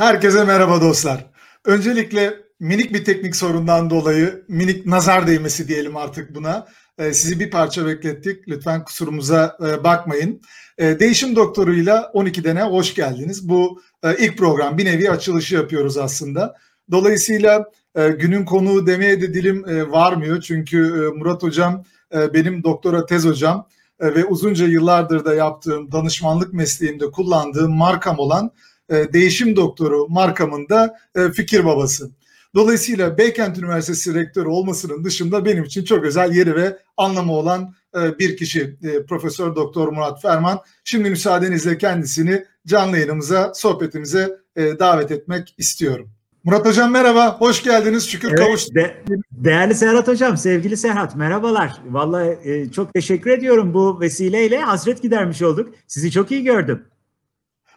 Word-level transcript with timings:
Herkese 0.00 0.44
merhaba 0.44 0.80
dostlar. 0.80 1.26
Öncelikle 1.64 2.34
minik 2.60 2.94
bir 2.94 3.04
teknik 3.04 3.36
sorundan 3.36 3.90
dolayı 3.90 4.44
minik 4.48 4.86
nazar 4.86 5.26
değmesi 5.26 5.68
diyelim 5.68 5.96
artık 5.96 6.34
buna. 6.34 6.66
Ee, 6.98 7.12
sizi 7.12 7.40
bir 7.40 7.50
parça 7.50 7.86
beklettik. 7.86 8.48
Lütfen 8.48 8.84
kusurumuza 8.84 9.56
e, 9.66 9.84
bakmayın. 9.84 10.40
Ee, 10.78 11.00
değişim 11.00 11.36
Doktoru'yla 11.36 12.10
12 12.12 12.44
dene 12.44 12.62
hoş 12.62 12.94
geldiniz. 12.94 13.48
Bu 13.48 13.80
e, 14.02 14.16
ilk 14.16 14.38
program 14.38 14.78
bir 14.78 14.84
nevi 14.84 15.10
açılışı 15.10 15.54
yapıyoruz 15.54 15.98
aslında. 15.98 16.54
Dolayısıyla 16.90 17.64
e, 17.94 18.08
günün 18.08 18.44
konuğu 18.44 18.86
demeye 18.86 19.22
de 19.22 19.34
dilim 19.34 19.64
varmıyor. 19.92 20.40
Çünkü 20.40 21.10
Murat 21.16 21.42
Hocam 21.42 21.84
benim 22.14 22.64
doktora 22.64 23.06
tez 23.06 23.24
hocam 23.24 23.68
ve 24.00 24.24
uzunca 24.24 24.66
yıllardır 24.66 25.24
da 25.24 25.34
yaptığım 25.34 25.92
danışmanlık 25.92 26.52
mesleğimde 26.52 27.10
kullandığım 27.10 27.76
markam 27.76 28.18
olan 28.18 28.50
Değişim 28.90 29.56
Doktoru 29.56 30.08
markamın 30.08 30.68
da 30.68 30.96
fikir 31.34 31.64
babası. 31.64 32.10
Dolayısıyla 32.54 33.18
Beykent 33.18 33.58
Üniversitesi 33.58 34.14
rektörü 34.14 34.48
olmasının 34.48 35.04
dışında 35.04 35.44
benim 35.44 35.64
için 35.64 35.84
çok 35.84 36.04
özel 36.04 36.32
yeri 36.32 36.54
ve 36.56 36.78
anlamı 36.96 37.32
olan 37.32 37.74
e, 37.96 38.18
bir 38.18 38.36
kişi 38.36 38.76
e, 38.82 39.02
Profesör 39.06 39.54
Doktor 39.54 39.88
Murat 39.88 40.22
Ferman. 40.22 40.60
Şimdi 40.84 41.10
müsaadenizle 41.10 41.78
kendisini 41.78 42.44
canlı 42.66 42.96
yayınımıza, 42.96 43.52
sohbetimize 43.54 44.36
e, 44.56 44.78
davet 44.78 45.10
etmek 45.10 45.54
istiyorum. 45.58 46.10
Murat 46.44 46.66
Hocam 46.66 46.90
merhaba, 46.90 47.40
hoş 47.40 47.62
geldiniz. 47.62 48.08
Şükür 48.08 48.28
evet, 48.28 48.38
kavuştuk. 48.38 48.74
De, 48.74 49.04
değerli 49.32 49.74
Serhat 49.74 50.08
Hocam, 50.08 50.36
sevgili 50.36 50.76
Serhat 50.76 51.16
merhabalar. 51.16 51.80
Vallahi 51.86 52.38
e, 52.44 52.70
çok 52.70 52.94
teşekkür 52.94 53.30
ediyorum 53.30 53.74
bu 53.74 54.00
vesileyle. 54.00 54.58
Hasret 54.58 55.02
gidermiş 55.02 55.42
olduk. 55.42 55.74
Sizi 55.86 56.10
çok 56.10 56.30
iyi 56.30 56.44
gördüm. 56.44 56.84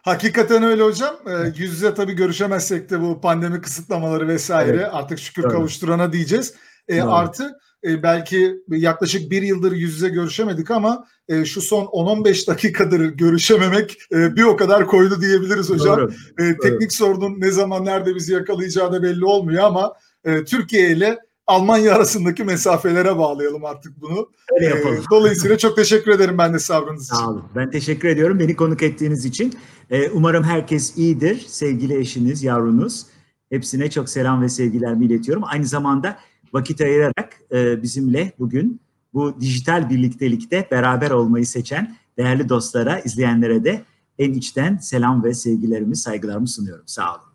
Hakikaten 0.04 0.62
öyle 0.62 0.82
hocam. 0.82 1.16
Ee, 1.26 1.46
yüz 1.46 1.72
yüze 1.72 1.94
tabii 1.94 2.12
görüşemezsek 2.12 2.90
de 2.90 3.00
bu 3.00 3.20
pandemi 3.20 3.60
kısıtlamaları 3.60 4.28
vesaire 4.28 4.76
evet. 4.76 4.88
artık 4.92 5.18
şükür 5.18 5.42
Doğru. 5.42 5.52
kavuşturana 5.52 6.12
diyeceğiz. 6.12 6.54
E, 6.88 7.02
artı 7.02 7.52
e, 7.84 8.02
belki 8.02 8.54
yaklaşık 8.68 9.30
bir 9.30 9.42
yıldır 9.42 9.72
yüz 9.72 9.94
yüze 9.94 10.08
görüşemedik 10.08 10.70
ama 10.70 11.06
e, 11.28 11.44
şu 11.44 11.60
son 11.60 11.84
10-15 11.84 12.46
dakikadır 12.46 13.00
görüşememek 13.00 13.96
e, 14.12 14.36
bir 14.36 14.42
o 14.42 14.56
kadar 14.56 14.86
koydu 14.86 15.20
diyebiliriz 15.20 15.70
hocam. 15.70 15.96
Doğru. 15.96 16.12
E, 16.38 16.56
teknik 16.56 16.80
Doğru. 16.80 16.90
sorunun 16.90 17.40
ne 17.40 17.50
zaman 17.50 17.84
nerede 17.84 18.14
bizi 18.14 18.32
yakalayacağı 18.32 18.92
da 18.92 19.02
belli 19.02 19.24
olmuyor 19.24 19.64
ama 19.64 19.92
e, 20.24 20.44
Türkiye 20.44 20.90
ile 20.90 21.18
Almanya 21.46 21.94
arasındaki 21.94 22.44
mesafelere 22.44 23.18
bağlayalım 23.18 23.64
artık 23.64 24.00
bunu. 24.00 24.30
Öyle 24.52 24.66
yapalım. 24.66 24.96
E, 24.96 25.10
dolayısıyla 25.10 25.58
çok 25.58 25.76
teşekkür 25.76 26.10
ederim 26.12 26.38
ben 26.38 26.54
de 26.54 26.58
sabrınız 26.58 27.04
için. 27.04 27.14
Sağ 27.16 27.30
olun. 27.30 27.44
Ben 27.56 27.70
teşekkür 27.70 28.08
ediyorum 28.08 28.40
beni 28.40 28.56
konuk 28.56 28.82
ettiğiniz 28.82 29.24
için. 29.24 29.54
E, 29.90 30.10
umarım 30.10 30.44
herkes 30.44 30.96
iyidir. 30.98 31.44
Sevgili 31.48 31.98
eşiniz, 31.98 32.42
yavrunuz. 32.42 33.06
Hepsine 33.50 33.90
çok 33.90 34.08
selam 34.08 34.42
ve 34.42 34.48
sevgilerimi 34.48 35.06
iletiyorum. 35.06 35.42
Aynı 35.46 35.66
zamanda 35.66 36.18
vakit 36.52 36.80
ayırarak 36.80 37.40
e, 37.52 37.82
bizimle 37.82 38.32
bugün 38.38 38.80
bu 39.14 39.40
dijital 39.40 39.90
birliktelikte 39.90 40.68
beraber 40.70 41.10
olmayı 41.10 41.46
seçen 41.46 41.96
değerli 42.18 42.48
dostlara, 42.48 42.98
izleyenlere 42.98 43.64
de 43.64 43.84
en 44.18 44.32
içten 44.32 44.76
selam 44.76 45.24
ve 45.24 45.34
sevgilerimi, 45.34 45.96
saygılarımı 45.96 46.48
sunuyorum. 46.48 46.84
Sağ 46.86 47.14
olun. 47.14 47.33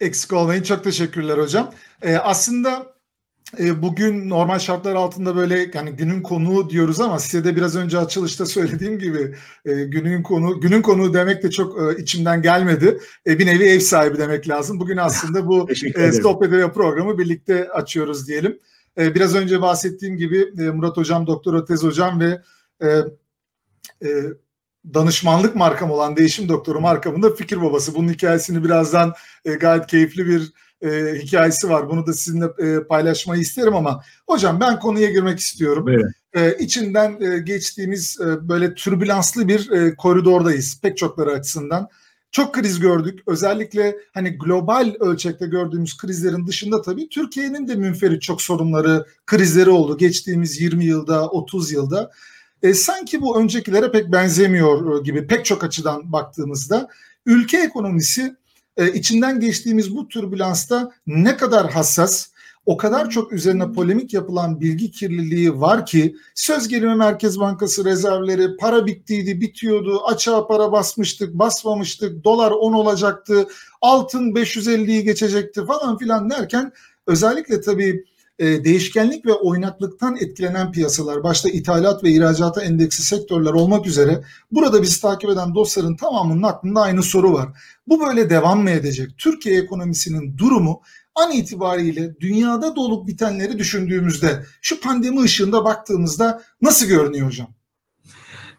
Eksik 0.00 0.32
olmayın. 0.32 0.62
Çok 0.62 0.84
teşekkürler 0.84 1.38
hocam. 1.38 1.72
Ee, 2.02 2.16
aslında 2.16 2.94
e, 3.58 3.82
bugün 3.82 4.28
normal 4.28 4.58
şartlar 4.58 4.94
altında 4.94 5.36
böyle 5.36 5.70
yani 5.74 5.90
günün 5.90 6.22
konuğu 6.22 6.70
diyoruz 6.70 7.00
ama 7.00 7.18
size 7.18 7.44
de 7.44 7.56
biraz 7.56 7.76
önce 7.76 7.98
açılışta 7.98 8.46
söylediğim 8.46 8.98
gibi 8.98 9.34
e, 9.64 9.84
günün 9.84 10.22
konu 10.22 10.60
günün 10.60 10.82
konuğu 10.82 11.14
demek 11.14 11.42
de 11.42 11.50
çok 11.50 11.80
e, 11.80 12.02
içimden 12.02 12.42
gelmedi. 12.42 12.98
E, 13.26 13.38
bir 13.38 13.46
nevi 13.46 13.64
ev 13.64 13.80
sahibi 13.80 14.18
demek 14.18 14.48
lazım. 14.48 14.80
Bugün 14.80 14.96
aslında 14.96 15.46
bu 15.46 15.68
e, 15.94 16.12
sohbet 16.12 16.52
ve 16.52 16.72
programı 16.72 17.18
birlikte 17.18 17.68
açıyoruz 17.68 18.28
diyelim. 18.28 18.58
E, 18.98 19.14
biraz 19.14 19.34
önce 19.34 19.62
bahsettiğim 19.62 20.16
gibi 20.16 20.52
e, 20.58 20.62
Murat 20.62 20.96
Hocam, 20.96 21.26
Doktor 21.26 21.54
Ötez 21.54 21.82
Hocam 21.82 22.20
ve 22.20 22.42
e, 22.82 22.88
e, 24.08 24.08
danışmanlık 24.94 25.56
markam 25.56 25.90
olan 25.90 26.16
Değişim 26.16 26.48
Doktoru 26.48 26.80
markamın 26.80 27.22
da 27.22 27.34
fikir 27.34 27.62
babası. 27.62 27.94
Bunun 27.94 28.12
hikayesini 28.12 28.64
birazdan 28.64 29.12
e, 29.44 29.52
gayet 29.52 29.86
keyifli 29.86 30.26
bir 30.26 30.52
e, 30.82 31.18
hikayesi 31.18 31.70
var. 31.70 31.88
Bunu 31.88 32.06
da 32.06 32.12
sizinle 32.12 32.46
e, 32.58 32.84
paylaşmayı 32.84 33.42
isterim 33.42 33.74
ama 33.74 34.02
hocam 34.26 34.60
ben 34.60 34.78
konuya 34.78 35.10
girmek 35.10 35.38
istiyorum. 35.38 35.86
Evet. 35.88 36.04
E, 36.34 36.64
içinden 36.64 37.20
e, 37.20 37.38
geçtiğimiz 37.38 38.20
e, 38.20 38.48
böyle 38.48 38.74
türbülanslı 38.74 39.48
bir 39.48 39.70
e, 39.70 39.96
koridordayız 39.96 40.80
pek 40.82 40.96
çokları 40.96 41.30
açısından. 41.30 41.88
Çok 42.30 42.54
kriz 42.54 42.80
gördük. 42.80 43.20
Özellikle 43.26 43.96
hani 44.14 44.38
global 44.38 44.94
ölçekte 45.00 45.46
gördüğümüz 45.46 45.96
krizlerin 45.96 46.46
dışında 46.46 46.82
tabii 46.82 47.08
Türkiye'nin 47.08 47.68
de 47.68 47.74
münferit 47.74 48.22
çok 48.22 48.42
sorunları, 48.42 49.06
krizleri 49.26 49.70
oldu 49.70 49.98
geçtiğimiz 49.98 50.60
20 50.60 50.84
yılda, 50.84 51.28
30 51.28 51.72
yılda. 51.72 52.10
E, 52.64 52.74
sanki 52.74 53.22
bu 53.22 53.40
öncekilere 53.40 53.90
pek 53.90 54.12
benzemiyor 54.12 54.98
e, 54.98 55.02
gibi 55.02 55.26
pek 55.26 55.44
çok 55.44 55.64
açıdan 55.64 56.12
baktığımızda 56.12 56.88
ülke 57.26 57.58
ekonomisi 57.58 58.36
e, 58.76 58.92
içinden 58.92 59.40
geçtiğimiz 59.40 59.96
bu 59.96 60.08
türbülansta 60.08 60.92
ne 61.06 61.36
kadar 61.36 61.70
hassas, 61.70 62.28
o 62.66 62.76
kadar 62.76 63.10
çok 63.10 63.32
üzerine 63.32 63.72
polemik 63.72 64.14
yapılan 64.14 64.60
bilgi 64.60 64.90
kirliliği 64.90 65.60
var 65.60 65.86
ki 65.86 66.16
söz 66.34 66.68
gelimi 66.68 66.94
Merkez 66.94 67.40
Bankası 67.40 67.84
rezervleri 67.84 68.56
para 68.56 68.86
bittiydi, 68.86 69.40
bitiyordu, 69.40 70.02
açığa 70.06 70.46
para 70.46 70.72
basmıştık, 70.72 71.34
basmamıştık, 71.34 72.24
dolar 72.24 72.50
10 72.50 72.72
olacaktı, 72.72 73.48
altın 73.80 74.34
550'yi 74.34 75.04
geçecekti 75.04 75.66
falan 75.66 75.98
filan 75.98 76.30
derken 76.30 76.72
özellikle 77.06 77.60
tabii 77.60 78.04
e, 78.38 78.64
değişkenlik 78.64 79.26
ve 79.26 79.32
oynaklıktan 79.32 80.16
etkilenen 80.16 80.72
piyasalar, 80.72 81.22
başta 81.22 81.48
ithalat 81.48 82.04
ve 82.04 82.10
ihracata 82.10 82.62
endeksi 82.62 83.02
sektörler 83.02 83.52
olmak 83.52 83.86
üzere 83.86 84.24
burada 84.52 84.82
bizi 84.82 85.00
takip 85.00 85.30
eden 85.30 85.54
dostların 85.54 85.96
tamamının 85.96 86.42
aklında 86.42 86.80
aynı 86.80 87.02
soru 87.02 87.32
var. 87.32 87.48
Bu 87.86 88.00
böyle 88.00 88.30
devam 88.30 88.62
mı 88.62 88.70
edecek? 88.70 89.18
Türkiye 89.18 89.60
ekonomisinin 89.60 90.38
durumu 90.38 90.82
an 91.14 91.32
itibariyle 91.32 92.20
dünyada 92.20 92.76
dolup 92.76 93.08
bitenleri 93.08 93.58
düşündüğümüzde 93.58 94.44
şu 94.62 94.80
pandemi 94.80 95.20
ışığında 95.20 95.64
baktığımızda 95.64 96.42
nasıl 96.62 96.86
görünüyor 96.86 97.26
hocam? 97.26 97.48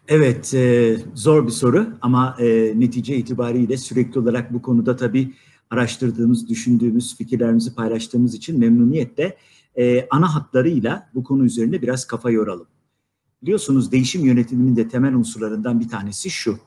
Evet, 0.08 0.54
e, 0.54 0.96
zor 1.14 1.46
bir 1.46 1.52
soru 1.52 1.88
ama 2.02 2.36
e, 2.40 2.72
netice 2.76 3.16
itibariyle 3.16 3.76
sürekli 3.76 4.20
olarak 4.20 4.52
bu 4.52 4.62
konuda 4.62 4.96
tabii 4.96 5.34
araştırdığımız, 5.70 6.48
düşündüğümüz, 6.48 7.16
fikirlerimizi 7.16 7.74
paylaştığımız 7.74 8.34
için 8.34 8.58
memnuniyetle 8.58 9.36
e, 9.78 10.06
ana 10.10 10.34
hatlarıyla 10.34 11.10
bu 11.14 11.24
konu 11.24 11.44
üzerinde 11.44 11.82
biraz 11.82 12.06
kafa 12.06 12.30
yoralım. 12.30 12.66
Biliyorsunuz 13.42 13.92
değişim 13.92 14.24
yönetiminin 14.24 14.76
de 14.76 14.88
temel 14.88 15.14
unsurlarından 15.14 15.80
bir 15.80 15.88
tanesi 15.88 16.30
şu. 16.30 16.58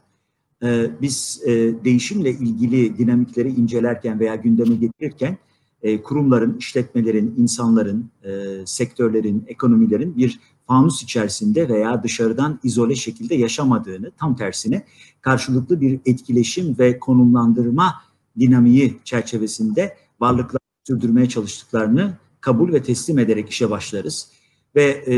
E, 0.63 0.91
biz 1.01 1.41
e, 1.45 1.51
değişimle 1.83 2.31
ilgili 2.31 2.97
dinamikleri 2.97 3.49
incelerken 3.49 4.19
veya 4.19 4.35
gündeme 4.35 4.75
getirirken 4.75 5.37
e, 5.81 6.01
kurumların, 6.01 6.57
işletmelerin, 6.57 7.35
insanların, 7.37 8.11
e, 8.23 8.29
sektörlerin, 8.65 9.43
ekonomilerin 9.47 10.17
bir 10.17 10.39
fanus 10.67 11.03
içerisinde 11.03 11.69
veya 11.69 12.03
dışarıdan 12.03 12.59
izole 12.63 12.95
şekilde 12.95 13.35
yaşamadığını, 13.35 14.11
tam 14.11 14.35
tersine 14.35 14.85
karşılıklı 15.21 15.81
bir 15.81 15.99
etkileşim 16.05 16.75
ve 16.79 16.99
konumlandırma 16.99 17.95
dinamiği 18.39 18.99
çerçevesinde 19.03 19.97
varlıklar 20.19 20.59
sürdürmeye 20.83 21.29
çalıştıklarını 21.29 22.17
kabul 22.41 22.73
ve 22.73 22.83
teslim 22.83 23.19
ederek 23.19 23.49
işe 23.49 23.69
başlarız. 23.69 24.29
Ve 24.75 24.83
e, 24.83 25.15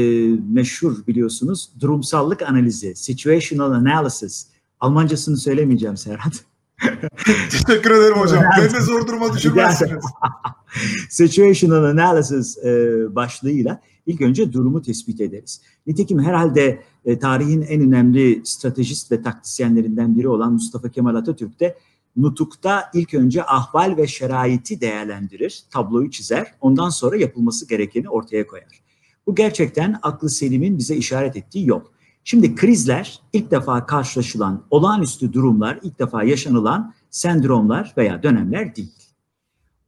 meşhur 0.50 1.07
biliyorsunuz 1.07 1.69
durumsallık 1.79 2.41
analizi, 2.41 2.95
situational 2.95 3.71
analysis. 3.71 4.47
Almancasını 4.79 5.38
söylemeyeceğim 5.38 5.97
Serhat. 5.97 6.45
Teşekkür 7.51 7.91
ederim 7.91 8.18
hocam. 8.18 8.44
Beni 8.57 8.73
de 8.73 8.81
zor 8.81 9.07
duruma 9.07 9.33
düşürmezsiniz. 9.33 10.06
situational 11.09 11.83
analysis 11.83 12.57
e, 12.57 13.06
başlığıyla 13.15 13.81
ilk 14.06 14.21
önce 14.21 14.53
durumu 14.53 14.81
tespit 14.81 15.21
ederiz. 15.21 15.62
Nitekim 15.88 16.19
herhalde 16.19 16.83
e, 17.06 17.19
tarihin 17.19 17.62
en 17.62 17.81
önemli 17.81 18.41
stratejist 18.44 19.12
ve 19.12 19.21
taktisyenlerinden 19.21 20.18
biri 20.18 20.27
olan 20.27 20.53
Mustafa 20.53 20.89
Kemal 20.89 21.15
Atatürk 21.15 21.59
de 21.59 21.77
nutukta 22.16 22.92
ilk 22.94 23.13
önce 23.13 23.46
ahval 23.46 23.98
ve 23.98 24.08
şeraiti 24.08 24.81
değerlendirir, 24.81 25.63
tabloyu 25.69 26.12
çizer, 26.12 26.54
ondan 26.62 26.90
sonra 26.90 27.18
yapılması 27.18 27.68
gerekeni 27.68 28.10
ortaya 28.10 28.48
koyar. 28.48 28.81
Bu 29.28 29.36
gerçekten 29.36 30.00
aklı 30.02 30.30
selimin 30.30 30.78
bize 30.78 30.96
işaret 30.96 31.38
ettiği 31.38 31.68
yol. 31.68 31.81
Şimdi 32.24 32.56
krizler 32.56 33.19
ilk 33.34 33.52
defa 33.52 33.86
karşılaşılan 33.86 34.63
olağanüstü 34.69 35.34
durumlar, 35.34 35.80
ilk 35.84 36.00
defa 36.00 36.24
yaşanılan 36.24 36.94
sendromlar 37.10 37.94
veya 37.98 38.24
dönemler 38.24 38.75
değil. 38.75 38.94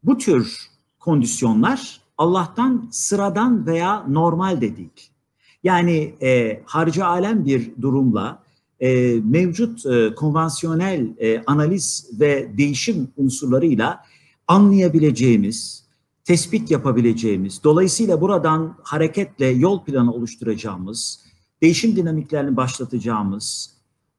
Bu 0.04 0.18
tür 0.18 0.58
kondisyonlar 1.00 2.02
Allah'tan 2.18 2.88
sıradan 2.92 3.66
veya 3.66 4.06
normal 4.08 4.62
de 4.62 4.78
değil. 4.78 5.10
Yani 5.64 6.16
e, 6.22 6.62
harcı 6.66 7.06
alem 7.06 7.46
bir 7.46 7.72
durumla 7.82 8.43
e, 8.84 9.20
mevcut 9.24 9.86
e, 9.86 10.16
konvansiyonel 10.16 11.08
e, 11.20 11.44
analiz 11.48 12.10
ve 12.20 12.58
değişim 12.58 13.08
unsurlarıyla 13.18 14.04
anlayabileceğimiz, 14.48 15.84
tespit 16.24 16.72
yapabileceğimiz, 16.72 17.64
dolayısıyla 17.64 18.22
buradan 18.22 18.78
hareketle 18.84 19.46
yol 19.46 19.84
planı 19.84 20.14
oluşturacağımız, 20.14 21.20
değişim 21.62 21.96
dinamiklerini 21.96 22.58
başlatacağımız, 22.58 23.74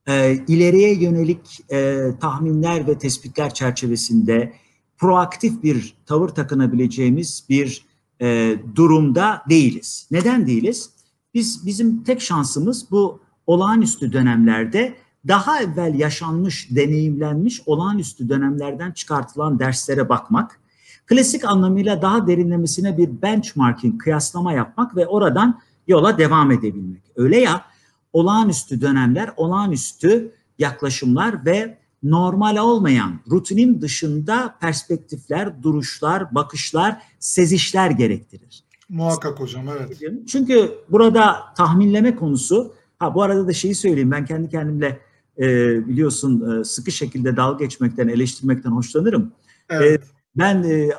e, 0.09 0.39
ileriye 0.49 0.95
yönelik 0.95 1.61
e, 1.73 2.11
tahminler 2.21 2.87
ve 2.87 2.99
tespitler 2.99 3.55
çerçevesinde 3.55 4.53
proaktif 4.99 5.63
bir 5.63 5.95
tavır 6.07 6.29
takınabileceğimiz 6.29 7.45
bir 7.49 7.85
e, 8.23 8.57
durumda 8.75 9.43
değiliz. 9.51 10.09
Neden 10.11 10.47
değiliz? 10.47 10.91
Biz 11.35 11.67
bizim 11.67 12.05
tek 12.05 12.21
şansımız 12.21 12.91
bu 12.91 13.24
olağanüstü 13.47 14.13
dönemlerde 14.13 14.95
daha 15.29 15.63
evvel 15.63 15.95
yaşanmış, 15.95 16.69
deneyimlenmiş 16.71 17.63
olağanüstü 17.67 18.29
dönemlerden 18.29 18.93
çıkartılan 18.93 19.59
derslere 19.59 20.09
bakmak, 20.09 20.61
klasik 21.07 21.45
anlamıyla 21.45 22.03
daha 22.03 22.27
derinlemesine 22.27 22.99
bir 22.99 23.23
benchmarking, 23.23 24.03
kıyaslama 24.03 24.53
yapmak 24.53 24.97
ve 24.97 25.07
oradan 25.07 25.61
yola 25.87 26.19
devam 26.19 26.51
edebilmek. 26.51 27.03
Öyle 27.17 27.41
ya, 27.41 27.65
olağanüstü 28.13 28.81
dönemler, 28.81 29.31
olağanüstü 29.37 30.33
yaklaşımlar 30.59 31.47
ve 31.47 31.79
normal 32.03 32.57
olmayan, 32.57 33.21
rutinin 33.31 33.81
dışında 33.81 34.55
perspektifler, 34.61 35.63
duruşlar, 35.63 36.35
bakışlar, 36.35 37.03
sezişler 37.19 37.91
gerektirir. 37.91 38.65
Muhakkak 38.89 39.41
hocam, 39.41 39.65
evet. 39.69 40.01
Çünkü 40.29 40.75
burada 40.91 41.37
tahminleme 41.57 42.17
konusu, 42.17 42.75
ha 43.05 43.15
bu 43.15 43.23
arada 43.23 43.47
da 43.49 43.53
şeyi 43.53 43.75
söyleyeyim, 43.75 44.11
ben 44.11 44.25
kendi 44.25 44.49
kendimle 44.49 45.01
e, 45.39 45.47
biliyorsun 45.89 46.61
e, 46.61 46.65
sıkı 46.65 46.93
şekilde 46.93 47.37
dalga 47.37 47.65
geçmekten, 47.65 48.09
eleştirmekten 48.09 48.71
hoşlanırım. 48.71 49.33
Evet. 49.71 50.01
E, 50.01 50.05
ben 50.37 50.63
e, 50.63 50.91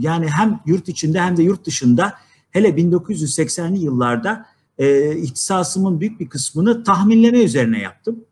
yani 0.00 0.26
hem 0.28 0.60
yurt 0.66 0.88
içinde 0.88 1.20
hem 1.20 1.36
de 1.36 1.42
yurt 1.42 1.66
dışında 1.66 2.14
hele 2.50 2.68
1980'li 2.68 3.78
yıllarda 3.78 4.46
e, 4.78 5.16
ihtisasımın 5.16 6.00
büyük 6.00 6.20
bir 6.20 6.28
kısmını 6.28 6.84
tahminleme 6.84 7.42
üzerine 7.42 7.80
yaptım. 7.80 8.24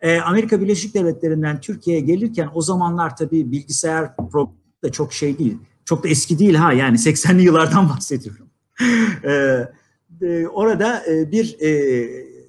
E, 0.00 0.20
Amerika 0.20 0.60
Birleşik 0.60 0.94
Devletleri'nden 0.94 1.60
Türkiye'ye 1.60 2.02
gelirken 2.02 2.48
o 2.54 2.62
zamanlar 2.62 3.16
tabii 3.16 3.52
bilgisayar 3.52 4.16
programı 4.16 4.52
da 4.84 4.92
çok 4.92 5.12
şey 5.12 5.38
değil. 5.38 5.58
Çok 5.84 6.04
da 6.04 6.08
eski 6.08 6.38
değil 6.38 6.54
ha 6.54 6.72
yani 6.72 6.96
80'li 6.96 7.42
yıllardan 7.42 7.88
bahsediyorum. 7.88 8.46
e, 9.24 9.32
e, 10.22 10.46
orada 10.46 11.06
e, 11.06 11.32
bir 11.32 11.56
e, 11.60 11.68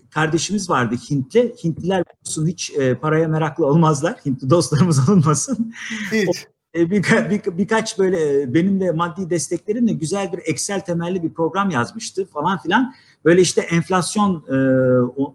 kardeşimiz 0.10 0.70
vardı 0.70 0.96
Hintli. 1.10 1.56
Hintliler 1.64 2.04
biliyorsun 2.06 2.48
hiç 2.48 2.72
e, 2.78 2.96
paraya 2.96 3.28
meraklı 3.28 3.66
olmazlar. 3.66 4.16
Hintli 4.26 4.50
dostlarımız 4.50 5.10
olmasın. 5.10 5.74
Hiç. 6.12 6.48
E, 6.76 6.92
bir, 6.92 7.04
bir, 7.04 7.58
birkaç 7.58 8.00
böyle 8.00 8.42
e, 8.42 8.54
benimle 8.54 8.92
maddi 8.92 9.30
desteklerimle 9.30 9.94
güzel 9.94 10.34
bir 10.34 10.40
Excel 10.46 10.82
temelli 10.82 11.24
bir 11.24 11.34
program 11.34 11.70
yazmıştı 11.70 12.26
falan 12.26 12.58
filan. 12.58 12.94
Böyle 13.26 13.42
işte 13.42 13.62
enflasyon 13.62 14.44
e, 14.48 14.56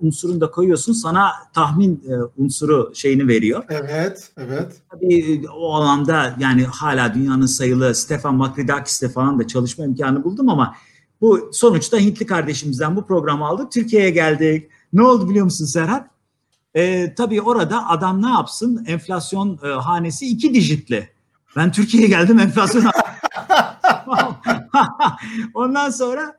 unsurunu 0.00 0.40
da 0.40 0.50
koyuyorsun 0.50 0.92
sana 0.92 1.30
tahmin 1.54 2.04
e, 2.08 2.14
unsuru 2.36 2.92
şeyini 2.94 3.28
veriyor. 3.28 3.64
Evet, 3.68 4.30
evet. 4.36 4.72
Tabii 4.90 5.42
o 5.56 5.74
alanda 5.74 6.36
yani 6.38 6.64
hala 6.64 7.14
dünyanın 7.14 7.46
sayılı 7.46 7.94
Stefan 7.94 8.34
Makridakis'le 8.34 9.12
falan 9.14 9.38
da 9.38 9.46
çalışma 9.46 9.84
imkanı 9.84 10.24
buldum 10.24 10.48
ama 10.48 10.74
bu 11.24 11.50
sonuçta 11.52 11.98
Hintli 11.98 12.26
kardeşimizden 12.26 12.96
bu 12.96 13.06
programı 13.06 13.46
aldık. 13.46 13.72
Türkiye'ye 13.72 14.10
geldik. 14.10 14.70
Ne 14.92 15.02
oldu 15.02 15.30
biliyor 15.30 15.44
musun 15.44 15.66
Serhat? 15.66 16.06
E, 16.74 17.14
tabii 17.14 17.42
orada 17.42 17.88
adam 17.88 18.22
ne 18.22 18.30
yapsın? 18.30 18.84
Enflasyon 18.88 19.58
e, 19.64 19.68
hanesi 19.68 20.26
iki 20.26 20.54
dijitli. 20.54 21.08
Ben 21.56 21.72
Türkiye'ye 21.72 22.08
geldim 22.08 22.38
enflasyon. 22.38 22.84
Ondan 25.54 25.90
sonra 25.90 26.36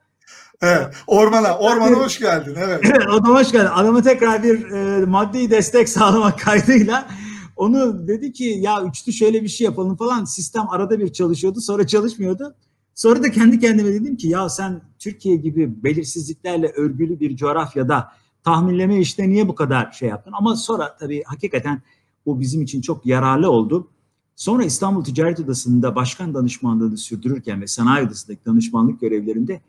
Evet, 0.62 0.96
ormana, 1.08 1.58
ormana 1.58 1.96
hoş 1.96 2.20
geldin. 2.20 2.56
Evet. 2.58 2.82
Evet, 2.86 3.08
o 3.08 3.26
da 3.26 3.30
hoş 3.30 3.52
geldin. 3.52 3.70
Adama 3.74 4.02
tekrar 4.02 4.44
bir 4.44 4.72
e, 4.72 5.06
maddi 5.06 5.50
destek 5.50 5.90
sağlamak 5.90 6.40
kaydıyla 6.40 7.08
onu 7.56 8.08
dedi 8.08 8.34
ki 8.34 8.44
ya 8.44 8.84
üçlü 8.84 9.14
şöyle 9.14 9.44
bir 9.44 9.48
şey 9.48 9.66
yapalım 9.66 9.96
falan. 9.96 10.26
Sistem 10.26 10.70
arada 10.70 11.00
bir 11.00 11.14
çalışıyordu 11.14 11.62
sonra 11.62 11.88
çalışmıyordu. 11.88 12.56
Sonra 12.96 13.24
da 13.24 13.32
kendi 13.32 13.60
kendime 13.60 13.94
dedim 13.94 14.18
ki 14.18 14.28
ya 14.28 14.50
sen 14.50 14.82
Türkiye 15.00 15.36
gibi 15.36 15.84
belirsizliklerle 15.84 16.68
örgülü 16.68 17.20
bir 17.20 17.36
coğrafyada 17.36 18.12
tahminleme 18.44 19.00
işte 19.00 19.30
niye 19.30 19.48
bu 19.48 19.56
kadar 19.56 19.92
şey 19.92 20.10
yaptın? 20.10 20.34
Ama 20.38 20.56
sonra 20.56 20.98
tabii 20.98 21.24
hakikaten 21.26 21.82
bu 22.26 22.40
bizim 22.40 22.62
için 22.62 22.82
çok 22.82 23.06
yararlı 23.06 23.52
oldu. 23.52 23.88
Sonra 24.36 24.64
İstanbul 24.64 25.04
Ticaret 25.04 25.40
Odası'nda 25.40 25.96
başkan 25.96 26.34
danışmanlığını 26.34 26.98
sürdürürken 26.98 27.62
ve 27.62 27.68
sanayi 27.68 28.08
odasındaki 28.08 28.46
danışmanlık 28.46 29.02
görevlerinde 29.02 29.62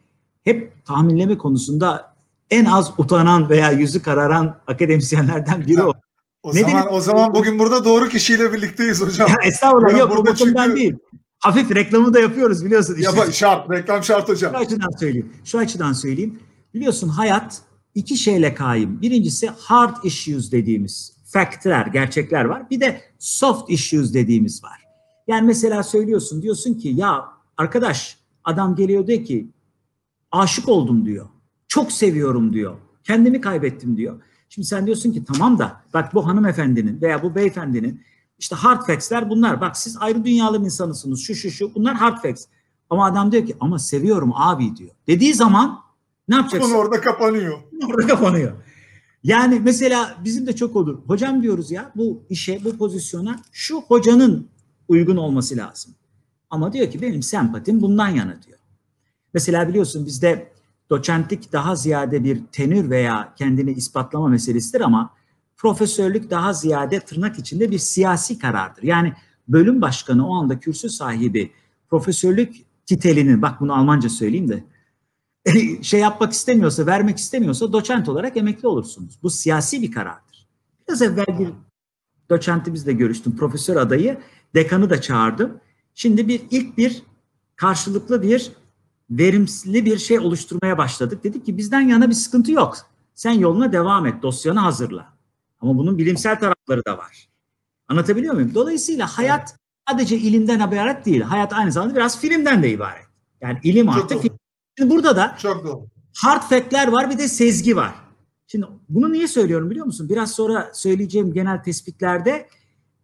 hep 0.44 0.84
tahminleme 0.84 1.38
konusunda 1.38 2.14
en 2.50 2.64
az 2.64 2.92
utanan 2.98 3.48
veya 3.48 3.70
yüzü 3.70 4.02
kararan 4.02 4.56
akademisyenlerden 4.66 5.66
biri 5.66 5.82
o. 5.82 5.92
O 6.42 6.54
ne 6.54 6.60
zaman 6.60 6.94
o 6.94 7.00
zaman 7.00 7.34
bugün 7.34 7.58
burada 7.58 7.84
doğru 7.84 8.08
kişiyle 8.08 8.52
birlikteyiz 8.52 9.00
hocam. 9.00 9.28
Ya 9.28 9.36
estağfurullah 9.44 9.98
yok 9.98 10.16
bu 10.16 10.26
bakımdan 10.26 10.64
çünkü... 10.64 10.80
değil. 10.80 10.96
Hafif 11.46 11.74
reklamı 11.74 12.14
da 12.14 12.20
yapıyoruz 12.20 12.64
biliyorsun. 12.64 12.94
Işte. 12.94 13.20
Ya 13.20 13.32
şart, 13.32 13.70
reklam 13.70 14.04
şart 14.04 14.28
hocam. 14.28 14.52
Şu 14.52 14.58
açıdan 14.58 14.90
söyleyeyim. 15.00 15.32
Şu 15.44 15.58
açıdan 15.58 15.92
söyleyeyim. 15.92 16.38
Biliyorsun 16.74 17.08
hayat 17.08 17.62
iki 17.94 18.16
şeyle 18.16 18.54
kaim. 18.54 19.02
Birincisi 19.02 19.50
hard 19.58 19.96
issues 20.04 20.52
dediğimiz 20.52 21.12
factler, 21.24 21.86
gerçekler 21.86 22.44
var. 22.44 22.70
Bir 22.70 22.80
de 22.80 23.00
soft 23.18 23.70
issues 23.70 24.14
dediğimiz 24.14 24.64
var. 24.64 24.84
Yani 25.26 25.46
mesela 25.46 25.82
söylüyorsun 25.82 26.42
diyorsun 26.42 26.74
ki 26.74 26.88
ya 26.88 27.24
arkadaş 27.56 28.18
adam 28.44 28.76
geliyor 28.76 29.06
diyor 29.06 29.24
ki 29.24 29.48
aşık 30.32 30.68
oldum 30.68 31.06
diyor. 31.06 31.26
Çok 31.68 31.92
seviyorum 31.92 32.52
diyor. 32.52 32.76
Kendimi 33.04 33.40
kaybettim 33.40 33.96
diyor. 33.96 34.22
Şimdi 34.48 34.68
sen 34.68 34.86
diyorsun 34.86 35.12
ki 35.12 35.24
tamam 35.24 35.58
da 35.58 35.80
bak 35.94 36.14
bu 36.14 36.26
hanımefendinin 36.26 37.00
veya 37.00 37.22
bu 37.22 37.34
beyefendinin 37.34 38.02
işte 38.38 38.56
hard 38.56 38.86
facts'ler 38.86 39.30
bunlar. 39.30 39.60
Bak 39.60 39.76
siz 39.76 39.96
ayrı 40.00 40.24
dünyalı 40.24 40.64
insanısınız. 40.64 41.20
Şu 41.20 41.34
şu 41.34 41.50
şu 41.50 41.74
bunlar 41.74 41.94
hard 41.94 42.22
facts. 42.22 42.44
Ama 42.90 43.06
adam 43.06 43.32
diyor 43.32 43.46
ki 43.46 43.56
ama 43.60 43.78
seviyorum 43.78 44.32
abi 44.34 44.76
diyor. 44.76 44.90
Dediği 45.06 45.34
zaman 45.34 45.80
ne 46.28 46.34
yapacaksın? 46.34 46.70
Konu 46.70 46.80
orada 46.80 47.00
kapanıyor. 47.00 47.58
Orada 47.88 48.06
kapanıyor. 48.06 48.52
Yani 49.22 49.60
mesela 49.64 50.16
bizim 50.24 50.46
de 50.46 50.56
çok 50.56 50.76
olur. 50.76 50.98
Hocam 51.06 51.42
diyoruz 51.42 51.70
ya 51.70 51.92
bu 51.96 52.22
işe, 52.30 52.64
bu 52.64 52.76
pozisyona 52.76 53.40
şu 53.52 53.80
hocanın 53.80 54.48
uygun 54.88 55.16
olması 55.16 55.56
lazım. 55.56 55.94
Ama 56.50 56.72
diyor 56.72 56.90
ki 56.90 57.02
benim 57.02 57.22
sempatim 57.22 57.82
bundan 57.82 58.08
yana 58.08 58.42
diyor. 58.42 58.58
Mesela 59.34 59.68
biliyorsun 59.68 60.06
bizde 60.06 60.52
doçentlik 60.90 61.52
daha 61.52 61.76
ziyade 61.76 62.24
bir 62.24 62.40
tenür 62.52 62.90
veya 62.90 63.34
kendini 63.36 63.72
ispatlama 63.72 64.28
meselesidir 64.28 64.80
ama 64.80 65.10
profesörlük 65.56 66.30
daha 66.30 66.52
ziyade 66.52 67.00
tırnak 67.00 67.38
içinde 67.38 67.70
bir 67.70 67.78
siyasi 67.78 68.38
karardır. 68.38 68.82
Yani 68.82 69.12
bölüm 69.48 69.80
başkanı 69.80 70.28
o 70.28 70.34
anda 70.34 70.60
kürsü 70.60 70.90
sahibi 70.90 71.52
profesörlük 71.90 72.56
titelinin, 72.86 73.42
bak 73.42 73.60
bunu 73.60 73.74
Almanca 73.74 74.08
söyleyeyim 74.08 74.48
de, 74.48 74.64
şey 75.82 76.00
yapmak 76.00 76.32
istemiyorsa, 76.32 76.86
vermek 76.86 77.18
istemiyorsa 77.18 77.72
doçent 77.72 78.08
olarak 78.08 78.36
emekli 78.36 78.68
olursunuz. 78.68 79.18
Bu 79.22 79.30
siyasi 79.30 79.82
bir 79.82 79.92
karardır. 79.92 80.48
Biraz 80.88 81.02
evvel 81.02 81.38
bir 81.38 81.48
doçentimizle 82.30 82.92
görüştüm, 82.92 83.36
profesör 83.36 83.76
adayı, 83.76 84.18
dekanı 84.54 84.90
da 84.90 85.00
çağırdım. 85.00 85.60
Şimdi 85.94 86.28
bir 86.28 86.42
ilk 86.50 86.78
bir 86.78 87.02
karşılıklı 87.56 88.22
bir 88.22 88.52
verimli 89.10 89.84
bir 89.84 89.98
şey 89.98 90.18
oluşturmaya 90.18 90.78
başladık. 90.78 91.24
Dedik 91.24 91.46
ki 91.46 91.56
bizden 91.56 91.80
yana 91.80 92.08
bir 92.08 92.14
sıkıntı 92.14 92.52
yok. 92.52 92.76
Sen 93.14 93.32
yoluna 93.32 93.72
devam 93.72 94.06
et, 94.06 94.22
dosyanı 94.22 94.60
hazırla. 94.60 95.15
Ama 95.60 95.78
bunun 95.78 95.98
bilimsel 95.98 96.40
tarafları 96.40 96.84
da 96.84 96.98
var. 96.98 97.28
Anlatabiliyor 97.88 98.34
muyum? 98.34 98.54
Dolayısıyla 98.54 99.06
hayat 99.06 99.56
sadece 99.88 100.16
ilimden 100.18 100.68
ibaret 100.68 101.06
değil. 101.06 101.20
Hayat 101.20 101.52
aynı 101.52 101.72
zamanda 101.72 101.94
biraz 101.94 102.20
filmden 102.20 102.62
de 102.62 102.70
ibaret. 102.70 103.06
Yani 103.40 103.58
ilim 103.62 103.88
artı 103.88 104.18
film. 104.18 104.38
Şimdi 104.78 104.90
burada 104.94 105.16
da 105.16 105.36
Çok 105.42 105.64
doğru. 105.64 105.86
hard 106.16 106.42
fact'ler 106.42 106.88
var 106.88 107.10
bir 107.10 107.18
de 107.18 107.28
sezgi 107.28 107.76
var. 107.76 107.94
Şimdi 108.46 108.66
bunu 108.88 109.12
niye 109.12 109.28
söylüyorum 109.28 109.70
biliyor 109.70 109.86
musun? 109.86 110.08
Biraz 110.08 110.32
sonra 110.32 110.70
söyleyeceğim 110.74 111.32
genel 111.32 111.62
tespitlerde 111.62 112.48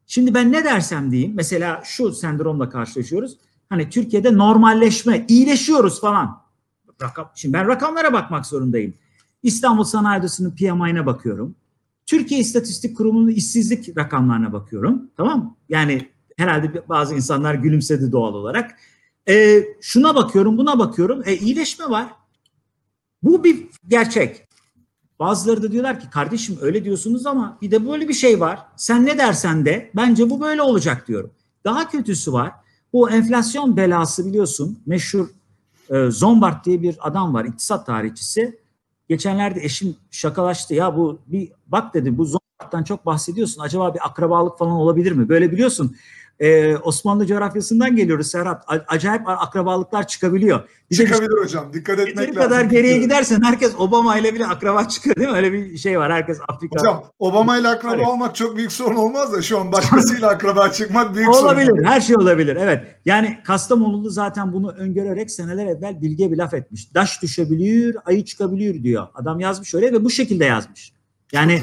şimdi 0.07 0.35
ben 0.35 0.53
ne 0.53 0.65
dersem 0.65 1.11
diyeyim 1.11 1.33
mesela 1.35 1.83
şu 1.85 2.13
sendromla 2.13 2.69
karşılaşıyoruz. 2.69 3.39
Hani 3.69 3.91
Türkiye'de 3.91 4.37
normalleşme, 4.39 5.25
iyileşiyoruz 5.29 6.01
falan. 6.01 6.43
Rakam, 7.03 7.31
şimdi 7.35 7.53
ben 7.53 7.69
rakamlara 7.69 8.13
bakmak 8.13 8.47
zorundayım. 8.47 8.95
İstanbul 9.43 9.85
Sanayi 9.85 10.21
Odası'nın 10.21 10.51
PMI'ne 10.51 11.07
bakıyorum. 11.07 11.55
Türkiye 12.13 12.41
İstatistik 12.41 12.97
Kurumu'nun 12.97 13.29
işsizlik 13.29 13.99
rakamlarına 13.99 14.53
bakıyorum. 14.53 15.11
Tamam? 15.17 15.57
Yani 15.69 16.09
herhalde 16.37 16.89
bazı 16.89 17.15
insanlar 17.15 17.55
gülümsedi 17.55 18.13
doğal 18.13 18.35
olarak. 18.35 18.79
E, 19.29 19.65
şuna 19.81 20.15
bakıyorum, 20.15 20.59
buna 20.59 20.79
bakıyorum. 20.79 21.23
E, 21.27 21.37
iyileşme 21.37 21.91
var. 21.91 22.07
Bu 23.23 23.45
bir 23.45 23.67
gerçek. 23.89 24.49
Bazıları 25.19 25.63
da 25.63 25.73
diyorlar 25.73 26.01
ki 26.01 26.11
kardeşim 26.11 26.59
öyle 26.61 26.85
diyorsunuz 26.85 27.27
ama 27.27 27.59
bir 27.63 27.71
de 27.71 27.87
böyle 27.89 28.09
bir 28.09 28.15
şey 28.15 28.41
var. 28.41 28.59
Sen 28.77 29.07
ne 29.07 29.19
dersen 29.19 29.65
de 29.65 29.91
bence 29.97 30.31
bu 30.31 30.41
böyle 30.41 30.63
olacak 30.63 31.09
diyorum. 31.09 31.31
Daha 31.65 31.91
kötüsü 31.91 32.33
var. 32.33 32.53
Bu 32.93 33.11
enflasyon 33.11 33.77
belası 33.77 34.27
biliyorsun 34.27 34.79
meşhur 34.87 35.29
e, 35.91 36.11
Zombart 36.11 36.67
diye 36.67 36.83
bir 36.83 36.97
adam 37.01 37.35
var 37.35 37.45
iktisat 37.45 37.87
tarihçisi. 37.87 38.62
Geçenlerde 39.13 39.61
eşim 39.65 39.97
şakalaştı 40.11 40.75
ya 40.75 40.97
bu 40.97 41.19
bir 41.27 41.53
bak 41.67 41.95
dedi 41.95 42.19
bu 42.19 42.25
Zombart'tan 42.25 42.85
çok 42.85 43.07
bahsediyorsun 43.07 43.63
acaba 43.63 43.95
bir 43.95 44.07
akrabalık 44.07 44.59
falan 44.59 44.73
olabilir 44.73 45.13
mi? 45.13 45.29
Böyle 45.29 45.53
biliyorsun 45.53 45.97
e, 46.43 46.77
Osmanlı 46.77 47.27
coğrafyasından 47.27 47.97
geliyoruz 47.97 48.27
Serhat. 48.27 48.65
Acayip 48.89 49.29
akrabalıklar 49.29 50.07
çıkabiliyor. 50.07 50.61
Bir 50.91 50.99
de 50.99 51.05
Çıkabilir 51.07 51.43
hocam. 51.43 51.73
Dikkat 51.73 51.99
etmek 51.99 52.29
lazım. 52.29 52.35
kadar 52.35 52.65
geriye 52.65 52.99
gidersen 52.99 53.43
herkes 53.43 53.73
Obama 53.79 54.19
ile 54.19 54.35
bile 54.35 54.47
akraba 54.47 54.89
çıkıyor 54.89 55.17
değil 55.17 55.29
mi? 55.29 55.37
Öyle 55.37 55.53
bir 55.53 55.77
şey 55.79 55.99
var. 55.99 56.13
Herkes 56.13 56.39
Afrika. 56.49 56.81
Hocam 56.81 57.05
Obama 57.19 57.59
ile 57.59 57.69
akraba 57.69 57.95
Evet. 57.95 58.07
olmak 58.07 58.37
çok 58.37 58.57
büyük 58.57 58.73
sorun 58.73 58.97
olmaz 58.97 59.33
da 59.33 59.43
şu 59.43 59.59
an 59.61 59.73
başkasıyla 59.73 60.29
akraba 60.29 60.69
çıkmak 60.69 61.15
büyük 61.15 61.35
sorun. 61.35 61.45
olabilir. 61.45 61.85
Her 61.85 62.01
şey 62.01 62.17
olabilir. 62.17 62.57
Evet. 62.61 62.85
Yani 63.05 63.39
Kastamonulu 63.45 64.11
zaten 64.11 64.53
bunu 64.53 64.71
öngörerek 64.71 65.31
seneler 65.31 65.67
evvel 65.67 66.03
Bilge 66.03 66.33
bir 66.33 66.37
laf 66.37 66.55
etmiş. 66.55 66.95
Daş 66.95 67.23
düşebiliyor, 67.23 67.95
ayı 68.05 68.25
çıkabiliyor 68.25 68.75
diyor. 68.75 69.07
Adam 69.15 69.41
yazmış 69.41 69.75
öyle 69.75 69.93
ve 69.93 70.05
bu 70.05 70.11
şekilde 70.11 70.45
yazmış. 70.45 70.93
Yani. 71.33 71.61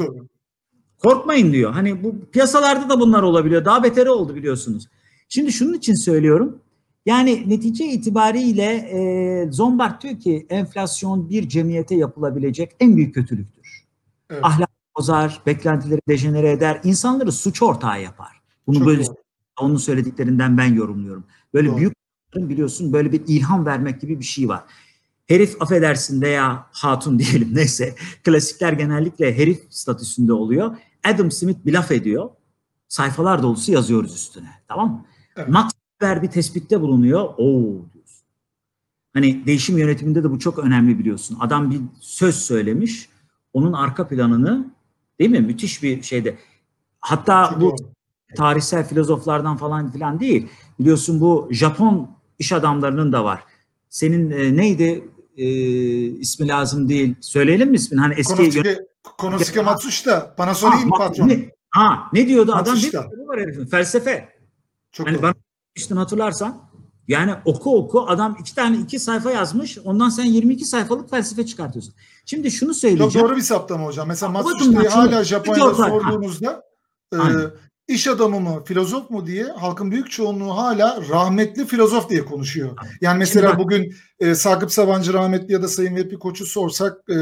Korkmayın 1.03 1.53
diyor. 1.53 1.73
Hani 1.73 2.03
bu 2.03 2.15
piyasalarda 2.31 2.89
da 2.89 2.99
bunlar 2.99 3.23
olabiliyor. 3.23 3.65
Daha 3.65 3.83
beteri 3.83 4.09
oldu 4.09 4.35
biliyorsunuz. 4.35 4.87
Şimdi 5.29 5.51
şunun 5.51 5.73
için 5.73 5.93
söylüyorum. 5.93 6.59
Yani 7.05 7.49
netice 7.49 7.85
itibariyle 7.85 8.63
e, 8.63 9.51
Zombart 9.51 10.03
diyor 10.03 10.19
ki 10.19 10.45
enflasyon 10.49 11.29
bir 11.29 11.49
cemiyete 11.49 11.95
yapılabilecek 11.95 12.71
en 12.79 12.95
büyük 12.97 13.15
kötülüktür. 13.15 13.85
Evet. 14.29 14.45
Ahlak 14.45 14.69
bozar, 14.97 15.41
beklentileri 15.45 16.01
dejenere 16.07 16.51
eder, 16.51 16.81
insanları 16.83 17.31
suç 17.31 17.61
ortağı 17.61 18.01
yapar. 18.01 18.41
Bunu 18.67 18.77
Çok 18.77 18.87
böyle 18.87 19.05
doğru. 19.05 19.15
onun 19.61 19.77
söylediklerinden 19.77 20.57
ben 20.57 20.73
yorumluyorum. 20.73 21.23
Böyle 21.53 21.67
Doğru. 21.67 21.77
büyük 21.77 21.93
biliyorsun 22.35 22.93
böyle 22.93 23.11
bir 23.11 23.21
ilham 23.27 23.65
vermek 23.65 24.01
gibi 24.01 24.19
bir 24.19 24.25
şey 24.25 24.49
var. 24.49 24.63
Herif 25.27 25.61
affedersin 25.61 26.21
veya 26.21 26.67
hatun 26.71 27.19
diyelim 27.19 27.49
neyse 27.55 27.95
klasikler 28.23 28.73
genellikle 28.73 29.37
herif 29.37 29.59
statüsünde 29.69 30.33
oluyor. 30.33 30.77
Adam 31.03 31.31
Smith 31.31 31.65
bir 31.65 31.73
laf 31.73 31.91
ediyor. 31.91 32.29
Sayfalar 32.87 33.43
dolusu 33.43 33.71
yazıyoruz 33.71 34.15
üstüne. 34.15 34.49
Tamam 34.67 34.91
mı? 34.91 35.05
Evet. 35.35 35.49
Max 35.49 35.71
Weber 35.91 36.23
bir 36.23 36.27
tespitte 36.27 36.81
bulunuyor. 36.81 37.21
Oo 37.37 37.63
diyorsun. 37.93 38.25
Hani 39.13 39.45
değişim 39.45 39.77
yönetiminde 39.77 40.23
de 40.23 40.31
bu 40.31 40.39
çok 40.39 40.59
önemli 40.59 40.99
biliyorsun. 40.99 41.37
Adam 41.39 41.71
bir 41.71 41.81
söz 41.99 42.35
söylemiş. 42.35 43.09
Onun 43.53 43.73
arka 43.73 44.07
planını 44.07 44.67
değil 45.19 45.29
mi? 45.29 45.39
Müthiş 45.39 45.83
bir 45.83 46.01
şeyde. 46.01 46.37
Hatta 46.99 47.49
Çok 47.49 47.61
bu 47.61 47.75
tarihsel 48.35 48.87
filozoflardan 48.87 49.57
falan 49.57 49.91
filan 49.91 50.19
değil. 50.19 50.47
Biliyorsun 50.79 51.21
bu 51.21 51.47
Japon 51.51 52.09
iş 52.39 52.51
adamlarının 52.51 53.11
da 53.11 53.23
var. 53.23 53.43
Senin 53.89 54.31
e, 54.31 54.57
neydi 54.57 55.09
e, 55.37 55.45
ismi 56.19 56.47
lazım 56.47 56.89
değil. 56.89 57.15
Söyleyelim 57.21 57.69
mi 57.69 57.75
ismini? 57.75 58.01
Hani 58.01 58.13
eski 58.13 58.35
Konosuke, 58.35 58.88
Konosuke 59.03 59.61
Matsushita. 59.61 60.35
Panasonic'in 60.35 60.89
Ha, 60.89 60.97
patronu. 60.97 61.27
Ne, 61.27 61.49
ha, 61.69 61.99
ne 62.13 62.27
diyordu 62.27 62.51
adam? 62.51 62.65
Bir 62.65 62.69
Matsushita. 62.69 62.99
var 63.27 63.39
herifin. 63.39 63.65
Felsefe. 63.65 64.29
Çok 64.91 65.07
Hani 65.07 65.15
doğru. 65.15 65.23
ben 65.23 65.33
işte 65.75 65.95
hatırlarsan 65.95 66.69
yani 67.07 67.35
oku 67.45 67.77
oku 67.77 68.05
adam 68.07 68.37
iki 68.39 68.55
tane 68.55 68.77
iki 68.77 68.99
sayfa 68.99 69.31
yazmış. 69.31 69.77
Ondan 69.77 70.09
sen 70.09 70.25
22 70.25 70.65
sayfalık 70.65 71.09
felsefe 71.09 71.45
çıkartıyorsun. 71.45 71.93
Şimdi 72.25 72.51
şunu 72.51 72.69
Çok 72.69 72.77
söyleyeceğim. 72.79 73.27
doğru 73.27 73.35
bir 73.37 73.41
saptama 73.41 73.85
hocam. 73.85 74.07
Mesela 74.07 74.31
Matsushita'yı 74.31 74.89
hala 74.89 75.23
Japonya'da 75.23 75.73
sorduğunuzda 75.73 76.63
e, 77.13 77.17
Aynen. 77.17 77.51
İş 77.89 78.07
adamı 78.07 78.39
mı, 78.39 78.63
filozof 78.65 79.09
mu 79.09 79.27
diye 79.27 79.43
halkın 79.43 79.91
büyük 79.91 80.11
çoğunluğu 80.11 80.57
hala 80.57 81.01
rahmetli 81.09 81.65
filozof 81.65 82.09
diye 82.09 82.25
konuşuyor. 82.25 82.69
Yani 83.01 83.17
mesela 83.17 83.49
Şimdi 83.49 83.63
bugün 83.63 83.93
e, 84.19 84.35
Sakıp 84.35 84.71
Sabancı 84.71 85.13
rahmetli 85.13 85.53
ya 85.53 85.61
da 85.61 85.67
Sayın 85.67 85.95
Vehbi 85.95 86.19
Koç'u 86.19 86.45
sorsak 86.45 86.97
e, 87.09 87.15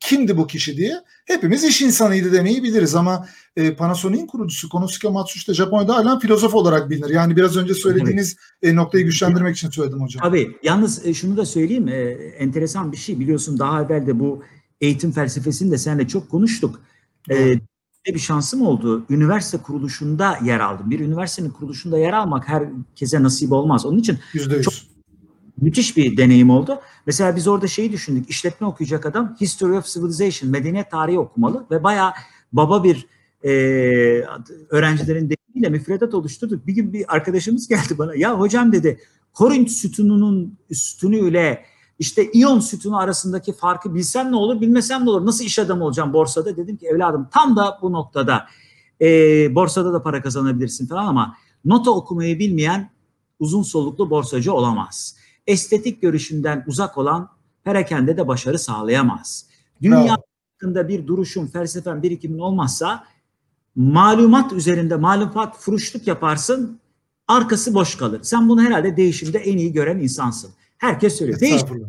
kimdi 0.00 0.36
bu 0.36 0.46
kişi 0.46 0.76
diye 0.76 0.94
hepimiz 1.26 1.64
iş 1.64 1.82
insanıydı 1.82 2.32
demeyi 2.32 2.62
biliriz 2.62 2.94
ama 2.94 3.28
e, 3.56 3.74
Panasonic'in 3.74 4.26
kurucusu 4.26 4.68
Konosuke 4.68 5.08
Matsushita 5.08 5.54
Japonya'da 5.54 5.96
hala 5.96 6.18
filozof 6.18 6.54
olarak 6.54 6.90
bilinir. 6.90 7.10
Yani 7.10 7.36
biraz 7.36 7.56
önce 7.56 7.74
söylediğiniz 7.74 8.36
e, 8.62 8.74
noktayı 8.74 9.04
güçlendirmek 9.04 9.56
için 9.56 9.70
söyledim 9.70 10.00
hocam. 10.00 10.22
Tabii. 10.22 10.56
Yalnız 10.62 11.06
e, 11.06 11.14
şunu 11.14 11.36
da 11.36 11.46
söyleyeyim. 11.46 11.88
e, 11.88 12.00
enteresan 12.38 12.92
bir 12.92 12.96
şey. 12.96 13.20
Biliyorsun 13.20 13.58
daha 13.58 13.82
evvel 13.82 14.06
de 14.06 14.20
bu 14.20 14.42
eğitim 14.80 15.12
felsefesini 15.12 15.70
de 15.70 15.78
seninle 15.78 16.08
çok 16.08 16.30
konuştuk. 16.30 16.80
E, 17.30 17.54
Doğru. 18.06 18.14
bir 18.14 18.20
şansım 18.20 18.62
oldu. 18.62 19.04
Üniversite 19.10 19.58
kuruluşunda 19.58 20.38
yer 20.44 20.60
aldım. 20.60 20.90
Bir 20.90 21.00
üniversitenin 21.00 21.50
kuruluşunda 21.50 21.98
yer 21.98 22.12
almak 22.12 22.48
herkese 22.48 23.22
nasip 23.22 23.52
olmaz. 23.52 23.86
Onun 23.86 23.98
için 23.98 24.18
Yüzde 24.32 24.56
yüz. 24.56 24.64
Çok- 24.64 24.74
müthiş 25.60 25.96
bir 25.96 26.16
deneyim 26.16 26.50
oldu. 26.50 26.80
Mesela 27.06 27.36
biz 27.36 27.48
orada 27.48 27.66
şeyi 27.66 27.92
düşündük. 27.92 28.30
İşletme 28.30 28.66
okuyacak 28.66 29.06
adam 29.06 29.36
History 29.40 29.72
of 29.72 29.86
Civilization, 29.86 30.50
medeniyet 30.50 30.90
tarihi 30.90 31.18
okumalı 31.18 31.66
ve 31.70 31.82
bayağı 31.84 32.12
baba 32.52 32.84
bir 32.84 33.06
e, 33.44 33.50
öğrencilerin 34.70 35.30
deyimiyle 35.30 35.68
müfredat 35.68 36.14
oluşturduk. 36.14 36.66
Bir 36.66 36.74
gün 36.74 36.92
bir 36.92 37.14
arkadaşımız 37.14 37.68
geldi 37.68 37.98
bana. 37.98 38.14
Ya 38.14 38.40
hocam 38.40 38.72
dedi 38.72 39.00
Korint 39.32 39.70
sütununun 39.70 40.58
sütunuyla 40.72 41.58
işte 42.02 42.30
iyon 42.32 42.60
sütunu 42.60 42.98
arasındaki 42.98 43.52
farkı 43.52 43.94
bilsem 43.94 44.32
ne 44.32 44.36
olur 44.36 44.60
bilmesem 44.60 45.04
ne 45.04 45.10
olur. 45.10 45.26
Nasıl 45.26 45.44
iş 45.44 45.58
adamı 45.58 45.84
olacağım 45.84 46.12
borsada? 46.12 46.56
Dedim 46.56 46.76
ki 46.76 46.86
evladım 46.86 47.28
tam 47.32 47.56
da 47.56 47.78
bu 47.82 47.92
noktada 47.92 48.46
e, 49.00 49.06
borsada 49.54 49.92
da 49.92 50.02
para 50.02 50.22
kazanabilirsin 50.22 50.86
falan 50.86 51.06
ama 51.06 51.36
nota 51.64 51.90
okumayı 51.90 52.38
bilmeyen 52.38 52.90
uzun 53.38 53.62
soluklu 53.62 54.10
borsacı 54.10 54.52
olamaz. 54.52 55.16
Estetik 55.46 56.02
görüşünden 56.02 56.64
uzak 56.66 56.98
olan 56.98 57.28
perakende 57.64 58.16
de 58.16 58.28
başarı 58.28 58.58
sağlayamaz. 58.58 59.46
Dünya 59.82 59.98
Bravo. 59.98 60.08
hakkında 60.08 60.88
bir 60.88 61.06
duruşun, 61.06 61.46
felsefen, 61.46 62.02
birikimin 62.02 62.38
olmazsa 62.38 63.04
malumat 63.76 64.52
üzerinde 64.52 64.96
malumat 64.96 65.58
furuşluk 65.58 66.06
yaparsın, 66.06 66.80
arkası 67.28 67.74
boş 67.74 67.94
kalır. 67.94 68.20
Sen 68.22 68.48
bunu 68.48 68.62
herhalde 68.62 68.96
değişimde 68.96 69.38
en 69.38 69.58
iyi 69.58 69.72
gören 69.72 69.98
insansın. 69.98 70.50
Herkes 70.82 71.18
söylüyor. 71.18 71.40
Değiş, 71.40 71.54
Estağfurullah. 71.54 71.88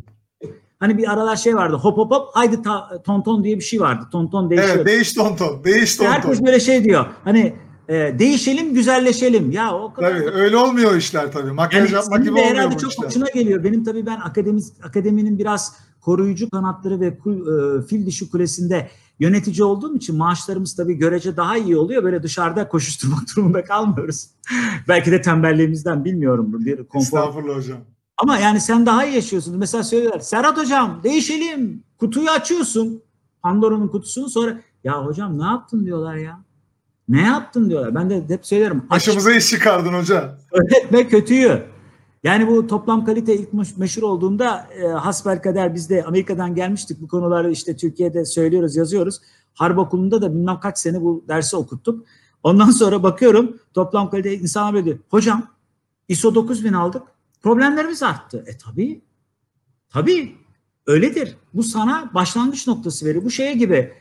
hani 0.79 0.97
bir 0.97 1.11
aralar 1.13 1.35
şey 1.35 1.55
vardı, 1.55 1.75
hop 1.75 1.97
hop 1.97 2.11
hop, 2.11 2.29
haydi 2.33 2.61
ta- 2.61 3.03
tonton 3.03 3.43
diye 3.43 3.55
bir 3.57 3.63
şey 3.63 3.79
vardı. 3.79 4.05
Tonton 4.11 4.49
değişiyor. 4.49 4.75
Evet 4.75 4.85
değiş 4.87 5.13
tonton. 5.13 5.63
Değiş 5.63 5.95
tonton. 5.95 6.11
Herkes 6.11 6.41
böyle 6.41 6.59
şey 6.59 6.83
diyor. 6.83 7.05
Hani 7.23 7.55
e, 7.89 7.93
değişelim, 8.19 8.73
güzelleşelim. 8.73 9.51
Ya 9.51 9.73
o 9.73 9.93
kadar 9.93 10.11
Tabii 10.11 10.29
öyle 10.29 10.57
olmuyor 10.57 10.95
işler 10.95 11.31
tabii. 11.31 11.51
Makyaj 11.51 11.91
yani 11.91 11.95
yapmak 12.01 12.19
gibi 12.23 12.31
olmuyor 12.31 12.47
herhalde 12.47 12.75
bu 12.75 12.79
çok 12.79 12.91
işler. 12.91 13.05
hoşuna 13.07 13.29
geliyor. 13.29 13.63
Benim 13.63 13.83
tabii 13.83 14.05
ben 14.05 14.19
akademi, 14.19 14.61
akademinin 14.83 15.39
biraz 15.39 15.75
koruyucu 16.01 16.49
kanatları 16.49 16.99
ve 16.99 17.17
kul, 17.17 17.37
e, 17.79 17.81
fil 17.87 18.05
dişi 18.05 18.31
kulesinde 18.31 18.89
yönetici 19.19 19.63
olduğum 19.63 19.95
için 19.95 20.17
maaşlarımız 20.17 20.75
tabii 20.75 20.93
görece 20.93 21.37
daha 21.37 21.57
iyi 21.57 21.77
oluyor. 21.77 22.03
Böyle 22.03 22.23
dışarıda 22.23 22.67
koşuşturmak 22.67 23.21
durumunda 23.35 23.63
kalmıyoruz. 23.63 24.29
Belki 24.87 25.11
de 25.11 25.21
tembelliğimizden 25.21 26.05
bilmiyorum 26.05 26.65
bir 26.65 26.77
konfor. 26.83 27.17
Estağfurullah 27.17 27.55
hocam. 27.57 27.77
Ama 28.17 28.37
yani 28.37 28.61
sen 28.61 28.85
daha 28.85 29.05
iyi 29.05 29.15
yaşıyorsun. 29.15 29.57
Mesela 29.57 29.83
söylüyorlar 29.83 30.19
Serhat 30.19 30.57
hocam 30.57 30.99
değişelim. 31.03 31.83
Kutuyu 31.99 32.29
açıyorsun. 32.29 33.01
Pandora'nın 33.41 33.87
kutusunu 33.87 34.29
sonra 34.29 34.59
ya 34.83 35.05
hocam 35.05 35.39
ne 35.39 35.43
yaptın 35.43 35.85
diyorlar 35.85 36.15
ya. 36.15 36.39
Ne 37.09 37.21
yaptın 37.21 37.69
diyorlar. 37.69 37.95
Ben 37.95 38.09
de 38.09 38.23
hep 38.27 38.45
söylerim. 38.45 38.83
Başımıza 38.89 39.33
iş 39.33 39.47
çıkardın 39.49 39.93
hoca. 39.93 40.37
öğretme 40.51 41.07
kötüyü. 41.07 41.63
Yani 42.23 42.47
bu 42.47 42.67
toplam 42.67 43.05
kalite 43.05 43.35
ilk 43.35 43.53
meş- 43.53 43.77
meşhur 43.79 44.03
olduğunda 44.03 44.67
e, 44.83 44.87
hasbelkader 44.87 45.75
biz 45.75 45.89
de 45.89 46.03
Amerika'dan 46.03 46.55
gelmiştik. 46.55 47.01
Bu 47.01 47.07
konuları 47.07 47.51
işte 47.51 47.75
Türkiye'de 47.75 48.25
söylüyoruz, 48.25 48.75
yazıyoruz. 48.75 49.19
Harp 49.53 49.77
okulunda 49.77 50.21
da 50.21 50.33
bilmem 50.33 50.59
kaç 50.59 50.77
sene 50.79 51.01
bu 51.01 51.25
dersi 51.27 51.55
okuttuk. 51.55 52.05
Ondan 52.43 52.71
sonra 52.71 53.03
bakıyorum 53.03 53.57
toplam 53.73 54.09
kalite 54.09 54.33
insanlar 54.37 54.73
böyle 54.73 54.85
diyor. 54.85 54.97
Hocam 55.09 55.47
ISO 56.07 56.35
9000 56.35 56.73
aldık. 56.73 57.03
Problemlerimiz 57.43 58.03
arttı. 58.03 58.43
E 58.47 58.57
tabii. 58.57 59.01
Tabii. 59.89 60.35
Öyledir. 60.87 61.37
Bu 61.53 61.63
sana 61.63 62.11
başlangıç 62.13 62.67
noktası 62.67 63.05
veriyor. 63.05 63.23
Bu 63.23 63.29
şeye 63.29 63.53
gibi. 63.53 63.91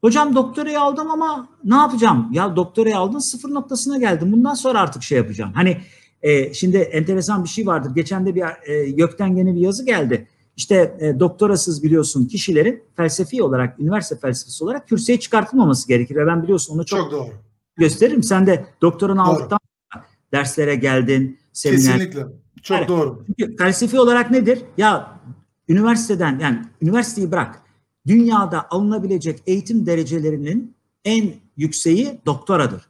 Hocam 0.00 0.34
doktorayı 0.34 0.80
aldım 0.80 1.10
ama 1.10 1.48
ne 1.64 1.74
yapacağım? 1.74 2.28
Ya 2.32 2.56
doktorayı 2.56 2.96
aldın 2.98 3.18
sıfır 3.18 3.50
noktasına 3.50 3.98
geldin. 3.98 4.32
Bundan 4.32 4.54
sonra 4.54 4.80
artık 4.80 5.02
şey 5.02 5.18
yapacağım. 5.18 5.52
Hani 5.54 5.80
e, 6.22 6.54
şimdi 6.54 6.76
enteresan 6.76 7.44
bir 7.44 7.48
şey 7.48 7.66
vardır. 7.66 7.94
Geçen 7.94 8.26
de 8.26 8.34
bir 8.34 8.44
e, 8.70 8.90
gökten 8.90 9.36
gene 9.36 9.54
bir 9.54 9.60
yazı 9.60 9.86
geldi. 9.86 10.28
İşte 10.56 10.96
e, 11.00 11.20
doktorasız 11.20 11.82
biliyorsun 11.82 12.26
kişilerin 12.26 12.82
felsefi 12.96 13.42
olarak, 13.42 13.80
üniversite 13.80 14.18
felsefesi 14.18 14.64
olarak 14.64 14.88
kürsüye 14.88 15.20
çıkartılmaması 15.20 15.88
gerekir. 15.88 16.16
Ve 16.16 16.26
ben 16.26 16.42
biliyorsun 16.42 16.74
onu 16.74 16.86
çok, 16.86 16.98
Çok 17.00 17.12
doğru. 17.12 17.28
gösteririm. 17.76 18.22
Sen 18.22 18.46
de 18.46 18.66
doktoranı 18.82 19.18
Doğru. 19.18 19.26
aldıktan 19.26 19.58
sonra 19.92 20.04
derslere 20.32 20.74
geldin, 20.74 21.38
seminer. 21.52 21.92
Kesinlikle. 21.92 22.43
Çok 22.64 22.78
Evet. 22.78 22.88
doğru. 22.88 23.24
Çünkü 23.26 23.56
felsefi 23.56 24.00
olarak 24.00 24.30
nedir? 24.30 24.62
Ya 24.78 25.20
üniversiteden 25.68 26.38
yani 26.38 26.58
üniversiteyi 26.82 27.32
bırak. 27.32 27.60
dünyada 28.06 28.66
alınabilecek 28.70 29.42
eğitim 29.46 29.86
derecelerinin 29.86 30.74
en 31.04 31.32
yükseği 31.56 32.20
doktoradır. 32.26 32.82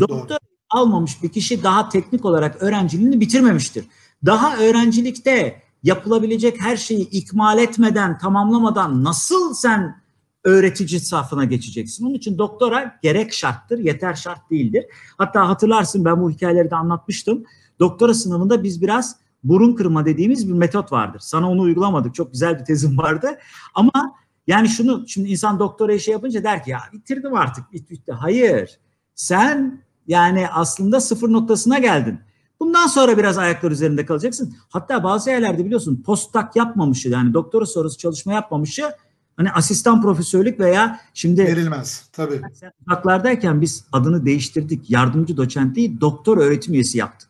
Doktor 0.00 0.28
Doğru. 0.28 0.38
almamış 0.70 1.22
bir 1.22 1.28
kişi 1.28 1.62
daha 1.62 1.88
teknik 1.88 2.24
olarak 2.24 2.62
öğrenciliğini 2.62 3.20
bitirmemiştir. 3.20 3.84
Daha 4.26 4.56
öğrencilikte 4.56 5.62
yapılabilecek 5.82 6.60
her 6.60 6.76
şeyi 6.76 7.08
ikmal 7.10 7.58
etmeden, 7.58 8.18
tamamlamadan 8.18 9.04
nasıl 9.04 9.54
sen 9.54 10.00
öğretici 10.44 11.00
safına 11.00 11.44
geçeceksin? 11.44 12.06
Onun 12.06 12.14
için 12.14 12.38
doktora 12.38 12.98
gerek 13.02 13.32
şarttır, 13.32 13.78
yeter 13.78 14.14
şart 14.14 14.50
değildir. 14.50 14.84
Hatta 15.18 15.48
hatırlarsın 15.48 16.04
ben 16.04 16.22
bu 16.22 16.30
hikayeleri 16.30 16.70
de 16.70 16.76
anlatmıştım. 16.76 17.44
Doktora 17.80 18.14
sınavında 18.14 18.62
biz 18.62 18.82
biraz 18.82 19.16
burun 19.44 19.74
kırma 19.74 20.06
dediğimiz 20.06 20.48
bir 20.48 20.52
metot 20.52 20.92
vardır. 20.92 21.20
Sana 21.20 21.50
onu 21.50 21.60
uygulamadık. 21.60 22.14
Çok 22.14 22.32
güzel 22.32 22.60
bir 22.60 22.64
tezim 22.64 22.98
vardı. 22.98 23.38
Ama 23.74 24.14
yani 24.46 24.68
şunu 24.68 25.04
şimdi 25.08 25.28
insan 25.28 25.58
doktora 25.58 25.98
şey 25.98 26.12
yapınca 26.12 26.44
der 26.44 26.64
ki 26.64 26.70
ya 26.70 26.80
bitirdim 26.92 27.34
artık 27.34 27.72
bit 27.72 27.90
bitti. 27.90 28.12
Hayır. 28.12 28.78
Sen 29.14 29.82
yani 30.06 30.48
aslında 30.48 31.00
sıfır 31.00 31.32
noktasına 31.32 31.78
geldin. 31.78 32.20
Bundan 32.60 32.86
sonra 32.86 33.18
biraz 33.18 33.38
ayaklar 33.38 33.70
üzerinde 33.70 34.06
kalacaksın. 34.06 34.56
Hatta 34.68 35.04
bazı 35.04 35.30
yerlerde 35.30 35.64
biliyorsun 35.64 36.02
postdoc 36.06 36.46
yapmamışı 36.54 37.08
yani 37.08 37.34
doktora 37.34 37.66
sonrası 37.66 37.98
çalışma 37.98 38.32
yapmamışı 38.32 38.92
hani 39.36 39.52
asistan 39.52 40.02
profesörlük 40.02 40.60
veya 40.60 41.00
şimdi 41.14 41.44
Verilmez. 41.44 42.08
Tabii. 42.12 42.40
uzaklardayken 42.86 43.60
biz 43.60 43.84
adını 43.92 44.26
değiştirdik. 44.26 44.90
Yardımcı 44.90 45.36
doçent 45.36 45.76
değil 45.76 46.00
doktor 46.00 46.38
öğretim 46.38 46.74
üyesi 46.74 46.98
yaptık. 46.98 47.29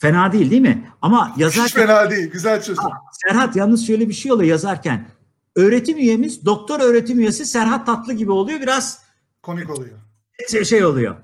Fena 0.00 0.32
değil 0.32 0.50
değil 0.50 0.62
mi? 0.62 0.84
Ama 1.02 1.32
Hiç 1.34 1.40
yazarken 1.40 1.86
fena 1.86 2.10
değil. 2.10 2.30
Güzel 2.30 2.62
çözüm. 2.62 2.84
Serhat 3.12 3.56
yalnız 3.56 3.86
şöyle 3.86 4.08
bir 4.08 4.14
şey 4.14 4.32
oluyor 4.32 4.50
yazarken. 4.50 5.06
Öğretim 5.56 5.98
üyemiz 5.98 6.44
doktor 6.44 6.80
öğretim 6.80 7.18
üyesi 7.18 7.46
Serhat 7.46 7.86
Tatlı 7.86 8.12
gibi 8.12 8.32
oluyor. 8.32 8.60
Biraz 8.60 9.02
Komik 9.42 9.70
oluyor. 9.70 9.98
şey, 10.50 10.64
şey 10.64 10.84
oluyor. 10.84 11.16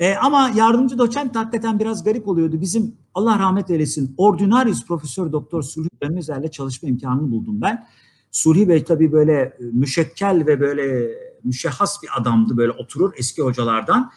E, 0.00 0.14
ama 0.14 0.52
yardımcı 0.54 0.98
doçent 0.98 1.36
hakikaten 1.36 1.78
biraz 1.78 2.04
garip 2.04 2.28
oluyordu. 2.28 2.60
Bizim 2.60 2.96
Allah 3.14 3.38
rahmet 3.38 3.70
eylesin 3.70 4.14
Ordinarius 4.16 4.86
Profesör 4.86 5.32
Doktor 5.32 5.62
Sulhi 5.62 5.88
Dönmezer'le 6.02 6.50
çalışma 6.50 6.88
imkanını 6.88 7.30
buldum 7.30 7.60
ben. 7.60 7.86
Sulhi 8.30 8.68
Bey 8.68 8.84
tabii 8.84 9.12
böyle 9.12 9.32
e, 9.32 9.54
müşekkel 9.72 10.44
ve 10.46 10.60
böyle 10.60 11.14
müşehhas 11.44 12.02
bir 12.02 12.08
adamdı. 12.20 12.56
Böyle 12.56 12.72
oturur 12.72 13.12
eski 13.16 13.42
hocalardan. 13.42 14.12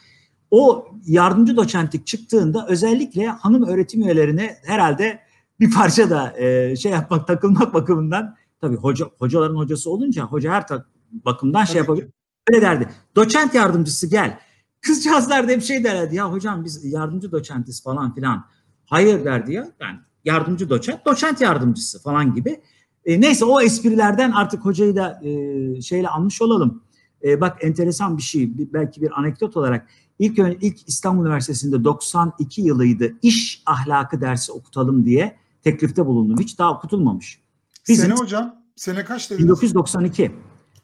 O 0.51 0.87
yardımcı 1.05 1.57
doçentlik 1.57 2.07
çıktığında 2.07 2.65
özellikle 2.69 3.27
hanım 3.27 3.63
öğretim 3.67 4.01
üyelerine 4.03 4.55
herhalde 4.65 5.19
bir 5.59 5.71
parça 5.73 6.09
da 6.09 6.37
e, 6.39 6.75
şey 6.75 6.91
yapmak, 6.91 7.27
takılmak 7.27 7.73
bakımından 7.73 8.35
tabii 8.61 8.75
hoca 8.75 9.05
hocaların 9.19 9.55
hocası 9.55 9.91
olunca 9.91 10.23
hoca 10.23 10.51
her 10.53 10.67
tak- 10.67 10.89
bakımdan 11.11 11.65
şey 11.65 11.77
yapabilir. 11.77 12.05
ki. 12.05 12.11
Öyle 12.51 12.61
derdi. 12.61 12.89
Doçent 13.15 13.53
yardımcısı 13.55 14.07
gel. 14.07 14.39
Kızcağızlar 14.81 15.47
da 15.47 15.51
hep 15.51 15.63
şey 15.63 15.83
derlerdi. 15.83 16.15
Ya 16.15 16.31
hocam 16.31 16.65
biz 16.65 16.85
yardımcı 16.93 17.31
doçentiz 17.31 17.83
falan 17.83 18.15
filan. 18.15 18.45
Hayır 18.85 19.25
derdi 19.25 19.53
ya. 19.53 19.67
Ben 19.79 19.99
yardımcı 20.25 20.69
doçent, 20.69 21.05
doçent 21.05 21.41
yardımcısı 21.41 22.01
falan 22.01 22.35
gibi. 22.35 22.61
E, 23.05 23.21
neyse 23.21 23.45
o 23.45 23.61
esprilerden 23.61 24.31
artık 24.31 24.65
hocayı 24.65 24.95
da 24.95 25.19
e, 25.23 25.81
şeyle 25.81 26.07
anmış 26.07 26.41
olalım. 26.41 26.83
E, 27.23 27.41
bak 27.41 27.57
enteresan 27.63 28.17
bir 28.17 28.21
şey. 28.23 28.57
bir- 28.57 28.73
belki 28.73 29.01
bir 29.01 29.19
anekdot 29.19 29.57
olarak. 29.57 29.87
İlk, 30.19 30.39
ilk 30.61 30.89
İstanbul 30.89 31.25
Üniversitesi'nde 31.25 31.83
92 31.83 32.61
yılıydı. 32.61 33.13
İş 33.21 33.63
ahlakı 33.65 34.21
dersi 34.21 34.51
okutalım 34.51 35.05
diye 35.05 35.35
teklifte 35.63 36.05
bulundum. 36.05 36.37
Hiç 36.39 36.59
daha 36.59 36.73
okutulmamış. 36.73 37.39
Bizim 37.87 38.09
Sene 38.09 38.19
hocam? 38.19 38.55
Sene 38.75 39.05
kaç 39.05 39.29
dediniz? 39.29 39.43
1992. 39.43 40.31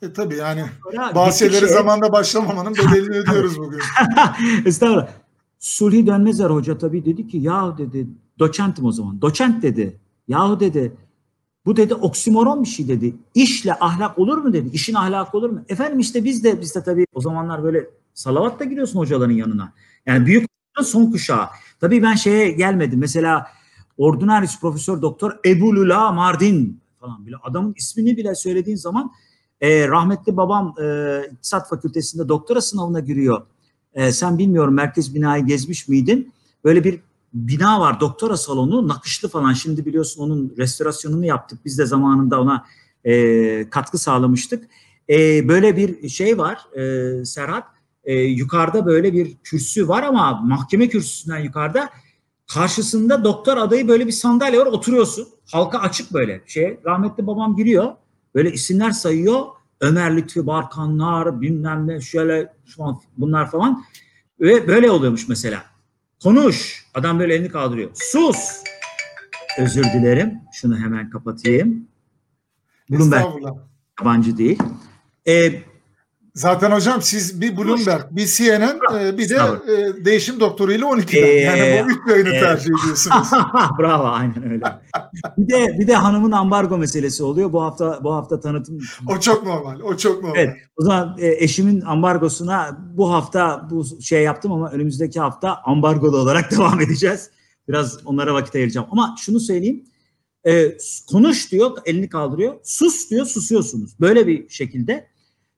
E, 0.02 0.13
tabii 0.13 0.36
yani 0.36 0.65
bazı 1.15 1.39
şeyleri 1.39 1.65
gittikçe- 1.65 1.74
zamanda 1.74 2.12
başlamamanın 2.12 2.74
bedelini 2.74 3.15
ödüyoruz 3.15 3.60
bugün. 3.60 3.80
Estağfurullah. 4.65 5.08
Sulhi 5.60 6.08
Dönmezer 6.08 6.50
Hoca 6.50 6.78
tabii 6.78 7.06
dedi 7.06 7.28
ki 7.28 7.38
ya 7.38 7.78
dedi 7.78 8.08
doçentim 8.39 8.86
o 8.86 8.91
zaman. 8.91 9.21
Doçent 9.21 9.63
dedi. 9.63 10.00
Yahu 10.28 10.60
dedi 10.60 10.95
bu 11.65 11.76
dedi 11.76 11.95
oksimoron 11.95 12.63
bir 12.63 12.67
şey 12.67 12.88
dedi. 12.88 13.15
İşle 13.36 13.74
ahlak 13.74 14.19
olur 14.19 14.38
mu 14.38 14.54
dedi. 14.54 14.69
İşin 14.74 14.93
ahlakı 14.93 15.38
olur 15.38 15.50
mu? 15.50 15.62
Efendim 15.69 16.00
işte 16.00 16.24
biz 16.24 16.43
de 16.43 16.62
biz 16.62 16.76
de 16.76 16.84
tabii 16.84 17.06
o 17.13 17.21
zamanlar 17.21 17.63
böyle 17.63 17.89
salavat 18.15 18.60
da 18.60 18.63
giriyorsun 18.63 18.99
hocaların 18.99 19.34
yanına. 19.34 19.73
Yani 20.06 20.25
büyük 20.25 20.49
son 20.84 21.12
kuşağı. 21.12 21.47
Tabii 21.80 22.04
ben 22.04 22.15
şeye 22.15 22.51
gelmedim. 22.51 22.99
Mesela 22.99 23.47
Ordinarius 23.97 24.60
Profesör 24.60 25.01
Doktor 25.01 25.32
Ebu 25.45 25.75
Lula 25.75 26.12
Mardin 26.12 26.82
falan 26.99 27.25
bile 27.25 27.36
adamın 27.43 27.73
ismini 27.78 28.17
bile 28.17 28.36
söylediğin 28.36 28.78
zaman 28.78 29.12
e, 29.62 29.88
rahmetli 29.88 30.38
babam 30.38 30.75
e, 30.82 31.21
İktisat 31.32 31.69
Fakültesi'nde 31.69 32.30
doktora 32.30 32.62
sınavına 32.62 32.99
giriyor. 32.99 33.41
E, 33.93 34.12
sen 34.12 34.38
bilmiyorum 34.38 34.73
merkez 34.73 35.15
binayı 35.15 35.45
gezmiş 35.45 35.88
miydin? 35.88 36.34
Böyle 36.63 36.84
bir 36.84 36.99
bina 37.34 37.80
var 37.80 37.99
doktora 37.99 38.38
salonu 38.38 38.88
nakışlı 38.88 39.30
falan. 39.30 39.54
Şimdi 39.54 39.86
biliyorsun 39.86 40.23
onun 40.23 40.54
restorasyonunu 40.58 41.25
yaptık. 41.25 41.60
Biz 41.65 41.78
de 41.78 41.86
zamanında 41.86 42.41
ona 42.41 42.65
e, 43.04 43.69
katkı 43.69 43.97
sağlamıştık. 43.97 44.69
E, 45.10 45.47
böyle 45.47 45.78
bir 45.78 46.10
şey 46.10 46.38
var 46.38 46.78
e, 46.80 47.25
Serhat. 47.25 47.74
E, 48.06 48.13
yukarıda 48.15 48.86
böyle 48.86 49.13
bir 49.13 49.38
kürsü 49.44 49.88
var 49.88 50.04
ama 50.04 50.41
mahkeme 50.44 50.89
kürsüsünden 50.89 51.39
yukarıda 51.39 51.89
karşısında 52.54 53.24
doktor 53.24 53.58
adayı 53.58 53.88
böyle 53.88 54.08
bir 54.08 54.12
sandalye 54.12 54.60
var 54.60 54.65
oturuyorsun. 54.65 55.28
Halka 55.52 55.80
açık 55.80 56.13
böyle 56.13 56.41
şey. 56.46 56.80
Rahmetli 56.86 57.28
babam 57.28 57.56
giriyor. 57.56 57.91
Böyle 58.36 58.52
isimler 58.52 58.91
sayıyor. 58.91 59.46
Ömer 59.82 60.18
Lütfi 60.18 60.48
Barkanlar 60.48 61.41
bilmem 61.41 61.88
ne 61.88 62.02
şöyle 62.02 62.54
falan, 62.78 63.02
bunlar 63.18 63.52
falan. 63.52 63.84
Ve 64.39 64.68
böyle 64.68 64.91
oluyormuş 64.91 65.28
mesela. 65.28 65.63
Konuş. 66.24 66.86
Adam 66.94 67.20
böyle 67.20 67.36
elini 67.36 67.50
kaldırıyor. 67.50 67.89
Sus. 67.94 68.38
Özür 69.60 69.84
dilerim. 69.84 70.34
Şunu 70.54 70.78
hemen 70.78 71.10
kapatayım. 71.10 71.88
Bloomberg 72.89 73.26
yabancı 74.00 74.38
değil. 74.38 74.60
Ee, 75.28 75.62
Zaten 76.36 76.71
hocam 76.71 77.02
siz 77.02 77.41
bir 77.41 77.58
Bloomberg, 77.58 78.02
bir 78.12 78.26
CNN, 78.28 78.80
e, 79.00 79.17
bir 79.17 79.30
de 79.30 79.36
e, 79.36 80.06
değişim 80.06 80.39
doktoruyla 80.39 80.88
12'den. 80.88 81.24
Ee, 81.24 81.28
yani 81.28 81.86
bu 81.86 81.91
üç 81.91 82.10
yayını 82.10 82.30
e- 82.30 82.39
tercih 82.39 82.65
ediyorsunuz. 82.65 83.28
Bravo 83.80 84.04
aynen 84.04 84.52
öyle. 84.52 84.63
Bir 85.38 85.50
de 85.50 85.80
bir 85.80 85.88
de 85.88 85.95
hanımın 85.95 86.32
ambargo 86.32 86.78
meselesi 86.78 87.24
oluyor. 87.24 87.54
Bu 87.54 87.63
hafta 87.63 88.04
bu 88.04 88.13
hafta 88.13 88.39
tanıtım 88.39 88.80
o 89.08 89.19
çok 89.19 89.45
normal. 89.45 89.80
O 89.80 89.98
çok 89.98 90.24
normal. 90.24 90.39
Evet. 90.39 90.56
O 90.78 90.84
zaman 90.84 91.15
e, 91.19 91.43
eşimin 91.43 91.82
ambargosuna 91.82 92.78
bu 92.93 93.13
hafta 93.13 93.67
bu 93.71 94.02
şey 94.02 94.24
yaptım 94.24 94.52
ama 94.52 94.71
önümüzdeki 94.71 95.19
hafta 95.19 95.62
ambargolu 95.65 96.17
olarak 96.17 96.52
devam 96.58 96.82
edeceğiz. 96.82 97.30
Biraz 97.67 98.06
onlara 98.06 98.34
vakit 98.34 98.56
ayıracağım. 98.56 98.88
Ama 98.91 99.15
şunu 99.19 99.39
söyleyeyim. 99.39 99.84
E, 100.48 100.78
konuş 101.12 101.52
diyor, 101.52 101.71
elini 101.86 102.10
kaldırıyor. 102.10 102.56
Sus 102.63 103.10
diyor, 103.10 103.26
susuyorsunuz. 103.26 104.00
Böyle 104.00 104.28
bir 104.28 104.50
şekilde. 104.50 105.14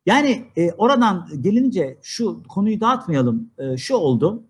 Yani 0.07 0.45
e, 0.57 0.71
oradan 0.71 1.29
gelince 1.41 1.97
şu 2.01 2.43
konuyu 2.43 2.79
dağıtmayalım. 2.79 3.49
E, 3.57 3.77
şu 3.77 3.95
oldu. 3.95 4.43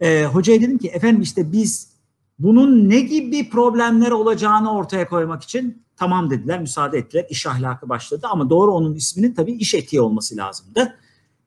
E, 0.00 0.24
hocaya 0.24 0.60
dedim 0.60 0.78
ki 0.78 0.88
efendim 0.88 1.22
işte 1.22 1.52
biz 1.52 1.90
bunun 2.38 2.88
ne 2.88 3.00
gibi 3.00 3.50
problemler 3.50 4.10
olacağını 4.10 4.72
ortaya 4.72 5.08
koymak 5.08 5.42
için 5.42 5.82
tamam 5.96 6.30
dediler, 6.30 6.60
müsaade 6.60 6.98
ettiler. 6.98 7.26
İş 7.30 7.46
ahlakı 7.46 7.88
başladı 7.88 8.26
ama 8.30 8.50
doğru 8.50 8.72
onun 8.72 8.94
isminin 8.94 9.34
tabii 9.34 9.52
iş 9.52 9.74
etiği 9.74 10.00
olması 10.00 10.36
lazımdı. 10.36 10.96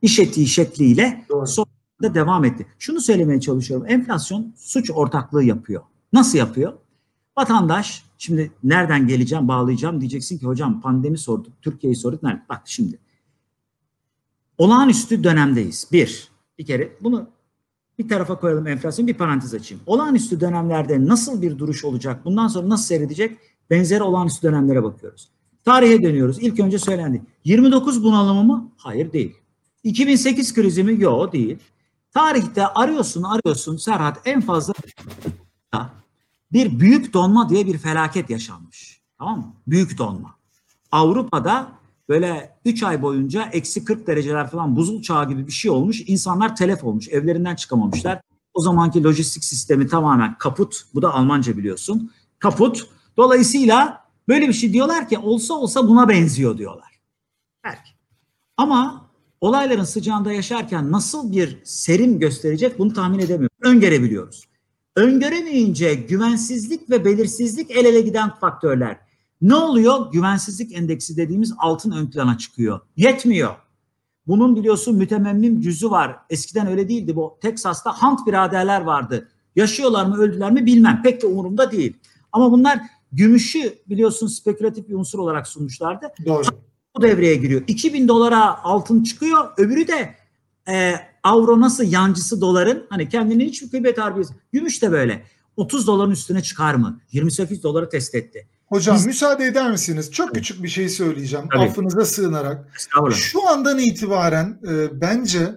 İş 0.01 0.19
etiği 0.19 0.47
şekliyle 0.47 1.25
Doğru. 1.29 1.47
sonra 1.47 1.67
da 2.03 2.15
devam 2.15 2.45
etti. 2.45 2.67
Şunu 2.79 3.01
söylemeye 3.01 3.39
çalışıyorum. 3.39 3.87
Enflasyon 3.89 4.53
suç 4.57 4.91
ortaklığı 4.91 5.43
yapıyor. 5.43 5.81
Nasıl 6.13 6.37
yapıyor? 6.37 6.73
Vatandaş 7.37 8.05
şimdi 8.17 8.51
nereden 8.63 9.07
geleceğim, 9.07 9.47
bağlayacağım 9.47 10.01
diyeceksin 10.01 10.37
ki 10.37 10.45
hocam 10.45 10.81
pandemi 10.81 11.17
sorduk, 11.17 11.53
Türkiye'yi 11.61 11.95
sorduk. 11.95 12.23
Nerede? 12.23 12.41
Bak 12.49 12.61
şimdi. 12.65 13.02
Olağanüstü 14.63 15.23
dönemdeyiz. 15.23 15.87
Bir. 15.91 16.29
Bir 16.57 16.65
kere 16.65 16.97
bunu 17.01 17.27
bir 17.99 18.09
tarafa 18.09 18.39
koyalım 18.39 18.67
enflasyon 18.67 19.07
bir 19.07 19.13
parantez 19.13 19.53
açayım. 19.53 19.83
Olağanüstü 19.85 20.39
dönemlerde 20.39 21.05
nasıl 21.05 21.41
bir 21.41 21.57
duruş 21.57 21.85
olacak? 21.85 22.25
Bundan 22.25 22.47
sonra 22.47 22.69
nasıl 22.69 22.85
seyredecek? 22.85 23.37
Benzeri 23.69 24.03
olağanüstü 24.03 24.47
dönemlere 24.47 24.83
bakıyoruz. 24.83 25.29
Tarihe 25.65 26.03
dönüyoruz. 26.03 26.37
İlk 26.39 26.59
önce 26.59 26.79
söylendi. 26.79 27.21
29 27.45 28.03
bunalımı 28.03 28.43
mı? 28.43 28.71
Hayır 28.77 29.13
değil. 29.13 29.35
2008 29.83 30.53
krizi 30.53 30.83
mi? 30.83 31.01
Yok 31.01 31.33
değil. 31.33 31.57
Tarihte 32.13 32.67
arıyorsun 32.67 33.23
arıyorsun 33.23 33.77
Serhat 33.77 34.21
en 34.25 34.41
fazla 34.41 34.73
bir 36.53 36.79
büyük 36.79 37.13
donma 37.13 37.49
diye 37.49 37.67
bir 37.67 37.77
felaket 37.77 38.29
yaşanmış. 38.29 39.01
Tamam 39.17 39.39
mı? 39.39 39.53
Büyük 39.67 39.97
donma. 39.97 40.35
Avrupa'da 40.91 41.82
böyle 42.09 42.57
3 42.65 42.83
ay 42.83 43.01
boyunca 43.01 43.49
eksi 43.51 43.85
40 43.85 44.07
dereceler 44.07 44.47
falan 44.49 44.75
buzul 44.75 45.01
çağı 45.01 45.29
gibi 45.29 45.47
bir 45.47 45.51
şey 45.51 45.71
olmuş. 45.71 46.01
İnsanlar 46.07 46.55
telef 46.55 46.83
olmuş. 46.83 47.09
Evlerinden 47.09 47.55
çıkamamışlar. 47.55 48.21
O 48.53 48.61
zamanki 48.61 49.03
lojistik 49.03 49.43
sistemi 49.43 49.87
tamamen 49.87 50.37
kaput. 50.37 50.81
Bu 50.93 51.01
da 51.01 51.13
Almanca 51.13 51.57
biliyorsun. 51.57 52.11
Kaput. 52.39 52.87
Dolayısıyla 53.17 54.03
böyle 54.27 54.47
bir 54.47 54.53
şey 54.53 54.73
diyorlar 54.73 55.09
ki 55.09 55.17
olsa 55.17 55.53
olsa 55.53 55.87
buna 55.87 56.09
benziyor 56.09 56.57
diyorlar. 56.57 56.99
Belki. 57.63 57.91
Ama 58.57 59.09
olayların 59.41 59.83
sıcağında 59.83 60.31
yaşarken 60.31 60.91
nasıl 60.91 61.31
bir 61.31 61.61
serim 61.63 62.19
gösterecek 62.19 62.79
bunu 62.79 62.93
tahmin 62.93 63.19
edemiyoruz. 63.19 63.57
Öngörebiliyoruz. 63.61 64.47
Öngöremeyince 64.95 65.93
güvensizlik 65.93 66.89
ve 66.89 67.05
belirsizlik 67.05 67.71
el 67.71 67.85
ele 67.85 68.01
giden 68.01 68.29
faktörler. 68.29 68.97
Ne 69.43 69.55
oluyor? 69.55 70.11
Güvensizlik 70.11 70.77
endeksi 70.77 71.17
dediğimiz 71.17 71.53
altın 71.57 71.91
ön 71.91 72.09
plana 72.09 72.37
çıkıyor. 72.37 72.79
Yetmiyor. 72.97 73.55
Bunun 74.27 74.55
biliyorsun 74.55 74.95
mütememmim 74.95 75.61
cüzü 75.61 75.91
var. 75.91 76.15
Eskiden 76.29 76.67
öyle 76.67 76.89
değildi. 76.89 77.15
Bu 77.15 77.37
Teksas'ta 77.41 78.01
Hunt 78.01 78.27
biraderler 78.27 78.81
vardı. 78.81 79.29
Yaşıyorlar 79.55 80.05
mı 80.05 80.17
öldüler 80.17 80.51
mi 80.51 80.65
bilmem. 80.65 81.01
Pek 81.03 81.21
de 81.21 81.27
umurumda 81.27 81.71
değil. 81.71 81.97
Ama 82.31 82.51
bunlar 82.51 82.79
gümüşü 83.11 83.73
biliyorsun 83.89 84.27
spekülatif 84.27 84.89
bir 84.89 84.93
unsur 84.93 85.19
olarak 85.19 85.47
sunmuşlardı. 85.47 86.07
Doğru. 86.25 86.43
Bu 86.97 87.01
devreye 87.01 87.35
giriyor. 87.35 87.63
2000 87.67 88.07
dolara 88.07 88.63
altın 88.63 89.03
çıkıyor. 89.03 89.51
Öbürü 89.57 89.87
de 89.87 90.15
e, 90.69 90.95
avro 91.23 91.61
nasıl 91.61 91.83
yancısı 91.83 92.41
doların 92.41 92.85
hani 92.89 93.09
kendinin 93.09 93.45
hiçbir 93.45 93.69
kıymet 93.69 93.97
harbiyesi. 93.97 94.33
Gümüş 94.51 94.81
de 94.81 94.91
böyle. 94.91 95.23
30 95.57 95.87
doların 95.87 96.11
üstüne 96.11 96.43
çıkar 96.43 96.75
mı? 96.75 96.99
28 97.11 97.63
doları 97.63 97.89
test 97.89 98.15
etti. 98.15 98.47
Hocam 98.65 98.95
Biz- 98.95 99.05
müsaade 99.05 99.45
eder 99.45 99.71
misiniz? 99.71 100.11
Çok 100.11 100.35
küçük 100.35 100.63
bir 100.63 100.67
şey 100.67 100.89
söyleyeceğim. 100.89 101.45
Tabii. 101.53 101.63
Affınıza 101.63 102.05
sığınarak. 102.05 102.67
Şu 103.11 103.47
andan 103.47 103.79
itibaren 103.79 104.59
e, 104.67 105.01
bence 105.01 105.49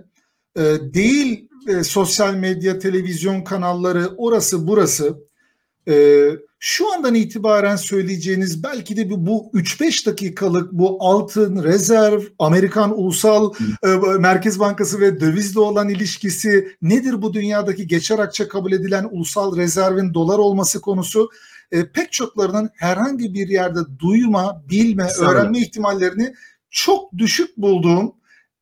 e, 0.57 0.63
değil 0.81 1.49
e, 1.69 1.85
sosyal 1.85 2.35
medya, 2.35 2.79
televizyon 2.79 3.45
kanalları, 3.45 4.11
orası 4.17 4.67
burası. 4.67 5.19
E, 5.89 6.27
şu 6.59 6.93
andan 6.95 7.15
itibaren 7.15 7.77
söyleyeceğiniz 7.77 8.63
belki 8.63 8.97
de 8.97 9.11
bu, 9.11 9.27
bu 9.27 9.51
3-5 9.55 10.07
dakikalık 10.07 10.73
bu 10.73 10.97
altın, 11.01 11.65
rezerv, 11.65 12.21
Amerikan 12.39 12.99
Ulusal 12.99 13.53
e, 13.85 13.89
Merkez 14.19 14.61
Bankası 14.61 15.01
ve 15.01 15.21
dövizle 15.21 15.61
olan 15.61 15.89
ilişkisi 15.89 16.77
nedir 16.83 17.23
bu 17.23 17.33
dünyadaki 17.33 17.87
geçer 17.87 18.19
akçe 18.19 18.49
kabul 18.49 18.73
edilen 18.73 19.09
ulusal 19.11 19.57
rezervin 19.57 20.15
dolar 20.15 20.39
olması 20.39 20.81
konusu 20.81 21.31
e, 21.73 21.93
pek 21.93 22.13
çoklarının 22.13 22.71
herhangi 22.75 23.35
bir 23.35 23.49
yerde 23.49 23.79
duyma, 23.99 24.63
bilme, 24.71 25.05
Estağfurullah. 25.05 25.33
öğrenme 25.33 25.59
ihtimallerini 25.59 26.35
çok 26.71 27.19
düşük 27.19 27.57
bulduğum 27.57 28.13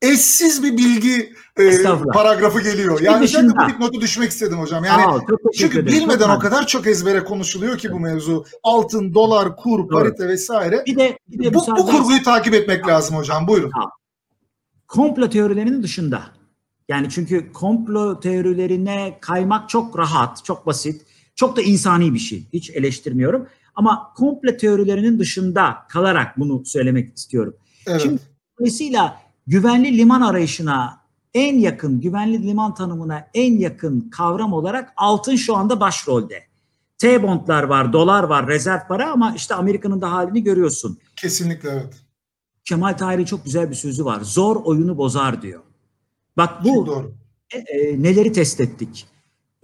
eşsiz 0.03 0.63
bir 0.63 0.77
bilgi 0.77 1.35
e, 1.59 1.83
paragrafı 2.13 2.61
geliyor. 2.61 3.01
Yani 3.01 3.23
dışında- 3.25 3.65
bu 3.67 3.69
dipnotu 3.69 4.01
düşmek 4.01 4.31
istedim 4.31 4.59
hocam. 4.59 4.85
Yani 4.85 5.03
teşekkür 5.03 5.53
çünkü 5.59 5.79
ederim. 5.79 6.01
bilmeden 6.01 6.27
Çok 6.27 6.37
o 6.37 6.39
kadar 6.39 6.67
çok 6.67 6.87
ezbere 6.87 7.25
konuşuluyor 7.25 7.79
ki 7.79 7.93
bu 7.93 8.01
mevzu. 8.01 8.45
Altın, 8.63 9.15
dolar, 9.15 9.57
kur, 9.57 9.79
Doğru. 9.79 9.89
parite 9.89 10.29
vesaire. 10.29 10.83
Bir 10.87 10.97
de, 10.97 11.19
bir 11.29 11.45
de 11.45 11.55
Bu, 11.55 11.67
bu 11.79 11.87
kurguyu 11.87 12.23
takip 12.23 12.55
etmek 12.55 12.89
lazım 12.89 13.17
hocam. 13.17 13.49
Buyurun. 13.49 13.71
komplo 14.89 15.29
teorilerinin 15.31 15.83
dışında. 15.83 16.23
Yani 16.89 17.11
çünkü 17.11 17.53
komplo 17.53 18.21
teorilerine 18.21 19.19
kaymak 19.21 19.69
çok 19.69 19.99
rahat, 19.99 20.45
çok 20.45 20.67
basit, 20.67 21.03
çok 21.35 21.57
da 21.57 21.63
insani 21.63 22.15
bir 22.15 22.19
şey. 22.19 22.43
Hiç 22.53 22.71
eleştirmiyorum. 22.71 23.47
Ama 23.75 24.13
komplo 24.17 24.57
teorilerinin 24.57 25.19
dışında 25.19 25.77
kalarak 25.89 26.39
bunu 26.39 26.65
söylemek 26.65 27.17
istiyorum. 27.17 27.55
Evet. 27.87 28.01
Şimdi- 28.03 28.23
Dolayısıyla 28.61 29.21
güvenli 29.47 29.99
liman 29.99 30.21
arayışına 30.21 31.01
en 31.35 31.59
yakın, 31.59 32.01
güvenli 32.01 32.47
liman 32.47 32.75
tanımına 32.75 33.29
en 33.35 33.59
yakın 33.59 34.01
kavram 34.11 34.53
olarak 34.53 34.93
altın 34.97 35.37
şu 35.37 35.57
anda 35.57 35.81
başrolde. 35.81 36.43
T-bondlar 36.99 37.63
var, 37.63 37.93
dolar 37.93 38.25
var, 38.25 38.47
rezerv 38.47 38.81
para 38.89 39.11
ama 39.13 39.35
işte 39.37 39.55
Amerika'nın 39.55 40.01
da 40.01 40.13
halini 40.13 40.43
görüyorsun. 40.43 40.99
Kesinlikle 41.17 41.69
evet. 41.71 41.95
Kemal 42.65 42.93
Tahir'in 42.93 43.25
çok 43.25 43.45
güzel 43.45 43.71
bir 43.71 43.75
sözü 43.75 44.05
var. 44.05 44.21
Zor 44.21 44.57
oyunu 44.65 44.99
bozar 44.99 45.43
diyor. 45.43 45.61
Bak 46.37 46.51
Çok 46.65 46.65
bu 46.77 46.87
doğru. 46.87 47.13
e, 47.55 47.59
e, 47.59 48.03
neleri 48.03 48.33
test 48.33 48.61
ettik? 48.61 49.07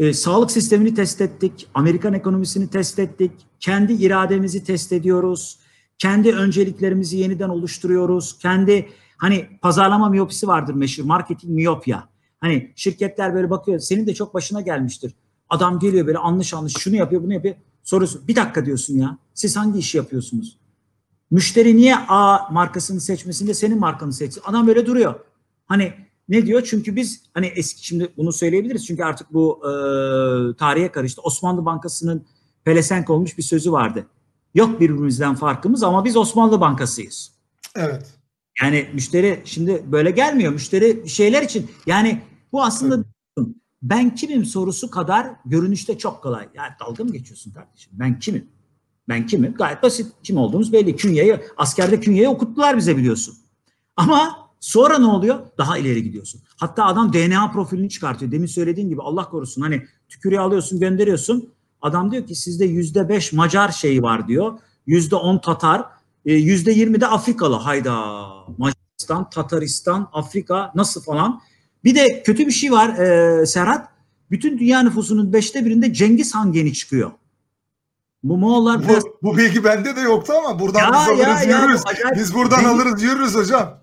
E, 0.01 0.13
sağlık 0.13 0.51
sistemini 0.51 0.95
test 0.95 1.21
ettik, 1.21 1.69
Amerikan 1.75 2.15
ekonomisini 2.15 2.71
test 2.71 2.99
ettik, 2.99 3.33
kendi 3.61 3.93
irademizi 3.93 4.65
test 4.65 4.93
ediyoruz, 4.93 5.59
kendi 5.99 6.33
önceliklerimizi 6.33 7.17
yeniden 7.17 7.49
oluşturuyoruz, 7.49 8.39
kendi 8.39 8.89
hani 9.17 9.49
pazarlama 9.63 10.09
miyopisi 10.09 10.49
vardır 10.49 10.75
meşhur, 10.75 11.05
marketing 11.05 11.53
miyopya. 11.53 12.09
Hani 12.41 12.73
şirketler 12.77 13.35
böyle 13.35 13.51
bakıyor, 13.51 13.79
senin 13.79 14.07
de 14.07 14.15
çok 14.15 14.35
başına 14.35 14.61
gelmiştir. 14.61 15.15
Adam 15.49 15.79
geliyor 15.79 16.07
böyle 16.07 16.19
anlış 16.19 16.55
anlış 16.55 16.75
şunu 16.79 16.97
yapıyor, 16.97 17.23
bunu 17.23 17.35
yapıyor. 17.35 17.55
Soruyorsun, 17.83 18.29
bir 18.29 18.37
dakika 18.37 18.67
diyorsun 18.67 18.99
ya, 18.99 19.19
siz 19.35 19.57
hangi 19.57 19.79
işi 19.79 19.97
yapıyorsunuz? 19.97 20.59
Müşteri 21.31 21.77
niye 21.77 21.97
A 22.09 22.53
markasını 22.53 23.01
seçmesinde 23.01 23.55
senin 23.55 23.79
markanı 23.79 24.13
seçsin? 24.13 24.43
Adam 24.45 24.67
böyle 24.67 24.87
duruyor. 24.87 25.15
Hani 25.67 25.95
ne 26.31 26.47
diyor? 26.47 26.63
Çünkü 26.71 26.97
biz 26.97 27.23
hani 27.35 27.47
eski 27.47 27.87
şimdi 27.87 28.13
bunu 28.17 28.33
söyleyebiliriz. 28.33 28.87
Çünkü 28.87 29.05
artık 29.05 29.33
bu 29.33 29.59
e, 29.59 29.71
tarihe 30.57 30.93
karıştı. 30.93 31.23
Osmanlı 31.23 31.65
Bankası'nın 31.65 32.27
pelesenk 32.65 33.11
olmuş 33.11 33.39
bir 33.39 33.43
sözü 33.43 33.73
vardı. 33.73 34.07
Yok 34.55 34.81
birbirimizden 34.81 35.35
farkımız 35.35 35.83
ama 35.83 36.05
biz 36.05 36.17
Osmanlı 36.17 36.61
Bankası'yız. 36.61 37.33
Evet. 37.77 38.15
Yani 38.63 38.89
müşteri 38.93 39.43
şimdi 39.45 39.85
böyle 39.87 40.11
gelmiyor. 40.11 40.53
Müşteri 40.53 41.09
şeyler 41.09 41.43
için 41.43 41.71
yani 41.87 42.21
bu 42.53 42.63
aslında 42.63 43.05
ben 43.83 44.15
kimim 44.15 44.45
sorusu 44.45 44.91
kadar 44.91 45.31
görünüşte 45.45 45.99
çok 45.99 46.23
kolay. 46.23 46.49
Yani 46.55 46.71
dalga 46.81 47.05
mı 47.05 47.13
geçiyorsun 47.13 47.53
kardeşim? 47.53 47.93
Ben 47.95 48.19
kimim? 48.19 48.49
Ben 49.09 49.27
kimim? 49.27 49.55
Gayet 49.55 49.83
basit. 49.83 50.13
Kim 50.23 50.37
olduğumuz 50.37 50.73
belli. 50.73 50.97
Künyeyi, 50.97 51.37
askerde 51.57 52.01
künyeyi 52.01 52.29
okuttular 52.29 52.77
bize 52.77 52.97
biliyorsun. 52.97 53.35
Ama 53.97 54.50
sonra 54.61 54.99
ne 54.99 55.07
oluyor? 55.07 55.39
Daha 55.59 55.79
ileri 55.79 56.03
gidiyorsun. 56.03 56.41
Hatta 56.57 56.85
adam 56.85 57.13
DNA 57.13 57.51
profilini 57.51 57.89
çıkartıyor. 57.89 58.33
Demin 58.33 58.47
söylediğin 58.47 58.89
gibi 58.89 59.03
Allah 59.03 59.29
korusun 59.29 59.63
hani 59.63 59.87
tükürüğü 60.09 60.39
alıyorsun 60.39 60.81
gönderiyorsun. 60.81 61.49
Adam 61.83 62.11
diyor 62.13 62.27
ki 62.27 62.35
sizde 62.35 62.65
yüzde 62.65 63.09
beş 63.09 63.33
Macar 63.33 63.69
şeyi 63.69 64.03
var 64.03 64.29
diyor. 64.29 64.59
Yüzde 64.87 65.17
on 65.17 65.39
Tatar. 65.39 65.85
e, 66.27 66.33
Yüzde 66.35 66.73
yirmi 66.73 67.01
de 67.01 67.07
Afrikalı. 67.07 67.55
Hayda. 67.55 68.27
Macaristan, 68.59 69.31
Tataristan, 69.31 70.09
Afrika 70.13 70.73
nasıl 70.75 71.03
falan. 71.03 71.41
Bir 71.85 71.95
de 71.95 72.23
kötü 72.23 72.47
bir 72.47 72.53
şey 72.53 72.73
var 72.73 72.89
e, 72.99 73.47
Serhat. 73.47 73.89
Bütün 74.31 74.59
dünya 74.59 74.83
nüfusunun 74.83 75.33
beşte 75.33 75.65
birinde 75.65 75.93
Cengiz 75.93 76.35
Han 76.35 76.53
geni 76.53 76.73
çıkıyor. 76.73 77.11
Bu 78.23 78.37
Moğollar 78.37 78.89
biraz... 78.89 79.05
Bu, 79.05 79.19
bu 79.23 79.37
bilgi 79.37 79.65
bende 79.65 79.97
de 79.97 80.01
yoktu 80.01 80.33
ama 80.45 80.59
buradan 80.59 80.81
Ya, 80.81 80.87
biz 80.93 81.19
ya, 81.21 81.29
alırız 81.33 81.47
ya, 81.47 81.61
yürürüz. 81.63 81.81
bu 81.85 81.91
acayip- 81.91 82.17
Biz 82.17 82.35
buradan 82.35 82.61
Cengiz- 82.61 82.69
alırız 82.75 83.03
yürürüz 83.03 83.35
hocam. 83.35 83.80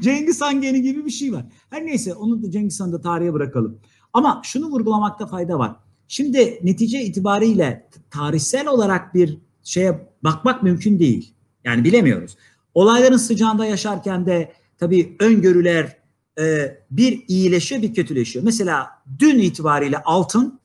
Cengiz 0.00 0.40
Han 0.40 0.60
geni 0.60 0.82
gibi 0.82 1.04
bir 1.04 1.10
şey 1.10 1.32
var. 1.32 1.44
Her 1.70 1.86
neyse 1.86 2.14
onu 2.14 2.42
da 2.42 2.50
Cengiz 2.50 2.80
Han'ı 2.80 2.92
da 2.92 3.00
tarihe 3.00 3.32
bırakalım. 3.32 3.78
Ama 4.12 4.40
şunu 4.44 4.66
vurgulamakta 4.66 5.26
fayda 5.26 5.58
var. 5.58 5.76
Şimdi 6.08 6.60
netice 6.62 7.02
itibariyle 7.02 7.88
tarihsel 8.10 8.68
olarak 8.68 9.14
bir 9.14 9.38
şeye 9.62 10.08
bakmak 10.24 10.62
mümkün 10.62 10.98
değil. 10.98 11.34
Yani 11.64 11.84
bilemiyoruz. 11.84 12.36
Olayların 12.74 13.16
sıcağında 13.16 13.66
yaşarken 13.66 14.26
de 14.26 14.52
tabii 14.78 15.16
öngörüler 15.20 15.96
e, 16.40 16.78
bir 16.90 17.24
iyileşiyor 17.28 17.82
bir 17.82 17.94
kötüleşiyor. 17.94 18.44
Mesela 18.44 18.90
dün 19.18 19.38
itibariyle 19.38 20.02
altın 20.02 20.60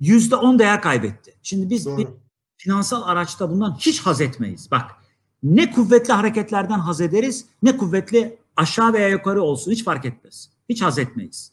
yüzde 0.00 0.36
on 0.36 0.58
değer 0.58 0.82
kaybetti. 0.82 1.34
Şimdi 1.42 1.70
biz 1.70 1.86
bir 1.86 2.04
Doğru. 2.04 2.18
finansal 2.56 3.02
araçta 3.02 3.50
bundan 3.50 3.76
hiç 3.80 4.00
haz 4.00 4.20
etmeyiz. 4.20 4.70
Bak 4.70 4.90
ne 5.42 5.70
kuvvetli 5.70 6.12
hareketlerden 6.12 6.78
haz 6.78 7.00
ederiz 7.00 7.44
ne 7.62 7.76
kuvvetli 7.76 8.38
aşağı 8.60 8.92
veya 8.92 9.08
yukarı 9.08 9.42
olsun 9.42 9.72
hiç 9.72 9.84
fark 9.84 10.04
etmez. 10.04 10.50
Hiç 10.68 10.82
haz 10.82 10.98
etmeyiz. 10.98 11.52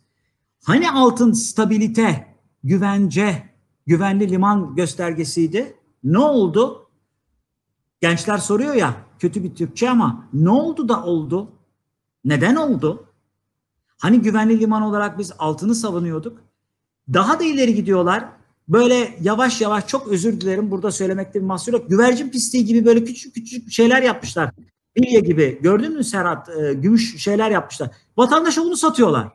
Hani 0.63 0.91
altın 0.91 1.31
stabilite, 1.31 2.35
güvence, 2.63 3.49
güvenli 3.85 4.29
liman 4.29 4.75
göstergesiydi? 4.75 5.75
Ne 6.03 6.19
oldu? 6.19 6.89
Gençler 8.01 8.37
soruyor 8.37 8.73
ya 8.73 8.95
kötü 9.19 9.43
bir 9.43 9.55
Türkçe 9.55 9.89
ama 9.89 10.27
ne 10.33 10.49
oldu 10.49 10.89
da 10.89 11.03
oldu? 11.03 11.51
Neden 12.25 12.55
oldu? 12.55 13.05
Hani 13.97 14.21
güvenli 14.21 14.59
liman 14.59 14.81
olarak 14.81 15.19
biz 15.19 15.31
altını 15.39 15.75
savunuyorduk. 15.75 16.41
Daha 17.13 17.39
da 17.39 17.43
ileri 17.43 17.75
gidiyorlar. 17.75 18.25
Böyle 18.67 19.17
yavaş 19.21 19.61
yavaş 19.61 19.87
çok 19.87 20.07
özür 20.07 20.41
dilerim 20.41 20.71
burada 20.71 20.91
söylemekte 20.91 21.39
bir 21.39 21.45
mahsur 21.45 21.73
yok. 21.73 21.89
Güvercin 21.89 22.29
pisliği 22.29 22.65
gibi 22.65 22.85
böyle 22.85 23.03
küçük 23.03 23.35
küçük 23.35 23.71
şeyler 23.71 24.01
yapmışlar. 24.01 24.51
Bilye 24.97 25.19
gibi. 25.19 25.59
Gördün 25.61 25.93
mü 25.93 26.03
Serhat? 26.03 26.49
Ee, 26.49 26.73
gümüş 26.73 27.23
şeyler 27.23 27.51
yapmışlar. 27.51 27.89
Vatandaşa 28.17 28.63
bunu 28.63 28.77
satıyorlar. 28.77 29.27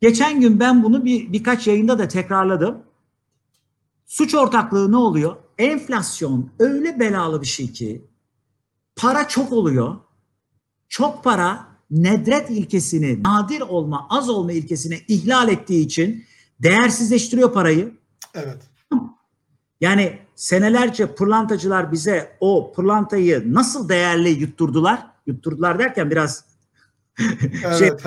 Geçen 0.00 0.40
gün 0.40 0.60
ben 0.60 0.82
bunu 0.82 1.04
bir 1.04 1.32
birkaç 1.32 1.66
yayında 1.66 1.98
da 1.98 2.08
tekrarladım. 2.08 2.82
Suç 4.06 4.34
ortaklığı 4.34 4.92
ne 4.92 4.96
oluyor? 4.96 5.36
Enflasyon 5.58 6.50
öyle 6.58 7.00
belalı 7.00 7.42
bir 7.42 7.46
şey 7.46 7.72
ki 7.72 8.04
para 8.96 9.28
çok 9.28 9.52
oluyor. 9.52 9.96
Çok 10.88 11.24
para 11.24 11.66
nedret 11.90 12.50
ilkesini, 12.50 13.22
nadir 13.22 13.60
olma, 13.60 14.06
az 14.10 14.30
olma 14.30 14.52
ilkesini 14.52 15.00
ihlal 15.08 15.48
ettiği 15.48 15.86
için 15.86 16.24
değersizleştiriyor 16.62 17.52
parayı. 17.52 17.94
Evet. 18.34 18.62
Yani 19.80 20.18
senelerce 20.36 21.14
pırlantacılar 21.14 21.92
bize 21.92 22.36
o 22.40 22.72
pırlantayı 22.76 23.54
nasıl 23.54 23.88
değerli 23.88 24.28
yutturdular? 24.28 25.06
Yutturdular 25.26 25.78
derken 25.78 26.10
biraz 26.10 26.44
Evet, 27.64 27.78
şey, 27.78 27.88
evet. 27.88 28.04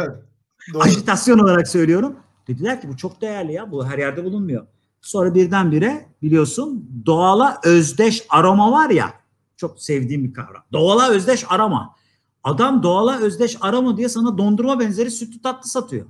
Doğru. 0.73 0.83
ajitasyon 0.83 1.39
olarak 1.39 1.67
söylüyorum. 1.67 2.15
Dediler 2.47 2.81
ki 2.81 2.89
bu 2.89 2.97
çok 2.97 3.21
değerli 3.21 3.53
ya 3.53 3.71
bu 3.71 3.85
her 3.85 3.97
yerde 3.97 4.23
bulunmuyor. 4.23 4.67
Sonra 5.01 5.35
birdenbire 5.35 6.05
biliyorsun 6.21 6.89
doğala 7.05 7.59
özdeş 7.63 8.25
aroma 8.29 8.71
var 8.71 8.89
ya 8.89 9.13
çok 9.57 9.81
sevdiğim 9.81 10.23
bir 10.23 10.33
kavram. 10.33 10.63
Doğala 10.73 11.09
özdeş 11.09 11.45
aroma. 11.49 11.95
Adam 12.43 12.83
doğala 12.83 13.19
özdeş 13.19 13.57
aroma 13.61 13.97
diye 13.97 14.09
sana 14.09 14.37
dondurma 14.37 14.79
benzeri 14.79 15.11
sütlü 15.11 15.41
tatlı 15.41 15.69
satıyor. 15.69 16.05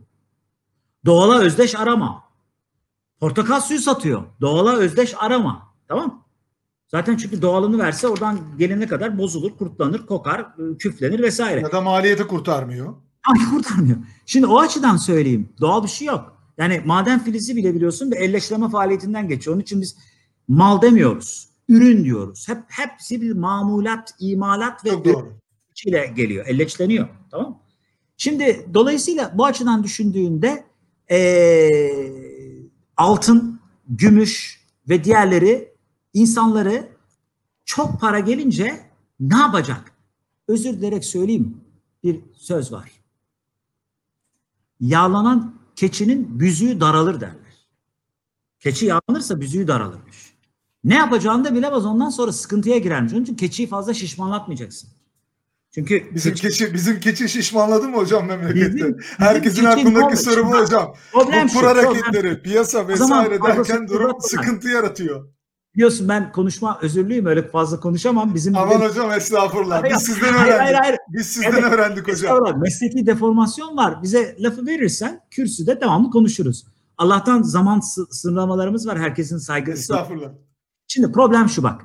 Doğala 1.06 1.40
özdeş 1.40 1.76
arama. 1.76 2.24
Portakal 3.20 3.62
suyu 3.62 3.80
satıyor. 3.80 4.24
Doğala 4.42 4.76
özdeş 4.76 5.16
arama. 5.18 5.67
Tamam 5.88 6.28
Zaten 6.88 7.18
çünkü 7.18 7.42
doğalını 7.42 7.80
verse 7.80 8.08
oradan 8.08 8.40
gelene 8.58 8.88
kadar 8.88 9.18
bozulur, 9.18 9.58
kurtlanır, 9.58 10.06
kokar, 10.06 10.46
ıı, 10.60 10.78
küflenir 10.78 11.20
vesaire. 11.20 11.62
Ya 11.62 11.72
da 11.72 11.82
maliyeti 11.82 12.28
kurtarmıyor. 12.28 12.94
Ay 13.28 13.50
kurtarmıyor. 13.50 13.98
Şimdi 14.26 14.46
o 14.46 14.60
açıdan 14.60 14.98
söyleyeyim. 14.98 15.50
Doğal 15.62 15.84
bir 15.84 15.88
şey 15.88 16.08
yok. 16.08 16.38
Yani 16.58 16.82
maden 16.86 17.24
filizi 17.24 17.56
bile 17.56 17.76
biliyorsun 17.76 18.12
bir 18.12 18.18
elleştirme 18.18 18.70
faaliyetinden 18.70 19.28
geçiyor. 19.28 19.56
Onun 19.56 19.64
için 19.64 19.82
biz 19.82 19.98
mal 20.48 20.82
demiyoruz. 20.82 21.50
Ürün 21.70 22.04
diyoruz. 22.04 22.48
Hep 22.50 22.58
hepsi 22.68 23.22
bir 23.22 23.34
mamulat, 23.34 24.14
imalat 24.20 24.86
ve 24.86 24.90
ile 25.86 26.14
geliyor. 26.16 26.46
Elleçleniyor. 26.48 27.08
Tamam 27.32 27.50
mı? 27.50 27.60
Şimdi 28.18 28.66
dolayısıyla 28.74 29.34
bu 29.38 29.46
açıdan 29.46 29.84
düşündüğünde 29.84 30.64
eee, 31.10 32.24
altın, 32.98 33.60
gümüş 33.90 34.62
ve 34.90 35.04
diğerleri 35.04 35.77
insanları 36.22 36.88
çok 37.66 38.02
para 38.02 38.20
gelince 38.20 38.80
ne 39.20 39.38
yapacak? 39.38 39.92
Özür 40.48 40.74
dilerek 40.74 41.06
söyleyeyim 41.06 41.58
bir 42.04 42.20
söz 42.34 42.72
var. 42.72 42.92
Yağlanan 44.80 45.56
keçinin 45.76 46.40
büzüğü 46.40 46.80
daralır 46.80 47.22
derler. 47.22 47.36
Keçi 48.60 48.86
yağlanırsa 48.86 49.42
büzüğü 49.42 49.68
daralırmış. 49.68 50.34
Ne 50.84 50.96
yapacağını 50.96 51.46
da 51.46 51.56
bilemez 51.56 51.86
ondan 51.86 52.10
sonra 52.10 52.32
sıkıntıya 52.32 52.78
girermiş. 52.78 53.14
Onun 53.14 53.24
için 53.24 53.36
keçiyi 53.36 53.68
fazla 53.68 53.94
şişmanlatmayacaksın. 53.94 54.90
Çünkü 55.72 56.12
Bizim 56.16 56.34
keçi- 56.34 56.42
keçi 56.42 56.74
bizim 56.74 57.00
keçi 57.00 57.30
şişmanladı 57.30 57.90
mı 57.90 57.98
hocam 57.98 58.26
memlekette? 58.26 58.76
Bizim- 58.76 58.98
Herkesin 59.18 59.66
bizim 59.66 59.68
aklındaki 59.96 60.18
soru 60.18 60.46
bu 60.48 60.58
hocam. 60.60 60.94
Bu 61.14 61.20
kur 61.54 61.64
hareketleri, 61.64 62.42
piyasa 62.42 62.88
vesaire 62.88 63.42
derken 63.44 63.88
durum 63.88 64.22
sıkıntı 64.22 64.70
yaratıyor. 64.70 65.28
Biliyorsun 65.78 66.10
ben 66.10 66.32
konuşma 66.32 66.80
özürlüyüm 66.82 67.26
öyle 67.26 67.48
fazla 67.50 67.80
konuşamam. 67.80 68.36
Bizim 68.36 68.58
Aman 68.58 68.70
bizim- 68.70 68.90
hocam 68.90 69.12
estağfurullah. 69.12 69.82
Hayır, 69.84 69.96
Biz 69.96 70.04
sizden 70.04 70.34
hayır, 70.34 70.54
öğrendik. 70.54 70.62
hayır, 70.64 70.76
hayır. 70.76 70.98
Biz 71.10 71.26
sizden 71.28 71.52
Evet, 71.52 71.64
öğrendik 71.74 72.08
hocam. 72.08 72.60
Mesleki 72.62 73.06
deformasyon 73.06 73.78
var. 73.78 74.04
Bize 74.04 74.36
lafı 74.40 74.66
verirsen 74.68 75.22
kürsüde 75.32 75.82
devamlı 75.82 76.12
konuşuruz. 76.12 76.66
Allah'tan 76.98 77.42
zaman 77.42 77.80
sı- 77.80 78.08
sınırlamalarımız 78.12 78.88
var. 78.88 79.00
Herkesin 79.00 79.38
saygısı. 79.38 79.80
Estağfurullah. 79.80 80.30
Şimdi 80.88 81.12
problem 81.12 81.50
şu 81.50 81.64
bak. 81.64 81.82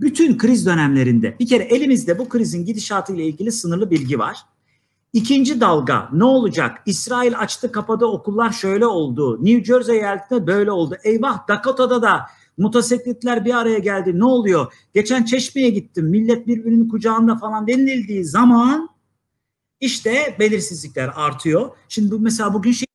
Bütün 0.00 0.38
kriz 0.38 0.66
dönemlerinde 0.66 1.36
bir 1.40 1.46
kere 1.48 1.62
elimizde 1.62 2.18
bu 2.18 2.28
krizin 2.28 2.64
gidişatı 2.64 3.12
ile 3.14 3.24
ilgili 3.24 3.52
sınırlı 3.52 3.90
bilgi 3.90 4.18
var. 4.18 4.36
İkinci 5.12 5.60
dalga 5.60 6.08
ne 6.12 6.24
olacak? 6.24 6.78
İsrail 6.86 7.38
açtı 7.38 7.72
kapadı 7.72 8.04
okullar 8.06 8.50
şöyle 8.52 8.86
oldu. 8.86 9.44
New 9.44 9.64
Jersey 9.64 9.96
eyaletinde 9.98 10.46
böyle 10.46 10.70
oldu. 10.70 10.96
Eyvah 11.04 11.48
Dakota'da 11.48 12.02
da 12.02 12.20
motosikletler 12.62 13.44
bir 13.44 13.54
araya 13.54 13.78
geldi. 13.78 14.18
Ne 14.18 14.24
oluyor? 14.24 14.72
Geçen 14.94 15.24
Çeşme'ye 15.24 15.70
gittim. 15.70 16.06
Millet 16.06 16.46
birbirinin 16.46 16.88
kucağında 16.88 17.36
falan 17.36 17.66
denildiği 17.66 18.24
zaman 18.24 18.88
işte 19.80 20.36
belirsizlikler 20.38 21.10
artıyor. 21.14 21.70
Şimdi 21.88 22.10
bu 22.10 22.18
mesela 22.18 22.54
bugün 22.54 22.72
şey 22.72 22.86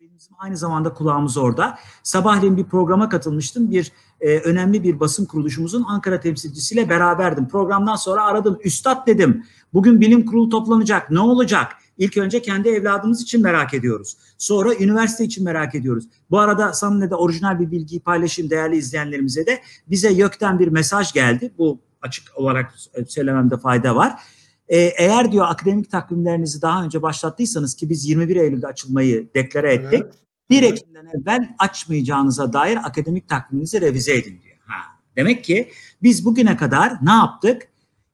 bizim 0.00 0.36
aynı 0.38 0.56
zamanda 0.56 0.94
kulağımız 0.94 1.36
orada. 1.36 1.78
Sabahleyin 2.02 2.56
bir 2.56 2.64
programa 2.64 3.08
katılmıştım. 3.08 3.70
Bir 3.70 3.92
e, 4.20 4.38
önemli 4.38 4.82
bir 4.82 5.00
basın 5.00 5.24
kuruluşumuzun 5.24 5.84
Ankara 5.88 6.20
temsilcisiyle 6.20 6.88
beraberdim. 6.88 7.48
Programdan 7.48 7.96
sonra 7.96 8.24
aradım. 8.24 8.58
Üstad 8.64 9.06
dedim. 9.06 9.44
Bugün 9.74 10.00
bilim 10.00 10.26
kurulu 10.26 10.48
toplanacak. 10.48 11.10
Ne 11.10 11.20
olacak? 11.20 11.72
İlk 11.98 12.16
önce 12.16 12.42
kendi 12.42 12.68
evladımız 12.68 13.22
için 13.22 13.42
merak 13.42 13.74
ediyoruz. 13.74 14.16
Sonra 14.38 14.74
üniversite 14.74 15.24
için 15.24 15.44
merak 15.44 15.74
ediyoruz. 15.74 16.04
Bu 16.30 16.38
arada 16.38 16.72
seninle 16.72 17.10
de 17.10 17.14
orijinal 17.14 17.60
bir 17.60 17.70
bilgiyi 17.70 18.00
paylaşayım 18.00 18.50
değerli 18.50 18.76
izleyenlerimize 18.76 19.46
de. 19.46 19.60
Bize 19.86 20.12
YÖK'ten 20.12 20.58
bir 20.58 20.68
mesaj 20.68 21.12
geldi. 21.12 21.52
Bu 21.58 21.80
açık 22.02 22.28
olarak 22.34 22.74
söylememde 23.08 23.56
fayda 23.56 23.96
var. 23.96 24.20
Ee, 24.68 24.78
eğer 24.78 25.32
diyor 25.32 25.46
akademik 25.48 25.90
takvimlerinizi 25.90 26.62
daha 26.62 26.84
önce 26.84 27.02
başlattıysanız 27.02 27.74
ki 27.74 27.90
biz 27.90 28.04
21 28.04 28.36
Eylül'de 28.36 28.66
açılmayı 28.66 29.28
deklare 29.34 29.74
ettik. 29.74 30.02
Evet. 30.02 30.14
1 30.50 30.62
Evet. 30.62 30.72
Ekim'den 30.72 31.06
evvel 31.06 31.54
açmayacağınıza 31.58 32.52
dair 32.52 32.76
akademik 32.76 33.28
takviminizi 33.28 33.80
revize 33.80 34.14
edin 34.14 34.40
diyor. 34.42 34.56
Ha. 34.66 34.74
Demek 35.16 35.44
ki 35.44 35.70
biz 36.02 36.24
bugüne 36.24 36.56
kadar 36.56 36.92
ne 37.02 37.10
yaptık? 37.10 37.68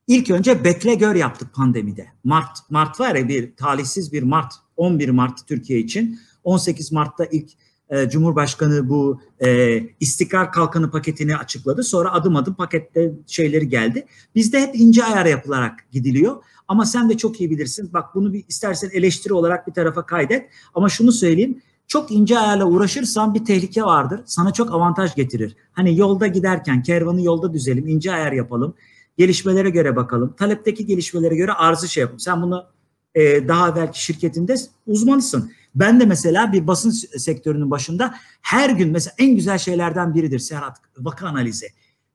İlk 0.06 0.30
önce 0.30 0.64
bekle 0.64 0.94
gör 0.94 1.14
yaptık 1.14 1.54
pandemide. 1.54 2.06
Mart, 2.24 2.58
Mart 2.70 3.00
var 3.00 3.14
ya 3.14 3.28
bir 3.28 3.56
talihsiz 3.56 4.12
bir 4.12 4.22
Mart, 4.22 4.52
11 4.76 5.08
Mart 5.08 5.46
Türkiye 5.48 5.78
için. 5.78 6.18
18 6.44 6.92
Mart'ta 6.92 7.24
ilk 7.24 7.50
e, 7.90 8.08
Cumhurbaşkanı 8.08 8.88
bu 8.88 9.20
e, 9.44 9.78
istikrar 10.00 10.52
kalkanı 10.52 10.90
paketini 10.90 11.36
açıkladı. 11.36 11.82
Sonra 11.82 12.12
adım 12.12 12.36
adım 12.36 12.54
pakette 12.54 13.12
şeyleri 13.26 13.68
geldi. 13.68 14.06
Bizde 14.34 14.60
hep 14.60 14.74
ince 14.74 15.04
ayar 15.04 15.26
yapılarak 15.26 15.86
gidiliyor. 15.92 16.36
Ama 16.68 16.86
sen 16.86 17.10
de 17.10 17.16
çok 17.16 17.40
iyi 17.40 17.50
bilirsin. 17.50 17.90
Bak 17.92 18.14
bunu 18.14 18.32
bir 18.32 18.44
istersen 18.48 18.90
eleştiri 18.92 19.34
olarak 19.34 19.66
bir 19.66 19.72
tarafa 19.72 20.06
kaydet. 20.06 20.50
Ama 20.74 20.88
şunu 20.88 21.12
söyleyeyim. 21.12 21.62
Çok 21.88 22.10
ince 22.10 22.38
ayarla 22.38 22.64
uğraşırsan 22.64 23.34
bir 23.34 23.44
tehlike 23.44 23.82
vardır. 23.82 24.20
Sana 24.24 24.52
çok 24.52 24.74
avantaj 24.74 25.14
getirir. 25.14 25.56
Hani 25.72 25.98
yolda 25.98 26.26
giderken 26.26 26.82
kervanı 26.82 27.22
yolda 27.22 27.52
düzelim, 27.52 27.88
ince 27.88 28.12
ayar 28.12 28.32
yapalım. 28.32 28.74
Gelişmelere 29.16 29.70
göre 29.70 29.96
bakalım. 29.96 30.34
Talepteki 30.36 30.86
gelişmelere 30.86 31.36
göre 31.36 31.52
arzı 31.52 31.88
şey 31.88 32.00
yapalım. 32.00 32.20
Sen 32.20 32.42
bunu 32.42 32.66
e, 33.14 33.48
daha 33.48 33.76
belki 33.76 34.04
şirketinde 34.04 34.54
uzmanısın. 34.86 35.52
Ben 35.74 36.00
de 36.00 36.04
mesela 36.04 36.52
bir 36.52 36.66
basın 36.66 36.90
sektörünün 37.18 37.70
başında 37.70 38.14
her 38.42 38.70
gün 38.70 38.92
mesela 38.92 39.14
en 39.18 39.34
güzel 39.34 39.58
şeylerden 39.58 40.14
biridir 40.14 40.38
Serhat 40.38 40.80
vaka 40.98 41.28
analizi. 41.28 41.66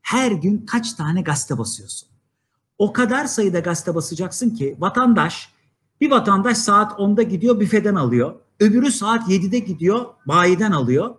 Her 0.01 0.31
gün 0.31 0.65
kaç 0.65 0.93
tane 0.93 1.21
gazete 1.21 1.57
basıyorsun? 1.57 2.09
O 2.77 2.93
kadar 2.93 3.25
sayıda 3.25 3.59
gazete 3.59 3.95
basacaksın 3.95 4.49
ki 4.49 4.75
vatandaş 4.79 5.49
bir 6.01 6.11
vatandaş 6.11 6.57
saat 6.57 6.91
10'da 6.91 7.21
gidiyor 7.23 7.59
büfeden 7.59 7.95
alıyor. 7.95 8.35
Öbürü 8.59 8.91
saat 8.91 9.29
7'de 9.29 9.59
gidiyor 9.59 10.05
bayiden 10.25 10.71
alıyor. 10.71 11.15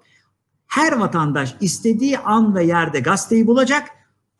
Her 0.66 0.92
vatandaş 0.92 1.56
istediği 1.60 2.18
an 2.18 2.54
ve 2.54 2.64
yerde 2.64 3.00
gazeteyi 3.00 3.46
bulacak. 3.46 3.88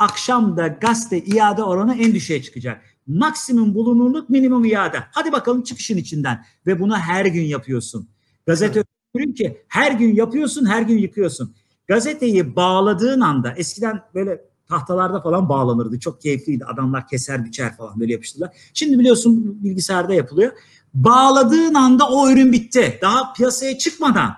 Akşam 0.00 0.56
da 0.56 0.66
gazete 0.66 1.18
iade 1.18 1.62
oranı 1.62 1.94
en 1.94 2.14
düşüğe 2.14 2.42
çıkacak. 2.42 2.82
Maksimum 3.06 3.74
bulunurluk 3.74 4.30
minimum 4.30 4.64
iade. 4.64 4.98
Hadi 5.10 5.32
bakalım 5.32 5.62
çıkışın 5.62 5.96
içinden. 5.96 6.44
Ve 6.66 6.80
bunu 6.80 6.96
her 6.96 7.26
gün 7.26 7.42
yapıyorsun. 7.42 8.08
Gazete 8.46 8.84
ömrün 9.14 9.32
ki 9.32 9.62
her 9.68 9.92
gün 9.92 10.14
yapıyorsun 10.14 10.66
her 10.66 10.82
gün 10.82 10.98
yıkıyorsun. 10.98 11.54
Gazeteyi 11.88 12.56
bağladığın 12.56 13.20
anda 13.20 13.54
eskiden 13.56 14.02
böyle 14.14 14.40
tahtalarda 14.68 15.20
falan 15.20 15.48
bağlanırdı. 15.48 16.00
Çok 16.00 16.20
keyifliydi. 16.20 16.64
Adamlar 16.64 17.08
keser 17.08 17.44
biçer 17.44 17.76
falan 17.76 18.00
böyle 18.00 18.12
yapıştırdılar. 18.12 18.56
Şimdi 18.74 18.98
biliyorsun 18.98 19.64
bilgisayarda 19.64 20.14
yapılıyor. 20.14 20.52
Bağladığın 20.94 21.74
anda 21.74 22.08
o 22.08 22.30
ürün 22.30 22.52
bitti. 22.52 22.98
Daha 23.02 23.32
piyasaya 23.32 23.78
çıkmadan, 23.78 24.34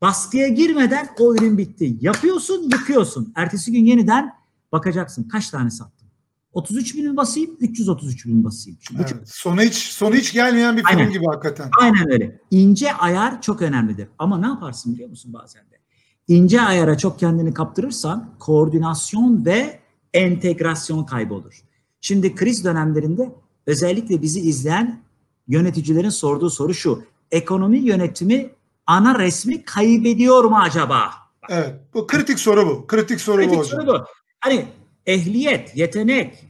baskıya 0.00 0.48
girmeden 0.48 1.08
o 1.18 1.34
ürün 1.34 1.58
bitti. 1.58 1.96
Yapıyorsun, 2.00 2.62
yıkıyorsun. 2.62 3.32
Ertesi 3.36 3.72
gün 3.72 3.84
yeniden 3.84 4.39
bakacaksın. 4.72 5.28
Kaç 5.28 5.50
tane 5.50 5.70
sattım? 5.70 6.08
33 6.52 6.94
bin 6.96 7.10
mi 7.10 7.16
basayım, 7.16 7.56
333 7.60 8.26
bin 8.26 8.44
basayım? 8.44 8.78
Bu 8.92 9.02
Evet. 9.02 9.28
Sonu 9.28 9.60
hiç 9.62 9.74
sonu 9.74 10.14
hiç 10.14 10.32
gelmeyen 10.32 10.76
bir 10.76 10.82
film 10.84 10.98
Aynen. 10.98 11.12
gibi 11.12 11.24
hakikaten. 11.26 11.70
Aynen 11.80 12.12
öyle. 12.12 12.40
İnce 12.50 12.92
ayar 12.92 13.42
çok 13.42 13.62
önemlidir. 13.62 14.08
Ama 14.18 14.38
ne 14.38 14.46
yaparsın 14.46 14.94
biliyor 14.94 15.08
musun 15.08 15.32
bazen 15.32 15.62
de? 15.62 15.80
İnce 16.28 16.60
ayara 16.62 16.98
çok 16.98 17.18
kendini 17.18 17.54
kaptırırsan 17.54 18.30
koordinasyon 18.38 19.44
ve 19.44 19.80
entegrasyon 20.14 21.04
kaybolur. 21.04 21.62
Şimdi 22.00 22.34
kriz 22.34 22.64
dönemlerinde 22.64 23.34
özellikle 23.66 24.22
bizi 24.22 24.40
izleyen 24.40 25.02
yöneticilerin 25.48 26.08
sorduğu 26.08 26.50
soru 26.50 26.74
şu. 26.74 27.04
Ekonomi 27.30 27.78
yönetimi 27.78 28.50
ana 28.86 29.18
resmi 29.18 29.62
kaybediyor 29.64 30.44
mu 30.44 30.56
acaba? 30.56 31.10
Evet. 31.48 31.74
Bu 31.94 32.06
kritik 32.06 32.38
soru 32.40 32.66
bu. 32.68 32.86
Kritik 32.86 33.20
soru 33.20 33.36
bu 33.36 33.42
Kritik 33.42 33.58
hocam. 33.58 33.80
soru 33.80 33.86
bu. 34.00 34.04
Hani 34.40 34.66
ehliyet, 35.06 35.76
yetenek, 35.76 36.46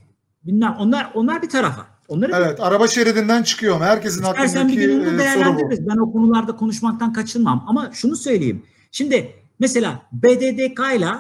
bilmem 0.46 0.76
onlar 0.79 1.11
onlar 1.14 1.42
bir 1.42 1.48
tarafa. 1.48 1.87
Onları 2.09 2.33
bir 2.33 2.37
Evet. 2.37 2.61
Araba 2.61 2.88
şeridinden 2.88 3.42
çıkıyor 3.42 3.76
mu? 3.76 3.85
Herkesin 3.85 4.22
İstersen 4.22 4.68
bir 4.68 4.72
aklındaki 4.72 4.87
gün 4.87 5.00
bunu 5.00 5.14
e, 5.14 5.18
değerlendiririz. 5.18 5.88
Ben 5.88 5.96
o 5.96 6.12
konularda 6.12 6.57
konuşmaktan 6.57 7.12
kaçınmam. 7.12 7.64
Ama 7.68 7.90
şunu 7.92 8.16
söyleyeyim. 8.16 8.62
Şimdi 8.92 9.35
mesela 9.59 10.03
BDDK 10.12 10.81
ile 10.96 11.11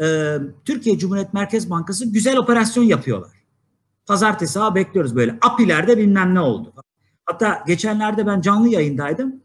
e, 0.00 0.36
Türkiye 0.64 0.98
Cumhuriyet 0.98 1.34
Merkez 1.34 1.70
Bankası 1.70 2.12
güzel 2.12 2.36
operasyon 2.36 2.84
yapıyorlar. 2.84 3.30
Pazartesi 4.06 4.58
ha 4.58 4.74
bekliyoruz 4.74 5.16
böyle. 5.16 5.38
Apilerde 5.42 5.98
bilmem 5.98 6.34
ne 6.34 6.40
oldu. 6.40 6.72
Hatta 7.26 7.64
geçenlerde 7.66 8.26
ben 8.26 8.40
canlı 8.40 8.68
yayındaydım. 8.68 9.42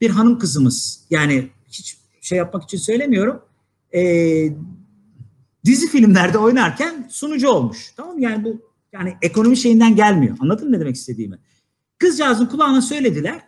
Bir 0.00 0.10
hanım 0.10 0.38
kızımız 0.38 1.06
yani 1.10 1.50
hiç 1.68 1.98
şey 2.20 2.38
yapmak 2.38 2.62
için 2.62 2.78
söylemiyorum. 2.78 3.42
E, 3.94 4.00
dizi 5.64 5.88
filmlerde 5.88 6.38
oynarken 6.38 7.08
sunucu 7.10 7.48
olmuş. 7.48 7.92
Tamam 7.96 8.14
mı? 8.14 8.20
Yani 8.20 8.44
bu 8.44 8.60
yani 8.92 9.16
ekonomi 9.22 9.56
şeyinden 9.56 9.96
gelmiyor. 9.96 10.36
Anladın 10.40 10.68
mı 10.68 10.76
ne 10.76 10.80
demek 10.80 10.96
istediğimi? 10.96 11.38
Kızcağızın 11.98 12.46
kulağına 12.46 12.82
söylediler. 12.82 13.42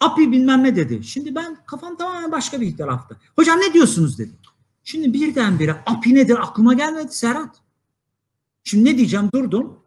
Api 0.00 0.32
bilmem 0.32 0.64
ne 0.64 0.76
dedi. 0.76 1.04
Şimdi 1.04 1.34
ben 1.34 1.56
kafam 1.66 1.96
tamamen 1.96 2.32
başka 2.32 2.60
bir 2.60 2.76
tarafta. 2.76 3.16
Hocam 3.36 3.60
ne 3.60 3.72
diyorsunuz 3.72 4.18
dedi. 4.18 4.32
Şimdi 4.84 5.12
birdenbire 5.12 5.76
api 5.86 6.14
nedir 6.14 6.36
aklıma 6.42 6.74
gelmedi 6.74 7.12
Serhat. 7.12 7.56
Şimdi 8.64 8.84
ne 8.84 8.96
diyeceğim 8.98 9.30
durdum. 9.34 9.78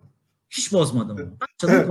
Hiç 0.50 0.74
bozmadım. 0.74 1.38
Evet. 1.68 1.90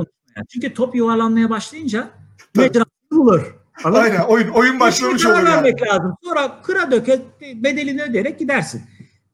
Çünkü 0.48 0.74
top 0.74 0.94
yuvarlanmaya 0.94 1.50
başlayınca 1.50 2.10
mecra 2.56 2.84
bulur. 3.12 3.54
Anladın? 3.84 4.02
Aynen 4.02 4.20
oyun 4.20 4.48
oyun 4.48 4.80
başlamış 4.80 5.26
olur 5.26 5.34
yani. 5.34 5.48
vermek 5.48 5.82
lazım. 5.82 6.14
Sonra 6.24 6.62
kıra 6.62 6.90
döke 6.90 7.22
bedelini 7.40 8.02
ödeyerek 8.02 8.38
gidersin. 8.38 8.82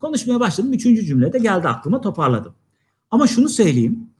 Konuşmaya 0.01 0.41
başladım. 0.41 0.73
Üçüncü 0.73 1.05
cümlede 1.05 1.39
geldi 1.39 1.69
aklıma 1.69 2.01
toparladım. 2.01 2.55
Ama 3.11 3.27
şunu 3.27 3.49
söyleyeyim. 3.49 4.11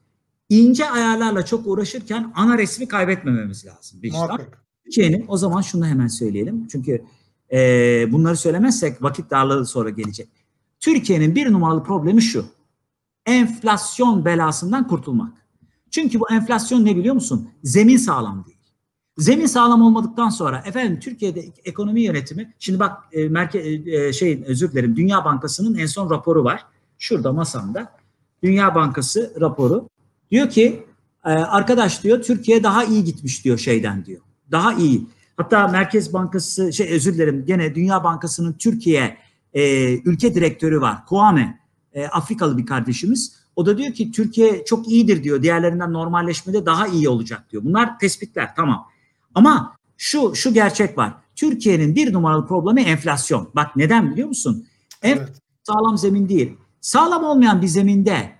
ince 0.49 0.89
ayarlarla 0.89 1.45
çok 1.45 1.67
uğraşırken 1.67 2.31
ana 2.35 2.57
resmi 2.57 2.87
kaybetmememiz 2.87 3.65
lazım. 3.65 3.99
Muhakkak. 4.11 4.63
Türkiye'nin 4.85 5.25
o 5.27 5.37
zaman 5.37 5.61
şunu 5.61 5.85
hemen 5.85 6.07
söyleyelim. 6.07 6.67
Çünkü 6.67 7.03
e, 7.51 7.57
bunları 8.11 8.37
söylemezsek 8.37 9.03
vakit 9.03 9.31
darlığı 9.31 9.65
sonra 9.65 9.89
gelecek. 9.89 10.29
Türkiye'nin 10.79 11.35
bir 11.35 11.51
numaralı 11.51 11.83
problemi 11.83 12.21
şu. 12.21 12.45
Enflasyon 13.25 14.25
belasından 14.25 14.87
kurtulmak. 14.87 15.33
Çünkü 15.91 16.19
bu 16.19 16.31
enflasyon 16.31 16.85
ne 16.85 16.95
biliyor 16.95 17.15
musun? 17.15 17.49
Zemin 17.63 17.97
sağlam 17.97 18.45
değil. 18.45 18.58
Zemin 19.19 19.45
sağlam 19.45 19.81
olmadıktan 19.81 20.29
sonra 20.29 20.63
efendim 20.65 20.99
Türkiye'de 20.99 21.45
ekonomi 21.65 22.01
yönetimi 22.01 22.53
şimdi 22.59 22.79
bak 22.79 23.03
e, 23.11 23.29
merke, 23.29 23.59
e, 23.85 24.13
şey 24.13 24.43
özür 24.47 24.71
dilerim 24.71 24.95
Dünya 24.95 25.25
Bankası'nın 25.25 25.77
en 25.77 25.85
son 25.85 26.09
raporu 26.09 26.43
var. 26.43 26.65
Şurada 26.97 27.33
masamda. 27.33 27.93
Dünya 28.43 28.75
Bankası 28.75 29.33
raporu. 29.41 29.89
Diyor 30.31 30.49
ki 30.49 30.85
e, 31.25 31.29
arkadaş 31.29 32.03
diyor 32.03 32.21
Türkiye 32.21 32.63
daha 32.63 32.83
iyi 32.83 33.03
gitmiş 33.03 33.45
diyor 33.45 33.57
şeyden 33.57 34.05
diyor. 34.05 34.21
Daha 34.51 34.73
iyi. 34.73 35.07
Hatta 35.37 35.67
Merkez 35.67 36.13
Bankası 36.13 36.73
şey 36.73 36.91
özür 36.91 37.13
dilerim 37.13 37.45
gene 37.45 37.75
Dünya 37.75 38.03
Bankası'nın 38.03 38.53
Türkiye 38.53 39.17
e, 39.53 39.93
ülke 39.93 40.35
direktörü 40.35 40.81
var. 40.81 41.05
Kwame 41.05 41.59
e, 41.93 42.07
Afrikalı 42.07 42.57
bir 42.57 42.65
kardeşimiz. 42.65 43.35
O 43.55 43.65
da 43.65 43.77
diyor 43.77 43.93
ki 43.93 44.11
Türkiye 44.11 44.65
çok 44.65 44.87
iyidir 44.87 45.23
diyor. 45.23 45.43
Diğerlerinden 45.43 45.93
normalleşmede 45.93 46.65
daha 46.65 46.87
iyi 46.87 47.09
olacak 47.09 47.51
diyor. 47.51 47.63
Bunlar 47.65 47.99
tespitler 47.99 48.55
tamam. 48.55 48.87
Ama 49.35 49.75
şu 49.97 50.35
şu 50.35 50.53
gerçek 50.53 50.97
var. 50.97 51.13
Türkiye'nin 51.35 51.95
bir 51.95 52.13
numaralı 52.13 52.47
problemi 52.47 52.81
enflasyon. 52.81 53.49
Bak 53.55 53.75
neden 53.75 54.11
biliyor 54.11 54.27
musun? 54.27 54.67
Evet. 55.01 55.29
sağlam 55.63 55.97
zemin 55.97 56.29
değil. 56.29 56.57
Sağlam 56.81 57.23
olmayan 57.23 57.61
bir 57.61 57.67
zeminde 57.67 58.35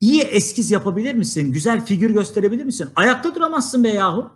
iyi 0.00 0.22
eskiz 0.22 0.70
yapabilir 0.70 1.14
misin? 1.14 1.52
Güzel 1.52 1.84
figür 1.84 2.10
gösterebilir 2.10 2.64
misin? 2.64 2.88
Ayakta 2.96 3.34
duramazsın 3.34 3.84
be 3.84 3.88
yahu. 3.88 4.30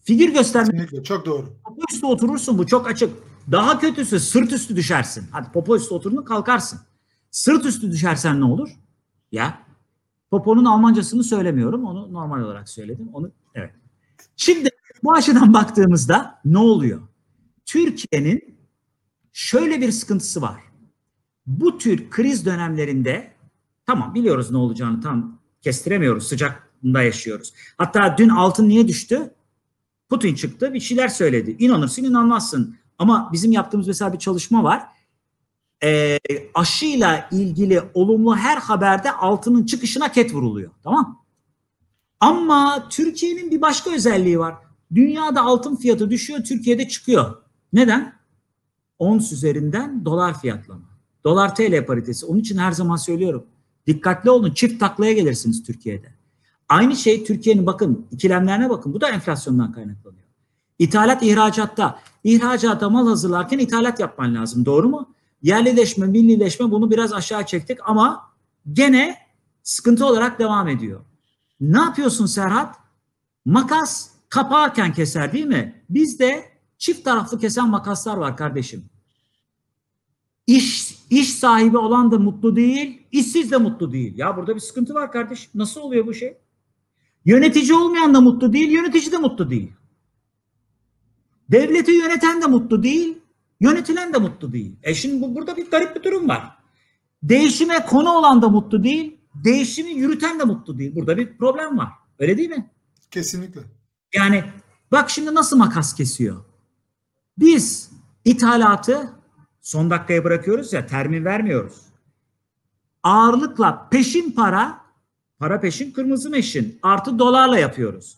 Figür 0.00 0.32
göstermek 0.32 0.72
Kesinlikle 0.72 1.04
çok 1.04 1.26
doğru. 1.26 1.46
popo 1.64 1.82
üstü 1.92 2.06
oturursun 2.06 2.58
bu 2.58 2.66
çok 2.66 2.88
açık. 2.88 3.10
Daha 3.52 3.78
kötüsü 3.78 4.20
sırt 4.20 4.52
üstü 4.52 4.76
düşersin. 4.76 5.24
Hadi 5.30 5.52
popo 5.52 5.76
üstü 5.76 5.94
oturdun 5.94 6.22
kalkarsın. 6.24 6.80
Sırt 7.30 7.66
üstü 7.66 7.90
düşersen 7.90 8.40
ne 8.40 8.44
olur? 8.44 8.70
Ya 9.32 9.58
poponun 10.30 10.64
Almancasını 10.64 11.24
söylemiyorum. 11.24 11.84
Onu 11.84 12.12
normal 12.12 12.40
olarak 12.42 12.68
söyledim. 12.68 13.08
Onu 13.12 13.30
evet. 13.54 13.70
Şimdi 14.36 14.68
bu 15.04 15.12
açıdan 15.12 15.54
baktığımızda 15.54 16.40
ne 16.44 16.58
oluyor? 16.58 17.00
Türkiye'nin 17.66 18.58
şöyle 19.32 19.80
bir 19.80 19.92
sıkıntısı 19.92 20.42
var. 20.42 20.60
Bu 21.46 21.78
tür 21.78 22.10
kriz 22.10 22.46
dönemlerinde 22.46 23.32
tamam 23.86 24.14
biliyoruz 24.14 24.50
ne 24.50 24.56
olacağını 24.56 25.00
tam 25.00 25.38
kestiremiyoruz. 25.62 26.28
Sıcaklığında 26.28 27.02
yaşıyoruz. 27.02 27.54
Hatta 27.78 28.14
dün 28.18 28.28
altın 28.28 28.68
niye 28.68 28.88
düştü? 28.88 29.34
Putin 30.08 30.34
çıktı 30.34 30.74
bir 30.74 30.80
şeyler 30.80 31.08
söyledi. 31.08 31.56
İnanırsın 31.58 32.04
inanmazsın. 32.04 32.76
Ama 32.98 33.30
bizim 33.32 33.52
yaptığımız 33.52 33.86
mesela 33.86 34.12
bir 34.12 34.18
çalışma 34.18 34.64
var. 34.64 34.82
Ee, 35.82 36.18
aşıyla 36.54 37.28
ilgili 37.32 37.82
olumlu 37.94 38.36
her 38.36 38.56
haberde 38.56 39.12
altının 39.12 39.66
çıkışına 39.66 40.12
ket 40.12 40.34
vuruluyor. 40.34 40.70
Tamam 40.82 41.24
Ama 42.20 42.88
Türkiye'nin 42.90 43.50
bir 43.50 43.60
başka 43.60 43.90
özelliği 43.94 44.38
var. 44.38 44.54
Dünyada 44.94 45.42
altın 45.42 45.76
fiyatı 45.76 46.10
düşüyor, 46.10 46.44
Türkiye'de 46.44 46.88
çıkıyor. 46.88 47.34
Neden? 47.72 48.14
Ons 48.98 49.32
üzerinden 49.32 50.04
dolar 50.04 50.40
fiyatlama. 50.40 50.94
Dolar 51.24 51.54
TL 51.54 51.86
paritesi. 51.86 52.26
Onun 52.26 52.38
için 52.38 52.58
her 52.58 52.72
zaman 52.72 52.96
söylüyorum. 52.96 53.46
Dikkatli 53.86 54.30
olun. 54.30 54.50
Çift 54.50 54.80
taklaya 54.80 55.12
gelirsiniz 55.12 55.62
Türkiye'de. 55.62 56.14
Aynı 56.68 56.96
şey 56.96 57.24
Türkiye'nin 57.24 57.66
bakın 57.66 58.06
ikilemlerine 58.10 58.70
bakın. 58.70 58.94
Bu 58.94 59.00
da 59.00 59.08
enflasyondan 59.08 59.72
kaynaklanıyor. 59.72 60.24
İthalat 60.78 61.22
ihracatta. 61.22 61.98
İhracata 62.24 62.90
mal 62.90 63.08
hazırlarken 63.08 63.58
ithalat 63.58 64.00
yapman 64.00 64.34
lazım. 64.34 64.64
Doğru 64.64 64.88
mu? 64.88 65.14
Yerlileşme, 65.42 66.06
millileşme 66.06 66.70
bunu 66.70 66.90
biraz 66.90 67.12
aşağı 67.12 67.46
çektik 67.46 67.78
ama 67.84 68.30
gene 68.72 69.16
sıkıntı 69.62 70.06
olarak 70.06 70.38
devam 70.38 70.68
ediyor. 70.68 71.00
Ne 71.60 71.78
yapıyorsun 71.78 72.26
Serhat? 72.26 72.76
Makas 73.44 74.13
kaparken 74.34 74.92
keser 74.92 75.32
değil 75.32 75.46
mi? 75.46 75.84
Bizde 75.90 76.44
çift 76.78 77.04
taraflı 77.04 77.38
kesen 77.38 77.68
makaslar 77.68 78.16
var 78.16 78.36
kardeşim. 78.36 78.84
İş, 80.46 80.94
iş 81.10 81.34
sahibi 81.34 81.78
olan 81.78 82.10
da 82.10 82.18
mutlu 82.18 82.56
değil, 82.56 83.02
işsiz 83.12 83.50
de 83.50 83.56
mutlu 83.56 83.92
değil. 83.92 84.18
Ya 84.18 84.36
burada 84.36 84.54
bir 84.54 84.60
sıkıntı 84.60 84.94
var 84.94 85.12
kardeşim. 85.12 85.50
Nasıl 85.54 85.80
oluyor 85.80 86.06
bu 86.06 86.14
şey? 86.14 86.36
Yönetici 87.24 87.74
olmayan 87.74 88.14
da 88.14 88.20
mutlu 88.20 88.52
değil, 88.52 88.70
yönetici 88.70 89.12
de 89.12 89.18
mutlu 89.18 89.50
değil. 89.50 89.72
Devleti 91.50 91.92
yöneten 91.92 92.42
de 92.42 92.46
mutlu 92.46 92.82
değil, 92.82 93.18
yönetilen 93.60 94.14
de 94.14 94.18
mutlu 94.18 94.52
değil. 94.52 94.76
E 94.82 94.94
şimdi 94.94 95.22
bu, 95.22 95.34
burada 95.34 95.56
bir 95.56 95.70
garip 95.70 95.96
bir 95.96 96.02
durum 96.02 96.28
var. 96.28 96.56
Değişime 97.22 97.86
konu 97.86 98.10
olan 98.10 98.42
da 98.42 98.48
mutlu 98.48 98.84
değil, 98.84 99.16
değişimi 99.34 99.90
yürüten 99.90 100.38
de 100.38 100.44
mutlu 100.44 100.78
değil. 100.78 100.94
Burada 100.94 101.16
bir 101.16 101.38
problem 101.38 101.78
var. 101.78 101.88
Öyle 102.18 102.38
değil 102.38 102.50
mi? 102.50 102.70
Kesinlikle. 103.10 103.60
Yani 104.14 104.44
bak 104.92 105.10
şimdi 105.10 105.34
nasıl 105.34 105.56
makas 105.56 105.94
kesiyor. 105.94 106.36
Biz 107.38 107.90
ithalatı 108.24 109.12
son 109.60 109.90
dakikaya 109.90 110.24
bırakıyoruz 110.24 110.72
ya 110.72 110.86
termin 110.86 111.24
vermiyoruz. 111.24 111.80
Ağırlıkla 113.02 113.88
peşin 113.90 114.30
para, 114.30 114.80
para 115.38 115.60
peşin 115.60 115.92
kırmızı 115.92 116.30
meşin 116.30 116.78
artı 116.82 117.18
dolarla 117.18 117.58
yapıyoruz. 117.58 118.16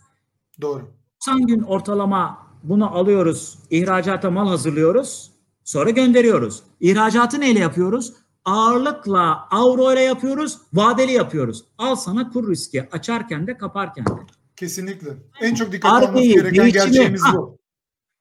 Doğru. 0.61 0.91
90 1.27 1.47
gün 1.47 1.63
ortalama 1.63 2.47
bunu 2.63 2.97
alıyoruz, 2.97 3.59
ihracata 3.71 4.31
mal 4.31 4.49
hazırlıyoruz, 4.49 5.31
sonra 5.65 5.91
gönderiyoruz. 5.91 6.63
İhracatı 6.81 7.41
neyle 7.41 7.59
yapıyoruz? 7.59 8.13
Ağırlıkla 8.45 9.49
avro 9.51 9.93
ile 9.93 10.01
yapıyoruz, 10.01 10.59
vadeli 10.73 11.13
yapıyoruz. 11.13 11.65
Al 11.79 11.95
sana 11.97 12.31
kur 12.31 12.51
riski 12.51 12.89
açarken 12.93 13.47
de 13.47 13.57
kaparken 13.59 14.07
de. 14.07 14.36
Kesinlikle. 14.57 15.09
En 15.41 15.55
çok 15.55 15.73
dikkat 15.73 15.93
Arbeyi, 15.93 16.09
alması 16.09 16.25
gereken 16.27 16.65
değişimi- 16.65 16.73
gerçeğimiz 16.73 17.23
Ha. 17.25 17.37
bu. 17.37 17.59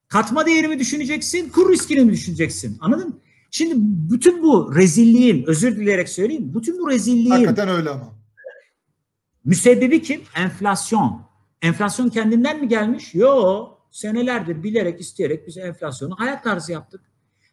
Katma 0.07 0.45
değeri 0.45 0.67
mi 0.67 0.79
düşüneceksin, 0.79 1.49
kur 1.49 1.71
riskini 1.71 2.01
mi 2.01 2.11
düşüneceksin? 2.11 2.77
Anladın 2.81 3.07
mı? 3.07 3.17
Şimdi 3.51 3.73
bütün 4.13 4.43
bu 4.43 4.75
rezilliğin, 4.75 5.43
özür 5.47 5.75
dileyerek 5.75 6.09
söyleyeyim, 6.09 6.51
bütün 6.55 6.79
bu 6.79 6.89
rezilliğin 6.89 7.29
Hakikaten 7.31 7.69
öyle 7.69 7.89
ama. 7.89 8.13
müsebbibi 9.45 10.01
kim? 10.01 10.21
Enflasyon. 10.35 11.21
Enflasyon 11.61 12.09
kendinden 12.09 12.61
mi 12.61 12.67
gelmiş? 12.67 13.15
Yo, 13.15 13.67
senelerdir 13.91 14.63
bilerek, 14.63 15.01
isteyerek 15.01 15.47
biz 15.47 15.57
enflasyonu 15.57 16.15
hayat 16.17 16.43
tarzı 16.43 16.71
yaptık. 16.71 17.01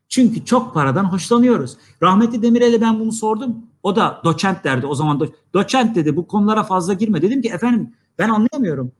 Çünkü 0.08 0.44
çok 0.44 0.74
paradan 0.74 1.04
hoşlanıyoruz. 1.04 1.76
Rahmetli 2.02 2.42
Demirel'e 2.42 2.80
ben 2.80 3.00
bunu 3.00 3.12
sordum. 3.12 3.56
O 3.82 3.96
da 3.96 4.20
doçent 4.24 4.64
derdi 4.64 4.86
o 4.86 4.94
zaman. 4.94 5.18
Do- 5.18 5.32
doçent 5.54 5.94
dedi 5.96 6.16
bu 6.16 6.26
konulara 6.26 6.62
fazla 6.62 6.92
girme. 6.92 7.22
Dedim 7.22 7.42
ki 7.42 7.48
efendim 7.48 7.94
ben 8.18 8.28
anlayamıyorum. 8.28 8.92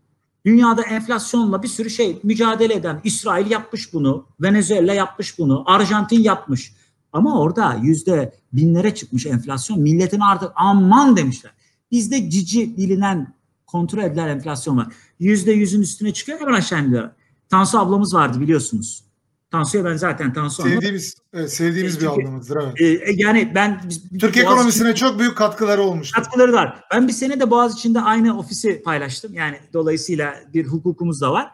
Dünyada 0.46 0.82
enflasyonla 0.82 1.62
bir 1.62 1.68
sürü 1.68 1.90
şey 1.90 2.18
mücadele 2.22 2.74
eden 2.74 3.00
İsrail 3.04 3.50
yapmış 3.50 3.92
bunu, 3.92 4.26
Venezuela 4.40 4.94
yapmış 4.94 5.38
bunu, 5.38 5.64
Arjantin 5.66 6.20
yapmış. 6.20 6.72
Ama 7.12 7.40
orada 7.40 7.78
yüzde 7.82 8.34
binlere 8.52 8.94
çıkmış 8.94 9.26
enflasyon. 9.26 9.80
Milletin 9.80 10.20
artık 10.20 10.52
aman 10.54 11.16
demişler. 11.16 11.52
Bizde 11.90 12.30
cici 12.30 12.76
bilinen 12.76 13.34
kontrol 13.66 14.02
edilen 14.02 14.28
enflasyon 14.28 14.76
var. 14.76 14.94
Yüzde 15.20 15.52
yüzün 15.52 15.82
üstüne 15.82 16.12
çıkıyor 16.12 16.40
hemen 16.40 16.52
aşağı 16.52 16.84
iniyor. 16.84 17.10
Tansu 17.48 17.78
ablamız 17.78 18.14
vardı 18.14 18.40
biliyorsunuz. 18.40 19.04
Tansu'ya 19.52 19.84
ben 19.84 19.96
zaten 19.96 20.32
Tansu 20.32 20.62
sevdiğimiz 20.62 21.14
evet, 21.32 21.52
sevdiğimiz 21.52 22.00
bir 22.00 22.06
ablamızdır 22.06 22.56
evet. 22.56 22.80
E, 23.08 23.12
yani 23.16 23.52
ben 23.54 23.80
biz, 23.88 24.02
Türk 24.20 24.36
ekonomisine 24.36 24.90
için, 24.90 25.06
çok 25.06 25.18
büyük 25.18 25.36
katkıları 25.36 25.82
olmuş. 25.82 26.10
Katkıları 26.10 26.52
var. 26.52 26.84
Ben 26.92 27.08
bir 27.08 27.12
sene 27.12 27.40
de 27.40 27.50
Boğaz 27.50 27.74
içinde 27.74 28.00
aynı 28.00 28.38
ofisi 28.38 28.82
paylaştım. 28.82 29.34
Yani 29.34 29.56
dolayısıyla 29.72 30.34
bir 30.54 30.66
hukukumuz 30.66 31.20
da 31.20 31.32
var. 31.32 31.50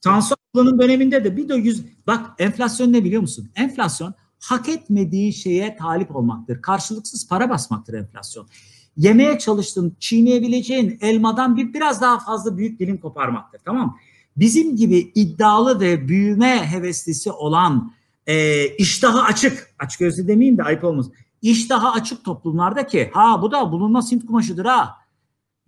Tansu 0.00 0.34
ablanın 0.54 0.78
döneminde 0.78 1.24
de 1.24 1.36
bir 1.36 1.48
de 1.48 1.54
yüz 1.54 1.84
bak 2.06 2.26
enflasyon 2.38 2.92
ne 2.92 3.04
biliyor 3.04 3.22
musun? 3.22 3.50
Enflasyon 3.56 4.14
hak 4.40 4.68
etmediği 4.68 5.32
şeye 5.32 5.76
talip 5.76 6.16
olmaktır. 6.16 6.62
Karşılıksız 6.62 7.28
para 7.28 7.50
basmaktır 7.50 7.94
enflasyon. 7.94 8.48
Yemeye 8.96 9.38
çalıştığın, 9.38 9.96
çiğneyebileceğin 10.00 10.98
elmadan 11.00 11.56
bir 11.56 11.74
biraz 11.74 12.00
daha 12.00 12.18
fazla 12.18 12.56
büyük 12.56 12.80
dilim 12.80 12.98
koparmaktır. 12.98 13.60
Tamam 13.64 13.86
mı? 13.86 13.96
Bizim 14.38 14.76
gibi 14.76 15.12
iddialı 15.14 15.80
ve 15.80 16.08
büyüme 16.08 16.66
heveslisi 16.66 17.32
olan 17.32 17.92
e, 18.26 18.66
iştahı 18.76 19.22
açık, 19.22 19.74
aç 19.78 19.96
gözlü 19.96 20.28
demeyeyim 20.28 20.58
de 20.58 20.62
ayıp 20.62 20.84
olmasın. 20.84 21.12
İştahı 21.42 21.88
açık 21.88 22.24
toplumlarda 22.24 22.86
ki 22.86 23.10
ha 23.14 23.42
bu 23.42 23.52
da 23.52 23.72
bulunmaz 23.72 24.12
Hint 24.12 24.26
kumaşıdır 24.26 24.64
ha. 24.64 24.96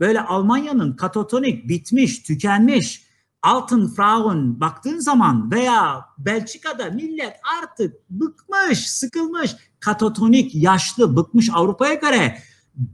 Böyle 0.00 0.20
Almanya'nın 0.20 0.96
katatonik, 0.96 1.68
bitmiş, 1.68 2.22
tükenmiş, 2.22 3.04
altın 3.42 3.88
Frauen 3.88 4.60
baktığın 4.60 4.98
zaman 4.98 5.50
veya 5.50 6.04
Belçika'da 6.18 6.90
millet 6.90 7.36
artık 7.62 8.10
bıkmış, 8.10 8.90
sıkılmış, 8.90 9.56
katatonik, 9.80 10.54
yaşlı, 10.54 11.16
bıkmış 11.16 11.50
Avrupa'ya 11.52 11.94
göre 11.94 12.38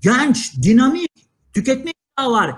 genç, 0.01 0.55
dinamik, 0.63 1.13
tüketme 1.53 1.93
var. 2.21 2.57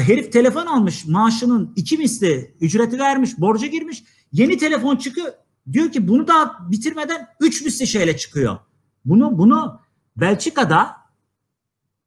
Herif 0.00 0.32
telefon 0.32 0.66
almış, 0.66 1.06
maaşının 1.06 1.72
iki 1.76 1.98
misli 1.98 2.54
ücreti 2.60 2.98
vermiş, 2.98 3.38
borca 3.38 3.66
girmiş. 3.66 4.04
Yeni 4.32 4.58
telefon 4.58 4.96
çıkıyor. 4.96 5.32
Diyor 5.72 5.92
ki 5.92 6.08
bunu 6.08 6.28
da 6.28 6.56
bitirmeden 6.70 7.26
üç 7.40 7.64
misli 7.64 7.86
şeyle 7.86 8.16
çıkıyor. 8.16 8.58
Bunu 9.04 9.38
bunu 9.38 9.80
Belçika'da 10.16 10.96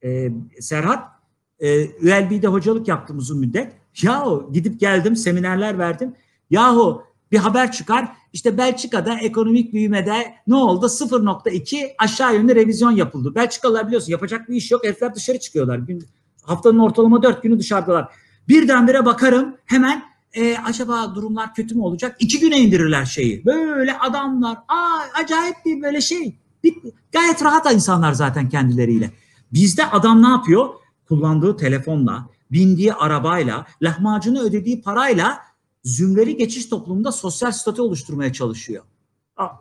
e, 0.04 0.32
Serhat 0.60 1.20
e, 1.60 1.86
ULB'de 1.86 2.48
hocalık 2.48 2.88
yaptım 2.88 3.18
uzun 3.18 3.40
müddet. 3.40 3.74
Yahu 4.02 4.50
gidip 4.54 4.80
geldim 4.80 5.16
seminerler 5.16 5.78
verdim. 5.78 6.16
Yahu 6.50 7.04
bir 7.32 7.38
haber 7.38 7.72
çıkar. 7.72 8.12
İşte 8.34 8.58
Belçika'da 8.58 9.20
ekonomik 9.20 9.74
büyümede 9.74 10.36
ne 10.48 10.56
oldu? 10.56 10.86
0.2 10.86 11.94
aşağı 11.98 12.36
yönlü 12.36 12.56
revizyon 12.56 12.92
yapıldı. 12.92 13.36
Belçikalılar 13.36 13.88
biliyorsun 13.88 14.12
yapacak 14.12 14.50
bir 14.50 14.56
iş 14.56 14.72
yok. 14.72 14.84
Herifler 14.84 15.16
dışarı 15.16 15.40
çıkıyorlar. 15.40 15.78
Gün, 15.78 16.04
haftanın 16.50 16.80
ortalama 16.80 17.24
4 17.24 17.44
günü 17.44 17.60
dışarıdalar. 17.60 18.14
Birdenbire 18.48 19.06
bakarım 19.06 19.56
hemen 19.66 20.04
e, 20.34 20.58
acaba 20.58 21.16
durumlar 21.16 21.54
kötü 21.54 21.76
mü 21.76 21.82
olacak? 21.82 22.16
İki 22.20 22.40
güne 22.40 22.60
indirirler 22.60 23.06
şeyi. 23.06 23.46
Böyle 23.46 24.00
adamlar. 24.00 24.58
Aa, 24.68 25.00
acayip 25.24 25.56
bir 25.66 25.82
böyle 25.82 26.02
şey. 26.02 26.40
Bir, 26.64 26.76
gayet 27.12 27.44
rahat 27.44 27.74
insanlar 27.74 28.14
zaten 28.14 28.50
kendileriyle. 28.50 29.12
Bizde 29.54 29.86
adam 29.86 30.24
ne 30.24 30.28
yapıyor? 30.28 30.70
Kullandığı 31.08 31.58
telefonla, 31.58 32.30
bindiği 32.52 32.94
arabayla, 32.94 33.66
lahmacunu 33.82 34.42
ödediği 34.42 34.82
parayla 34.82 35.40
zümreli 35.84 36.38
geçiş 36.38 36.66
toplumunda 36.66 37.12
sosyal 37.12 37.52
statü 37.52 37.82
oluşturmaya 37.82 38.34
çalışıyor. 38.34 38.84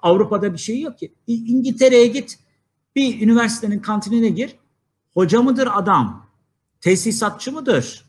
Avrupa'da 0.03 0.53
bir 0.53 0.59
şey 0.59 0.81
yok 0.81 0.99
ki. 0.99 1.15
İngiltere'ye 1.27 2.07
git, 2.07 2.39
bir 2.97 3.23
üniversitenin 3.23 3.79
kantinine 3.79 4.29
gir. 4.29 4.57
Hoca 5.15 5.43
mıdır 5.43 5.69
adam? 5.73 6.28
Tesisatçı 6.81 7.53
mıdır? 7.53 8.05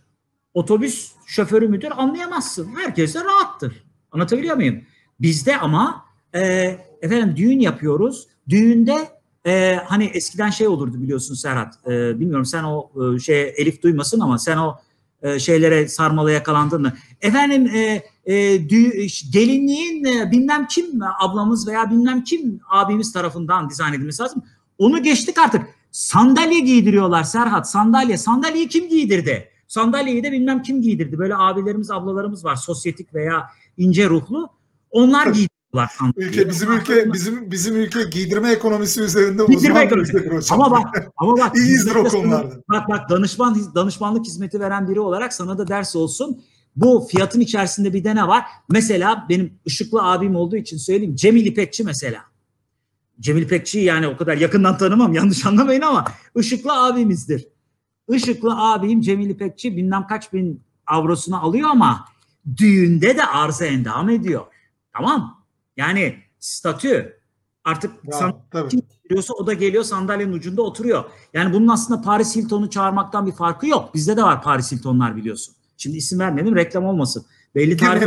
Otobüs 0.54 1.12
şoförü 1.26 1.68
müdür? 1.68 1.92
Anlayamazsın. 1.98 2.76
Herkes 2.76 3.16
de 3.16 3.24
rahattır. 3.24 3.84
Anlatabiliyor 4.12 4.56
muyum? 4.56 4.82
Bizde 5.22 5.58
ama 5.58 6.06
e, 6.36 6.42
efendim 7.02 7.36
düğün 7.36 7.60
yapıyoruz. 7.60 8.28
Düğünde 8.50 9.10
e, 9.46 9.80
hani 9.86 10.06
eskiden 10.06 10.50
şey 10.50 10.68
olurdu 10.68 11.02
biliyorsun 11.02 11.36
Serhat. 11.36 11.88
E, 11.88 12.20
bilmiyorum 12.20 12.46
sen 12.46 12.64
o 12.64 12.92
e, 13.16 13.20
şey 13.20 13.54
Elif 13.58 13.84
duymasın 13.84 14.20
ama 14.20 14.38
sen 14.38 14.58
o 14.58 14.78
e, 15.22 15.40
şeylere 15.40 15.88
sarmala 15.88 16.32
yakalandın 16.32 16.82
mı? 16.82 16.94
Efendim 17.22 17.68
e, 17.76 18.04
e, 18.34 18.58
gelinliğin 19.32 20.06
e, 20.06 20.32
bilmem 20.32 20.68
kim 20.68 20.86
ablamız 21.20 21.68
veya 21.68 21.92
bilmem 21.92 22.24
kim 22.24 22.60
abimiz 22.70 23.14
tarafından 23.14 23.70
dizayn 23.70 23.94
edilmesi 23.94 24.24
lazım. 24.24 24.44
Onu 24.78 25.04
geçtik 25.04 25.38
artık. 25.38 25.79
Sandalye 25.92 26.60
giydiriyorlar 26.60 27.24
Serhat. 27.24 27.70
Sandalye. 27.70 28.18
Sandalyeyi 28.18 28.68
kim 28.68 28.90
giydirdi? 28.90 29.50
Sandalyeyi 29.68 30.24
de 30.24 30.32
bilmem 30.32 30.62
kim 30.62 30.82
giydirdi. 30.82 31.20
Böyle 31.20 31.36
abilerimiz, 31.36 31.92
ablalarımız 31.92 32.46
var. 32.46 32.56
Sosyetik 32.56 33.14
veya 33.14 33.50
ince 33.78 34.10
ruhlu. 34.10 34.50
Onlar 34.92 35.28
giydirdi 35.28 35.50
Ülke 36.18 36.50
bizim 36.50 36.72
ülke 36.72 37.14
bizim 37.14 37.52
bizim 37.52 37.76
ülke 37.76 38.04
giydirme 38.04 38.52
ekonomisi 38.52 39.02
üzerinde 39.02 39.46
giydirme 39.46 39.80
ekonomisi. 39.80 40.54
Ama 40.54 40.72
bak 40.72 41.12
ama 41.18 41.38
bak 41.38 41.56
iyiyizdir 41.56 41.96
o 41.96 42.04
konularda. 42.04 42.62
Bak 42.70 42.90
bak 42.90 43.10
danışman 43.10 43.76
danışmanlık 43.76 44.26
hizmeti 44.26 44.60
veren 44.60 44.90
biri 44.90 45.00
olarak 45.00 45.34
sana 45.34 45.58
da 45.58 45.68
ders 45.68 45.96
olsun. 45.96 46.42
Bu 46.76 47.08
fiyatın 47.12 47.40
içerisinde 47.40 47.94
bir 47.94 48.04
de 48.04 48.16
ne 48.16 48.28
var? 48.28 48.46
Mesela 48.70 49.26
benim 49.30 49.54
ışıklı 49.68 50.04
abim 50.04 50.36
olduğu 50.36 50.56
için 50.56 50.78
söyleyeyim. 50.78 51.16
Cemil 51.16 51.46
İpekçi 51.46 51.84
mesela. 51.84 52.29
Cemil 53.20 53.42
İpekçi'yi 53.42 53.86
yani 53.86 54.08
o 54.08 54.18
kadar 54.18 54.38
yakından 54.38 54.78
tanımam 54.78 55.14
yanlış 55.14 55.46
anlamayın 55.46 55.82
ama 55.82 56.06
ışıklı 56.38 56.84
abimizdir. 56.84 57.48
Işıklı 58.10 58.56
abim 58.58 59.02
Cemil 59.02 59.30
İpekçi 59.30 59.78
bilmem 59.78 60.08
kaç 60.08 60.34
bin 60.34 60.62
avrosunu 60.88 61.44
alıyor 61.46 61.70
ama 61.70 62.06
düğünde 62.58 63.18
de 63.18 63.26
arıza 63.26 63.66
endam 63.66 64.10
ediyor. 64.10 64.46
Tamam 64.94 65.46
yani 65.78 66.16
statü 66.40 67.20
artık 67.64 67.92
ya, 68.04 68.34
geliyorsa 69.04 69.34
o 69.34 69.48
da 69.48 69.54
geliyor 69.54 69.84
sandalyenin 69.84 70.34
ucunda 70.34 70.62
oturuyor. 70.62 71.04
Yani 71.34 71.54
bunun 71.54 71.68
aslında 71.68 72.02
Paris 72.02 72.36
Hilton'u 72.36 72.70
çağırmaktan 72.70 73.28
bir 73.28 73.32
farkı 73.32 73.68
yok. 73.68 73.94
Bizde 73.94 74.18
de 74.18 74.24
var 74.24 74.44
Paris 74.44 74.72
Hilton'lar 74.72 75.16
biliyorsun. 75.16 75.56
Şimdi 75.78 75.98
isim 75.98 76.20
vermedim 76.20 76.56
reklam 76.56 76.86
olmasın. 76.86 77.26
Belli 77.56 77.78
tarif 77.78 78.04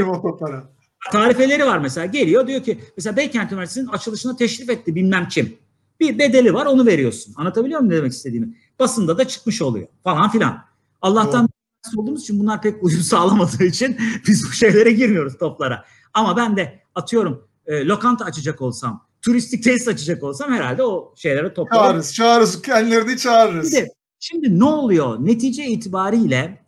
tarifeleri 1.10 1.66
var 1.66 1.78
mesela. 1.78 2.06
Geliyor 2.06 2.46
diyor 2.46 2.62
ki 2.62 2.80
mesela 2.96 3.16
Beykent 3.16 3.52
Üniversitesi'nin 3.52 3.92
açılışına 3.92 4.36
teşrif 4.36 4.70
etti 4.70 4.94
bilmem 4.94 5.28
kim. 5.28 5.56
Bir 6.00 6.18
bedeli 6.18 6.54
var 6.54 6.66
onu 6.66 6.86
veriyorsun. 6.86 7.34
Anlatabiliyor 7.36 7.80
muyum 7.80 7.92
ne 7.92 7.96
demek 7.96 8.12
istediğimi? 8.12 8.56
Basında 8.78 9.18
da 9.18 9.28
çıkmış 9.28 9.62
oluyor 9.62 9.88
falan 10.04 10.30
filan. 10.30 10.64
Allah'tan 11.02 11.48
evet. 11.86 11.98
olduğumuz 11.98 12.22
için 12.22 12.40
bunlar 12.40 12.62
pek 12.62 12.84
uyum 12.84 13.00
sağlamadığı 13.02 13.64
için 13.64 13.96
biz 14.28 14.44
bu 14.48 14.52
şeylere 14.52 14.92
girmiyoruz 14.92 15.38
toplara. 15.38 15.84
Ama 16.14 16.36
ben 16.36 16.56
de 16.56 16.82
atıyorum 16.94 17.48
e, 17.66 17.86
lokanta 17.86 18.24
açacak 18.24 18.62
olsam, 18.62 19.06
turistik 19.22 19.64
tesis 19.64 19.88
açacak 19.88 20.22
olsam 20.22 20.52
herhalde 20.52 20.82
o 20.82 21.14
şeylere 21.16 21.54
toplarım. 21.54 21.82
Çağırırız, 21.84 22.14
çağırırız. 22.14 22.62
Kendilerini 22.62 23.18
çağırırız. 23.18 23.70
Şimdi, 23.70 23.88
şimdi 24.18 24.58
ne 24.58 24.64
oluyor? 24.64 25.26
Netice 25.26 25.64
itibariyle 25.64 26.62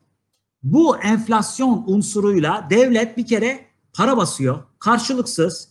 bu 0.63 0.99
enflasyon 0.99 1.85
unsuruyla 1.87 2.67
devlet 2.71 3.17
bir 3.17 3.27
kere 3.27 3.64
para 3.95 4.17
basıyor. 4.17 4.63
Karşılıksız. 4.79 5.69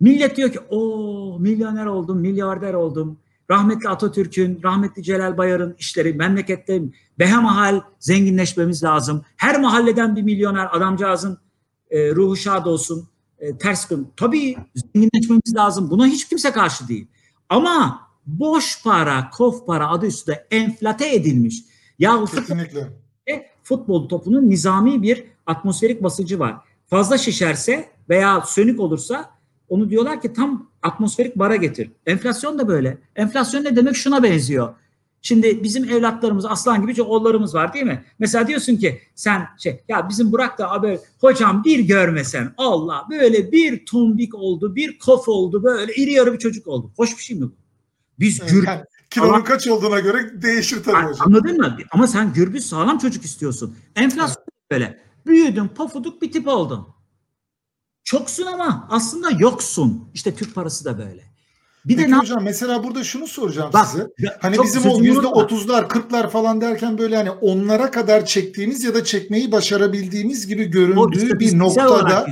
Millet 0.00 0.36
diyor 0.36 0.52
ki 0.52 0.60
o 0.70 1.38
milyoner 1.40 1.86
oldum, 1.86 2.20
milyarder 2.20 2.74
oldum. 2.74 3.18
Rahmetli 3.50 3.88
Atatürk'ün, 3.88 4.60
rahmetli 4.62 5.02
Celal 5.02 5.36
Bayar'ın 5.36 5.76
işleri 5.78 6.12
memlekette 6.12 6.82
behemahal 7.18 7.80
zenginleşmemiz 7.98 8.84
lazım. 8.84 9.24
Her 9.36 9.60
mahalleden 9.60 10.16
bir 10.16 10.22
milyoner 10.22 10.68
adamcağızın 10.76 11.38
e, 11.90 12.14
ruhu 12.14 12.36
şad 12.36 12.66
olsun 12.66 13.08
e, 13.38 13.58
ters 13.58 13.88
kıl. 13.88 14.04
Tabii 14.16 14.56
zenginleşmemiz 14.74 15.54
lazım. 15.56 15.90
Buna 15.90 16.06
hiç 16.06 16.28
kimse 16.28 16.52
karşı 16.52 16.88
değil. 16.88 17.06
Ama 17.48 18.00
boş 18.26 18.82
para, 18.82 19.30
kof 19.30 19.66
para 19.66 19.88
adı 19.88 20.06
üstünde 20.06 20.46
enflate 20.50 21.14
edilmiş. 21.14 21.64
Ya 21.98 22.24
Kesinlikle. 22.24 22.80
Futbol, 22.80 23.44
futbol 23.62 24.08
topunun 24.08 24.50
nizami 24.50 25.02
bir 25.02 25.24
atmosferik 25.46 26.02
basıcı 26.02 26.38
var. 26.38 26.56
Fazla 26.86 27.18
şişerse 27.18 27.88
veya 28.08 28.40
sönük 28.40 28.80
olursa 28.80 29.30
onu 29.68 29.90
diyorlar 29.90 30.20
ki 30.20 30.32
tam 30.32 30.70
atmosferik 30.82 31.36
bara 31.36 31.56
getir. 31.56 31.90
Enflasyon 32.06 32.58
da 32.58 32.68
böyle. 32.68 32.98
Enflasyon 33.16 33.64
ne 33.64 33.76
demek? 33.76 33.96
Şuna 33.96 34.22
benziyor. 34.22 34.74
Şimdi 35.22 35.62
bizim 35.62 35.84
evlatlarımız 35.84 36.44
aslan 36.46 36.86
gibi 36.86 37.02
oğullarımız 37.02 37.54
var 37.54 37.74
değil 37.74 37.84
mi? 37.84 38.04
Mesela 38.18 38.48
diyorsun 38.48 38.76
ki 38.76 39.00
sen 39.14 39.46
şey 39.58 39.84
ya 39.88 40.08
bizim 40.08 40.32
Burak 40.32 40.58
da 40.58 40.70
abi 40.70 40.98
hocam 41.20 41.64
bir 41.64 41.78
görmesen 41.80 42.54
Allah 42.58 43.06
böyle 43.10 43.52
bir 43.52 43.86
tombik 43.86 44.34
oldu 44.34 44.76
bir 44.76 44.98
kof 44.98 45.28
oldu 45.28 45.64
böyle 45.64 45.94
iri 45.94 46.12
yarı 46.12 46.32
bir 46.32 46.38
çocuk 46.38 46.66
oldu. 46.66 46.92
Hoş 46.96 47.18
bir 47.18 47.22
şey 47.22 47.36
mi 47.36 47.42
bu? 47.42 47.54
Biz 48.18 48.40
evet, 48.40 48.50
gür... 48.50 48.66
Yani, 48.66 48.84
kilonun 49.10 49.32
ama, 49.32 49.44
kaç 49.44 49.68
olduğuna 49.68 50.00
göre 50.00 50.42
değişir 50.42 50.82
tabii 50.82 51.06
hocam. 51.06 51.26
Anladın 51.26 51.56
mı? 51.56 51.76
Ama 51.90 52.06
sen 52.06 52.32
gürbüz 52.32 52.66
sağlam 52.66 52.98
çocuk 52.98 53.24
istiyorsun. 53.24 53.76
Enflasyon 53.96 54.44
evet. 54.48 54.70
böyle. 54.70 54.98
Büyüdün 55.26 55.68
pofuduk 55.68 56.22
bir 56.22 56.32
tip 56.32 56.48
oldun. 56.48 56.88
Çoksun 58.04 58.46
ama 58.46 58.88
aslında 58.90 59.30
yoksun. 59.30 60.10
İşte 60.14 60.34
Türk 60.34 60.54
parası 60.54 60.84
da 60.84 60.98
böyle. 60.98 61.34
Bir 61.84 61.96
Peki 61.96 62.10
de 62.10 62.14
hocam 62.14 62.42
mesela 62.42 62.84
burada 62.84 63.04
şunu 63.04 63.26
soracağım 63.26 63.70
Bak, 63.72 63.86
size. 63.86 64.08
Hani 64.40 64.56
bizim 64.62 64.90
o 64.90 65.02
yüzde 65.02 65.26
otuzlar, 65.26 65.88
kırklar 65.88 66.30
falan 66.30 66.60
derken 66.60 66.98
böyle 66.98 67.16
hani 67.16 67.30
onlara 67.30 67.90
kadar 67.90 68.26
çektiğimiz 68.26 68.84
ya 68.84 68.94
da 68.94 69.04
çekmeyi 69.04 69.52
başarabildiğimiz 69.52 70.46
gibi 70.46 70.64
göründüğü 70.64 71.38
bir 71.40 71.58
noktada 71.58 72.26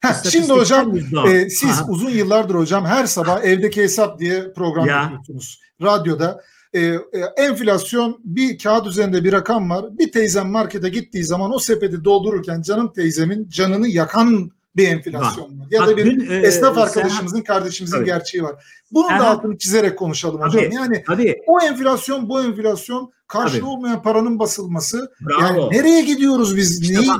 Heh, 0.00 0.30
şimdi 0.30 0.52
hocam 0.52 0.96
e, 1.28 1.50
siz 1.50 1.70
Aha. 1.70 1.86
uzun 1.88 2.10
yıllardır 2.10 2.54
hocam 2.54 2.84
her 2.84 3.06
sabah 3.06 3.44
evdeki 3.44 3.82
hesap 3.82 4.18
diye 4.18 4.52
program 4.52 4.86
ya. 4.86 5.02
yapıyorsunuz. 5.02 5.60
Radyoda 5.82 6.40
e, 6.74 6.80
e, 6.80 7.00
enflasyon 7.36 8.20
bir 8.24 8.58
kağıt 8.58 8.86
üzerinde 8.86 9.24
bir 9.24 9.32
rakam 9.32 9.70
var. 9.70 9.98
Bir 9.98 10.12
teyzem 10.12 10.50
markete 10.50 10.88
gittiği 10.88 11.24
zaman 11.24 11.54
o 11.54 11.58
sepeti 11.58 12.04
doldururken 12.04 12.62
canım 12.62 12.92
teyzemin 12.92 13.48
canını 13.48 13.88
yakan 13.88 14.50
bir 14.76 14.88
enflasyon 14.88 15.60
var. 15.60 15.66
Ya 15.70 15.80
Bak, 15.80 15.88
da 15.88 15.96
bir 15.96 16.04
dün, 16.04 16.30
e, 16.30 16.36
esnaf 16.36 16.78
arkadaşımızın, 16.78 17.36
sen, 17.36 17.44
kardeşimizin 17.44 17.96
tabii. 17.96 18.06
gerçeği 18.06 18.44
var. 18.44 18.64
Bunun 18.90 19.08
da 19.08 19.30
altını 19.30 19.58
çizerek 19.58 19.98
konuşalım 19.98 20.40
tabii, 20.40 20.66
hocam. 20.66 20.72
Yani 20.72 21.04
tabii. 21.06 21.36
o 21.46 21.60
enflasyon, 21.60 22.28
bu 22.28 22.42
enflasyon 22.42 23.12
karşılığı 23.26 23.60
tabii. 23.60 23.70
olmayan 23.70 24.02
paranın 24.02 24.38
basılması. 24.38 25.12
Bravo. 25.20 25.42
Yani 25.42 25.70
nereye 25.70 26.02
gidiyoruz 26.02 26.56
biz? 26.56 26.82
İşte 26.82 27.00
Neyi 27.00 27.10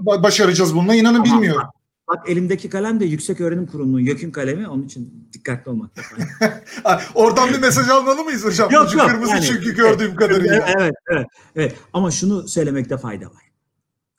bak, 0.00 0.22
başaracağız 0.22 0.74
bununla 0.74 0.94
inanın 0.94 1.24
tamam, 1.24 1.38
bilmiyorum. 1.38 1.62
Bak. 1.64 1.74
Bak 2.08 2.30
elimdeki 2.30 2.70
kalem 2.70 3.00
de 3.00 3.04
Yüksek 3.04 3.40
Öğrenim 3.40 3.66
Kurumu'nun 3.66 4.00
YÖK'ün 4.00 4.30
kalemi. 4.30 4.68
Onun 4.68 4.82
için 4.82 5.28
dikkatli 5.32 5.70
olmak 5.70 5.90
Oradan 7.14 7.48
bir 7.48 7.58
mesaj 7.58 7.88
almalı 7.88 8.24
mıyız 8.24 8.44
hocam? 8.44 8.70
Yok, 8.70 8.94
yok, 8.94 9.08
kırmızı 9.08 9.32
yani, 9.32 9.44
çünkü 9.44 9.74
gördüğüm 9.74 10.06
evet, 10.06 10.16
kadarıyla. 10.16 10.66
Evet, 10.78 10.94
evet, 11.10 11.26
evet. 11.56 11.74
Ama 11.92 12.10
şunu 12.10 12.48
söylemekte 12.48 12.96
fayda 12.96 13.26
var. 13.26 13.42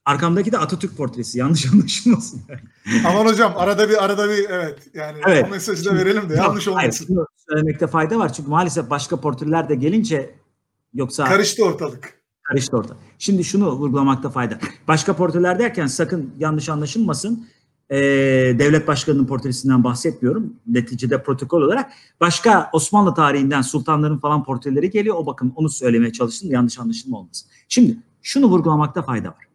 Arkamdaki 0.05 0.51
de 0.51 0.57
Atatürk 0.57 0.97
portresi. 0.97 1.39
Yanlış 1.39 1.65
anlaşılmasın. 1.73 2.41
Aman 3.05 3.25
hocam 3.25 3.53
arada 3.55 3.89
bir 3.89 4.05
arada 4.05 4.29
bir 4.29 4.49
evet 4.49 4.79
yani 4.93 5.17
evet. 5.27 5.45
o 5.47 5.49
mesajı 5.49 5.85
da 5.85 5.95
verelim 5.95 6.29
de 6.29 6.35
yanlış 6.35 6.67
olmasın. 6.67 7.05
Hayır, 7.15 7.27
söylemekte 7.49 7.87
fayda 7.87 8.19
var. 8.19 8.33
Çünkü 8.33 8.49
maalesef 8.49 8.89
başka 8.89 9.21
portreler 9.21 9.69
de 9.69 9.75
gelince 9.75 10.35
yoksa... 10.93 11.25
Karıştı 11.25 11.65
ortalık. 11.65 12.13
Karıştı 12.43 12.77
ortalık. 12.77 12.97
Şimdi 13.19 13.43
şunu 13.43 13.71
vurgulamakta 13.71 14.29
fayda. 14.29 14.59
Başka 14.87 15.15
portreler 15.15 15.59
derken 15.59 15.87
sakın 15.87 16.33
yanlış 16.37 16.69
anlaşılmasın 16.69 17.47
e, 17.89 17.97
devlet 18.59 18.87
başkanının 18.87 19.25
portresinden 19.25 19.83
bahsetmiyorum. 19.83 20.53
Neticede 20.67 21.23
protokol 21.23 21.61
olarak 21.61 21.91
başka 22.19 22.69
Osmanlı 22.73 23.13
tarihinden 23.13 23.61
sultanların 23.61 24.17
falan 24.17 24.43
portreleri 24.43 24.89
geliyor. 24.89 25.15
O 25.15 25.25
bakın 25.25 25.53
onu 25.55 25.69
söylemeye 25.69 26.11
çalıştım. 26.11 26.51
Yanlış 26.51 26.79
anlaşılma 26.79 27.17
olmasın. 27.17 27.49
Şimdi 27.69 27.97
şunu 28.21 28.45
vurgulamakta 28.45 29.01
fayda 29.01 29.27
var. 29.27 29.47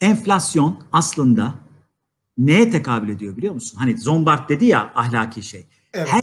Enflasyon 0.00 0.78
aslında 0.92 1.54
neye 2.38 2.70
tekabül 2.70 3.08
ediyor 3.08 3.36
biliyor 3.36 3.54
musun? 3.54 3.76
Hani 3.78 3.98
Zombart 3.98 4.48
dedi 4.48 4.64
ya 4.64 4.92
ahlaki 4.94 5.42
şey. 5.42 5.66
Evet. 5.92 6.08
Her 6.08 6.22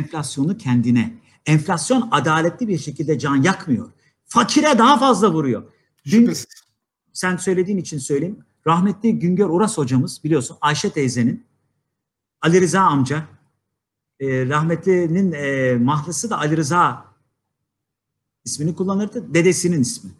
enflasyonu 0.00 0.58
kendine. 0.58 1.14
Enflasyon 1.46 2.08
adaletli 2.10 2.68
bir 2.68 2.78
şekilde 2.78 3.18
can 3.18 3.36
yakmıyor. 3.36 3.90
Fakire 4.26 4.78
daha 4.78 4.98
fazla 4.98 5.32
vuruyor. 5.32 5.62
Dün, 6.04 6.32
sen 7.12 7.36
söylediğin 7.36 7.78
için 7.78 7.98
söyleyeyim. 7.98 8.44
Rahmetli 8.66 9.18
Güngör 9.18 9.48
Uras 9.48 9.78
hocamız 9.78 10.24
biliyorsun 10.24 10.56
Ayşe 10.60 10.90
teyzenin 10.90 11.44
Ali 12.40 12.60
Rıza 12.60 12.80
amca 12.80 13.24
e, 14.20 14.46
rahmetlinin 14.46 15.32
e, 15.32 15.76
mahlısı 15.76 16.30
da 16.30 16.38
Ali 16.38 16.56
Rıza 16.56 17.04
ismini 18.44 18.74
kullanırdı. 18.74 19.34
Dedesinin 19.34 19.80
ismi. 19.80 20.10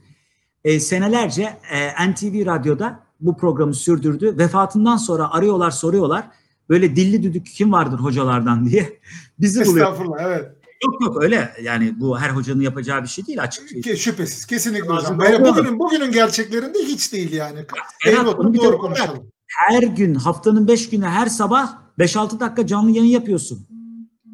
E, 0.65 0.81
senelerce 0.81 1.59
e, 1.71 2.11
NTV 2.11 2.47
Radyo'da 2.47 3.01
bu 3.21 3.37
programı 3.37 3.75
sürdürdü. 3.75 4.39
Vefatından 4.39 4.97
sonra 4.97 5.31
arıyorlar 5.31 5.71
soruyorlar. 5.71 6.29
Böyle 6.69 6.97
dilli 6.97 7.23
düdük 7.23 7.47
kim 7.47 7.73
vardır 7.73 7.99
hocalardan 7.99 8.67
diye. 8.67 9.01
Bizi 9.39 9.67
buluyor. 9.67 9.87
Estağfurullah 9.87 10.23
evet. 10.23 10.60
Yok 10.85 11.03
yok 11.03 11.23
öyle 11.23 11.53
yani 11.63 12.01
bu 12.01 12.19
her 12.19 12.31
hocanın 12.31 12.61
yapacağı 12.61 13.03
bir 13.03 13.09
şey 13.09 13.27
değil 13.27 13.43
açık. 13.43 13.85
Şey. 13.85 13.97
Şüphesiz 13.97 14.47
kesinlikle 14.47 14.89
hocam. 14.89 15.21
Yani 15.21 15.45
bugünün, 15.45 15.79
bugünün 15.79 16.13
gerçeklerinde 16.13 16.79
hiç 16.79 17.13
değil 17.13 17.33
yani. 17.33 17.59
Evet, 18.07 18.19
doğru, 18.19 18.55
doğru 18.55 18.79
konuşalım. 18.79 19.31
Her 19.47 19.83
gün 19.83 20.15
haftanın 20.15 20.69
beş 20.69 20.91
günü 20.91 21.05
her 21.05 21.27
sabah 21.27 21.79
5-6 21.99 22.41
dakika 22.41 22.67
canlı 22.67 22.91
yayın 22.91 23.11
yapıyorsun. 23.11 23.67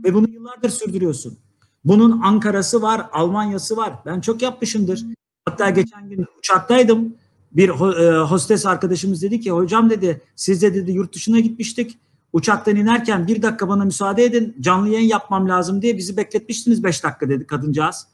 Ve 0.05 0.15
bunu 0.15 0.29
yıllardır 0.31 0.71
sürdürüyorsun. 0.71 1.39
Bunun 1.85 2.21
Ankara'sı 2.21 2.83
var, 2.83 3.07
Almanya'sı 3.13 3.77
var. 3.77 3.93
Ben 4.07 4.21
çok 4.21 4.43
yapmışımdır. 4.43 5.05
Hatta 5.45 5.71
geçen 5.71 6.09
gün 6.09 6.27
uçaktaydım. 6.39 7.15
Bir 7.53 7.69
e, 7.69 8.19
hostes 8.19 8.67
arkadaşımız 8.67 9.23
dedi 9.23 9.41
ki 9.41 9.51
hocam 9.51 9.91
dedi 9.91 10.21
siz 10.37 10.63
de 10.63 10.75
dedi 10.75 10.93
yurt 10.93 11.15
dışına 11.15 11.41
gitmiştik. 11.41 11.99
Uçaktan 12.37 12.76
inerken 12.76 13.26
bir 13.26 13.43
dakika 13.43 13.68
bana 13.68 13.84
müsaade 13.84 14.24
edin 14.24 14.57
canlı 14.61 14.89
yayın 14.89 15.09
yapmam 15.09 15.49
lazım 15.49 15.82
diye 15.82 15.97
bizi 15.97 16.16
bekletmiştiniz 16.16 16.84
beş 16.84 17.05
dakika 17.05 17.28
dedi 17.28 17.47
kadıncağız. 17.47 18.07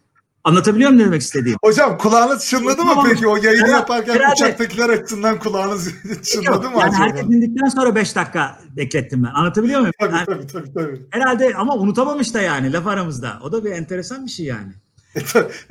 Anlatabiliyor 0.45 0.91
muyum 0.91 1.03
ne 1.03 1.07
demek 1.07 1.23
istediğim? 1.23 1.59
Hocam 1.65 1.99
kulağınız 1.99 2.47
çınladı 2.47 2.85
mı 2.85 2.93
peki 3.09 3.29
o 3.29 3.37
yayını 3.37 3.63
evet, 3.63 3.71
yaparken 3.71 4.15
herhalde, 4.15 4.33
uçaktakiler 4.33 4.89
açısından 4.89 5.39
kulağınız 5.39 5.89
çınladı 6.23 6.71
mı? 6.71 6.81
Yani 6.81 6.91
acaba? 6.91 7.05
herkes 7.05 7.23
indikten 7.23 7.69
sonra 7.69 7.95
beş 7.95 8.17
dakika 8.17 8.59
beklettim 8.77 9.25
ben. 9.25 9.31
Anlatabiliyor 9.35 9.81
muyum? 9.81 9.95
Tabii 10.01 10.15
yani, 10.15 10.27
tabii, 10.27 10.47
tabii 10.47 10.73
tabii. 10.73 11.01
Herhalde 11.11 11.55
ama 11.57 11.77
unutamamış 11.77 12.35
da 12.35 12.41
yani 12.41 12.73
laf 12.73 12.87
aramızda. 12.87 13.39
O 13.45 13.53
da 13.53 13.65
bir 13.65 13.71
enteresan 13.71 14.27
bir 14.27 14.31
şey 14.31 14.47
yani. 14.47 14.73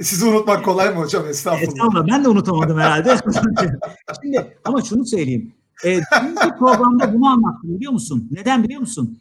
Sizi 0.01 0.25
unutmak 0.25 0.65
kolay 0.65 0.89
mı 0.89 0.95
hocam? 0.95 1.27
Estağfurullah. 1.27 1.67
Estağfurullah. 1.67 2.07
Ben 2.07 2.23
de 2.23 2.29
unutamadım 2.29 2.79
herhalde. 2.79 3.17
Şimdi 4.23 4.57
ama 4.63 4.81
şunu 4.81 5.05
söyleyeyim. 5.05 5.53
E, 5.85 5.99
bu 6.21 6.57
programda 6.59 7.13
bunu 7.13 7.27
anlattım 7.27 7.75
biliyor 7.75 7.91
musun? 7.91 8.27
Neden 8.31 8.63
biliyor 8.63 8.81
musun? 8.81 9.19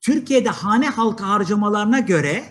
Türkiye'de 0.00 0.48
hane 0.48 0.88
halkı 0.88 1.24
harcamalarına 1.24 2.00
göre 2.00 2.44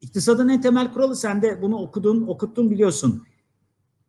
iktisadın 0.00 0.48
en 0.48 0.60
temel 0.60 0.92
kuralı 0.92 1.16
sen 1.16 1.42
de 1.42 1.62
bunu 1.62 1.76
okudun, 1.76 2.26
okuttun 2.26 2.70
biliyorsun. 2.70 3.26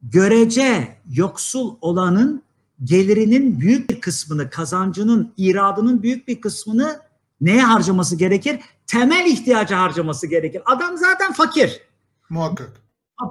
Görece 0.01 0.97
yoksul 1.09 1.75
olanın 1.82 2.43
gelirinin 2.84 3.59
büyük 3.59 3.89
bir 3.89 4.01
kısmını, 4.01 4.49
kazancının, 4.49 5.34
iradının 5.38 6.03
büyük 6.03 6.27
bir 6.27 6.41
kısmını 6.41 6.99
neye 7.41 7.61
harcaması 7.61 8.15
gerekir? 8.15 8.59
Temel 8.88 9.25
ihtiyacı 9.25 9.75
harcaması 9.75 10.27
gerekir. 10.27 10.61
Adam 10.65 10.97
zaten 10.97 11.34
fakir. 11.34 11.82
Muhakkak. 12.30 12.82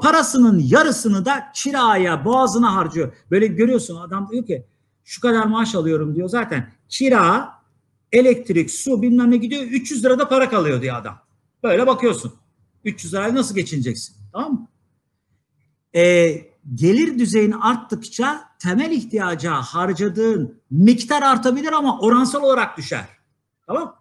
Parasının 0.02 0.58
yarısını 0.58 1.24
da 1.24 1.44
kiraya, 1.54 2.24
boğazına 2.24 2.74
harcıyor. 2.74 3.12
Böyle 3.30 3.46
görüyorsun 3.46 3.96
adam 3.96 4.28
diyor 4.30 4.46
ki 4.46 4.66
şu 5.08 5.20
kadar 5.20 5.46
maaş 5.46 5.74
alıyorum 5.74 6.14
diyor 6.14 6.28
zaten. 6.28 6.72
Kira, 6.88 7.52
elektrik, 8.12 8.70
su 8.70 9.02
bilmem 9.02 9.30
ne 9.30 9.36
gidiyor 9.36 9.62
300 9.62 10.04
lirada 10.04 10.28
para 10.28 10.50
kalıyor 10.50 10.82
diyor 10.82 10.96
adam. 10.96 11.18
Böyle 11.62 11.86
bakıyorsun. 11.86 12.34
300 12.84 13.14
lirayla 13.14 13.34
nasıl 13.34 13.54
geçineceksin? 13.54 14.16
Tamam 14.32 14.52
mı? 14.52 14.68
Ee, 15.94 16.42
gelir 16.74 17.18
düzeyin 17.18 17.52
arttıkça 17.52 18.40
temel 18.58 18.90
ihtiyaca 18.90 19.52
harcadığın 19.52 20.60
miktar 20.70 21.22
artabilir 21.22 21.72
ama 21.72 21.98
oransal 22.00 22.42
olarak 22.42 22.78
düşer. 22.78 23.06
Tamam 23.66 23.96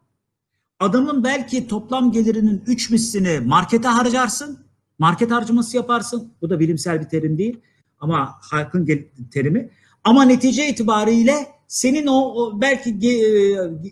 Adamın 0.79 1.23
belki 1.23 1.67
toplam 1.67 2.11
gelirinin 2.11 2.63
3 2.67 2.89
mislini 2.89 3.39
markete 3.39 3.87
harcarsın. 3.87 4.59
Market 4.99 5.31
harcaması 5.31 5.77
yaparsın. 5.77 6.33
Bu 6.41 6.49
da 6.49 6.59
bilimsel 6.59 7.01
bir 7.01 7.09
terim 7.09 7.37
değil 7.37 7.59
ama 7.99 8.35
halkın 8.41 9.05
terimi. 9.31 9.71
Ama 10.07 10.23
netice 10.23 10.69
itibariyle 10.69 11.47
senin 11.67 12.07
o, 12.07 12.15
o 12.15 12.61
belki 12.61 12.89
e, 12.89 13.19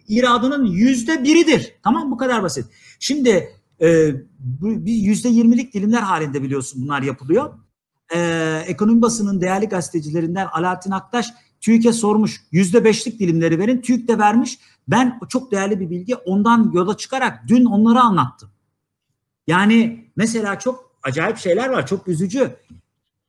iradının 0.07 0.66
yüzde 0.66 1.24
biridir. 1.24 1.76
Tamam 1.84 2.11
bu 2.11 2.18
kadar 2.18 2.43
basit. 2.43 2.66
Şimdi 2.99 3.49
e, 3.82 4.11
bir 4.61 4.93
yüzde 4.93 5.30
yirmilik 5.30 5.74
dilimler 5.74 6.01
halinde 6.01 6.43
biliyorsun 6.43 6.84
bunlar 6.84 7.01
yapılıyor. 7.01 7.53
E, 8.16 8.20
ekonomi 8.68 9.01
basının 9.01 9.41
değerli 9.41 9.66
gazetecilerinden 9.66 10.47
Alaaddin 10.53 10.91
Aktaş 10.91 11.34
TÜİK'e 11.61 11.93
sormuş 11.93 12.43
yüzde 12.51 12.84
beşlik 12.84 13.20
dilimleri 13.20 13.59
verin. 13.59 13.82
TÜİK 13.82 14.07
de 14.07 14.18
vermiş. 14.18 14.59
Ben 14.88 15.20
çok 15.30 15.51
değerli 15.51 15.80
bir 15.80 15.89
bilgi 15.89 16.16
ondan 16.16 16.72
yola 16.74 16.97
çıkarak 16.97 17.39
dün 17.47 17.66
onları 17.66 17.99
anlattım. 17.99 18.49
Yani 19.47 20.05
mesela 20.16 20.59
çok 20.59 20.91
acayip 21.03 21.38
şeyler 21.38 21.70
var 21.70 21.88
çok 21.88 22.07
üzücü. 22.07 22.55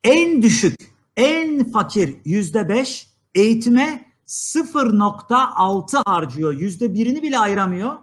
En 0.03 0.41
düşük 0.41 0.96
en 1.17 1.71
fakir 1.71 2.15
yüzde 2.25 2.69
beş 2.69 3.09
eğitime 3.35 4.05
0.6 4.27 6.03
harcıyor. 6.05 6.53
Yüzde 6.53 6.93
birini 6.93 7.21
bile 7.21 7.39
ayıramıyor. 7.39 7.95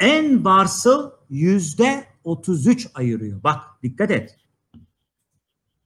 En 0.00 0.44
varsıl 0.44 1.10
yüzde 1.30 2.04
33 2.24 2.88
ayırıyor. 2.94 3.42
Bak 3.42 3.60
dikkat 3.82 4.10
et. 4.10 4.36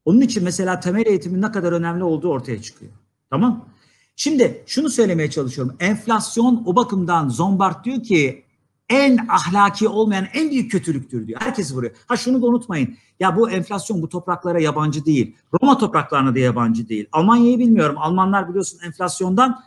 Onun 0.04 0.20
için 0.20 0.44
mesela 0.44 0.80
temel 0.80 1.06
eğitimin 1.06 1.42
ne 1.42 1.52
kadar 1.52 1.72
önemli 1.72 2.04
olduğu 2.04 2.28
ortaya 2.28 2.62
çıkıyor. 2.62 2.92
Tamam. 3.30 3.68
Şimdi 4.16 4.62
şunu 4.66 4.90
söylemeye 4.90 5.30
çalışıyorum. 5.30 5.76
Enflasyon 5.80 6.62
o 6.66 6.76
bakımdan 6.76 7.28
Zombart 7.28 7.84
diyor 7.84 8.02
ki 8.02 8.44
en 8.88 9.26
ahlaki 9.28 9.88
olmayan 9.88 10.26
en 10.32 10.50
büyük 10.50 10.72
kötülüktür 10.72 11.26
diyor. 11.26 11.40
Herkes 11.40 11.74
vuruyor. 11.74 11.92
Ha 12.06 12.16
şunu 12.16 12.42
da 12.42 12.46
unutmayın. 12.46 12.96
Ya 13.20 13.36
bu 13.36 13.50
enflasyon 13.50 14.02
bu 14.02 14.08
topraklara 14.08 14.60
yabancı 14.60 15.04
değil. 15.04 15.36
Roma 15.60 15.78
topraklarına 15.78 16.34
da 16.34 16.38
yabancı 16.38 16.88
değil. 16.88 17.06
Almanya'yı 17.12 17.58
bilmiyorum. 17.58 17.96
Almanlar 17.98 18.48
biliyorsun 18.48 18.80
enflasyondan 18.86 19.64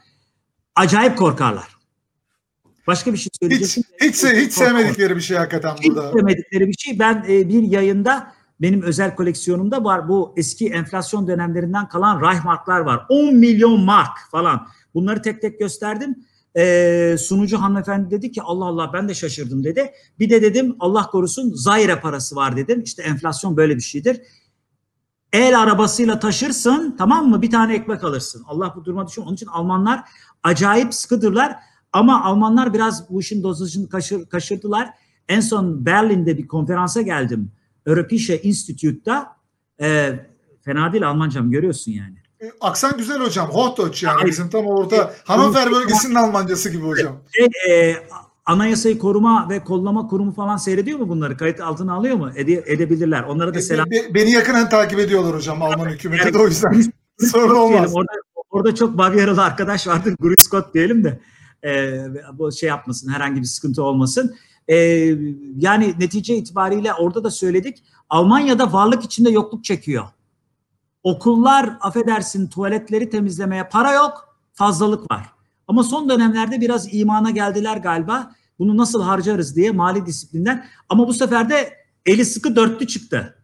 acayip 0.75 1.17
korkarlar. 1.17 1.77
Başka 2.87 3.13
bir 3.13 3.17
şey 3.17 3.29
söyleyeceksin. 3.41 3.83
Hiç, 4.01 4.23
hiç, 4.23 4.33
hiç 4.33 4.53
sevmedikleri 4.53 5.15
bir 5.15 5.21
şey 5.21 5.37
hakikaten 5.37 5.75
burada. 5.87 6.07
Hiç 6.07 6.13
sevmedikleri 6.13 6.67
bir 6.67 6.77
şey. 6.77 6.99
Ben 6.99 7.25
e, 7.29 7.49
bir 7.49 7.63
yayında 7.63 8.33
benim 8.61 8.81
özel 8.81 9.15
koleksiyonumda 9.15 9.83
var. 9.83 10.09
Bu 10.09 10.33
eski 10.37 10.69
enflasyon 10.69 11.27
dönemlerinden 11.27 11.87
kalan 11.87 12.21
Reichmarklar 12.21 12.79
var. 12.79 13.05
10 13.09 13.35
milyon 13.35 13.81
mark 13.81 14.17
falan. 14.31 14.67
Bunları 14.93 15.21
tek 15.21 15.41
tek 15.41 15.59
gösterdim. 15.59 16.15
Ee, 16.57 17.15
sunucu 17.19 17.61
hanımefendi 17.61 18.11
dedi 18.11 18.31
ki 18.31 18.41
Allah 18.41 18.65
Allah 18.65 18.89
ben 18.93 19.09
de 19.09 19.13
şaşırdım 19.13 19.63
dedi. 19.63 19.91
Bir 20.19 20.29
de 20.29 20.41
dedim 20.41 20.75
Allah 20.79 21.07
korusun 21.07 21.53
Zaire 21.53 21.99
parası 21.99 22.35
var 22.35 22.57
dedim. 22.57 22.81
İşte 22.81 23.03
enflasyon 23.03 23.57
böyle 23.57 23.75
bir 23.75 23.81
şeydir. 23.81 24.21
El 25.33 25.59
arabasıyla 25.59 26.19
taşırsın 26.19 26.95
tamam 26.97 27.29
mı 27.29 27.41
bir 27.41 27.51
tane 27.51 27.75
ekmek 27.75 28.03
alırsın. 28.03 28.43
Allah 28.47 28.73
bu 28.75 28.85
duruma 28.85 29.07
düşün. 29.07 29.21
Onun 29.21 29.33
için 29.33 29.47
Almanlar 29.47 30.03
acayip 30.43 30.93
sıkıdırlar. 30.93 31.55
Ama 31.93 32.23
Almanlar 32.23 32.73
biraz 32.73 33.09
bu 33.09 33.21
işin 33.21 33.43
dozajını 33.43 33.89
kaşır, 33.89 34.25
kaşırdılar. 34.25 34.89
En 35.27 35.39
son 35.39 35.85
Berlin'de 35.85 36.37
bir 36.37 36.47
konferansa 36.47 37.01
geldim. 37.01 37.51
Europäische 37.85 38.41
Institute'da. 38.41 39.27
E, 39.81 40.19
fena 40.61 40.93
değil 40.93 41.09
Almancam 41.09 41.51
görüyorsun 41.51 41.91
yani. 41.91 42.26
E, 42.41 42.51
aksan 42.61 42.97
güzel 42.97 43.19
hocam. 43.19 43.49
Hochdeutsch 43.49 44.03
yani 44.03 44.15
Hayır. 44.15 44.27
bizim 44.27 44.49
tam 44.49 44.65
orada 44.65 45.13
Hannover 45.23 45.71
bölgesinin 45.71 46.15
Almancası 46.15 46.69
gibi 46.69 46.83
hocam. 46.83 47.15
E, 47.39 47.71
e, 47.73 47.97
Anayasayı 48.45 48.99
Koruma 48.99 49.49
ve 49.49 49.63
Kollama 49.63 50.07
Kurumu 50.07 50.33
falan 50.33 50.57
seyrediyor 50.57 50.99
mu 50.99 51.09
bunları? 51.09 51.37
Kayıt 51.37 51.61
altına 51.61 51.93
alıyor 51.93 52.15
mu? 52.15 52.31
Ede, 52.35 52.63
edebilirler. 52.67 53.23
Onlara 53.23 53.53
da 53.53 53.61
selam. 53.61 53.91
Be, 53.91 54.13
beni 54.13 54.31
yakından 54.31 54.69
takip 54.69 54.99
ediyorlar 54.99 55.35
hocam 55.35 55.61
Alman 55.61 55.89
hükümeti 55.89 56.23
yani, 56.25 56.33
de 56.33 56.37
o 56.37 56.47
yüzden 56.47 56.83
sorun 57.19 57.55
olmaz. 57.55 57.91
Orada, 57.95 58.11
orada 58.49 58.75
çok 58.75 58.97
Bavyeralı 58.97 59.43
arkadaş 59.43 59.87
vardır. 59.87 60.15
Guru 60.19 60.33
Scott 60.39 60.73
diyelim 60.73 61.03
de 61.03 61.19
e, 61.63 62.01
bu 62.33 62.51
şey 62.51 62.69
yapmasın 62.69 63.09
herhangi 63.09 63.41
bir 63.41 63.45
sıkıntı 63.45 63.83
olmasın. 63.83 64.35
E, 64.67 64.75
yani 65.57 65.95
netice 65.99 66.35
itibariyle 66.35 66.93
orada 66.93 67.23
da 67.23 67.31
söyledik. 67.31 67.83
Almanya'da 68.09 68.73
varlık 68.73 69.03
içinde 69.03 69.29
yokluk 69.29 69.63
çekiyor. 69.63 70.05
Okullar 71.07 71.77
affedersin 71.81 72.47
tuvaletleri 72.47 73.09
temizlemeye 73.09 73.63
para 73.63 73.93
yok, 73.93 74.37
fazlalık 74.53 75.11
var. 75.11 75.29
Ama 75.67 75.83
son 75.83 76.09
dönemlerde 76.09 76.61
biraz 76.61 76.93
imana 76.93 77.31
geldiler 77.31 77.77
galiba. 77.77 78.31
Bunu 78.59 78.77
nasıl 78.77 79.01
harcarız 79.01 79.55
diye 79.55 79.71
mali 79.71 80.05
disiplinden. 80.05 80.65
Ama 80.89 81.07
bu 81.07 81.13
sefer 81.13 81.49
de 81.49 81.73
eli 82.05 82.25
sıkı 82.25 82.55
dörtlü 82.55 82.87
çıktı. 82.87 83.43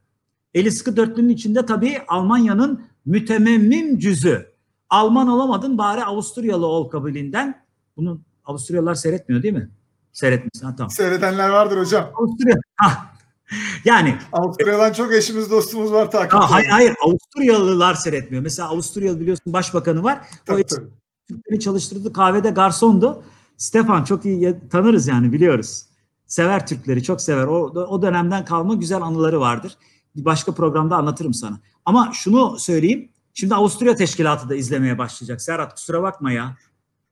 Eli 0.53 0.71
sıkı 0.71 0.97
dörtlünün 0.97 1.29
içinde 1.29 1.65
tabii 1.65 2.01
Almanya'nın 2.07 2.85
mütememmim 3.05 3.99
cüzü. 3.99 4.53
Alman 4.89 5.27
olamadın 5.27 5.77
bari 5.77 6.03
Avusturyalı 6.03 6.65
ol 6.65 6.89
kabilinden. 6.89 7.63
Bunu 7.97 8.21
Avusturyalılar 8.45 8.95
seyretmiyor 8.95 9.43
değil 9.43 9.53
mi? 9.53 9.69
Seyretmesin. 10.11 10.65
Ha, 10.65 10.75
tamam. 10.75 10.89
Seyredenler 10.89 11.49
vardır 11.49 11.77
hocam. 11.77 12.11
Avusturya. 12.15 12.55
Ha. 12.75 13.12
Yani 13.85 14.17
Avusturya'dan 14.31 14.93
çok 14.93 15.13
eşimiz 15.13 15.51
dostumuz 15.51 15.91
var 15.91 16.11
takip. 16.11 16.33
hayır 16.33 16.67
hayır 16.67 16.95
Avusturyalılar 17.05 17.93
seyretmiyor. 17.93 18.43
Mesela 18.43 18.69
Avusturyalı 18.69 19.19
biliyorsun 19.19 19.53
başbakanı 19.53 20.03
var. 20.03 20.21
Tabii, 20.45 20.61
o 20.61 20.75
tabii. 20.75 20.87
Türkleri 21.27 21.59
çalıştırdı 21.59 22.13
kahvede 22.13 22.49
garsondu. 22.49 23.23
Stefan 23.57 24.03
çok 24.03 24.25
iyi 24.25 24.55
tanırız 24.71 25.07
yani 25.07 25.33
biliyoruz. 25.33 25.85
Sever 26.27 26.67
Türkleri 26.67 27.03
çok 27.03 27.21
sever. 27.21 27.47
O, 27.47 27.63
o 27.65 28.01
dönemden 28.01 28.45
kalma 28.45 28.75
güzel 28.75 29.01
anıları 29.01 29.39
vardır. 29.39 29.77
Bir 30.15 30.25
başka 30.25 30.51
programda 30.51 30.95
anlatırım 30.95 31.33
sana. 31.33 31.59
Ama 31.85 32.11
şunu 32.13 32.59
söyleyeyim. 32.59 33.09
Şimdi 33.33 33.55
Avusturya 33.55 33.95
Teşkilatı 33.95 34.49
da 34.49 34.55
izlemeye 34.55 34.97
başlayacak. 34.97 35.41
Serhat 35.41 35.75
kusura 35.75 36.03
bakma 36.03 36.31
ya 36.31 36.57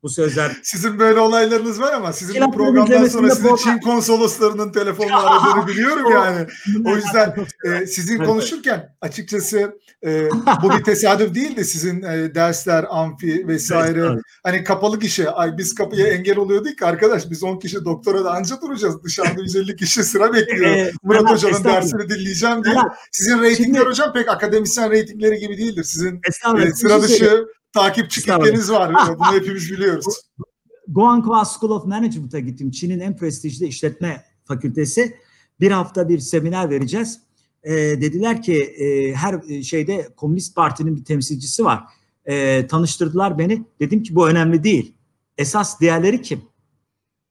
bu 0.04 0.10
sözler. 0.10 0.52
Sizin 0.64 1.00
böyle 1.00 1.20
olaylarınız 1.20 1.82
var 1.82 1.94
ama 1.94 2.14
sizin 2.14 2.42
bu 2.42 2.52
programdan 2.52 3.08
sonra 3.08 3.30
sizin 3.30 3.48
program... 3.48 3.58
Çin 3.58 3.78
konsoloslarının 3.80 4.72
telefonla 4.72 5.24
aradığını 5.24 5.68
biliyorum 5.68 6.12
yani. 6.12 6.48
o 6.86 6.96
yüzden 6.96 7.36
e, 7.66 7.86
sizin 7.86 8.18
konuşurken 8.18 8.96
açıkçası 9.02 9.80
e, 10.06 10.30
bu 10.64 10.72
bir 10.72 10.84
tesadüf 10.84 11.36
değil 11.36 11.56
de 11.56 11.64
sizin 11.64 12.04
e, 12.04 12.36
dersler, 12.36 12.86
amfi 12.90 13.48
vesaire 13.48 14.10
hani 14.44 14.64
kapalı 14.64 15.00
kişi. 15.00 15.30
Ay 15.30 15.58
biz 15.58 15.76
kapıya 15.76 16.08
engel 16.08 16.38
oluyorduk 16.38 16.78
ki 16.78 16.86
arkadaş 16.86 17.30
biz 17.30 17.44
10 17.44 17.60
kişi 17.60 17.86
doktora 17.86 18.26
da 18.26 18.32
anca 18.32 18.62
duracağız. 18.62 19.04
Dışarıda 19.04 19.42
150 19.42 19.76
kişi 19.76 20.04
sıra 20.04 20.34
bekliyor. 20.34 20.72
E, 20.72 20.92
Murat 21.04 21.30
Hoca'nın 21.32 21.64
dersini 21.64 22.10
dinleyeceğim 22.10 22.64
diye. 22.64 22.76
Sizin 23.12 23.42
reytingler 23.42 23.86
hocam 23.86 24.14
pek 24.14 24.30
akademisyen 24.30 24.92
reytingleri 24.92 25.40
gibi 25.40 25.58
değildir. 25.58 25.84
Sizin 25.84 26.22
e, 26.58 26.74
sıra 26.74 27.02
dışı 27.02 27.46
takipçi 27.74 28.22
kitleniz 28.22 28.72
var. 28.72 28.94
Bunu 29.20 29.34
hepimiz 29.34 29.72
biliyoruz. 29.72 30.06
Guangzhou 30.88 31.46
School 31.46 31.72
of 31.72 31.86
Management'a 31.86 32.40
gittim. 32.40 32.72
Çin'in 32.72 33.00
en 33.00 33.18
prestijli 33.18 33.66
işletme 33.66 34.24
fakültesi. 34.46 35.18
Bir 35.60 35.72
hafta 35.72 36.10
bir 36.10 36.20
seminer 36.20 36.70
vereceğiz. 36.70 37.20
E, 37.64 37.74
dediler 37.74 38.42
ki 38.42 38.64
e, 38.64 39.14
her 39.14 39.62
şeyde 39.62 40.10
Komünist 40.18 40.56
Parti'nin 40.56 40.96
bir 40.96 41.06
temsilcisi 41.06 41.66
var. 41.66 41.84
E, 42.26 42.68
tanıştırdılar 42.68 43.38
beni. 43.38 43.64
Dedim 43.80 44.04
ki 44.04 44.16
bu 44.16 44.30
önemli 44.30 44.64
değil. 44.64 44.94
Esas 45.38 45.80
diğerleri 45.80 46.22
kim? 46.22 46.42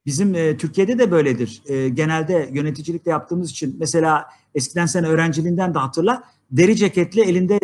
Bizim 0.07 0.35
e, 0.35 0.57
Türkiye'de 0.57 0.99
de 0.99 1.11
böyledir. 1.11 1.63
E, 1.67 1.89
genelde 1.89 2.51
yöneticilikte 2.53 3.11
yaptığımız 3.11 3.51
için 3.51 3.77
mesela 3.79 4.27
eskiden 4.55 4.87
sen 4.87 5.05
öğrenciliğinden 5.05 5.75
de 5.75 5.79
hatırla 5.79 6.23
deri 6.51 6.77
ceketli 6.77 7.21
elinde 7.21 7.59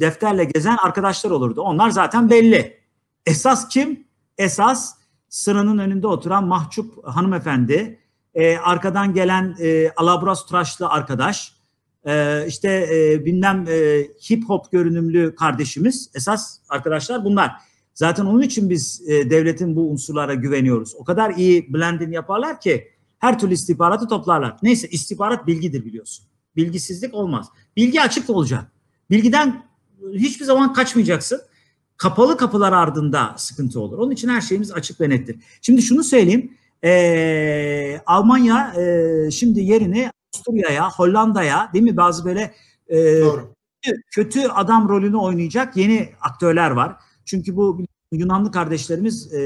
defterle 0.00 0.44
gezen 0.44 0.76
arkadaşlar 0.82 1.30
olurdu. 1.30 1.60
Onlar 1.60 1.90
zaten 1.90 2.30
belli. 2.30 2.80
Esas 3.26 3.68
kim? 3.68 4.04
Esas 4.38 4.94
sıranın 5.28 5.78
önünde 5.78 6.06
oturan 6.06 6.46
mahcup 6.46 7.06
hanımefendi, 7.08 7.98
e, 8.34 8.56
arkadan 8.56 9.14
gelen 9.14 9.56
e, 9.60 9.90
alabras 9.96 10.46
tıraşlı 10.46 10.88
arkadaş, 10.88 11.54
e, 12.06 12.44
işte 12.46 12.88
e, 12.92 13.24
bilmem 13.24 13.64
e, 13.68 14.06
hip 14.30 14.48
hop 14.48 14.72
görünümlü 14.72 15.34
kardeşimiz, 15.34 16.10
esas 16.14 16.58
arkadaşlar 16.68 17.24
bunlar. 17.24 17.52
Zaten 17.94 18.24
onun 18.24 18.42
için 18.42 18.70
biz 18.70 19.02
e, 19.08 19.30
devletin 19.30 19.76
bu 19.76 19.90
unsurlara 19.90 20.34
güveniyoruz. 20.34 20.94
O 20.94 21.04
kadar 21.04 21.34
iyi 21.34 21.72
blending 21.72 22.14
yaparlar 22.14 22.60
ki 22.60 22.88
her 23.18 23.38
türlü 23.38 23.54
istihbaratı 23.54 24.08
toplarlar. 24.08 24.56
Neyse 24.62 24.88
istihbarat 24.88 25.46
bilgidir 25.46 25.84
biliyorsun. 25.84 26.26
Bilgisizlik 26.56 27.14
olmaz. 27.14 27.48
Bilgi 27.76 28.02
açık 28.02 28.30
olacak. 28.30 28.72
Bilgiden 29.10 29.69
hiçbir 30.14 30.44
zaman 30.44 30.72
kaçmayacaksın. 30.72 31.42
Kapalı 31.96 32.36
kapılar 32.36 32.72
ardında 32.72 33.34
sıkıntı 33.36 33.80
olur. 33.80 33.98
Onun 33.98 34.10
için 34.10 34.28
her 34.28 34.40
şeyimiz 34.40 34.72
açık 34.72 35.00
ve 35.00 35.10
nettir. 35.10 35.36
Şimdi 35.62 35.82
şunu 35.82 36.04
söyleyeyim. 36.04 36.52
Ee, 36.84 38.00
Almanya 38.06 38.74
e, 38.74 39.30
şimdi 39.30 39.60
yerini 39.60 40.10
Avusturya'ya, 40.34 40.90
Hollanda'ya 40.90 41.70
değil 41.72 41.84
mi 41.84 41.96
bazı 41.96 42.24
böyle 42.24 42.54
e, 42.88 43.20
Doğru. 43.20 43.54
kötü 44.10 44.40
adam 44.48 44.88
rolünü 44.88 45.16
oynayacak 45.16 45.76
yeni 45.76 46.08
aktörler 46.20 46.70
var. 46.70 46.96
Çünkü 47.24 47.56
bu 47.56 47.80
Yunanlı 48.12 48.50
kardeşlerimiz 48.50 49.34
e, 49.34 49.40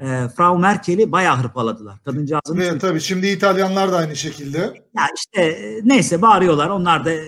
e, 0.00 0.28
Frau 0.36 0.58
Merkel'i 0.58 1.12
bayağı 1.12 1.36
hırpaladılar. 1.36 1.98
Kadıncağızın. 2.04 2.56
Evet 2.56 2.80
tabii 2.80 3.00
şimdi 3.00 3.26
İtalyanlar 3.26 3.92
da 3.92 3.96
aynı 3.96 4.16
şekilde. 4.16 4.58
Ya 4.96 5.02
işte 5.16 5.42
e, 5.42 5.80
neyse 5.84 6.22
bağırıyorlar. 6.22 6.68
Onlar 6.68 7.04
da 7.04 7.10
e, 7.10 7.20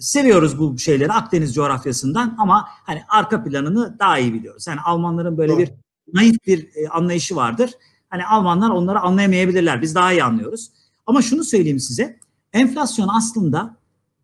seviyoruz 0.00 0.58
bu 0.58 0.78
şeyleri 0.78 1.12
Akdeniz 1.12 1.54
coğrafyasından 1.54 2.36
ama 2.38 2.68
hani 2.70 3.02
arka 3.08 3.44
planını 3.44 3.98
daha 3.98 4.18
iyi 4.18 4.34
biliyoruz. 4.34 4.66
Yani 4.66 4.80
Almanların 4.80 5.38
böyle 5.38 5.52
Doğru. 5.52 5.58
bir 5.58 5.70
naif 6.14 6.36
bir 6.46 6.68
e, 6.74 6.88
anlayışı 6.88 7.36
vardır. 7.36 7.70
Hani 8.10 8.26
Almanlar 8.26 8.70
onları 8.70 9.00
anlayamayabilirler. 9.00 9.82
Biz 9.82 9.94
daha 9.94 10.12
iyi 10.12 10.24
anlıyoruz. 10.24 10.70
Ama 11.06 11.22
şunu 11.22 11.44
söyleyeyim 11.44 11.80
size. 11.80 12.18
Enflasyon 12.52 13.08
aslında 13.08 13.76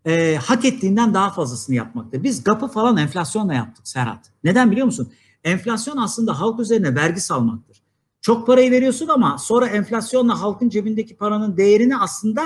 e, 0.07 0.37
hak 0.37 0.64
ettiğinden 0.64 1.14
daha 1.14 1.31
fazlasını 1.31 1.77
yapmakta. 1.77 2.22
Biz 2.22 2.45
GAP'ı 2.45 2.68
falan 2.68 2.97
enflasyonla 2.97 3.55
yaptık 3.55 3.89
Serhat. 3.89 4.31
Neden 4.45 4.70
biliyor 4.70 4.87
musun? 4.87 5.12
Enflasyon 5.45 5.97
aslında 5.97 6.41
halk 6.41 6.61
üzerine 6.61 6.95
vergi 6.95 7.20
salmaktır. 7.20 7.83
Çok 8.20 8.47
parayı 8.47 8.70
veriyorsun 8.70 9.09
ama 9.09 9.39
sonra 9.39 9.66
enflasyonla 9.66 10.41
halkın 10.41 10.68
cebindeki 10.68 11.16
paranın 11.16 11.57
değerini 11.57 11.97
aslında 11.97 12.43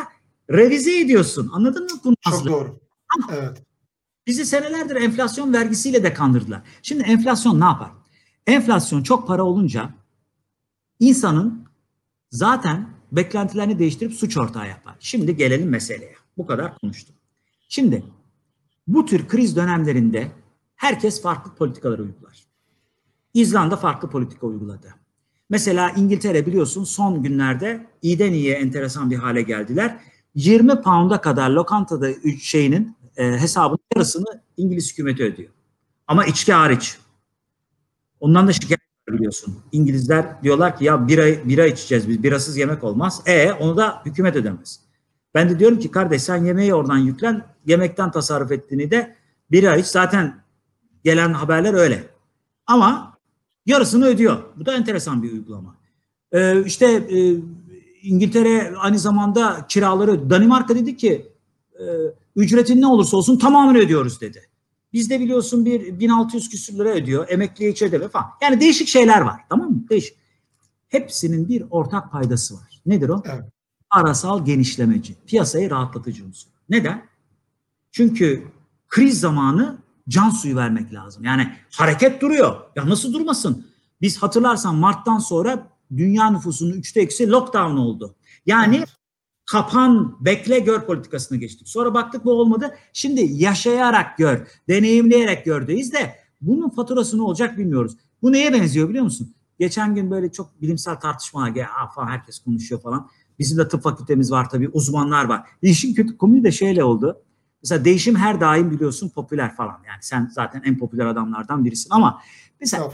revize 0.51 1.01
ediyorsun. 1.01 1.51
Anladın 1.53 1.85
mı? 1.85 2.01
Bunu 2.05 2.15
Çok 2.21 2.45
doğru. 2.47 2.81
Ama 3.17 3.37
evet. 3.37 3.63
bizi 4.27 4.47
senelerdir 4.47 4.97
enflasyon 4.97 5.53
vergisiyle 5.53 6.03
de 6.03 6.15
kandırdılar. 6.15 6.63
Şimdi 6.83 7.03
enflasyon 7.03 7.61
ne 7.61 7.65
yapar? 7.65 7.91
Enflasyon 8.47 9.03
çok 9.03 9.29
para 9.29 9.45
olunca 9.45 9.91
insanın 11.01 11.65
zaten 12.31 12.89
beklentilerini 13.13 13.79
değiştirip 13.79 14.13
suç 14.13 14.37
ortağı 14.37 14.69
yapar. 14.69 14.97
Şimdi 15.01 15.37
gelelim 15.37 15.69
meseleye. 15.69 16.15
Bu 16.37 16.47
kadar 16.47 16.79
konuştum. 16.79 17.15
Şimdi 17.69 18.03
bu 18.87 19.07
tür 19.07 19.29
kriz 19.29 19.57
dönemlerinde 19.57 20.33
herkes 20.77 21.23
farklı 21.23 21.55
politikalar 21.55 21.99
uygular. 21.99 22.45
İzlanda 23.35 23.77
farklı 23.77 24.11
politika 24.11 24.47
uyguladı. 24.47 24.95
Mesela 25.51 25.91
İngiltere 25.91 26.47
biliyorsun 26.47 26.85
son 26.85 27.23
günlerde 27.23 27.87
iyiden 28.03 28.33
iyiye 28.33 28.55
enteresan 28.55 29.11
bir 29.11 29.17
hale 29.17 29.43
geldiler. 29.43 30.01
20 30.35 30.83
pound'a 30.83 31.21
kadar 31.21 31.51
lokantada 31.51 32.09
şeyinin 32.41 32.97
e, 33.19 33.25
hesabının 33.25 33.79
yarısını 33.97 34.43
İngiliz 34.57 34.93
hükümeti 34.93 35.25
ödüyor. 35.25 35.51
Ama 36.07 36.25
içki 36.25 36.53
hariç. 36.53 36.99
Ondan 38.21 38.49
da 38.49 38.53
şikayet 38.53 38.81
biliyorsun. 39.09 39.59
İngilizler 39.73 40.43
diyorlar 40.43 40.79
ki 40.79 40.85
ya 40.85 41.09
bira, 41.09 41.49
bira 41.49 41.67
içeceğiz 41.67 42.09
biz, 42.09 42.23
birasız 42.23 42.57
yemek 42.57 42.85
olmaz. 42.85 43.23
E 43.27 43.53
onu 43.53 43.77
da 43.77 44.03
hükümet 44.07 44.37
ödemez. 44.37 44.81
Ben 45.35 45.51
de 45.51 45.59
diyorum 45.59 45.79
ki 45.79 45.91
kardeş 45.91 46.23
sen 46.23 46.45
yemeği 46.45 46.75
oradan 46.75 46.99
yüklen. 46.99 47.45
Yemekten 47.67 48.11
tasarruf 48.11 48.53
ettiğini 48.53 48.91
de 48.91 49.17
bir 49.51 49.65
ay 49.65 49.83
zaten 49.83 50.43
gelen 51.05 51.33
haberler 51.33 51.75
öyle. 51.75 52.05
Ama 52.67 53.19
yarısını 53.67 54.07
ödüyor. 54.07 54.43
Bu 54.57 54.67
da 54.67 54.75
enteresan 54.75 55.23
bir 55.23 55.33
uygulama. 55.33 55.77
Ee, 56.33 56.65
işte 56.65 56.87
e, 56.87 57.35
İngiltere 58.03 58.75
aynı 58.77 58.99
zamanda 58.99 59.67
kiraları 59.69 60.31
Danimarka 60.31 60.75
dedi 60.75 60.97
ki 60.97 61.33
e, 61.81 61.85
ücretin 62.39 62.81
ne 62.81 62.87
olursa 62.87 63.17
olsun 63.17 63.39
tamamını 63.39 63.79
ödüyoruz 63.79 64.21
dedi. 64.21 64.49
Bizde 64.93 65.21
biliyorsun 65.21 65.65
bir 65.65 66.01
1600 66.01 66.49
küsür 66.49 66.75
lira 66.79 66.89
ödüyor. 66.89 67.27
Emekliye 67.29 67.71
hiç 67.71 67.83
ödeme 67.83 68.09
falan. 68.09 68.27
Yani 68.43 68.61
değişik 68.61 68.89
şeyler 68.89 69.21
var. 69.21 69.41
Tamam 69.49 69.71
mı? 69.71 69.85
Değişik. 69.91 70.17
Hepsinin 70.89 71.49
bir 71.49 71.65
ortak 71.71 72.13
paydası 72.13 72.55
var. 72.55 72.81
Nedir 72.87 73.09
o? 73.09 73.23
Evet. 73.27 73.45
Arasal 73.91 74.45
genişlemeci. 74.45 75.15
Piyasayı 75.27 75.71
rahatlatıcı 75.71 76.25
unsur. 76.25 76.51
Neden? 76.69 77.07
Çünkü 77.93 78.45
kriz 78.89 79.21
zamanı 79.21 79.79
can 80.09 80.31
suyu 80.31 80.57
vermek 80.57 80.95
lazım. 80.95 81.25
Yani 81.25 81.53
hareket 81.73 82.21
duruyor. 82.21 82.57
Ya 82.77 82.89
nasıl 82.89 83.13
durmasın? 83.13 83.67
Biz 84.01 84.23
hatırlarsan 84.23 84.75
Mart'tan 84.75 85.19
sonra 85.19 85.69
dünya 85.97 86.31
nüfusunun 86.31 86.73
üçte 86.73 87.03
ikisi 87.03 87.31
lockdown 87.31 87.77
oldu. 87.77 88.15
Yani 88.47 88.77
Evet. 88.77 88.89
Kapan, 89.51 90.17
bekle, 90.21 90.59
gör 90.59 90.87
politikasına 90.87 91.39
geçtik. 91.39 91.69
Sonra 91.69 91.95
baktık 91.95 92.25
bu 92.25 92.33
olmadı. 92.33 92.75
Şimdi 92.93 93.21
yaşayarak 93.33 94.19
gör, 94.19 94.49
deneyimleyerek 94.69 95.45
gördeyiz 95.45 95.93
de 95.93 96.15
bunun 96.41 96.71
faturası 96.71 97.19
ne 97.19 97.23
olacak 97.23 97.59
bilmiyoruz. 97.59 97.97
Bu 98.23 98.33
neye 98.33 98.53
benziyor 98.53 98.89
biliyor 98.89 99.05
musun? 99.05 99.35
Geçen 99.59 99.95
gün 99.95 100.11
böyle 100.11 100.33
çok 100.33 100.63
bilimsel 100.63 100.95
tartışmalar 100.95 101.55
ya 101.55 101.69
falan 101.95 102.07
herkes 102.07 102.39
konuşuyor 102.39 102.81
falan. 102.81 103.09
Bizim 103.39 103.59
de 103.59 103.69
tıp 103.69 103.83
fakültemiz 103.83 104.33
var 104.33 104.51
tabii 104.51 104.69
uzmanlar 104.69 105.25
var. 105.25 105.49
İşin 105.63 105.95
kötü 105.95 106.17
konuyu 106.17 106.45
da 106.45 106.51
şeyle 106.51 106.85
oldu. 106.85 107.23
Mesela 107.63 107.85
değişim 107.85 108.17
her 108.17 108.41
daim 108.41 108.71
biliyorsun 108.71 109.09
popüler 109.09 109.57
falan. 109.57 109.79
Yani 109.87 109.99
sen 110.01 110.31
zaten 110.33 110.63
en 110.65 110.79
popüler 110.79 111.07
adamlardan 111.07 111.65
birisin 111.65 111.91
ama 111.91 112.23
mesela. 112.61 112.91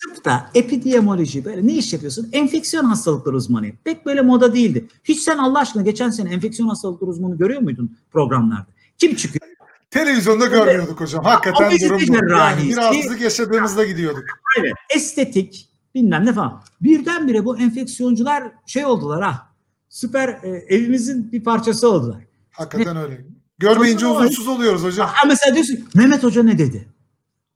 Tıpta 0.00 0.50
epidemiyoloji 0.54 1.44
böyle 1.44 1.66
ne 1.66 1.72
iş 1.72 1.92
yapıyorsun? 1.92 2.28
Enfeksiyon 2.32 2.84
hastalıkları 2.84 3.36
uzmanıyım. 3.36 3.76
Pek 3.84 4.06
böyle 4.06 4.22
moda 4.22 4.54
değildi. 4.54 4.88
Hiç 5.04 5.20
sen 5.20 5.38
Allah 5.38 5.58
aşkına 5.58 5.82
geçen 5.82 6.10
sene 6.10 6.30
enfeksiyon 6.30 6.68
hastalıkları 6.68 7.10
uzmanı 7.10 7.38
görüyor 7.38 7.60
muydun 7.60 7.96
programlarda? 8.12 8.66
Kim 8.98 9.14
çıkıyor? 9.14 9.50
Televizyonda 9.90 10.46
görmüyorduk 10.46 11.00
hocam. 11.00 11.24
Hakikaten 11.24 11.70
durum 11.70 11.98
bu. 11.98 12.02
Yani 12.02 12.20
cerrahisi. 12.20 12.68
bir 12.68 12.76
rahatsızlık 12.76 13.20
yaşadığımızda 13.20 13.84
gidiyorduk. 13.84 14.24
Evet. 14.60 14.72
Estetik 14.94 15.68
bilmem 15.94 16.26
ne 16.26 16.32
falan. 16.32 16.62
Birdenbire 16.80 17.44
bu 17.44 17.58
enfeksiyoncular 17.58 18.44
şey 18.66 18.86
oldular 18.86 19.22
ha. 19.22 19.46
Süper 19.88 20.28
e, 20.28 20.48
evimizin 20.48 21.32
bir 21.32 21.44
parçası 21.44 21.90
oldular. 21.90 22.20
Hakikaten 22.50 22.96
öyle. 22.96 23.24
Görmeyince 23.58 24.06
huzursuz 24.06 24.48
oluyoruz 24.48 24.82
hocam. 24.82 25.08
Ha 25.12 25.28
mesela 25.28 25.54
diyorsun 25.54 25.78
Mehmet 25.94 26.22
Hoca 26.22 26.42
ne 26.42 26.58
dedi? 26.58 26.88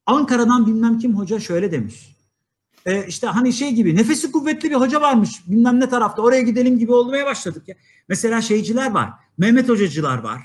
Ankara'dan 0.07 0.67
bilmem 0.67 0.99
kim 0.99 1.17
hoca 1.17 1.41
şöyle 1.41 1.73
demiş. 1.73 2.17
E, 2.87 3.07
işte 3.07 3.27
hani 3.27 3.53
şey 3.53 3.73
gibi 3.73 3.97
nefesi 3.97 4.33
kuvvetli 4.33 4.71
bir 4.71 4.75
hoca 4.75 5.01
varmış 5.01 5.43
bilmem 5.47 5.81
ne 5.81 5.89
tarafta 5.89 6.23
oraya 6.23 6.43
gidelim 6.43 6.79
gibi 6.79 6.93
olmaya 6.93 7.27
başladık 7.27 7.69
ya. 7.69 7.75
Mesela 8.09 8.43
şeyciler 8.43 8.91
var. 8.91 9.11
Mehmet 9.39 9.69
hocacılar 9.69 10.19
var. 10.19 10.41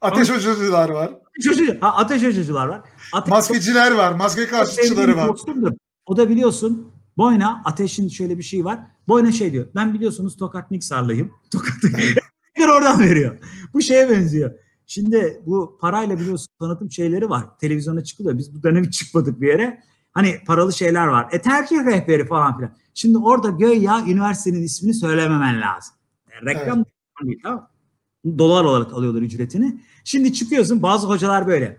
Ateş 0.00 0.30
hocacılar 0.30 0.88
var. 0.88 1.10
Çocuğu, 1.44 1.76
ha, 1.80 1.94
ateş 1.96 2.22
hocacılar 2.22 2.66
var. 2.66 2.80
Ateş 3.12 3.30
Maskeciler 3.30 3.92
var. 3.92 4.12
Maske 4.12 4.46
karşıtçıları 4.46 5.16
var. 5.16 5.28
dostumdur. 5.28 5.72
O 6.06 6.16
da 6.16 6.28
biliyorsun 6.28 6.92
Boyna 7.16 7.62
Ateş'in 7.64 8.08
şöyle 8.08 8.38
bir 8.38 8.42
şey 8.42 8.64
var. 8.64 8.78
Boyna 9.08 9.32
şey 9.32 9.52
diyor. 9.52 9.66
Ben 9.74 9.94
biliyorsunuz 9.94 10.36
Tokat 10.36 10.70
Niksarlıyım. 10.70 11.32
Tokat'ı 11.50 11.88
Bir 12.58 12.68
oradan 12.68 13.00
veriyor. 13.00 13.38
Bu 13.74 13.82
şeye 13.82 14.10
benziyor. 14.10 14.50
Şimdi 14.86 15.42
bu 15.46 15.78
parayla 15.80 16.20
biliyorsun 16.20 16.48
tanıtım 16.60 16.90
şeyleri 16.90 17.30
var. 17.30 17.58
Televizyona 17.58 18.04
çıkılıyor. 18.04 18.38
Biz 18.38 18.54
bu 18.54 18.62
dönem 18.62 18.90
çıkmadık 18.90 19.40
bir 19.40 19.48
yere. 19.48 19.82
Hani 20.12 20.38
paralı 20.46 20.72
şeyler 20.72 21.06
var. 21.06 21.28
E 21.32 21.40
tercih 21.40 21.86
rehberi 21.86 22.26
falan 22.26 22.56
filan. 22.56 22.72
Şimdi 22.94 23.18
orada 23.18 23.48
göya 23.48 24.04
üniversitenin 24.06 24.62
ismini 24.62 24.94
söylememen 24.94 25.60
lazım. 25.60 25.94
E, 26.30 26.46
reklam 26.46 26.84
değil 27.22 27.40
tamam 27.44 27.68
mı? 28.24 28.38
Dolar 28.38 28.64
olarak 28.64 28.92
alıyorlar 28.92 29.22
ücretini. 29.22 29.80
Şimdi 30.04 30.32
çıkıyorsun 30.32 30.82
bazı 30.82 31.06
hocalar 31.06 31.46
böyle. 31.46 31.78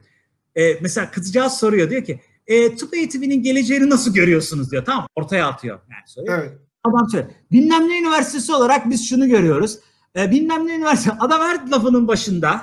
E, 0.55 0.73
mesela 0.81 1.11
kızcağız 1.11 1.53
soruyor 1.53 1.89
diyor 1.89 2.03
ki 2.03 2.19
e, 2.47 2.75
tıp 2.75 2.93
eğitiminin 2.93 3.43
geleceğini 3.43 3.89
nasıl 3.89 4.13
görüyorsunuz 4.13 4.71
diyor. 4.71 4.85
Tamam 4.85 5.07
ortaya 5.15 5.47
atıyor. 5.47 5.79
Yani 5.89 6.03
soruyor. 6.07 6.39
Evet. 6.39 6.57
Adam 6.83 7.09
söylüyor. 7.09 7.33
Bilmem 7.51 7.89
ne 7.89 7.99
üniversitesi 7.99 8.53
olarak 8.53 8.89
biz 8.89 9.09
şunu 9.09 9.27
görüyoruz. 9.27 9.79
E, 10.15 10.31
bilmem 10.31 10.67
ne 10.67 10.75
üniversite. 10.75 11.11
Adam 11.19 11.41
her 11.41 11.69
lafının 11.71 12.07
başında 12.07 12.61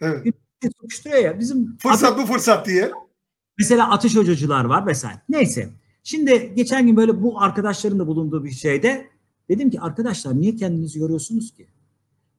Evet. 0.00 0.34
sokuşturuyor 0.80 1.24
ya. 1.24 1.38
Bizim 1.40 1.76
Fırsat 1.78 2.18
bu 2.18 2.26
fırsat 2.26 2.66
diye. 2.66 2.90
Mesela 3.60 3.90
ateş 3.90 4.16
hocacılar 4.16 4.64
var 4.64 4.86
vesaire. 4.86 5.20
Neyse. 5.28 5.68
Şimdi 6.04 6.52
geçen 6.56 6.86
gün 6.86 6.96
böyle 6.96 7.22
bu 7.22 7.40
arkadaşların 7.40 7.98
da 7.98 8.06
bulunduğu 8.06 8.44
bir 8.44 8.50
şeyde 8.50 9.08
dedim 9.48 9.70
ki 9.70 9.80
arkadaşlar 9.80 10.40
niye 10.40 10.56
kendinizi 10.56 10.98
yoruyorsunuz 10.98 11.54
ki? 11.54 11.66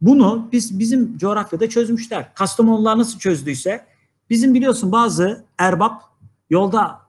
Bunu 0.01 0.49
biz 0.51 0.79
bizim 0.79 1.17
coğrafyada 1.17 1.69
çözmüşler. 1.69 2.35
Kastamonular 2.35 2.97
nasıl 2.97 3.19
çözdüyse 3.19 3.85
bizim 4.29 4.53
biliyorsun 4.53 4.91
bazı 4.91 5.45
erbap 5.57 6.01
yolda 6.49 6.99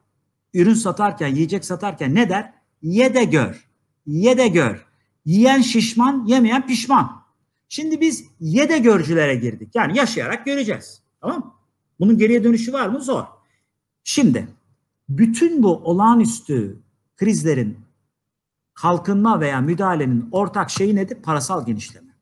ürün 0.55 0.75
satarken, 0.75 1.29
yiyecek 1.29 1.65
satarken 1.65 2.15
ne 2.15 2.29
der? 2.29 2.53
Ye 2.83 3.15
de 3.15 3.25
gör. 3.25 3.69
Ye 4.07 4.39
de 4.39 4.49
gör. 4.49 4.87
Yiyen 5.25 5.61
şişman, 5.61 6.25
yemeyen 6.27 6.67
pişman. 6.67 7.23
Şimdi 7.69 8.01
biz 8.01 8.25
ye 8.41 8.69
de 8.69 8.79
görcülere 8.79 9.35
girdik. 9.35 9.75
Yani 9.75 9.99
yaşayarak 9.99 10.47
göreceğiz. 10.47 11.03
Tamam 11.21 11.39
mı? 11.39 11.53
Bunun 12.01 12.19
geriye 12.19 12.45
dönüşü 12.45 12.73
var 12.73 12.89
mı? 12.89 13.01
Zor. 13.01 13.42
Şimdi 14.05 14.49
bütün 15.09 15.63
bu 15.63 15.77
olağanüstü 15.77 16.83
krizlerin 17.17 17.79
kalkınma 18.75 19.41
veya 19.41 19.61
müdahalenin 19.61 20.29
ortak 20.33 20.71
şeyi 20.71 20.97
nedir? 20.97 21.23
Parasal 21.23 21.67
genişleme. 21.67 22.13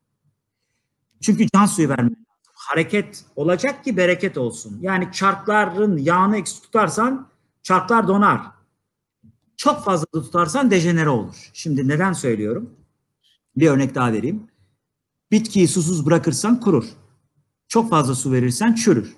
Çünkü 1.21 1.47
can 1.55 1.67
suyu 1.67 1.89
vermek. 1.89 2.19
Hareket 2.55 3.25
olacak 3.37 3.85
ki 3.85 3.97
bereket 3.97 4.39
olsun. 4.39 4.79
Yani 4.81 5.13
çarkların 5.13 5.97
yağını 5.97 6.37
eksik 6.37 6.63
tutarsan 6.63 7.29
çarklar 7.63 8.09
donar. 8.09 8.41
Çok 9.57 9.85
fazla 9.85 10.07
da 10.15 10.23
tutarsan 10.23 10.71
dejenere 10.71 11.09
olur. 11.09 11.51
Şimdi 11.53 11.89
neden 11.89 12.13
söylüyorum? 12.13 12.71
Bir 13.57 13.69
örnek 13.69 13.95
daha 13.95 14.13
vereyim. 14.13 14.47
Bitkiyi 15.31 15.69
susuz 15.69 16.07
bırakırsan 16.07 16.61
kurur. 16.61 16.85
Çok 17.69 17.91
fazla 17.91 18.15
su 18.15 18.33
verirsen 18.33 18.75
çürür. 18.75 19.17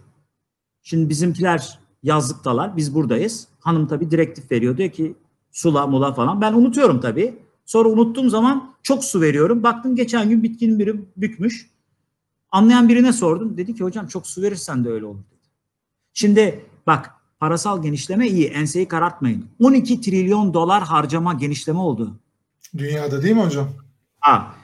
Şimdi 0.82 1.08
bizimkiler 1.08 1.78
yazlıktalar, 2.02 2.76
biz 2.76 2.94
buradayız. 2.94 3.48
Hanım 3.60 3.86
tabii 3.86 4.10
direktif 4.10 4.50
veriyor. 4.50 4.76
Diyor 4.76 4.90
ki 4.90 5.14
sula 5.52 5.86
mula 5.86 6.12
falan. 6.12 6.40
Ben 6.40 6.52
unutuyorum 6.52 7.00
tabii. 7.00 7.34
Sonra 7.64 7.88
unuttuğum 7.88 8.30
zaman 8.30 8.74
çok 8.82 9.04
su 9.04 9.20
veriyorum. 9.20 9.62
Baktım 9.62 9.96
geçen 9.96 10.28
gün 10.28 10.42
bitkinin 10.42 10.78
biri 10.78 11.00
bükmüş. 11.16 11.70
Anlayan 12.50 12.88
birine 12.88 13.12
sordum. 13.12 13.56
Dedi 13.56 13.74
ki 13.74 13.84
hocam 13.84 14.06
çok 14.06 14.26
su 14.26 14.42
verirsen 14.42 14.84
de 14.84 14.90
öyle 14.90 15.06
olur 15.06 15.18
dedi. 15.18 15.48
Şimdi 16.12 16.64
bak 16.86 17.10
parasal 17.40 17.82
genişleme 17.82 18.28
iyi. 18.28 18.46
Enseyi 18.46 18.88
karartmayın. 18.88 19.46
12 19.60 20.00
trilyon 20.00 20.54
dolar 20.54 20.82
harcama 20.82 21.34
genişleme 21.34 21.78
oldu. 21.78 22.16
Dünyada 22.78 23.22
değil 23.22 23.36
mi 23.36 23.42
hocam? 23.42 23.68
Ha. 24.20 24.54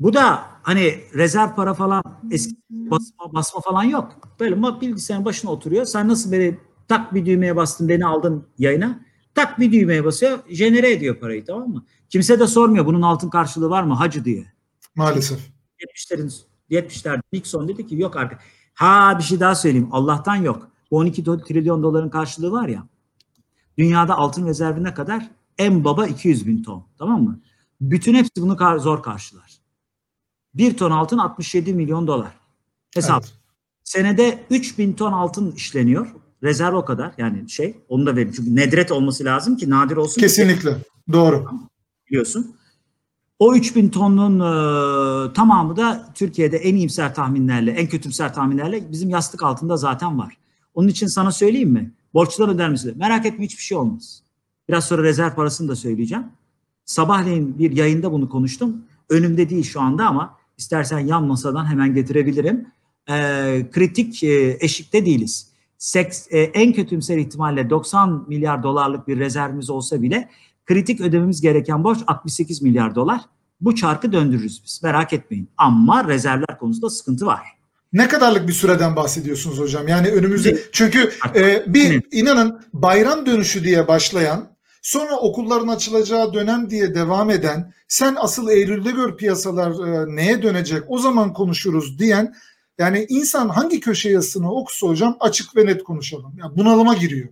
Bu 0.00 0.14
da 0.14 0.46
hani 0.68 0.94
rezerv 1.14 1.54
para 1.54 1.74
falan 1.74 2.02
eski 2.30 2.56
basma, 2.70 3.32
basma 3.34 3.60
falan 3.60 3.82
yok. 3.82 4.18
Böyle 4.40 4.54
ma- 4.54 4.80
bilgisayarın 4.80 5.24
başına 5.24 5.50
oturuyor. 5.50 5.84
Sen 5.84 6.08
nasıl 6.08 6.32
böyle 6.32 6.58
tak 6.88 7.14
bir 7.14 7.26
düğmeye 7.26 7.56
bastın 7.56 7.88
beni 7.88 8.06
aldın 8.06 8.46
yayına. 8.58 9.00
Tak 9.34 9.60
bir 9.60 9.72
düğmeye 9.72 10.04
basıyor. 10.04 10.38
Jenere 10.48 10.92
ediyor 10.92 11.20
parayı 11.20 11.44
tamam 11.44 11.68
mı? 11.68 11.84
Kimse 12.08 12.40
de 12.40 12.46
sormuyor 12.46 12.86
bunun 12.86 13.02
altın 13.02 13.28
karşılığı 13.30 13.70
var 13.70 13.82
mı 13.82 13.94
hacı 13.94 14.24
diye. 14.24 14.52
Maalesef. 14.94 15.38
70'lerin 15.80 16.32
70'lerde 16.70 17.20
Nixon 17.32 17.68
dedi 17.68 17.86
ki 17.86 17.96
yok 17.96 18.16
artık. 18.16 18.38
Ha 18.74 19.14
bir 19.18 19.22
şey 19.24 19.40
daha 19.40 19.54
söyleyeyim. 19.54 19.88
Allah'tan 19.92 20.36
yok. 20.36 20.68
Bu 20.90 20.96
12 20.96 21.22
do- 21.22 21.44
trilyon 21.44 21.82
doların 21.82 22.08
karşılığı 22.08 22.52
var 22.52 22.68
ya. 22.68 22.86
Dünyada 23.78 24.14
altın 24.14 24.46
rezervine 24.46 24.94
kadar 24.94 25.30
en 25.58 25.84
baba 25.84 26.06
200 26.06 26.46
bin 26.46 26.62
ton. 26.62 26.84
Tamam 26.98 27.22
mı? 27.22 27.40
Bütün 27.80 28.14
hepsi 28.14 28.42
bunu 28.42 28.56
kar- 28.56 28.78
zor 28.78 29.02
karşılar. 29.02 29.57
Bir 30.54 30.76
ton 30.76 30.90
altın 30.90 31.18
67 31.18 31.74
milyon 31.74 32.06
dolar. 32.06 32.32
Hesap. 32.94 33.22
Evet. 33.24 33.34
Senede 33.84 34.44
3 34.50 34.78
bin 34.78 34.92
ton 34.92 35.12
altın 35.12 35.52
işleniyor. 35.52 36.14
Rezerv 36.42 36.74
o 36.74 36.84
kadar. 36.84 37.12
Yani 37.18 37.50
şey 37.50 37.76
onu 37.88 38.06
da 38.06 38.16
verin. 38.16 38.32
Çünkü 38.32 38.56
nedret 38.56 38.92
olması 38.92 39.24
lazım 39.24 39.56
ki 39.56 39.70
nadir 39.70 39.96
olsun. 39.96 40.14
ki 40.14 40.20
Kesinlikle. 40.20 40.76
Doğru. 41.12 41.46
biliyorsun. 42.10 42.56
O 43.38 43.54
3000 43.54 43.88
tonun 43.88 44.34
e, 44.40 45.32
tamamı 45.32 45.76
da 45.76 46.12
Türkiye'de 46.14 46.56
en 46.56 46.76
iyimser 46.76 47.14
tahminlerle, 47.14 47.70
en 47.70 47.88
kötümser 47.88 48.34
tahminlerle 48.34 48.92
bizim 48.92 49.10
yastık 49.10 49.42
altında 49.42 49.76
zaten 49.76 50.18
var. 50.18 50.36
Onun 50.74 50.88
için 50.88 51.06
sana 51.06 51.32
söyleyeyim 51.32 51.70
mi? 51.70 51.92
Borçlar 52.14 52.48
öder 52.48 52.70
misin? 52.70 52.94
Merak 52.96 53.26
etme 53.26 53.44
hiçbir 53.44 53.62
şey 53.62 53.78
olmaz. 53.78 54.22
Biraz 54.68 54.84
sonra 54.84 55.02
rezerv 55.02 55.34
parasını 55.34 55.68
da 55.68 55.76
söyleyeceğim. 55.76 56.24
Sabahleyin 56.84 57.58
bir 57.58 57.76
yayında 57.76 58.12
bunu 58.12 58.28
konuştum. 58.28 58.76
Önümde 59.10 59.50
değil 59.50 59.64
şu 59.64 59.80
anda 59.80 60.06
ama 60.06 60.37
İstersen 60.58 60.98
yan 60.98 61.24
masadan 61.24 61.66
hemen 61.66 61.94
getirebilirim. 61.94 62.66
E, 63.10 63.14
kritik 63.72 64.24
e, 64.24 64.56
eşikte 64.60 65.06
değiliz. 65.06 65.48
Seks, 65.78 66.26
e, 66.30 66.38
en 66.38 66.72
kötümser 66.72 67.16
ihtimalle 67.16 67.70
90 67.70 68.24
milyar 68.28 68.62
dolarlık 68.62 69.08
bir 69.08 69.18
rezervimiz 69.18 69.70
olsa 69.70 70.02
bile 70.02 70.28
kritik 70.66 71.00
ödememiz 71.00 71.40
gereken 71.40 71.84
borç 71.84 71.98
68 72.06 72.62
milyar 72.62 72.94
dolar. 72.94 73.20
Bu 73.60 73.74
çarkı 73.74 74.12
döndürürüz 74.12 74.62
biz 74.64 74.82
merak 74.82 75.12
etmeyin. 75.12 75.48
Ama 75.56 76.08
rezervler 76.08 76.58
konusunda 76.58 76.90
sıkıntı 76.90 77.26
var. 77.26 77.42
Ne 77.92 78.08
kadarlık 78.08 78.48
bir 78.48 78.52
süreden 78.52 78.96
bahsediyorsunuz 78.96 79.58
hocam? 79.58 79.88
Yani 79.88 80.08
önümüzde 80.08 80.58
çünkü 80.72 81.10
e, 81.34 81.74
bir 81.74 82.02
inanın 82.10 82.60
bayram 82.72 83.26
dönüşü 83.26 83.64
diye 83.64 83.88
başlayan 83.88 84.48
sonra 84.82 85.16
okulların 85.16 85.68
açılacağı 85.68 86.34
dönem 86.34 86.70
diye 86.70 86.94
devam 86.94 87.30
eden 87.30 87.72
sen 87.88 88.16
asıl 88.18 88.48
Eylül'de 88.48 88.90
gör 88.90 89.16
piyasalar 89.16 89.70
e, 89.70 90.16
neye 90.16 90.42
dönecek 90.42 90.82
o 90.88 90.98
zaman 90.98 91.32
konuşuruz 91.32 91.98
diyen 91.98 92.34
yani 92.78 93.06
insan 93.08 93.48
hangi 93.48 93.80
köşe 93.80 94.10
yazısını 94.10 94.52
okusa 94.52 94.86
hocam 94.86 95.16
açık 95.20 95.56
ve 95.56 95.66
net 95.66 95.84
konuşalım. 95.84 96.32
Yani 96.38 96.56
bunalıma 96.56 96.94
giriyor. 96.94 97.28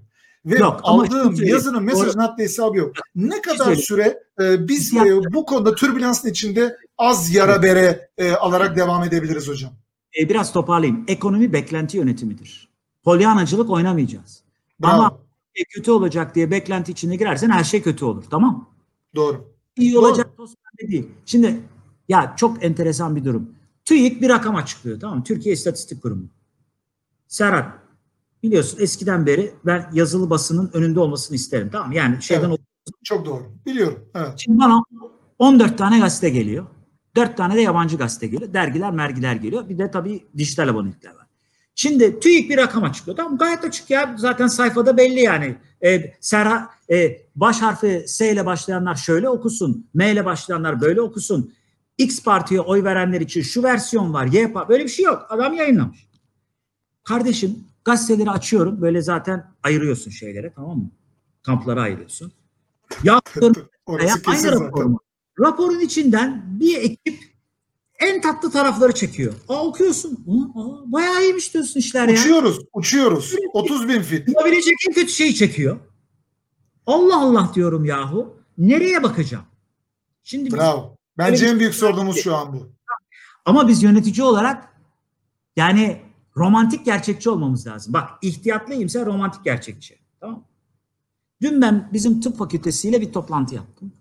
Ve 0.47 0.59
yok, 0.59 0.81
aldığım 0.83 1.35
yazının 1.45 1.83
mesajın 1.83 2.19
haddi 2.19 2.43
hesabı 2.43 2.79
yok. 2.79 2.93
Ne 3.17 3.43
kadar 3.43 3.75
süre 3.75 4.23
e, 4.41 4.69
biz 4.69 4.95
e, 4.95 5.33
bu 5.33 5.47
konuda 5.47 5.75
türbülansın 5.75 6.29
içinde 6.29 6.77
az 6.99 7.35
yara 7.35 7.63
bere 7.63 8.09
e, 8.19 8.33
alarak 8.33 8.77
devam 8.77 9.05
edebiliriz 9.05 9.49
hocam? 9.49 9.73
E, 10.21 10.29
biraz 10.29 10.53
toparlayayım. 10.53 11.05
Ekonomi 11.09 11.53
beklenti 11.53 11.97
yönetimidir. 11.97 12.69
Polyanacılık 13.05 13.71
oynamayacağız. 13.71 14.43
Bravo. 14.81 14.93
Ama 14.93 15.19
kötü 15.65 15.91
olacak 15.91 16.35
diye 16.35 16.51
beklenti 16.51 16.93
içine 16.93 17.17
girersen 17.17 17.51
her 17.51 17.65
şey 17.65 17.83
kötü 17.83 18.05
olur. 18.05 18.25
Tamam 18.31 18.71
Doğru. 19.15 19.53
İyi 19.77 19.95
Doğru. 19.95 20.07
olacak 20.07 20.31
değil. 20.89 21.09
Şimdi 21.27 21.61
ya 22.09 22.35
çok 22.37 22.65
enteresan 22.65 23.17
bir 23.17 23.25
durum. 23.25 23.51
TÜİK 23.85 24.23
bir 24.23 24.29
rakam 24.29 24.57
açıklıyor 24.57 25.01
tamam 25.01 25.19
mı? 25.19 25.25
Türkiye 25.25 25.55
İstatistik 25.55 26.03
Kurumu. 26.03 26.29
Serhat 27.29 27.79
biliyorsun 28.43 28.79
eskiden 28.81 29.27
beri 29.27 29.55
ben 29.67 29.91
yazılı 29.93 30.31
basının 30.31 30.71
önünde 30.73 31.01
olmasını 31.01 31.35
isterim 31.35 31.69
tamam 31.73 31.89
mı? 31.89 31.95
Yani 31.95 32.23
şeyden 32.23 32.49
evet. 32.49 32.61
Çok 33.05 33.27
doğru. 33.27 33.43
Biliyorum. 33.67 34.09
Evet. 34.15 34.33
Şimdi 34.37 34.59
bana 34.59 34.83
14 35.39 35.79
tane 35.79 35.99
gazete 35.99 36.31
geliyor. 36.31 36.67
Dört 37.17 37.37
tane 37.37 37.57
de 37.57 37.61
yabancı 37.61 37.97
gazete 37.97 38.27
geliyor. 38.27 38.53
Dergiler, 38.53 38.91
mergiler 38.91 39.37
geliyor. 39.37 39.69
Bir 39.69 39.79
de 39.79 39.91
tabii 39.91 40.25
dijital 40.37 40.69
abonelikler 40.69 41.11
var. 41.11 41.26
Şimdi 41.79 42.21
TÜİK 42.21 42.51
bir 42.51 42.57
rakam 42.57 42.85
açıklıyor. 42.85 43.17
Tamam 43.17 43.39
gayet 43.39 43.65
açık 43.65 43.91
ya. 43.91 44.15
Zaten 44.19 44.47
sayfada 44.47 44.97
belli 44.97 45.21
yani. 45.21 45.57
E, 45.85 46.15
Serha, 46.21 46.71
e, 46.91 47.23
baş 47.37 47.63
harfi 47.63 48.05
S 48.07 48.33
ile 48.33 48.47
başlayanlar 48.47 48.95
şöyle 48.95 49.29
okusun. 49.29 49.91
M 49.95 50.13
ile 50.13 50.25
başlayanlar 50.25 50.81
böyle 50.81 51.01
okusun. 51.01 51.53
X 51.99 52.23
partiye 52.23 52.61
oy 52.61 52.85
verenler 52.85 53.21
için 53.21 53.43
şu 53.43 53.63
versiyon 53.63 54.13
var. 54.13 54.27
Y 54.27 54.53
part 54.53 54.69
böyle 54.69 54.85
bir 54.85 54.89
şey 54.89 55.05
yok. 55.05 55.27
Adam 55.29 55.53
yayınlamış. 55.53 56.07
Kardeşim 57.05 57.65
gazeteleri 57.85 58.31
açıyorum. 58.31 58.81
Böyle 58.81 59.03
zaten 59.03 59.45
ayırıyorsun 59.63 60.11
şeylere 60.11 60.53
tamam 60.53 60.79
mı? 60.79 60.91
Kamplara 61.43 61.83
ayırıyorsun. 61.83 62.33
Yaptığın 63.03 63.57
aynı 64.27 64.53
rapor 64.53 64.85
mu? 64.85 65.01
Raporun 65.41 65.81
içinden 65.81 66.45
bir 66.61 66.77
ekip 66.77 67.36
en 67.99 68.21
tatlı 68.21 68.51
tarafları 68.51 68.93
çekiyor. 68.93 69.35
Aa 69.49 69.67
okuyorsun. 69.67 70.25
Aa, 70.57 70.93
bayağı 70.93 71.23
iyiymiş 71.23 71.55
diyorsun 71.55 71.81
işler 71.81 72.09
ya. 72.09 72.15
Uçuyoruz, 72.15 72.59
uçuyoruz. 72.73 73.35
30 73.53 73.89
bin 73.89 74.03
fit. 74.03 74.29
Olabilecek 74.37 74.75
en 74.89 74.95
kötü 74.95 75.13
şeyi 75.13 75.35
çekiyor. 75.35 75.79
Allah 76.87 77.21
Allah 77.21 77.51
diyorum 77.55 77.85
yahu. 77.85 78.37
Nereye 78.59 79.03
bakacağım? 79.03 79.45
Şimdi 80.25 80.53
Bravo. 80.53 80.97
Bence 81.19 81.45
evet, 81.45 81.55
en 81.55 81.61
büyük 81.61 81.75
sorunumuz 81.75 82.17
şu 82.17 82.37
an 82.37 82.53
bu. 82.53 82.69
Ama 83.45 83.69
biz 83.69 83.83
yönetici 83.83 84.27
olarak 84.27 84.69
yani 85.57 86.03
romantik 86.37 86.85
gerçekçi 86.85 87.31
olmamız 87.31 87.67
lazım. 87.67 87.93
Bak 87.93 88.11
ihtiyatlıyımsa 88.23 89.07
romantik 89.07 89.45
gerçekçi. 89.45 89.99
Tamam 90.21 90.45
Dün 91.43 91.63
ben 91.63 91.91
bizim 91.93 92.21
tıp 92.21 92.39
fakültesiyle 92.39 93.01
bir 93.01 93.13
toplantı 93.13 93.55
yaptım 93.55 93.93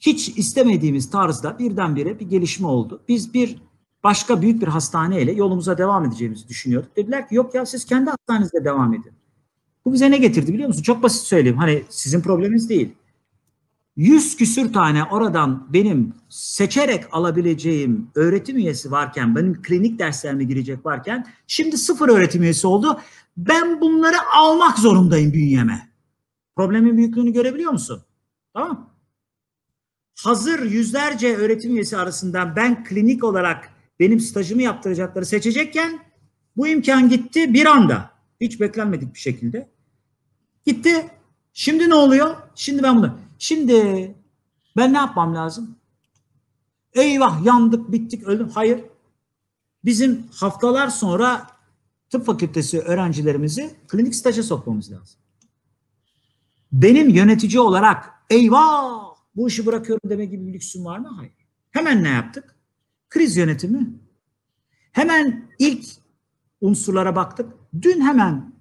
hiç 0.00 0.28
istemediğimiz 0.28 1.10
tarzda 1.10 1.58
birdenbire 1.58 2.20
bir 2.20 2.28
gelişme 2.28 2.66
oldu. 2.66 3.02
Biz 3.08 3.34
bir 3.34 3.62
başka 4.04 4.42
büyük 4.42 4.62
bir 4.62 4.68
hastaneyle 4.68 5.32
yolumuza 5.32 5.78
devam 5.78 6.04
edeceğimizi 6.04 6.48
düşünüyorduk. 6.48 6.96
Dediler 6.96 7.28
ki 7.28 7.34
yok 7.34 7.54
ya 7.54 7.66
siz 7.66 7.84
kendi 7.84 8.10
hastanenizde 8.10 8.64
devam 8.64 8.94
edin. 8.94 9.12
Bu 9.84 9.92
bize 9.92 10.10
ne 10.10 10.18
getirdi 10.18 10.52
biliyor 10.52 10.68
musun? 10.68 10.82
Çok 10.82 11.02
basit 11.02 11.22
söyleyeyim. 11.22 11.58
Hani 11.58 11.84
sizin 11.88 12.20
probleminiz 12.20 12.68
değil. 12.68 12.94
Yüz 13.96 14.36
küsür 14.36 14.72
tane 14.72 15.04
oradan 15.04 15.66
benim 15.72 16.14
seçerek 16.28 17.04
alabileceğim 17.12 18.10
öğretim 18.14 18.56
üyesi 18.56 18.90
varken, 18.90 19.36
benim 19.36 19.62
klinik 19.62 19.98
derslerime 19.98 20.44
girecek 20.44 20.86
varken 20.86 21.26
şimdi 21.46 21.78
sıfır 21.78 22.08
öğretim 22.08 22.42
üyesi 22.42 22.66
oldu. 22.66 23.00
Ben 23.36 23.80
bunları 23.80 24.16
almak 24.34 24.78
zorundayım 24.78 25.32
bünyeme. 25.32 25.88
Problemin 26.56 26.96
büyüklüğünü 26.96 27.32
görebiliyor 27.32 27.72
musun? 27.72 28.02
Tamam 28.54 28.95
hazır 30.24 30.62
yüzlerce 30.62 31.36
öğretim 31.36 31.74
üyesi 31.74 31.96
arasından 31.96 32.56
ben 32.56 32.84
klinik 32.84 33.24
olarak 33.24 33.70
benim 34.00 34.20
stajımı 34.20 34.62
yaptıracakları 34.62 35.26
seçecekken 35.26 36.00
bu 36.56 36.68
imkan 36.68 37.08
gitti 37.08 37.54
bir 37.54 37.66
anda. 37.66 38.10
Hiç 38.40 38.60
beklenmedik 38.60 39.14
bir 39.14 39.18
şekilde. 39.18 39.68
Gitti. 40.66 41.10
Şimdi 41.52 41.90
ne 41.90 41.94
oluyor? 41.94 42.36
Şimdi 42.54 42.82
ben 42.82 42.96
bunu. 42.96 43.18
Şimdi 43.38 44.14
ben 44.76 44.92
ne 44.92 44.98
yapmam 44.98 45.34
lazım? 45.34 45.76
Eyvah 46.92 47.44
yandık, 47.44 47.92
bittik, 47.92 48.22
öldüm. 48.22 48.48
Hayır. 48.48 48.84
Bizim 49.84 50.26
haftalar 50.34 50.88
sonra 50.88 51.46
tıp 52.10 52.26
fakültesi 52.26 52.80
öğrencilerimizi 52.80 53.76
klinik 53.88 54.14
staja 54.14 54.42
sokmamız 54.42 54.92
lazım. 54.92 55.18
Benim 56.72 57.08
yönetici 57.08 57.60
olarak 57.60 58.12
eyvah 58.30 59.05
bu 59.36 59.48
işi 59.48 59.66
bırakıyorum 59.66 60.10
deme 60.10 60.24
gibi 60.24 60.46
bir 60.46 60.52
lüksüm 60.52 60.84
var 60.84 60.98
mı? 60.98 61.08
Hayır. 61.16 61.32
Hemen 61.70 62.04
ne 62.04 62.08
yaptık? 62.08 62.56
Kriz 63.08 63.36
yönetimi. 63.36 63.86
Hemen 64.92 65.50
ilk 65.58 65.86
unsurlara 66.60 67.16
baktık. 67.16 67.52
Dün 67.82 68.00
hemen 68.00 68.52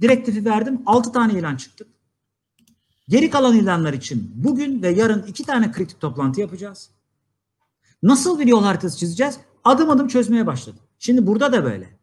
direktifi 0.00 0.44
verdim. 0.44 0.82
6 0.86 1.12
tane 1.12 1.32
ilan 1.38 1.56
çıktık. 1.56 1.88
Geri 3.08 3.30
kalan 3.30 3.56
ilanlar 3.56 3.92
için 3.92 4.32
bugün 4.34 4.82
ve 4.82 4.88
yarın 4.88 5.22
iki 5.22 5.44
tane 5.44 5.72
kritik 5.72 6.00
toplantı 6.00 6.40
yapacağız. 6.40 6.90
Nasıl 8.02 8.40
bir 8.40 8.46
yol 8.46 8.62
haritası 8.62 8.98
çizeceğiz? 8.98 9.38
Adım 9.64 9.90
adım 9.90 10.08
çözmeye 10.08 10.46
başladım. 10.46 10.80
Şimdi 10.98 11.26
burada 11.26 11.52
da 11.52 11.64
böyle. 11.64 11.98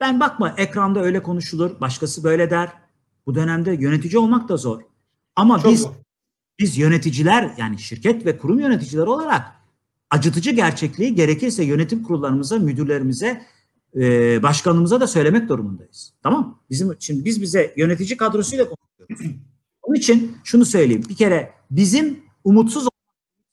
Ben 0.00 0.20
bakma 0.20 0.54
ekranda 0.56 1.00
öyle 1.00 1.22
konuşulur, 1.22 1.80
başkası 1.80 2.24
böyle 2.24 2.50
der. 2.50 2.72
Bu 3.26 3.34
dönemde 3.34 3.72
yönetici 3.72 4.18
olmak 4.18 4.48
da 4.48 4.56
zor. 4.56 4.82
Ama 5.36 5.58
Çok 5.58 5.72
biz 5.72 5.80
zor 5.80 5.94
biz 6.58 6.78
yöneticiler 6.78 7.50
yani 7.56 7.78
şirket 7.78 8.26
ve 8.26 8.38
kurum 8.38 8.60
yöneticileri 8.60 9.08
olarak 9.08 9.42
acıtıcı 10.10 10.50
gerçekliği 10.50 11.14
gerekirse 11.14 11.64
yönetim 11.64 12.02
kurullarımıza, 12.02 12.58
müdürlerimize, 12.58 13.42
e, 13.96 14.42
başkanımıza 14.42 15.00
da 15.00 15.06
söylemek 15.06 15.48
durumundayız. 15.48 16.12
Tamam 16.22 16.58
Bizim 16.70 16.96
şimdi 17.00 17.24
biz 17.24 17.42
bize 17.42 17.74
yönetici 17.76 18.16
kadrosuyla 18.16 18.64
konuşuyoruz. 18.64 19.36
Onun 19.82 19.96
için 19.96 20.36
şunu 20.44 20.64
söyleyeyim. 20.64 21.04
Bir 21.08 21.16
kere 21.16 21.52
bizim 21.70 22.20
umutsuz 22.44 22.88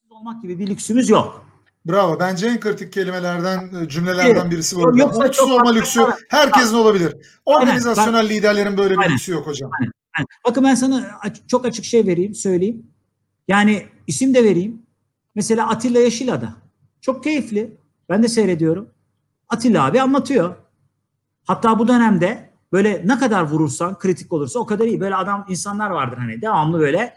olmak 0.09 0.41
gibi 0.41 0.59
bir 0.59 0.67
lüksümüz 0.67 1.09
yok. 1.09 1.45
Bravo. 1.85 2.19
Bence 2.19 2.47
en 2.47 2.59
kritik 2.59 2.93
kelimelerden, 2.93 3.83
e, 3.83 3.89
cümlelerden 3.89 4.51
birisi 4.51 4.75
bu. 4.75 4.81
Umutsuz 4.81 5.51
olma 5.51 5.73
lüksü 5.73 6.01
herkesin 6.29 6.75
olabilir. 6.75 7.15
Organizasyonel 7.45 8.15
aynen, 8.15 8.29
liderlerin 8.29 8.77
böyle 8.77 8.93
bir 8.93 8.99
aynen, 8.99 9.13
lüksü 9.13 9.31
yok 9.31 9.47
hocam. 9.47 9.71
Aynen, 9.79 9.91
aynen. 10.17 10.27
Bakın 10.47 10.63
ben 10.63 10.75
sana 10.75 11.19
çok 11.47 11.65
açık 11.65 11.85
şey 11.85 12.05
vereyim, 12.05 12.35
söyleyeyim. 12.35 12.83
Yani 13.47 13.85
isim 14.07 14.33
de 14.33 14.43
vereyim. 14.43 14.81
Mesela 15.35 15.69
Atilla 15.69 15.99
Yeşilada. 15.99 16.53
Çok 17.01 17.23
keyifli. 17.23 17.77
Ben 18.09 18.23
de 18.23 18.27
seyrediyorum. 18.27 18.89
Atilla 19.49 19.85
abi 19.85 20.01
anlatıyor. 20.01 20.55
Hatta 21.43 21.79
bu 21.79 21.87
dönemde 21.87 22.49
böyle 22.71 23.01
ne 23.05 23.19
kadar 23.19 23.43
vurursan 23.43 23.99
kritik 23.99 24.33
olursa 24.33 24.59
o 24.59 24.65
kadar 24.65 24.85
iyi. 24.85 24.99
Böyle 24.99 25.15
adam 25.15 25.45
insanlar 25.49 25.89
vardır 25.89 26.17
hani 26.17 26.41
devamlı 26.41 26.79
böyle 26.79 27.13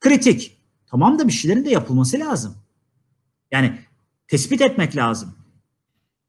kritik. 0.00 0.58
Tamam 0.86 1.18
da 1.18 1.28
bir 1.28 1.32
şeylerin 1.32 1.64
de 1.64 1.70
yapılması 1.70 2.18
lazım. 2.18 2.54
Yani 3.50 3.78
tespit 4.28 4.60
etmek 4.60 4.96
lazım. 4.96 5.34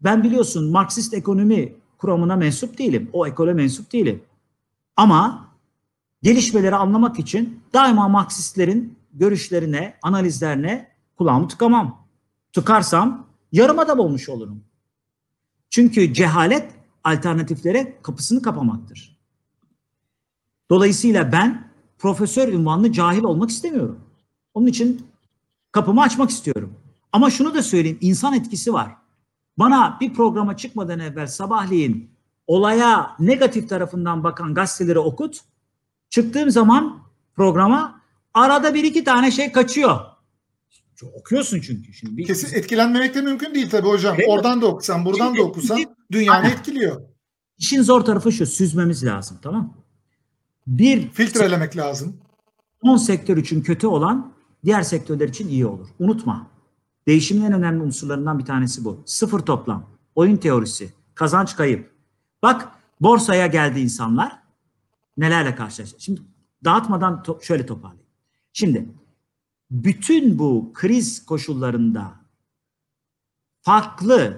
Ben 0.02 0.24
biliyorsun 0.24 0.72
Marksist 0.72 1.14
ekonomi 1.14 1.74
kuramına 1.98 2.36
mensup 2.36 2.78
değilim. 2.78 3.10
O 3.14 3.28
ekole 3.28 3.54
mensup 3.54 3.94
değilim. 3.94 4.24
Ama 4.96 5.50
gelişmeleri 6.24 6.76
anlamak 6.76 7.20
için 7.20 7.64
daima 7.74 8.08
Marksistlerin 8.08 8.99
görüşlerine, 9.14 9.98
analizlerine 10.02 10.92
kulağımı 11.18 11.48
tıkamam. 11.48 12.08
Tıkarsam 12.54 13.28
yarıma 13.52 13.88
da 13.88 13.98
olmuş 13.98 14.30
olurum. 14.30 14.64
Çünkü 15.70 16.14
cehalet 16.14 16.72
alternatiflere 17.04 17.98
kapısını 18.02 18.42
kapamaktır. 18.42 19.20
Dolayısıyla 20.70 21.32
ben 21.32 21.72
profesör 21.98 22.48
ünvanlı 22.48 22.92
cahil 22.92 23.24
olmak 23.24 23.50
istemiyorum. 23.50 24.00
Onun 24.54 24.68
için 24.68 25.08
kapımı 25.72 26.02
açmak 26.02 26.30
istiyorum. 26.30 26.74
Ama 27.12 27.30
şunu 27.30 27.54
da 27.54 27.64
söyleyeyim, 27.64 27.98
insan 28.02 28.34
etkisi 28.34 28.74
var. 28.74 28.96
Bana 29.58 29.98
bir 30.02 30.14
programa 30.14 30.58
çıkmadan 30.58 31.00
evvel 31.00 31.28
sabahleyin 31.28 32.10
olaya 32.48 33.16
negatif 33.20 33.70
tarafından 33.70 34.24
bakan 34.24 34.54
gazeteleri 34.54 35.00
okut. 35.00 35.42
Çıktığım 36.10 36.50
zaman 36.50 37.00
programa 37.36 37.99
arada 38.40 38.74
bir 38.74 38.84
iki 38.84 39.04
tane 39.04 39.32
şey 39.32 39.52
kaçıyor. 39.52 40.00
Okuyorsun 41.14 41.60
çünkü. 41.60 41.94
Şimdi 41.94 42.18
bir... 42.18 42.26
Kesin 42.26 42.58
etkilenmemek 42.58 43.16
de 43.16 43.22
mümkün 43.22 43.56
değil 43.56 43.70
tabii 43.70 43.88
hocam. 43.88 44.16
Evet. 44.20 44.30
Oradan 44.30 44.62
da 44.62 44.68
okusan, 44.68 45.06
buradan 45.06 45.26
Şimdi, 45.26 45.40
da 45.40 45.44
okusan 45.44 45.80
dünyanı 46.12 46.48
etkiliyor. 46.48 47.02
İşin 47.58 47.82
zor 47.82 48.02
tarafı 48.02 48.32
şu, 48.32 48.46
süzmemiz 48.46 49.06
lazım 49.06 49.40
tamam 49.42 49.78
Bir 50.68 51.10
filtrelemek 51.10 51.78
lazım. 51.78 52.18
10 52.82 52.98
sektör 52.98 53.38
için 53.38 53.62
kötü 53.62 53.88
olan 53.88 54.34
diğer 54.66 54.82
sektörler 54.82 55.28
için 55.28 55.48
iyi 55.48 55.66
olur. 55.66 55.88
Unutma. 56.00 56.48
Değişimin 57.08 57.46
en 57.46 57.54
önemli 57.54 57.84
unsurlarından 57.84 58.40
bir 58.40 58.46
tanesi 58.46 58.86
bu. 58.86 59.04
Sıfır 59.06 59.40
toplam, 59.40 59.90
oyun 60.16 60.38
teorisi, 60.38 60.94
kazanç 61.16 61.56
kayıp. 61.56 61.92
Bak 62.44 62.70
borsaya 63.02 63.48
geldi 63.48 63.80
insanlar 63.80 64.40
nelerle 65.18 65.56
karşılaştı. 65.56 65.96
Şimdi 66.00 66.22
dağıtmadan 66.66 67.24
to- 67.26 67.44
şöyle 67.44 67.66
toparlayayım. 67.66 67.99
Şimdi 68.60 68.86
bütün 69.72 70.40
bu 70.40 70.72
kriz 70.74 71.26
koşullarında 71.26 72.12
farklı 73.62 74.38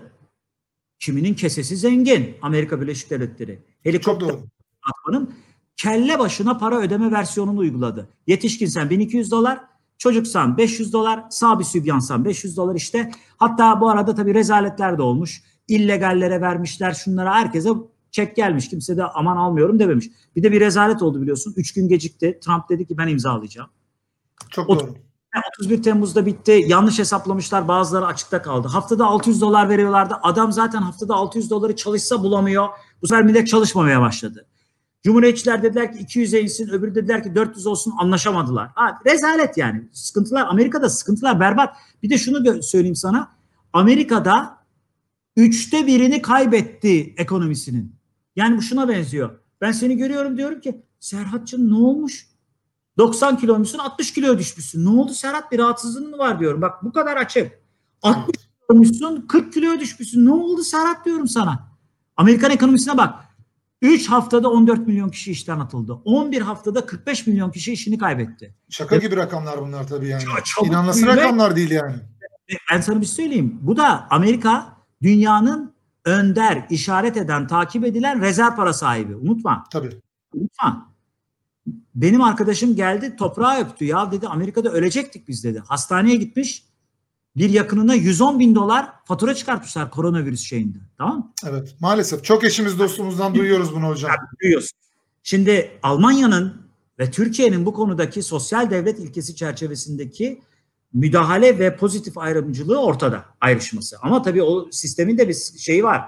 kiminin 0.99 1.33
kesesi 1.33 1.77
zengin 1.77 2.37
Amerika 2.41 2.81
Birleşik 2.81 3.09
Devletleri 3.09 3.63
helikopter 3.83 4.35
atmanın 4.83 5.33
kelle 5.77 6.19
başına 6.19 6.57
para 6.57 6.79
ödeme 6.79 7.11
versiyonunu 7.11 7.59
uyguladı. 7.59 8.09
Yetişkinsen 8.27 8.89
1200 8.89 9.31
dolar, 9.31 9.59
çocuksan 9.97 10.57
500 10.57 10.93
dolar, 10.93 11.23
sağ 11.29 11.59
bir 11.59 11.63
sübyansan 11.63 12.25
500 12.25 12.57
dolar 12.57 12.75
işte. 12.75 13.11
Hatta 13.37 13.81
bu 13.81 13.89
arada 13.89 14.15
tabii 14.15 14.33
rezaletler 14.33 14.97
de 14.97 15.01
olmuş. 15.01 15.43
İllegallere 15.67 16.41
vermişler 16.41 16.93
şunlara 16.93 17.35
herkese 17.35 17.69
çek 18.11 18.35
gelmiş. 18.35 18.69
Kimse 18.69 18.97
de 18.97 19.03
aman 19.03 19.37
almıyorum 19.37 19.79
dememiş. 19.79 20.07
Bir 20.35 20.43
de 20.43 20.51
bir 20.51 20.61
rezalet 20.61 21.01
oldu 21.01 21.21
biliyorsun. 21.21 21.53
Üç 21.57 21.73
gün 21.73 21.87
gecikti. 21.87 22.39
Trump 22.41 22.69
dedi 22.69 22.87
ki 22.87 22.97
ben 22.97 23.07
imzalayacağım. 23.07 23.69
Çok 24.51 24.69
doğru. 24.69 24.95
31 25.59 25.83
Temmuz'da 25.83 26.25
bitti. 26.25 26.63
Yanlış 26.67 26.99
hesaplamışlar. 26.99 27.67
Bazıları 27.67 28.05
açıkta 28.05 28.41
kaldı. 28.41 28.67
Haftada 28.67 29.05
600 29.05 29.41
dolar 29.41 29.69
veriyorlardı. 29.69 30.19
Adam 30.23 30.51
zaten 30.51 30.81
haftada 30.81 31.15
600 31.15 31.49
doları 31.49 31.75
çalışsa 31.75 32.23
bulamıyor. 32.23 32.67
Bu 33.01 33.07
sefer 33.07 33.23
millet 33.23 33.47
çalışmamaya 33.47 34.01
başladı. 34.01 34.47
Cumhuriyetçiler 35.03 35.63
dediler 35.63 35.93
ki 35.93 35.99
200'e 35.99 36.41
insin, 36.41 36.69
öbürü 36.69 36.95
dediler 36.95 37.23
ki 37.23 37.35
400 37.35 37.67
olsun 37.67 37.93
anlaşamadılar. 37.99 38.69
Ha, 38.75 38.99
rezalet 39.05 39.57
yani. 39.57 39.89
Sıkıntılar, 39.91 40.45
Amerika'da 40.47 40.89
sıkıntılar 40.89 41.39
berbat. 41.39 41.75
Bir 42.03 42.09
de 42.09 42.17
şunu 42.17 42.63
söyleyeyim 42.63 42.95
sana. 42.95 43.31
Amerika'da 43.73 44.57
üçte 45.35 45.87
birini 45.87 46.21
kaybetti 46.21 47.13
ekonomisinin. 47.17 47.95
Yani 48.35 48.57
bu 48.57 48.61
şuna 48.61 48.89
benziyor. 48.89 49.39
Ben 49.61 49.71
seni 49.71 49.97
görüyorum 49.97 50.37
diyorum 50.37 50.61
ki 50.61 50.81
Serhat'cığım 50.99 51.69
ne 51.69 51.75
olmuş? 51.75 52.30
90 52.97 53.37
kiloymuşsun 53.37 53.79
60 53.79 54.13
kilo 54.13 54.37
düşmüşsün. 54.37 54.85
Ne 54.85 54.89
oldu 54.89 55.13
Serhat 55.13 55.51
bir 55.51 55.59
rahatsızlığın 55.59 56.09
mı 56.09 56.17
var 56.17 56.39
diyorum. 56.39 56.61
Bak 56.61 56.83
bu 56.83 56.91
kadar 56.91 57.17
açık. 57.17 57.59
60 58.01 58.35
kiloymuşsun 58.67 59.25
40 59.27 59.53
kiloya 59.53 59.79
düşmüşsün. 59.79 60.25
Ne 60.25 60.31
oldu 60.31 60.63
Serhat 60.63 61.05
diyorum 61.05 61.27
sana. 61.27 61.71
Amerikan 62.17 62.51
ekonomisine 62.51 62.97
bak. 62.97 63.13
3 63.81 64.09
haftada 64.09 64.49
14 64.49 64.87
milyon 64.87 65.09
kişi 65.09 65.31
işten 65.31 65.59
atıldı. 65.59 65.93
11 65.93 66.41
haftada 66.41 66.85
45 66.85 67.27
milyon 67.27 67.51
kişi 67.51 67.73
işini 67.73 67.97
kaybetti. 67.97 68.55
Şaka 68.69 68.97
gibi 68.97 69.15
rakamlar 69.15 69.61
bunlar 69.61 69.87
tabii 69.87 70.07
yani. 70.07 70.23
İnanılası 70.63 71.07
rakamlar 71.07 71.55
değil 71.55 71.71
yani. 71.71 71.95
Ben 72.71 72.81
sana 72.81 73.01
bir 73.01 73.05
şey 73.05 73.15
söyleyeyim. 73.15 73.59
Bu 73.61 73.77
da 73.77 74.07
Amerika 74.09 74.77
dünyanın 75.01 75.73
önder, 76.05 76.65
işaret 76.69 77.17
eden, 77.17 77.47
takip 77.47 77.85
edilen 77.85 78.21
rezerv 78.21 78.55
para 78.55 78.73
sahibi. 78.73 79.15
Unutma. 79.15 79.63
Tabii. 79.71 79.89
Unutma. 80.33 80.90
Benim 81.95 82.21
arkadaşım 82.21 82.75
geldi 82.75 83.15
toprağa 83.15 83.59
öptü. 83.59 83.85
Ya 83.85 84.11
dedi 84.11 84.27
Amerika'da 84.27 84.71
ölecektik 84.71 85.27
biz 85.27 85.43
dedi. 85.43 85.59
Hastaneye 85.59 86.15
gitmiş. 86.15 86.63
Bir 87.35 87.49
yakınına 87.49 87.93
110 87.93 88.39
bin 88.39 88.55
dolar 88.55 88.89
fatura 89.05 89.35
çıkartmışlar 89.35 89.91
koronavirüs 89.91 90.41
şeyinde. 90.41 90.77
Tamam 90.97 91.33
Evet 91.49 91.75
maalesef. 91.79 92.23
Çok 92.23 92.43
eşimiz 92.43 92.79
dostumuzdan 92.79 93.35
duyuyoruz 93.35 93.75
bunu 93.75 93.87
hocam. 93.87 94.11
Yani 94.11 94.27
duyuyorsun. 94.41 94.77
Şimdi 95.23 95.71
Almanya'nın 95.83 96.61
ve 96.99 97.11
Türkiye'nin 97.11 97.65
bu 97.65 97.73
konudaki 97.73 98.23
sosyal 98.23 98.69
devlet 98.69 98.99
ilkesi 98.99 99.35
çerçevesindeki 99.35 100.41
müdahale 100.93 101.59
ve 101.59 101.75
pozitif 101.75 102.17
ayrımcılığı 102.17 102.81
ortada 102.81 103.25
ayrışması. 103.41 103.97
Ama 104.01 104.21
tabii 104.21 104.43
o 104.43 104.67
sistemin 104.71 105.17
de 105.17 105.29
bir 105.29 105.37
şeyi 105.57 105.83
var. 105.83 106.01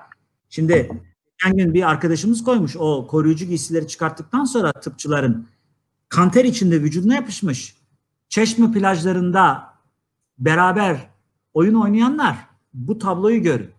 Şimdi 0.50 1.04
geçen 1.44 1.58
gün 1.58 1.74
bir 1.74 1.90
arkadaşımız 1.90 2.44
koymuş 2.44 2.76
o 2.80 3.08
koruyucu 3.08 3.46
giysileri 3.46 3.88
çıkarttıktan 3.88 4.46
sonra 4.46 4.72
tıpçıların 4.72 5.48
kanter 6.10 6.46
içinde 6.46 6.82
vücuduna 6.82 7.16
yapışmış. 7.16 7.76
Çeşme 8.30 8.72
plajlarında 8.72 9.74
beraber 10.38 11.10
oyun 11.54 11.74
oynayanlar 11.74 12.38
bu 12.74 12.98
tabloyu 12.98 13.44
görün. 13.44 13.70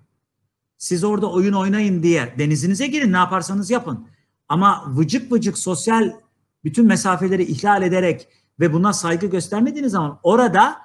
Siz 0.76 1.04
orada 1.04 1.30
oyun 1.30 1.52
oynayın 1.52 2.02
diye 2.02 2.34
denizinize 2.38 2.86
girin 2.86 3.12
ne 3.12 3.16
yaparsanız 3.16 3.70
yapın. 3.70 4.06
Ama 4.48 4.84
vıcık 4.96 5.32
vıcık 5.32 5.58
sosyal 5.58 6.12
bütün 6.64 6.86
mesafeleri 6.86 7.42
ihlal 7.42 7.82
ederek 7.82 8.28
ve 8.60 8.72
buna 8.72 8.92
saygı 8.92 9.26
göstermediğiniz 9.26 9.92
zaman 9.92 10.18
orada 10.22 10.76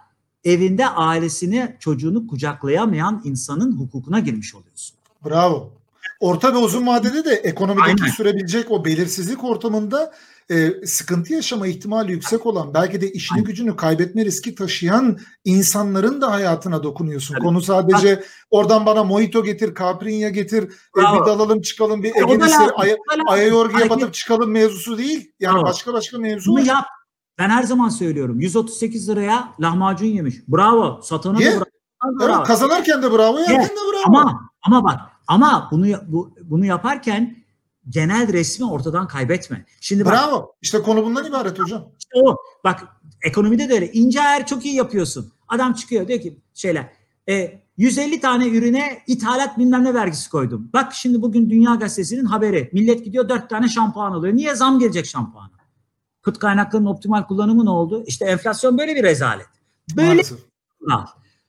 evinde 0.43 0.87
ailesini, 0.87 1.75
çocuğunu 1.79 2.27
kucaklayamayan 2.27 3.21
insanın 3.23 3.77
hukukuna 3.79 4.19
girmiş 4.19 4.55
oluyorsun. 4.55 4.97
Bravo. 5.25 5.78
Orta 6.19 6.53
ve 6.53 6.57
uzun 6.57 6.87
vadede 6.87 7.25
de 7.25 7.31
ekonomideki 7.31 8.03
Aynen. 8.03 8.13
sürebilecek 8.13 8.71
o 8.71 8.85
belirsizlik 8.85 9.43
ortamında 9.43 10.11
e, 10.51 10.85
sıkıntı 10.85 11.33
yaşama 11.33 11.67
ihtimali 11.67 12.11
yüksek 12.11 12.45
olan 12.45 12.73
belki 12.73 13.01
de 13.01 13.11
işini 13.11 13.35
Aynen. 13.35 13.45
gücünü 13.45 13.75
kaybetme 13.75 14.25
riski 14.25 14.55
taşıyan 14.55 15.17
insanların 15.45 16.21
da 16.21 16.31
hayatına 16.31 16.83
dokunuyorsun. 16.83 17.33
Tabii. 17.33 17.43
Konu 17.45 17.61
sadece 17.61 18.17
Bak. 18.17 18.25
oradan 18.49 18.85
bana 18.85 19.03
mojito 19.03 19.43
getir, 19.43 19.73
kaprinya 19.73 20.29
getir, 20.29 20.63
e, 20.63 20.99
bir 20.99 21.25
dalalım 21.25 21.61
çıkalım, 21.61 22.03
bir 22.03 22.15
Ege'de 22.15 22.45
aya, 22.75 22.97
aya 23.27 23.47
yorguya 23.47 23.89
batıp 23.89 24.13
çıkalım 24.13 24.51
mevzusu 24.51 24.97
değil. 24.97 25.31
Yani 25.39 25.55
Bravo. 25.55 25.65
başka 25.65 25.93
başka 25.93 26.17
mevzu 26.17 26.51
Bunu 26.51 26.65
yap. 26.65 26.85
Ben 27.37 27.49
her 27.49 27.63
zaman 27.63 27.89
söylüyorum. 27.89 28.39
138 28.39 29.09
liraya 29.09 29.53
lahmacun 29.59 30.07
yemiş. 30.07 30.35
Bravo. 30.47 31.01
Satanı 31.03 31.37
da 31.37 31.41
bravo. 31.41 31.63
Evet, 32.21 32.47
kazanırken 32.47 33.03
de 33.03 33.11
bravo, 33.11 33.39
yerken 33.39 33.65
de 33.65 33.79
bravo. 33.93 34.03
Ama 34.05 34.49
ama 34.61 34.83
bak 34.83 34.99
ama 35.29 35.67
bunu 35.71 35.87
bu, 36.07 36.35
bunu 36.43 36.65
yaparken 36.65 37.37
genel 37.89 38.33
resmi 38.33 38.65
ortadan 38.65 39.07
kaybetme. 39.07 39.65
Şimdi 39.81 40.05
bak, 40.05 40.13
Bravo. 40.13 40.55
İşte 40.61 40.81
konu 40.81 41.05
bundan 41.05 41.25
ibaret 41.25 41.59
hocam. 41.59 41.91
İşte 41.99 42.11
o. 42.23 42.35
Bak 42.63 42.87
ekonomide 43.23 43.69
de 43.69 43.73
öyle. 43.73 43.91
İnce 43.91 44.21
ayar 44.21 44.47
çok 44.47 44.65
iyi 44.65 44.75
yapıyorsun. 44.75 45.31
Adam 45.47 45.73
çıkıyor 45.73 46.07
diyor 46.07 46.19
ki 46.19 46.39
şeyler. 46.53 46.89
E, 47.29 47.61
150 47.77 48.19
tane 48.19 48.47
ürüne 48.47 49.01
ithalat 49.07 49.57
bilmem 49.57 49.83
ne 49.83 49.93
vergisi 49.93 50.29
koydum. 50.29 50.69
Bak 50.73 50.93
şimdi 50.93 51.21
bugün 51.21 51.49
Dünya 51.49 51.75
Gazetesi'nin 51.75 52.25
haberi. 52.25 52.69
Millet 52.73 53.05
gidiyor 53.05 53.29
4 53.29 53.49
tane 53.49 53.67
şampuan 53.69 54.11
alıyor. 54.11 54.35
Niye 54.35 54.55
zam 54.55 54.79
gelecek 54.79 55.05
şampuana? 55.05 55.51
Kıt 56.21 56.39
kaynaklarının 56.39 56.87
optimal 56.87 57.23
kullanımı 57.23 57.65
ne 57.65 57.69
oldu? 57.69 58.03
İşte 58.07 58.25
enflasyon 58.25 58.77
böyle 58.77 58.95
bir 58.95 59.03
rezalet. 59.03 59.47
Böyle 59.95 60.21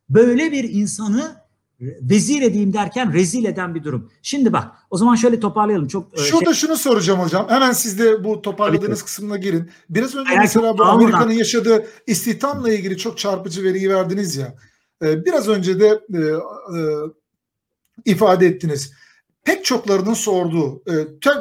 böyle 0.08 0.52
bir 0.52 0.64
insanı 0.64 1.39
vezir 1.80 2.42
edeyim 2.42 2.72
derken 2.72 3.12
rezil 3.12 3.44
eden 3.44 3.74
bir 3.74 3.84
durum. 3.84 4.10
Şimdi 4.22 4.52
bak 4.52 4.68
o 4.90 4.96
zaman 4.96 5.14
şöyle 5.14 5.40
toparlayalım. 5.40 5.88
Çok 5.88 6.18
e, 6.18 6.22
Şurada 6.22 6.54
şey... 6.54 6.68
şunu 6.68 6.76
soracağım 6.76 7.20
hocam. 7.20 7.48
Hemen 7.48 7.72
siz 7.72 7.98
de 7.98 8.24
bu 8.24 8.42
toparladığınız 8.42 8.98
Tabii. 8.98 9.06
kısmına 9.06 9.36
girin. 9.36 9.70
Biraz 9.90 10.14
önce 10.14 10.32
Eğer 10.32 10.40
mesela 10.40 10.78
bu 10.78 10.84
Amerika'nın 10.84 11.32
yaşadığı 11.32 11.86
istihdamla 12.06 12.72
ilgili 12.72 12.98
çok 12.98 13.18
çarpıcı 13.18 13.64
veriyi 13.64 13.90
verdiniz 13.90 14.36
ya. 14.36 14.54
E, 15.02 15.24
biraz 15.24 15.48
önce 15.48 15.80
de 15.80 16.00
e, 16.14 16.20
ifade 18.04 18.46
ettiniz 18.46 18.92
pek 19.44 19.64
çoklarının 19.64 20.14
sorduğu 20.14 20.82
e, 20.90 20.92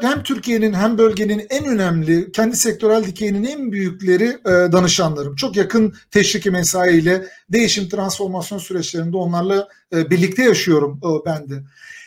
hem 0.02 0.24
Türkiye'nin 0.24 0.74
hem 0.74 0.98
bölgenin 0.98 1.48
en 1.50 1.66
önemli 1.66 2.32
kendi 2.32 2.56
sektörel 2.56 3.04
dikeyinin 3.04 3.44
en 3.44 3.72
büyükleri 3.72 4.26
e, 4.46 4.50
danışanlarım. 4.50 5.36
Çok 5.36 5.56
yakın 5.56 5.94
teşviki 6.12 6.52
mesaiyle 6.52 7.28
değişim 7.50 7.90
transformasyon 7.90 8.58
süreçlerinde 8.58 9.18
onlarla 9.18 9.68
e, 9.94 10.10
birlikte 10.10 10.44
yaşıyorum 10.44 11.02
ben 11.26 11.50
de. 11.50 11.64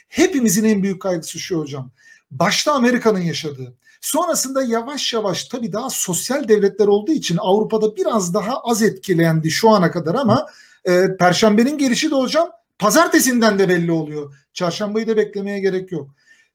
Hepimizin 0.08 0.64
en 0.64 0.82
büyük 0.82 1.02
kaygısı 1.02 1.38
şu 1.38 1.58
hocam. 1.58 1.90
Başta 2.30 2.72
Amerika'nın 2.72 3.20
yaşadığı. 3.20 3.74
Sonrasında 4.00 4.62
yavaş 4.62 5.12
yavaş 5.12 5.44
tabii 5.44 5.72
daha 5.72 5.90
sosyal 5.90 6.48
devletler 6.48 6.86
olduğu 6.86 7.12
için 7.12 7.36
Avrupa'da 7.40 7.96
biraz 7.96 8.34
daha 8.34 8.60
az 8.60 8.82
etkilendi 8.82 9.50
şu 9.50 9.70
ana 9.70 9.90
kadar 9.90 10.14
ama 10.14 10.46
e, 10.84 11.16
Perşembenin 11.18 11.78
gelişi 11.78 12.10
de 12.10 12.14
hocam 12.14 12.50
Pazartesinden 12.82 13.58
de 13.58 13.68
belli 13.68 13.92
oluyor. 13.92 14.34
Çarşambayı 14.52 15.06
da 15.06 15.16
beklemeye 15.16 15.60
gerek 15.60 15.92
yok. 15.92 16.10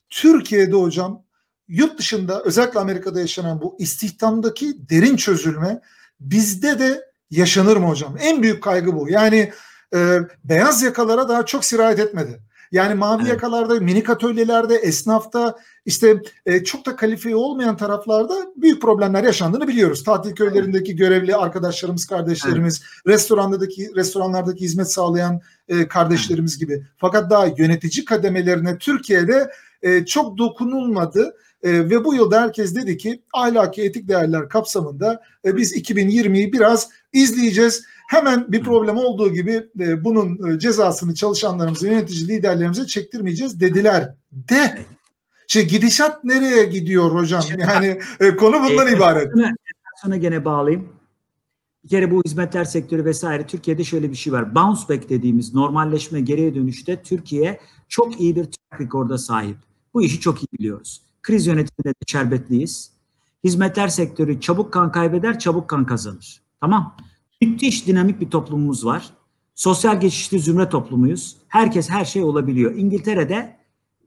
Türkiye'de 0.09 0.75
hocam 0.75 1.23
yurt 1.67 1.99
dışında 1.99 2.43
özellikle 2.43 2.79
Amerika'da 2.79 3.19
yaşanan 3.19 3.61
bu 3.61 3.75
istihdamdaki 3.79 4.89
derin 4.89 5.15
çözülme 5.15 5.81
bizde 6.19 6.79
de 6.79 7.05
yaşanır 7.31 7.77
mı 7.77 7.87
hocam? 7.87 8.17
En 8.19 8.43
büyük 8.43 8.63
kaygı 8.63 8.95
bu. 8.95 9.09
Yani 9.09 9.51
e, 9.95 10.19
beyaz 10.43 10.83
yakalara 10.83 11.29
daha 11.29 11.45
çok 11.45 11.65
sirayet 11.65 11.99
etmedi. 11.99 12.39
Yani 12.71 12.93
mavi 12.93 13.21
Evet. 13.21 13.31
yakalarda, 13.31 13.79
minik 13.79 14.09
atölyelerde, 14.09 14.75
esnafta 14.75 15.55
işte 15.85 16.21
e, 16.45 16.63
çok 16.63 16.85
da 16.85 16.95
kalifiye 16.95 17.35
olmayan 17.35 17.77
taraflarda 17.77 18.33
büyük 18.55 18.81
problemler 18.81 19.23
yaşandığını 19.23 19.67
biliyoruz. 19.67 20.03
Tatil 20.03 20.35
köylerindeki 20.35 20.95
görevli 20.95 21.35
arkadaşlarımız, 21.35 22.05
kardeşlerimiz, 22.05 22.81
restorandaki 23.07 23.89
restoranlardaki 23.95 24.61
hizmet 24.61 24.91
sağlayan 24.91 25.41
e, 25.67 25.87
kardeşlerimiz 25.87 26.59
gibi. 26.59 26.83
Fakat 26.97 27.29
daha 27.29 27.45
yönetici 27.57 28.05
kademelerine 28.05 28.77
Türkiye'de 28.77 29.51
e, 29.81 30.05
çok 30.05 30.37
dokunulmadı. 30.37 31.33
E, 31.63 31.89
ve 31.89 32.05
bu 32.05 32.15
yılda 32.15 32.41
herkes 32.41 32.75
dedi 32.75 32.97
ki 32.97 33.21
ahlaki 33.33 33.81
etik 33.83 34.07
değerler 34.07 34.49
kapsamında 34.49 35.21
e, 35.45 35.57
biz 35.57 35.77
2020'yi 35.77 36.53
biraz 36.53 36.89
izleyeceğiz. 37.13 37.85
Hemen 38.07 38.51
bir 38.51 38.63
problem 38.63 38.97
olduğu 38.97 39.33
gibi 39.33 39.69
e, 39.79 40.03
bunun 40.03 40.51
e, 40.51 40.59
cezasını 40.59 41.15
çalışanlarımıza, 41.15 41.87
yönetici 41.87 42.27
liderlerimize 42.27 42.85
çektirmeyeceğiz 42.87 43.59
dediler. 43.59 44.13
De 44.31 44.85
şey 45.47 45.67
gidişat 45.67 46.23
nereye 46.23 46.65
gidiyor 46.65 47.11
hocam? 47.11 47.43
Yani 47.57 47.99
e, 48.19 48.35
konu 48.35 48.55
bundan 48.55 48.87
E, 48.87 48.91
ibaret. 48.91 49.31
Sana 50.01 50.17
gene 50.17 50.45
bağlayayım. 50.45 50.89
Bir 51.83 51.89
kere 51.89 52.11
bu 52.11 52.21
hizmetler 52.25 52.65
sektörü 52.65 53.05
vesaire 53.05 53.47
Türkiye'de 53.47 53.83
şöyle 53.83 54.11
bir 54.11 54.15
şey 54.15 54.33
var. 54.33 54.55
Bounce 54.55 54.81
back 54.89 55.09
dediğimiz 55.09 55.53
normalleşme 55.53 56.21
geriye 56.21 56.55
dönüşte 56.55 57.01
Türkiye 57.01 57.59
çok 57.89 58.21
iyi 58.21 58.35
bir 58.35 58.43
track 58.43 58.81
record'a 58.81 59.17
sahip. 59.17 59.57
Bu 59.93 60.01
işi 60.01 60.19
çok 60.19 60.43
iyi 60.43 60.47
biliyoruz. 60.59 61.01
Kriz 61.21 61.47
yönetiminde 61.47 61.89
de 61.89 62.05
şerbetliyiz. 62.07 62.91
Hizmetler 63.43 63.87
sektörü 63.87 64.41
çabuk 64.41 64.73
kan 64.73 64.91
kaybeder, 64.91 65.39
çabuk 65.39 65.67
kan 65.69 65.85
kazanır. 65.85 66.41
Tamam. 66.61 66.95
Müthiş 67.41 67.87
dinamik 67.87 68.21
bir 68.21 68.29
toplumumuz 68.29 68.85
var. 68.85 69.09
Sosyal 69.55 69.99
geçişli 69.99 70.39
zümre 70.39 70.69
toplumuyuz. 70.69 71.37
Herkes 71.47 71.89
her 71.89 72.05
şey 72.05 72.23
olabiliyor. 72.23 72.75
İngiltere'de 72.75 73.57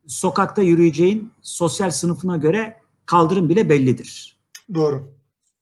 sokakta 0.07 0.63
yürüyeceğin 0.63 1.33
sosyal 1.43 1.91
sınıfına 1.91 2.37
göre 2.37 2.77
kaldırım 3.07 3.49
bile 3.49 3.69
bellidir 3.69 4.37
Doğru. 4.75 5.13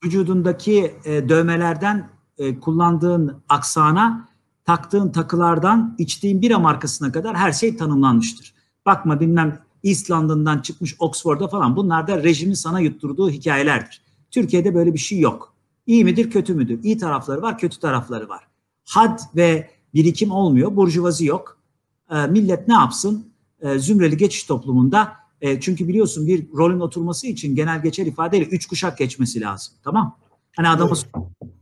vücudundaki 0.04 0.94
e, 1.04 1.28
dövmelerden 1.28 2.10
e, 2.38 2.60
kullandığın 2.60 3.42
aksana, 3.48 4.28
taktığın 4.64 5.12
takılardan 5.12 5.94
içtiğin 5.98 6.42
bira 6.42 6.58
markasına 6.58 7.12
kadar 7.12 7.36
her 7.36 7.52
şey 7.52 7.76
tanımlanmıştır. 7.76 8.54
Bakma 8.86 9.20
bilmem 9.20 9.58
East 9.84 10.10
London'dan 10.10 10.58
çıkmış 10.58 10.96
Oxford'a 10.98 11.48
falan 11.48 11.76
bunlar 11.76 12.08
da 12.08 12.22
rejimin 12.22 12.54
sana 12.54 12.80
yutturduğu 12.80 13.30
hikayelerdir. 13.30 14.02
Türkiye'de 14.30 14.74
böyle 14.74 14.94
bir 14.94 14.98
şey 14.98 15.18
yok. 15.18 15.54
İyi 15.88 16.04
midir 16.04 16.30
kötü 16.30 16.54
müdür? 16.54 16.82
İyi 16.82 16.98
tarafları 16.98 17.42
var 17.42 17.58
kötü 17.58 17.78
tarafları 17.78 18.28
var. 18.28 18.46
Had 18.84 19.20
ve 19.36 19.70
birikim 19.94 20.30
olmuyor. 20.30 20.76
Burjuvazi 20.76 21.26
yok. 21.26 21.58
E, 22.10 22.26
millet 22.26 22.68
ne 22.68 22.74
yapsın? 22.74 23.32
E, 23.60 23.78
zümreli 23.78 24.16
geçiş 24.16 24.44
toplumunda 24.44 25.12
e, 25.40 25.60
çünkü 25.60 25.88
biliyorsun 25.88 26.26
bir 26.26 26.46
rolün 26.52 26.80
oturması 26.80 27.26
için 27.26 27.54
genel 27.54 27.82
geçer 27.82 28.06
ifadeyle 28.06 28.44
üç 28.44 28.66
kuşak 28.66 28.98
geçmesi 28.98 29.40
lazım. 29.40 29.74
Tamam? 29.84 30.18
Hani 30.56 30.68
adamı 30.68 30.90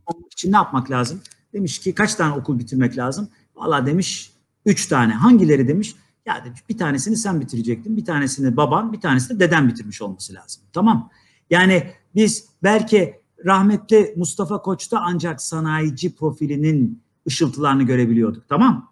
olmak 0.05 0.33
için 0.33 0.51
ne 0.51 0.55
yapmak 0.55 0.91
lazım? 0.91 1.21
Demiş 1.53 1.79
ki 1.79 1.95
kaç 1.95 2.15
tane 2.15 2.33
okul 2.33 2.59
bitirmek 2.59 2.97
lazım? 2.97 3.29
Valla 3.55 3.85
demiş 3.85 4.31
üç 4.65 4.87
tane. 4.87 5.13
Hangileri 5.13 5.67
demiş? 5.67 5.95
Ya 6.25 6.45
demiş 6.45 6.59
bir 6.69 6.77
tanesini 6.77 7.17
sen 7.17 7.41
bitirecektin, 7.41 7.97
bir 7.97 8.05
tanesini 8.05 8.57
baban, 8.57 8.93
bir 8.93 9.01
tanesini 9.01 9.39
deden 9.39 9.67
bitirmiş 9.67 10.01
olması 10.01 10.33
lazım. 10.33 10.63
Tamam. 10.73 11.09
Yani 11.49 11.83
biz 12.15 12.45
belki 12.63 13.26
rahmetli 13.45 14.13
Mustafa 14.17 14.61
Koç'ta 14.61 14.99
ancak 15.05 15.41
sanayici 15.41 16.15
profilinin 16.15 17.03
ışıltılarını 17.27 17.83
görebiliyorduk. 17.83 18.49
Tamam. 18.49 18.91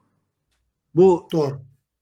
Bu 0.95 1.27
Doğru. 1.31 1.59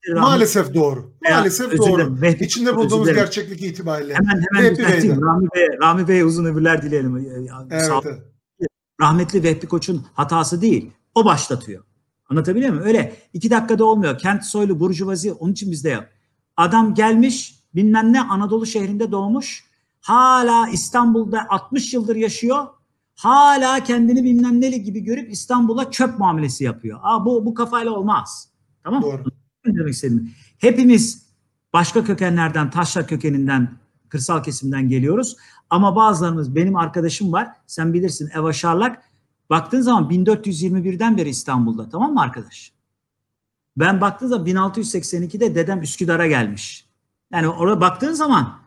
rahmetli- 0.08 0.20
Maalesef 0.22 0.74
doğru. 0.74 1.12
Veya 1.26 1.36
Maalesef 1.38 1.78
doğru. 1.78 1.94
dilerim, 1.96 2.22
Vehbi- 2.22 2.44
İçinde 2.44 2.76
bulduğumuz 2.76 3.06
dilerim. 3.08 3.20
gerçeklik 3.22 3.62
itibariyle. 3.64 4.14
Hemen 4.14 4.44
hemen 4.54 4.76
düzelteyim. 4.76 5.22
Rami 5.22 5.48
Bey, 5.56 5.68
Rami 5.82 6.08
Bey'e 6.08 6.26
uzun 6.26 6.46
ömürler 6.46 6.82
dileyelim. 6.82 7.18
Evet. 7.72 7.86
Sağ- 7.86 8.02
evet. 8.06 8.22
rahmetli 9.02 9.44
Vehbi 9.44 9.68
Koç'un 9.68 10.06
hatası 10.14 10.62
değil. 10.62 10.92
O 11.16 11.26
başlatıyor. 11.26 11.84
Anlatabiliyor 12.30 12.70
muyum? 12.74 12.86
Öyle 12.88 13.16
iki 13.34 13.50
dakikada 13.52 13.86
olmuyor. 13.86 14.18
Kent 14.18 14.46
soylu 14.46 14.80
burjuvazi 14.80 15.34
onun 15.34 15.52
için 15.52 15.72
bizde 15.72 15.90
yok. 15.90 16.04
Adam 16.58 16.94
gelmiş 16.94 17.56
bilmem 17.76 18.14
ne 18.14 18.22
Anadolu 18.22 18.66
şehrinde 18.66 19.12
doğmuş. 19.12 19.64
Hala 20.04 20.70
İstanbul'da 20.70 21.46
60 21.50 21.94
yıldır 21.94 22.16
yaşıyor. 22.16 22.68
Hala 23.16 23.84
kendini 23.84 24.24
bilmem 24.24 24.62
neli 24.62 24.84
gibi 24.84 25.00
görüp 25.00 25.32
İstanbul'a 25.32 25.92
çöp 25.92 26.20
muamelesi 26.20 26.64
yapıyor. 26.64 27.00
Aa, 27.04 27.26
bu, 27.26 27.46
bu 27.46 27.54
kafayla 27.54 27.92
olmaz. 27.92 28.50
Tamam 28.84 29.02
mı? 29.02 29.06
Doğru. 29.06 29.24
Demek 29.66 29.94
istedim? 29.94 30.32
Hepimiz 30.58 31.26
başka 31.74 32.04
kökenlerden, 32.04 32.70
taşra 32.70 33.06
kökeninden, 33.06 33.78
kırsal 34.10 34.44
kesimden 34.44 34.90
geliyoruz. 34.90 35.38
Ama 35.70 35.96
bazılarımız, 35.96 36.56
benim 36.56 36.76
arkadaşım 36.76 37.34
var, 37.34 37.48
sen 37.68 37.94
bilirsin 37.94 38.30
Eva 38.36 38.54
Şarlak. 38.54 39.04
Baktığın 39.50 39.82
zaman 39.82 40.10
1421'den 40.10 41.18
beri 41.18 41.30
İstanbul'da, 41.30 41.90
tamam 41.90 42.14
mı 42.14 42.22
arkadaş? 42.22 42.74
Ben 43.78 44.02
baktığım 44.02 44.30
zaman 44.30 44.48
1682'de 44.48 45.56
dedem 45.56 45.82
Üsküdar'a 45.82 46.28
gelmiş. 46.28 46.86
Yani 47.32 47.48
oraya 47.48 47.82
baktığın 47.82 48.14
zaman 48.14 48.63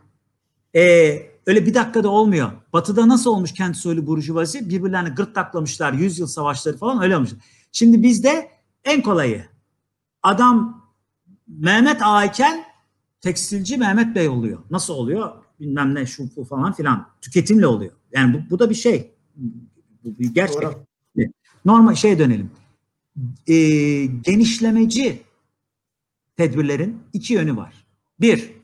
eee, 0.77 1.31
öyle 1.47 1.67
bir 1.67 1.75
dakikada 1.75 2.09
olmuyor. 2.09 2.53
Batı'da 2.73 3.09
nasıl 3.09 3.31
olmuş 3.31 3.53
kent 3.53 3.77
soylu 3.77 4.07
burjuvazi? 4.07 4.69
Birbirlerini 4.69 5.09
gırtlaklamışlar, 5.09 5.93
yüzyıl 5.93 6.27
savaşları 6.27 6.77
falan 6.77 7.03
öyle 7.03 7.17
olmuş. 7.17 7.31
Şimdi 7.73 8.03
bizde 8.03 8.51
en 8.85 9.03
kolayı 9.03 9.45
adam 10.23 10.87
Mehmet 11.49 12.03
Ağa 12.03 12.25
iken 12.25 12.65
tekstilci 13.21 13.77
Mehmet 13.77 14.15
Bey 14.15 14.29
oluyor. 14.29 14.59
Nasıl 14.71 14.95
oluyor? 14.95 15.33
Bilmem 15.61 15.95
ne 15.95 16.07
şu 16.07 16.37
bu 16.37 16.45
falan 16.45 16.73
filan. 16.73 17.09
Tüketimle 17.21 17.67
oluyor. 17.67 17.93
Yani 18.13 18.35
bu, 18.35 18.51
bu 18.51 18.59
da 18.59 18.71
bir 18.71 18.75
şey. 18.75 19.15
Bu 20.05 20.19
bir 20.19 20.35
gerçek. 20.35 20.63
Doğru. 20.63 20.85
Normal 21.65 21.95
şeye 21.95 22.19
dönelim. 22.19 22.51
Ee, 23.47 23.55
genişlemeci 24.07 25.23
tedbirlerin 26.37 26.99
iki 27.13 27.35
yönü 27.35 27.57
var. 27.57 27.87
Bir, 28.21 28.56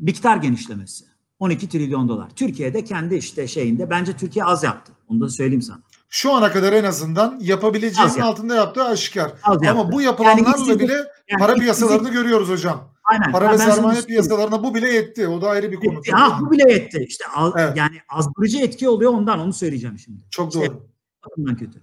miktar 0.00 0.36
genişlemesi. 0.36 1.04
12 1.38 1.68
trilyon 1.68 2.08
dolar. 2.08 2.28
Türkiye'de 2.36 2.84
kendi 2.84 3.14
işte 3.14 3.48
şeyinde 3.48 3.90
bence 3.90 4.16
Türkiye 4.16 4.44
az 4.44 4.62
yaptı. 4.64 4.92
Onu 5.08 5.20
da 5.20 5.28
söyleyeyim 5.28 5.62
sana. 5.62 5.82
Şu 6.08 6.32
ana 6.32 6.52
kadar 6.52 6.72
en 6.72 6.84
azından 6.84 7.38
yapabileceğinin 7.42 8.08
yaptı. 8.12 8.24
altında 8.24 8.54
yaptığı 8.54 8.84
aşikar. 8.84 9.32
Az 9.42 9.56
Ama 9.56 9.64
yaptı. 9.66 9.92
bu 9.92 10.02
yapılanlarla 10.02 10.64
Yani 10.68 10.78
bile 10.80 10.92
Yani 10.92 11.38
para 11.38 11.54
piyasalarını 11.54 12.10
görüyoruz 12.10 12.48
hocam. 12.48 12.88
Aynen. 13.04 13.32
Para 13.32 13.48
Ha, 13.48 13.52
ve 13.52 13.58
sermaye 13.58 13.76
söyleyeyim. 13.80 14.06
piyasalarına 14.06 14.62
bu 14.64 14.74
bile 14.74 14.88
yetti. 14.94 15.28
O 15.28 15.40
da 15.42 15.48
ayrı 15.48 15.72
bir 15.72 15.76
konu. 15.76 15.94
Yetti. 15.94 16.10
Ha, 16.12 16.38
bu 16.40 16.50
bile 16.50 16.72
yetti. 16.72 17.04
İşte 17.08 17.24
az- 17.36 17.52
Evet. 17.56 17.76
yani 17.76 17.96
azdırıcı 18.08 18.58
etki 18.58 18.88
oluyor 18.88 19.12
ondan 19.12 19.38
onu 19.40 19.52
söyleyeceğim 19.52 19.98
şimdi. 19.98 20.22
Çok 20.30 20.54
İşte 20.54 20.66
doğru. 20.66 20.86
bakımdan 21.26 21.56
kötü. 21.56 21.80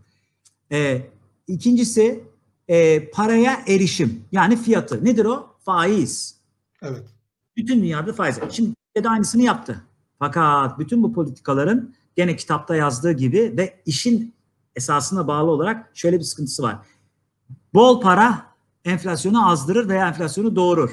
Ee, 0.72 1.02
ikincisi 1.48 2.23
e, 2.68 3.10
paraya 3.10 3.61
erişim 3.68 4.23
yani 4.32 4.57
fiyatı. 4.57 5.06
Nedir 5.06 5.26
o? 5.26 5.48
Faiz. 5.65 6.36
Evet. 6.82 7.03
Bütün 7.57 7.82
dünyada 7.82 8.14
faiz. 8.14 8.40
Şimdi 8.52 8.73
Türkiye 8.76 9.03
de 9.03 9.10
aynısını 9.10 9.41
yaptı. 9.41 9.82
Fakat 10.19 10.80
bütün 10.80 11.03
bu 11.03 11.14
politikaların 11.14 11.94
gene 12.15 12.36
kitapta 12.36 12.76
yazdığı 12.76 13.11
gibi 13.11 13.53
ve 13.57 13.82
işin 13.86 14.36
esasına 14.76 15.27
bağlı 15.27 15.52
olarak 15.52 15.91
şöyle 15.94 16.19
bir 16.19 16.23
sıkıntısı 16.23 16.64
var. 16.64 16.77
Bol 17.73 18.02
para 18.02 18.45
enflasyonu 18.86 19.49
azdırır 19.49 19.90
veya 19.90 20.07
enflasyonu 20.07 20.56
doğurur. 20.56 20.91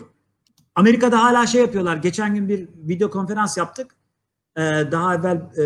Amerika'da 0.75 1.25
hala 1.25 1.47
şey 1.47 1.61
yapıyorlar. 1.61 1.97
Geçen 1.97 2.35
gün 2.35 2.49
bir 2.49 2.69
video 2.77 3.11
konferans 3.11 3.57
yaptık. 3.57 3.97
Ee, 4.57 4.61
daha 4.93 5.15
evvel 5.15 5.37
e, 5.37 5.65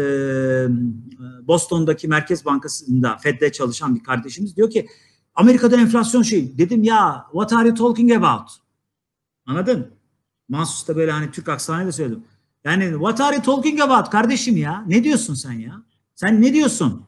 Boston'daki 1.47 2.09
Merkez 2.09 2.45
Bankası'nda 2.45 3.17
Fed'de 3.17 3.53
çalışan 3.53 3.95
bir 3.95 4.03
kardeşimiz 4.03 4.57
diyor 4.57 4.71
ki 4.71 4.87
Amerika'da 5.35 5.77
enflasyon 5.77 6.23
şey. 6.23 6.59
Dedim 6.59 6.83
ya 6.83 7.27
what 7.33 7.53
are 7.53 7.69
you 7.69 7.77
talking 7.77 8.13
about? 8.13 8.51
Anladın? 9.47 9.96
Mahsus 10.49 10.89
da 10.89 10.97
böyle 10.97 11.11
hani 11.13 11.31
Türk 11.31 11.49
aksanıyla 11.49 11.93
söyledim. 11.93 12.25
Yani 12.65 12.91
what 12.93 13.21
are 13.21 13.37
you 13.37 13.45
talking 13.45 13.81
about 13.81 14.11
kardeşim 14.11 14.57
ya? 14.57 14.85
Ne 14.87 15.05
diyorsun 15.05 15.35
sen 15.35 15.53
ya? 15.53 15.83
Sen 16.15 16.43
ne 16.43 16.53
diyorsun? 16.55 17.07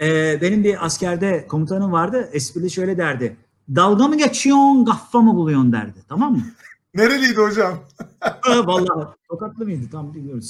Ee, 0.00 0.38
benim 0.42 0.64
bir 0.64 0.86
askerde 0.86 1.46
komutanım 1.46 1.92
vardı. 1.92 2.28
Esprili 2.32 2.70
şöyle 2.70 2.98
derdi. 2.98 3.36
Dalga 3.74 4.08
mı 4.08 4.18
geçiyorsun, 4.18 4.84
gaffa 4.84 5.20
mı 5.20 5.34
buluyorsun 5.34 5.72
derdi. 5.72 5.98
Tamam 6.08 6.32
mı? 6.32 6.42
Nereliydi 6.94 7.36
hocam? 7.40 7.78
Ee, 8.24 8.66
Vallahi 8.66 9.08
tokatlı 9.28 9.64
mıydı? 9.64 9.86
Tam 9.92 10.14
bilmiyorum. 10.14 10.44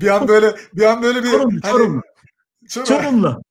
Bir 0.00 0.08
an 0.08 0.28
böyle 0.28 0.54
bir 0.74 0.82
an 0.84 1.02
böyle 1.02 1.22
bir 1.24 1.30
Çorumlu, 1.30 1.60
hani- 1.62 1.72
Çorumlu. 1.72 2.02
Çorum- 2.68 2.86
Çorumlu. 2.86 3.42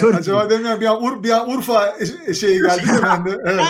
Çorumlu. 0.00 0.16
Acaba 0.18 0.50
demiyorum 0.50 0.80
bir 0.80 0.86
an, 0.86 1.02
Ur, 1.04 1.22
bir 1.22 1.30
an 1.30 1.50
Urfa 1.50 1.94
şeyi 2.34 2.60
geldi 2.62 2.82
de 2.98 3.02
bende. 3.02 3.36
Evet. 3.44 3.64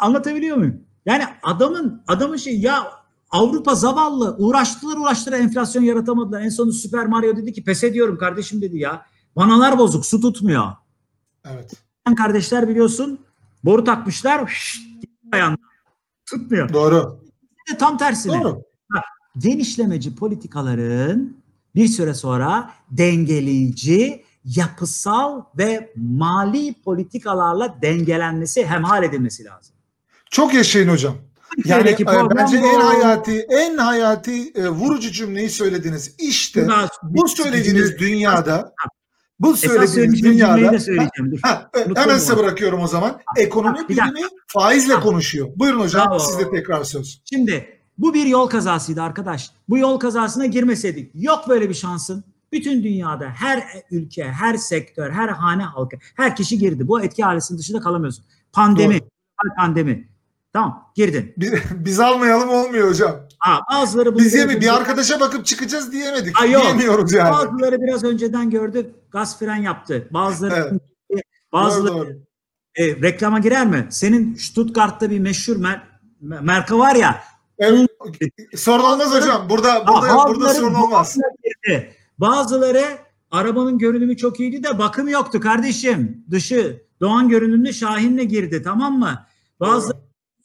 Anlatabiliyor 0.00 0.56
muyum? 0.56 0.84
Yani 1.06 1.24
adamın 1.42 2.02
adamın 2.08 2.36
şey 2.36 2.60
ya 2.60 3.00
Avrupa 3.30 3.74
zavallı 3.74 4.36
uğraştılar 4.38 4.96
uğraştılar 4.96 5.38
enflasyon 5.38 5.82
yaratamadılar. 5.82 6.40
En 6.40 6.48
sonunda 6.48 6.74
Süper 6.74 7.06
Mario 7.06 7.36
dedi 7.36 7.52
ki 7.52 7.64
pes 7.64 7.84
ediyorum 7.84 8.18
kardeşim 8.18 8.62
dedi 8.62 8.78
ya. 8.78 9.06
Vanalar 9.36 9.78
bozuk 9.78 10.06
su 10.06 10.20
tutmuyor. 10.20 10.72
Evet. 11.44 11.72
Kardeşler 12.16 12.68
biliyorsun 12.68 13.18
boru 13.64 13.84
takmışlar. 13.84 14.68
Ayağında. 15.32 15.56
Tutmuyor. 16.26 16.72
Doğru. 16.72 17.20
Tam 17.78 17.98
tersine. 17.98 18.42
Doğru. 18.42 18.62
genişlemeci 19.38 20.16
politikaların 20.16 21.36
bir 21.74 21.88
süre 21.88 22.14
sonra 22.14 22.70
dengeleyici, 22.90 24.24
yapısal 24.44 25.44
ve 25.58 25.92
mali 25.96 26.74
politikalarla 26.82 27.82
dengelenmesi, 27.82 28.66
hemhal 28.66 29.02
edilmesi 29.02 29.44
lazım. 29.44 29.69
Çok 30.30 30.54
yaşayın 30.54 30.88
hocam. 30.88 31.14
Yani 31.64 31.88
e, 31.88 32.06
bence 32.36 32.62
bu. 32.62 32.66
en 32.66 32.80
hayati 32.80 33.46
en 33.50 33.76
hayati 33.76 34.52
e, 34.54 34.68
vurucu 34.68 35.10
cümleyi 35.10 35.50
söylediniz. 35.50 36.14
İşte 36.18 36.68
bu 37.02 37.28
söylediğiniz 37.28 37.98
dünyada 37.98 38.74
bu 39.40 39.56
söylediğiniz 39.56 40.22
dünyada. 40.22 40.78
Ha, 41.42 41.70
e, 41.76 42.00
hemen 42.00 42.18
size 42.18 42.36
bırakıyorum 42.36 42.80
o 42.80 42.86
zaman. 42.86 43.20
Ekonomi 43.36 43.88
bilimi 43.88 44.20
faizle 44.46 44.94
Ha. 44.94 45.00
konuşuyor. 45.00 45.48
Buyurun 45.56 45.80
hocam 45.80 46.08
Bravo. 46.08 46.18
size 46.18 46.50
tekrar 46.50 46.84
söz. 46.84 47.22
Şimdi 47.24 47.78
bu 47.98 48.14
bir 48.14 48.26
yol 48.26 48.48
kazasıydı 48.48 49.02
arkadaş. 49.02 49.50
Bu 49.68 49.78
yol 49.78 49.98
kazasına 49.98 50.46
girmeseydik 50.46 51.10
yok 51.14 51.48
böyle 51.48 51.68
bir 51.68 51.74
şansın. 51.74 52.24
Bütün 52.52 52.82
dünyada 52.82 53.28
her 53.28 53.64
ülke, 53.90 54.24
her 54.24 54.56
sektör, 54.56 55.10
her 55.10 55.28
hane 55.28 55.62
halkı, 55.62 55.96
her 56.16 56.36
kişi 56.36 56.58
girdi. 56.58 56.88
Bu 56.88 57.02
etki 57.02 57.26
ailesinin 57.26 57.58
dışında 57.58 57.80
kalamıyorsun. 57.80 58.24
Pandemi, 58.52 59.00
pandemi. 59.58 60.09
Tamam 60.52 60.92
girdin. 60.94 61.34
Biz, 61.70 62.00
almayalım 62.00 62.48
olmuyor 62.48 62.88
hocam. 62.88 63.16
Ha, 63.38 63.60
bazıları 63.72 64.18
Biz 64.18 64.34
yemi 64.34 64.60
bir 64.60 64.76
arkadaşa 64.76 65.20
bakıp 65.20 65.46
çıkacağız 65.46 65.92
diyemedik. 65.92 66.40
Ay 66.40 66.50
yok. 66.50 66.62
Diyemiyoruz 66.62 67.12
yani. 67.12 67.32
Bazıları 67.32 67.80
biraz 67.82 68.04
önceden 68.04 68.50
gördü, 68.50 68.94
gaz 69.10 69.38
fren 69.38 69.56
yaptı. 69.56 70.08
Bazıları 70.10 70.70
Evet. 71.10 71.24
bazıları 71.52 71.94
Doğru, 71.94 72.06
doğru. 72.06 72.16
e, 72.74 72.86
reklama 72.86 73.38
girer 73.38 73.66
mi? 73.66 73.86
Senin 73.90 74.34
Stuttgart'ta 74.34 75.10
bir 75.10 75.18
meşhur 75.18 75.56
mer, 75.56 75.82
mer- 76.24 76.44
marka 76.44 76.78
var 76.78 76.94
ya. 76.94 77.20
Evet. 77.58 77.90
Sorun 78.56 78.84
olmaz 78.84 79.14
hocam. 79.14 79.48
Burada 79.50 79.86
burada 79.86 80.00
burada 80.00 80.16
bazıları 80.16 80.54
sorun 80.54 80.74
olmaz. 80.74 81.16
girdi. 81.44 81.92
Bazıları 82.18 82.84
arabanın 83.30 83.78
görünümü 83.78 84.16
çok 84.16 84.40
iyiydi 84.40 84.64
de 84.64 84.78
bakım 84.78 85.08
yoktu 85.08 85.40
kardeşim. 85.40 86.24
Dışı 86.30 86.82
Doğan 87.00 87.28
görünümlü 87.28 87.72
Şahin'le 87.74 88.28
girdi 88.28 88.62
tamam 88.62 88.98
mı? 88.98 89.26
Bazı 89.60 89.92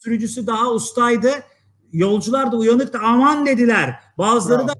sürücüsü 0.09 0.47
daha 0.47 0.71
ustaydı. 0.71 1.31
Yolcular 1.93 2.51
da 2.51 2.57
uyanıktı 2.57 2.99
aman 3.03 3.45
dediler. 3.45 3.99
Bazıları 4.17 4.59
Bravo. 4.59 4.67
da 4.67 4.73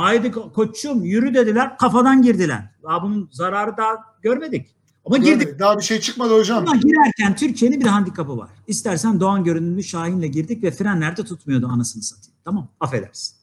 haydi 0.00 0.26
ko- 0.26 0.52
koçum 0.52 1.04
yürü 1.04 1.34
dediler 1.34 1.78
kafadan 1.78 2.22
girdiler. 2.22 2.70
Daha 2.82 3.02
bunun 3.02 3.28
zararı 3.32 3.76
daha 3.76 3.96
görmedik. 4.22 4.76
Ama 5.04 5.16
girdik. 5.16 5.58
Daha 5.58 5.78
bir 5.78 5.82
şey 5.82 6.00
çıkmadı 6.00 6.34
hocam. 6.38 6.58
Ama 6.68 6.76
girerken 6.76 7.36
Türkiye'nin 7.36 7.80
bir 7.80 7.86
handikapı 7.86 8.38
var. 8.38 8.48
İstersen 8.66 9.20
Doğan 9.20 9.44
görünümlü 9.44 9.82
Şahin'le 9.82 10.30
girdik 10.32 10.62
ve 10.62 10.70
frenler 10.70 11.16
de 11.16 11.24
tutmuyordu 11.24 11.66
anasını 11.66 12.02
satayım. 12.02 12.36
Tamam 12.44 12.68
affedersin. 12.80 13.36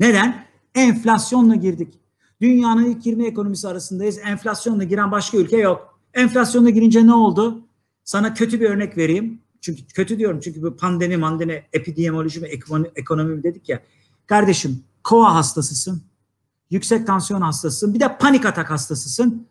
Neden? 0.00 0.46
Enflasyonla 0.74 1.54
girdik. 1.54 1.94
Dünyanın 2.40 2.84
ilk 2.84 3.06
20 3.06 3.26
ekonomisi 3.26 3.68
arasındayız. 3.68 4.18
Enflasyonla 4.24 4.84
giren 4.84 5.12
başka 5.12 5.38
ülke 5.38 5.56
yok. 5.56 5.98
Enflasyonla 6.14 6.70
girince 6.70 7.06
ne 7.06 7.14
oldu? 7.14 7.60
Sana 8.04 8.34
kötü 8.34 8.60
bir 8.60 8.70
örnek 8.70 8.96
vereyim. 8.98 9.43
Çünkü 9.64 9.86
kötü 9.86 10.18
diyorum 10.18 10.40
çünkü 10.40 10.62
bu 10.62 10.76
pandemi, 10.76 11.16
mandemi, 11.16 11.62
epidemiyoloji 11.72 12.42
ve 12.42 12.48
ekonomi, 12.48 12.90
ekonomi 12.96 13.34
mi 13.34 13.42
dedik 13.42 13.68
ya. 13.68 13.82
Kardeşim 14.26 14.84
kova 15.04 15.34
hastasısın. 15.34 16.02
Yüksek 16.70 17.06
tansiyon 17.06 17.40
hastasısın. 17.40 17.94
Bir 17.94 18.00
de 18.00 18.18
panik 18.18 18.46
atak 18.46 18.70
hastasısın. 18.70 19.48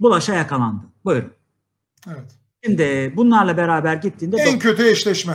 Bulaşa 0.00 0.34
yakalandın. 0.34 0.88
Buyurun. 1.04 1.32
Evet. 2.08 2.32
Şimdi 2.64 3.12
bunlarla 3.16 3.56
beraber 3.56 3.94
gittiğinde 3.94 4.36
En 4.36 4.58
kötü 4.58 4.88
eşleşme. 4.88 5.34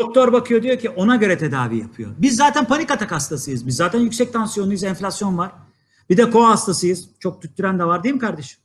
doktor 0.00 0.32
bakıyor 0.32 0.62
diyor 0.62 0.78
ki 0.78 0.90
ona 0.90 1.16
göre 1.16 1.38
tedavi 1.38 1.78
yapıyor. 1.78 2.10
Biz 2.18 2.36
zaten 2.36 2.64
panik 2.64 2.90
atak 2.90 3.12
hastasıyız. 3.12 3.66
Biz 3.66 3.76
zaten 3.76 3.98
yüksek 4.00 4.32
tansiyonluyuz, 4.32 4.84
enflasyon 4.84 5.38
var. 5.38 5.52
Bir 6.10 6.16
de 6.16 6.30
koa 6.30 6.50
hastasıyız. 6.50 7.08
Çok 7.18 7.42
tüttüren 7.42 7.78
de 7.78 7.84
var 7.84 8.04
değil 8.04 8.14
mi 8.14 8.20
kardeşim? 8.20 8.60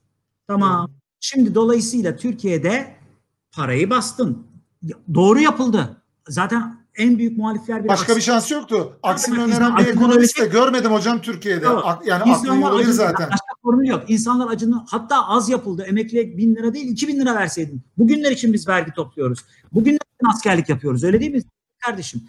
Tamam. 0.48 0.92
Şimdi 1.20 1.56
dolayısıyla 1.56 2.16
Türkiye'de 2.16 2.96
parayı 3.52 3.90
bastın. 3.90 4.45
Doğru 5.14 5.40
yapıldı. 5.40 6.02
Zaten 6.28 6.78
en 6.96 7.18
büyük 7.18 7.38
muhalifler 7.38 7.84
bir 7.84 7.90
Başka 7.90 8.16
bir 8.16 8.22
şans 8.22 8.52
yoktu. 8.52 8.98
Aksini 9.04 9.40
öneren 9.40 9.78
bir 9.78 9.86
ekonomist 9.86 10.40
de 10.42 10.46
görmedim 10.46 10.92
hocam 10.92 11.22
Türkiye'de. 11.22 11.70
Ak- 11.70 12.08
Yani 12.08 12.22
aklı 12.22 12.32
İnsanlar 12.32 12.74
acının 12.80 12.92
zaten. 12.92 13.28
başka 13.32 13.56
formülü 13.64 13.88
yok. 13.90 14.04
İnsanlar 14.08 14.52
acını 14.52 14.84
hatta 14.88 15.28
az 15.28 15.50
yapıldı. 15.50 15.84
Emekliye 15.88 16.38
bin 16.38 16.56
lira 16.56 16.74
değil 16.74 16.88
iki 16.92 17.08
bin 17.08 17.20
lira 17.20 17.36
verseydin. 17.36 17.82
Bugünler 17.98 18.32
için 18.32 18.54
biz 18.54 18.68
vergi 18.68 18.92
topluyoruz. 18.92 19.40
Bugünler 19.74 20.00
için 20.20 20.30
askerlik 20.36 20.70
yapıyoruz. 20.70 21.04
Öyle 21.04 21.20
değil 21.20 21.32
mi 21.32 21.42
kardeşim? 21.86 22.22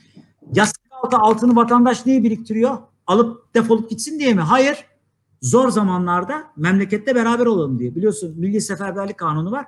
Yastık 0.54 0.82
altı 0.90 1.16
altını 1.16 1.56
vatandaş 1.56 2.06
niye 2.06 2.22
biriktiriyor? 2.22 2.78
Alıp 3.06 3.54
defolup 3.54 3.90
gitsin 3.90 4.18
diye 4.18 4.34
mi? 4.34 4.40
Hayır. 4.40 4.84
Zor 5.42 5.68
zamanlarda 5.70 6.44
memlekette 6.56 7.14
beraber 7.14 7.46
olalım 7.46 7.78
diye. 7.78 7.94
Biliyorsun 7.94 8.34
Milli 8.38 8.60
Seferberlik 8.60 9.18
Kanunu 9.18 9.50
var. 9.50 9.66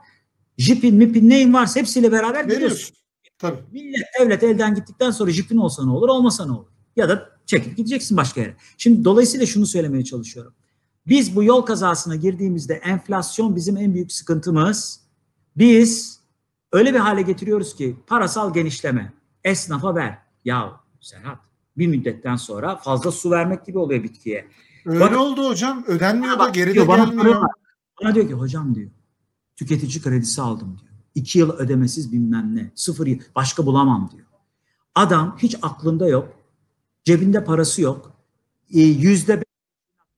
Jipin, 0.58 0.94
mipin 0.94 1.28
neyin 1.28 1.54
varsa 1.54 1.80
hepsiyle 1.80 2.12
beraber 2.12 2.44
gidiyorsun. 2.44 2.62
Veriyorsun. 2.64 2.96
Tabii. 3.38 3.58
Millet 3.72 4.06
devlet 4.20 4.42
elden 4.42 4.74
gittikten 4.74 5.10
sonra 5.10 5.30
jipin 5.30 5.56
olsa 5.56 5.84
ne 5.84 5.90
olur 5.90 6.08
olmasa 6.08 6.46
ne 6.46 6.52
olur? 6.52 6.66
Ya 6.96 7.08
da 7.08 7.28
çekip 7.46 7.76
gideceksin 7.76 8.16
başka 8.16 8.40
yere. 8.40 8.56
Şimdi 8.78 9.04
dolayısıyla 9.04 9.46
şunu 9.46 9.66
söylemeye 9.66 10.04
çalışıyorum. 10.04 10.54
Biz 11.06 11.36
bu 11.36 11.44
yol 11.44 11.62
kazasına 11.62 12.16
girdiğimizde 12.16 12.74
enflasyon 12.74 13.56
bizim 13.56 13.76
en 13.76 13.94
büyük 13.94 14.12
sıkıntımız. 14.12 15.00
Biz 15.56 16.20
öyle 16.72 16.94
bir 16.94 16.98
hale 16.98 17.22
getiriyoruz 17.22 17.76
ki 17.76 17.96
parasal 18.06 18.54
genişleme. 18.54 19.12
Esnafa 19.44 19.94
ver. 19.94 20.18
Ya 20.44 20.72
Serhat 21.00 21.38
bir 21.76 21.86
müddetten 21.86 22.36
sonra 22.36 22.76
fazla 22.76 23.12
su 23.12 23.30
vermek 23.30 23.66
gibi 23.66 23.78
oluyor 23.78 24.02
bitkiye. 24.02 24.48
Öyle 24.86 25.00
Bak- 25.00 25.18
oldu 25.18 25.48
hocam. 25.48 25.84
Ödenmiyor 25.86 26.34
da 26.34 26.38
Bak 26.38 26.54
geri 26.54 26.70
de 26.70 26.74
diyor, 26.74 26.88
bana 26.88 27.04
gelmiyor. 27.04 27.42
Bana 28.02 28.14
diyor 28.14 28.28
ki 28.28 28.34
hocam 28.34 28.74
diyor 28.74 28.90
tüketici 29.58 30.02
kredisi 30.02 30.42
aldım 30.42 30.78
diyor. 30.80 30.92
İki 31.14 31.38
yıl 31.38 31.50
ödemesiz 31.52 32.12
bilmem 32.12 32.56
ne. 32.56 32.70
Sıfır 32.74 33.06
yıl. 33.06 33.18
Başka 33.34 33.66
bulamam 33.66 34.10
diyor. 34.12 34.26
Adam 34.94 35.36
hiç 35.42 35.56
aklında 35.62 36.08
yok. 36.08 36.28
Cebinde 37.04 37.44
parası 37.44 37.82
yok. 37.82 38.12
E, 38.74 38.80
Yüzde 38.80 39.42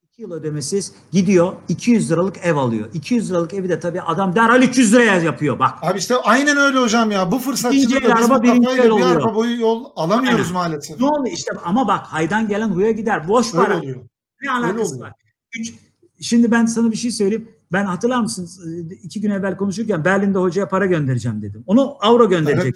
iki 0.02 0.22
yıl 0.22 0.32
ödemesiz 0.32 0.92
gidiyor 1.12 1.52
200 1.68 2.10
liralık 2.10 2.36
ev 2.42 2.56
alıyor. 2.56 2.88
200 2.94 3.30
liralık 3.30 3.54
evi 3.54 3.68
de 3.68 3.80
tabii 3.80 4.02
adam 4.02 4.34
derhal 4.36 4.62
300 4.62 4.92
liraya 4.92 5.20
yapıyor 5.20 5.58
bak. 5.58 5.78
Abi 5.82 5.98
işte 5.98 6.16
aynen 6.16 6.56
öyle 6.56 6.78
hocam 6.78 7.10
ya. 7.10 7.32
Bu 7.32 7.38
fırsatçılıkla 7.38 8.00
biz 8.00 8.10
araba, 8.10 8.42
bu 8.42 8.46
kafayla 8.46 8.84
bir 8.84 8.90
oluyor. 8.90 9.16
arpa 9.16 9.34
boyu 9.34 9.60
yol 9.60 9.84
alamıyoruz 9.96 10.40
Aynen. 10.40 10.52
maalesef. 10.52 11.00
Ne 11.00 11.06
oluyor 11.06 11.34
işte 11.36 11.52
ama 11.64 11.88
bak 11.88 12.06
haydan 12.06 12.48
gelen 12.48 12.68
huya 12.68 12.90
gider. 12.90 13.28
Boş 13.28 13.54
Öyle 13.54 13.64
para. 13.66 13.78
oluyor. 13.78 13.96
Ne 14.42 14.50
alakası 14.50 15.00
var? 15.00 15.12
Üç, 15.58 15.74
şimdi 16.20 16.50
ben 16.50 16.66
sana 16.66 16.90
bir 16.90 16.96
şey 16.96 17.10
söyleyeyim. 17.10 17.48
Ben 17.72 17.84
hatırlar 17.84 18.20
mısınız 18.20 18.66
e, 18.66 18.94
iki 18.94 19.20
gün 19.20 19.30
evvel 19.30 19.56
konuşurken 19.56 20.04
Berlin'de 20.04 20.38
hocaya 20.38 20.68
para 20.68 20.86
göndereceğim 20.86 21.42
dedim. 21.42 21.64
Onu 21.66 21.96
avro 22.00 22.28
gönderecek. 22.28 22.74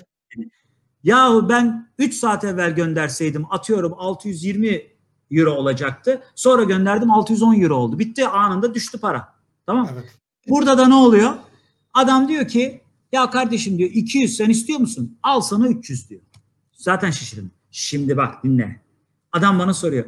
Yahu 1.05 1.49
ben 1.49 1.89
3 1.99 2.15
saat 2.15 2.45
evvel 2.45 2.75
gönderseydim 2.75 3.47
atıyorum 3.51 3.95
620 3.97 4.83
euro 5.31 5.51
olacaktı. 5.51 6.23
Sonra 6.35 6.65
gönderdim 6.65 7.11
610 7.11 7.61
euro 7.61 7.77
oldu. 7.77 7.99
Bitti 7.99 8.29
anında 8.29 8.75
düştü 8.75 8.99
para. 8.99 9.35
Tamam. 9.67 9.89
Evet. 9.93 10.05
Burada 10.49 10.79
da 10.79 10.89
ne 10.89 10.95
oluyor? 10.95 11.35
Adam 11.95 12.29
diyor 12.29 12.49
ki 12.49 12.81
ya 13.13 13.31
kardeşim 13.31 13.79
diyor 13.79 13.91
200 13.91 14.37
sen 14.37 14.51
istiyor 14.51 14.81
musun? 14.81 15.19
Al 15.23 15.41
sana 15.41 15.69
300 15.69 16.11
diyor. 16.11 16.21
Zaten 16.73 17.11
şaşırdım. 17.11 17.51
Şimdi 17.71 18.17
bak 18.17 18.45
dinle. 18.45 18.81
Adam 19.33 19.59
bana 19.59 19.75
soruyor. 19.75 20.05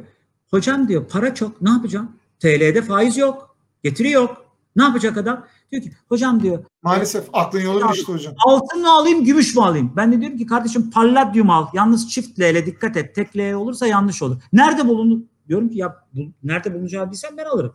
Hocam 0.51 0.87
diyor 0.87 1.07
para 1.07 1.35
çok 1.35 1.61
ne 1.61 1.69
yapacağım? 1.69 2.11
TL'de 2.39 2.81
faiz 2.81 3.17
yok. 3.17 3.55
Getiri 3.83 4.11
yok. 4.11 4.45
Ne 4.77 4.83
yapacak 4.83 5.17
adam? 5.17 5.45
Diyor 5.71 5.83
ki 5.83 5.91
hocam 6.09 6.43
diyor 6.43 6.63
Maalesef 6.83 7.29
aklın 7.33 7.61
yolu 7.61 7.93
işte 7.93 8.13
hocam. 8.13 8.33
altın 8.45 8.81
mı 8.81 8.91
alayım 8.91 9.25
gümüş 9.25 9.55
mü 9.55 9.61
alayım? 9.61 9.93
Ben 9.95 10.11
de 10.11 10.21
diyorum 10.21 10.37
ki 10.37 10.45
kardeşim 10.45 10.91
palladyum 10.91 11.49
al. 11.49 11.67
Yalnız 11.73 12.09
çift 12.09 12.39
L 12.39 12.51
ile 12.51 12.65
dikkat 12.65 12.97
et. 12.97 13.15
Tek 13.15 13.37
L 13.37 13.53
olursa 13.53 13.87
yanlış 13.87 14.21
olur. 14.21 14.41
Nerede 14.53 14.87
bulunur? 14.87 15.19
Diyorum 15.47 15.69
ki 15.69 15.77
ya 15.77 15.95
bu, 16.13 16.19
nerede 16.43 16.73
bulunacağını 16.73 17.11
bilsem 17.11 17.37
ben 17.37 17.45
alırım. 17.45 17.73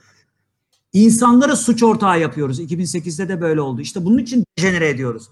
İnsanları 0.93 1.57
suç 1.57 1.83
ortağı 1.83 2.21
yapıyoruz. 2.21 2.61
2008'de 2.61 3.29
de 3.29 3.41
böyle 3.41 3.61
oldu. 3.61 3.81
İşte 3.81 4.05
bunun 4.05 4.19
için 4.19 4.45
dejenere 4.59 4.89
ediyoruz. 4.89 5.29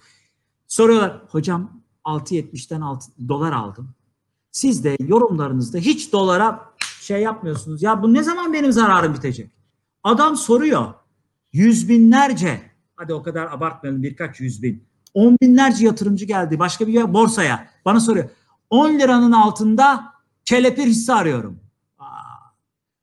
Soruyorlar 0.68 1.22
hocam 1.28 1.82
6.70'ten 2.04 2.80
6 2.80 3.12
dolar 3.28 3.52
aldım. 3.52 3.94
Siz 4.50 4.84
de 4.84 4.96
yorumlarınızda 5.00 5.78
hiç 5.78 6.12
dolara 6.12 6.60
şey 7.00 7.22
yapmıyorsunuz. 7.22 7.82
Ya 7.82 8.02
bu 8.02 8.14
ne 8.14 8.22
zaman 8.22 8.52
benim 8.52 8.72
zararım 8.72 9.14
bitecek? 9.14 9.50
Adam 10.04 10.36
soruyor. 10.36 10.94
Yüz 11.52 11.88
binlerce, 11.88 12.60
hadi 12.96 13.14
o 13.14 13.22
kadar 13.22 13.46
abartmayalım 13.52 14.02
birkaç 14.02 14.40
yüz 14.40 14.62
bin. 14.62 14.84
On 15.14 15.36
binlerce 15.42 15.86
yatırımcı 15.86 16.24
geldi 16.24 16.58
başka 16.58 16.86
bir 16.86 16.92
yer- 16.92 17.14
borsaya. 17.14 17.68
Bana 17.84 18.00
soruyor. 18.00 18.28
10 18.70 18.98
liranın 18.98 19.32
altında 19.32 20.04
kelepir 20.44 20.82
hisse 20.86 21.12
arıyorum. 21.14 21.60
Aa, 21.98 22.04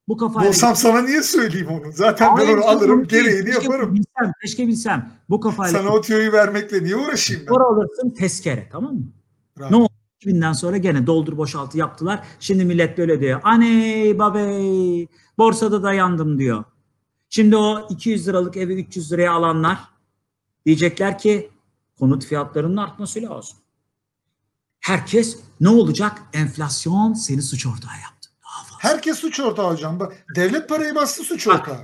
Bu 0.07 0.17
kafayla 0.17 0.49
Bulsam 0.49 0.75
sana 0.75 1.01
niye 1.01 1.23
söyleyeyim 1.23 1.67
onu? 1.67 1.91
Zaten 1.91 2.37
ben 2.37 2.53
onu 2.53 2.65
alırım, 2.65 3.07
gereğini 3.07 3.45
keşke 3.45 3.63
yaparım. 3.63 3.93
Bilsem, 3.95 4.31
keşke 4.41 4.67
bilsem. 4.67 5.11
Bu 5.29 5.39
kafayla 5.39 5.79
Sana 5.79 5.89
o 5.89 6.01
tüyoyu 6.01 6.31
vermekle 6.31 6.83
niye 6.83 6.95
uğraşayım 6.95 7.43
ben? 7.47 7.53
Sonra 7.53 7.63
alırsın 7.63 8.09
tezkere 8.09 8.69
tamam 8.71 8.93
mı? 8.93 9.11
Bravo. 9.59 9.71
Ne 9.71 9.75
oldu? 9.75 9.89
2000'den 10.21 10.53
sonra 10.53 10.77
gene 10.77 11.07
doldur 11.07 11.37
boşaltı 11.37 11.77
yaptılar. 11.77 12.23
Şimdi 12.39 12.65
millet 12.65 12.97
böyle 12.97 13.19
diyor. 13.21 13.39
Aney 13.43 14.19
babey 14.19 15.07
borsada 15.37 15.83
da 15.83 15.93
yandım 15.93 16.39
diyor. 16.39 16.63
Şimdi 17.29 17.55
o 17.55 17.87
200 17.89 18.27
liralık 18.27 18.57
evi 18.57 18.73
300 18.73 19.11
liraya 19.11 19.31
alanlar 19.31 19.77
diyecekler 20.65 21.17
ki 21.19 21.51
konut 21.99 22.25
fiyatlarının 22.25 22.77
artması 22.77 23.21
lazım. 23.21 23.57
Herkes 24.79 25.37
ne 25.59 25.69
olacak? 25.69 26.21
Enflasyon 26.33 27.13
seni 27.13 27.41
suç 27.41 27.65
ortağı 27.65 27.91
yaptı. 28.03 28.29
Herkes 28.79 29.17
suç 29.19 29.39
ortağı 29.39 29.71
hocam. 29.73 29.99
Bak, 29.99 30.25
devlet 30.35 30.69
parayı 30.69 30.95
bastı 30.95 31.23
suç 31.23 31.47
Bak, 31.47 31.59
ortağı. 31.59 31.77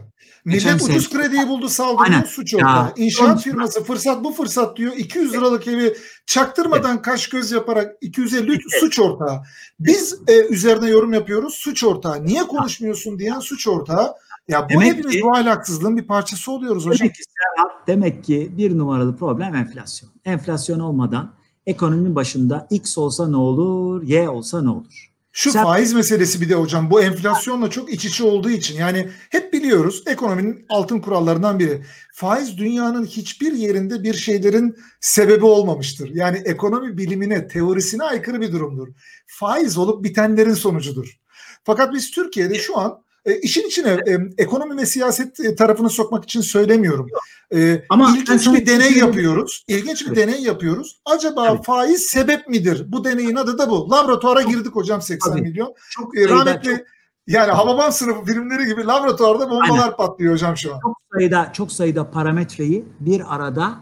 geçen 0.48 0.76
Millet 0.76 0.90
ucuz 0.90 1.10
sene- 1.10 1.22
krediyi 1.22 1.48
buldu 1.48 1.68
Aynen. 1.98 2.24
suç 2.24 2.54
Ya, 2.54 2.60
ortağı. 2.60 2.94
İnşaat 2.98 3.28
son- 3.28 3.38
firması 3.38 3.84
fırsat 3.84 4.24
bu 4.24 4.32
fırsat 4.34 4.78
diyor. 4.78 4.94
200 4.98 5.34
liralık 5.34 5.68
evi 5.68 5.98
çaktırmadan 6.26 7.02
kaş 7.02 7.30
göz 7.30 7.52
yaparak 7.52 7.96
250 8.02 8.60
suç 8.80 9.00
ortağı. 9.00 9.42
Biz 9.80 10.20
e, 10.28 10.46
üzerine 10.48 10.90
yorum 10.90 11.14
yapıyoruz 11.14 11.54
suç 11.54 11.84
ortağı. 11.84 12.26
Niye 12.26 12.44
konuşmuyorsun 12.44 13.20
diyen 13.20 13.40
suç 13.40 13.68
ortağı. 13.68 14.14
Ya 14.48 14.66
bu 14.66 14.70
Demek 14.70 14.88
hepimiz 14.88 15.16
ki- 15.16 15.22
bu 15.24 15.36
ahlaksızlığın 15.36 15.98
bir 15.98 16.08
parçası 16.08 16.52
oluyoruz 16.52 16.86
hocam. 16.86 17.00
Demek 17.00 17.16
ki 17.16 17.24
Serhat, 17.24 17.88
demek 17.88 18.24
ki 18.24 18.52
bir 18.58 18.78
numaralı 18.78 19.18
problem 19.18 19.56
enflasyon. 19.56 20.12
Enflasyon 20.26 20.80
olmadan 20.80 21.34
ekonominin 21.66 22.16
başında 22.16 22.68
X 22.70 22.98
olsa 22.98 23.28
ne 23.28 23.38
olur, 23.38 24.04
Y 24.04 24.30
olsa 24.30 24.62
ne 24.62 24.70
olur? 24.70 25.10
Şu 25.36 25.52
Sen- 25.52 25.64
faiz 25.64 25.94
meselesi 25.94 26.42
bir 26.42 26.50
de 26.50 26.56
hocam 26.56 26.90
bu 26.92 27.02
enflasyonla 27.02 27.70
çok 27.70 27.94
iç 27.94 28.06
içe 28.06 28.24
olduğu 28.24 28.50
için 28.50 28.76
yani 28.78 29.10
hep 29.30 29.54
biliyoruz 29.54 30.04
ekonominin 30.08 30.66
altın 30.70 31.00
kurallarından 31.00 31.60
biri. 31.60 31.84
Faiz 32.14 32.58
dünyanın 32.58 33.06
hiçbir 33.06 33.54
yerinde 33.54 34.04
bir 34.04 34.14
şeylerin 34.14 34.76
sebebi 35.02 35.46
olmamıştır. 35.46 36.10
Yani 36.14 36.38
ekonomi 36.46 36.98
bilimine, 36.98 37.48
teorisine 37.48 38.04
aykırı 38.04 38.42
bir 38.42 38.52
durumdur. 38.52 38.88
Faiz 39.28 39.78
olup 39.78 40.04
bitenlerin 40.04 40.54
sonucudur. 40.54 41.20
Fakat 41.64 41.94
biz 41.94 42.12
Türkiye'de 42.12 42.56
şu 42.56 42.78
an 42.80 43.03
e, 43.26 43.40
işin 43.40 43.68
içine 43.68 43.90
e, 43.90 44.18
ekonomi 44.38 44.78
ve 44.82 44.86
siyaset 44.86 45.40
e, 45.40 45.56
tarafını 45.56 45.90
sokmak 45.90 46.24
için 46.24 46.42
söylemiyorum. 46.42 47.08
E, 47.56 47.84
Ama 47.90 48.16
ilginç 48.18 48.48
bir 48.48 48.66
deney 48.66 48.94
yapıyoruz. 48.98 49.64
İlginç 49.68 50.08
bir 50.12 50.16
deney 50.16 50.42
yapıyoruz. 50.42 51.02
Acaba 51.06 51.48
Evet. 51.52 51.66
faiz 51.66 52.02
sebep 52.02 52.48
midir? 52.48 52.86
Bu 52.88 53.04
deneyin 53.06 53.36
adı 53.36 53.58
da 53.58 53.70
bu. 53.70 53.92
Laboratuvara 53.92 54.42
girdik 54.42 54.76
hocam 54.76 55.02
80 55.02 55.32
Tabii. 55.32 55.42
milyon. 55.42 55.74
Çok 55.90 56.18
E, 56.18 56.30
rahmetli 56.30 56.70
çok, 56.78 56.80
yani 57.28 57.52
Hababam 57.52 57.92
sınıfı 57.92 58.26
filmleri 58.26 58.66
gibi 58.66 58.86
laboratuvarda 58.86 59.50
bombalar 59.50 59.98
patlıyor 59.98 60.34
hocam 60.34 60.58
şu 60.58 60.74
an. 60.76 60.80
çok 60.82 60.98
sayıda, 61.14 61.54
çok 61.54 61.72
sayıda 61.72 62.12
parametreyi 62.12 62.86
bir 63.00 63.36
arada 63.36 63.76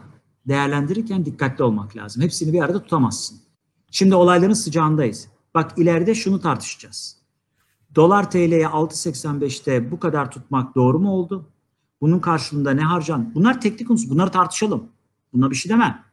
değerlendirirken 0.48 1.24
dikkatli 1.24 1.64
olmak 1.64 1.96
lazım. 1.96 2.22
Hepsini 2.22 2.52
bir 2.52 2.62
arada 2.62 2.82
tutamazsın. 2.82 3.38
Şimdi 3.90 4.14
olayların 4.14 4.52
sıcağındayız. 4.52 5.28
Bak 5.54 5.70
ileride 5.76 6.14
şunu 6.14 6.40
tartışacağız. 6.40 7.16
Dolar 7.94 8.30
TL'ye 8.30 8.66
6.85'te 8.66 9.90
bu 9.90 10.00
kadar 10.00 10.30
tutmak 10.30 10.74
doğru 10.74 10.98
mu 10.98 11.10
oldu? 11.10 11.48
Bunun 12.00 12.18
karşılığında 12.18 12.70
ne 12.70 12.82
harcan? 12.82 13.34
Bunlar 13.34 13.60
teknik 13.60 13.90
unsur. 13.90 14.10
Bunları 14.10 14.30
tartışalım. 14.30 14.88
Buna 15.32 15.50
bir 15.50 15.56
şey 15.56 15.72
demem. 15.72 16.04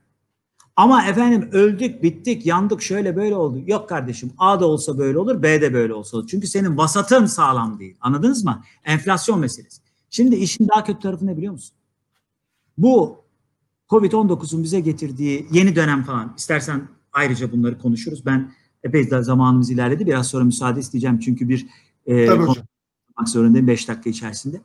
Ama 0.75 1.05
efendim 1.05 1.49
öldük, 1.51 2.03
bittik, 2.03 2.45
yandık, 2.45 2.81
şöyle 2.81 3.15
böyle 3.15 3.35
oldu. 3.35 3.63
Yok 3.67 3.89
kardeşim 3.89 4.31
A 4.37 4.59
da 4.59 4.67
olsa 4.67 4.97
böyle 4.97 5.19
olur, 5.19 5.43
B 5.43 5.61
de 5.61 5.73
böyle 5.73 5.93
olsa 5.93 6.17
olur. 6.17 6.27
Çünkü 6.27 6.47
senin 6.47 6.77
vasatın 6.77 7.25
sağlam 7.25 7.79
değil. 7.79 7.97
Anladınız 8.01 8.45
mı? 8.45 8.63
Enflasyon 8.83 9.39
meselesi. 9.39 9.81
Şimdi 10.09 10.35
işin 10.35 10.67
daha 10.67 10.83
kötü 10.83 10.99
tarafı 10.99 11.27
ne 11.27 11.37
biliyor 11.37 11.53
musun? 11.53 11.75
Bu 12.77 13.23
Covid-19'un 13.89 14.63
bize 14.63 14.79
getirdiği 14.79 15.47
yeni 15.51 15.75
dönem 15.75 16.03
falan. 16.03 16.33
İstersen 16.37 16.87
ayrıca 17.13 17.51
bunları 17.51 17.77
konuşuruz. 17.77 18.25
Ben 18.25 18.51
epey 18.83 19.11
de 19.11 19.23
zamanımız 19.23 19.71
ilerledi. 19.71 20.07
Biraz 20.07 20.27
sonra 20.27 20.43
müsaade 20.43 20.79
isteyeceğim 20.79 21.19
çünkü 21.19 21.49
bir 21.49 21.67
e, 22.05 22.25
Tabii 22.25 22.37
konu 22.37 22.49
hocam. 22.49 22.65
yapmak 23.09 23.29
zorundayım 23.29 23.67
5 23.67 23.87
dakika 23.87 24.09
içerisinde. 24.09 24.61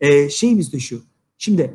E, 0.00 0.28
şeyimiz 0.30 0.72
de 0.72 0.80
şu. 0.80 1.02
Şimdi 1.38 1.74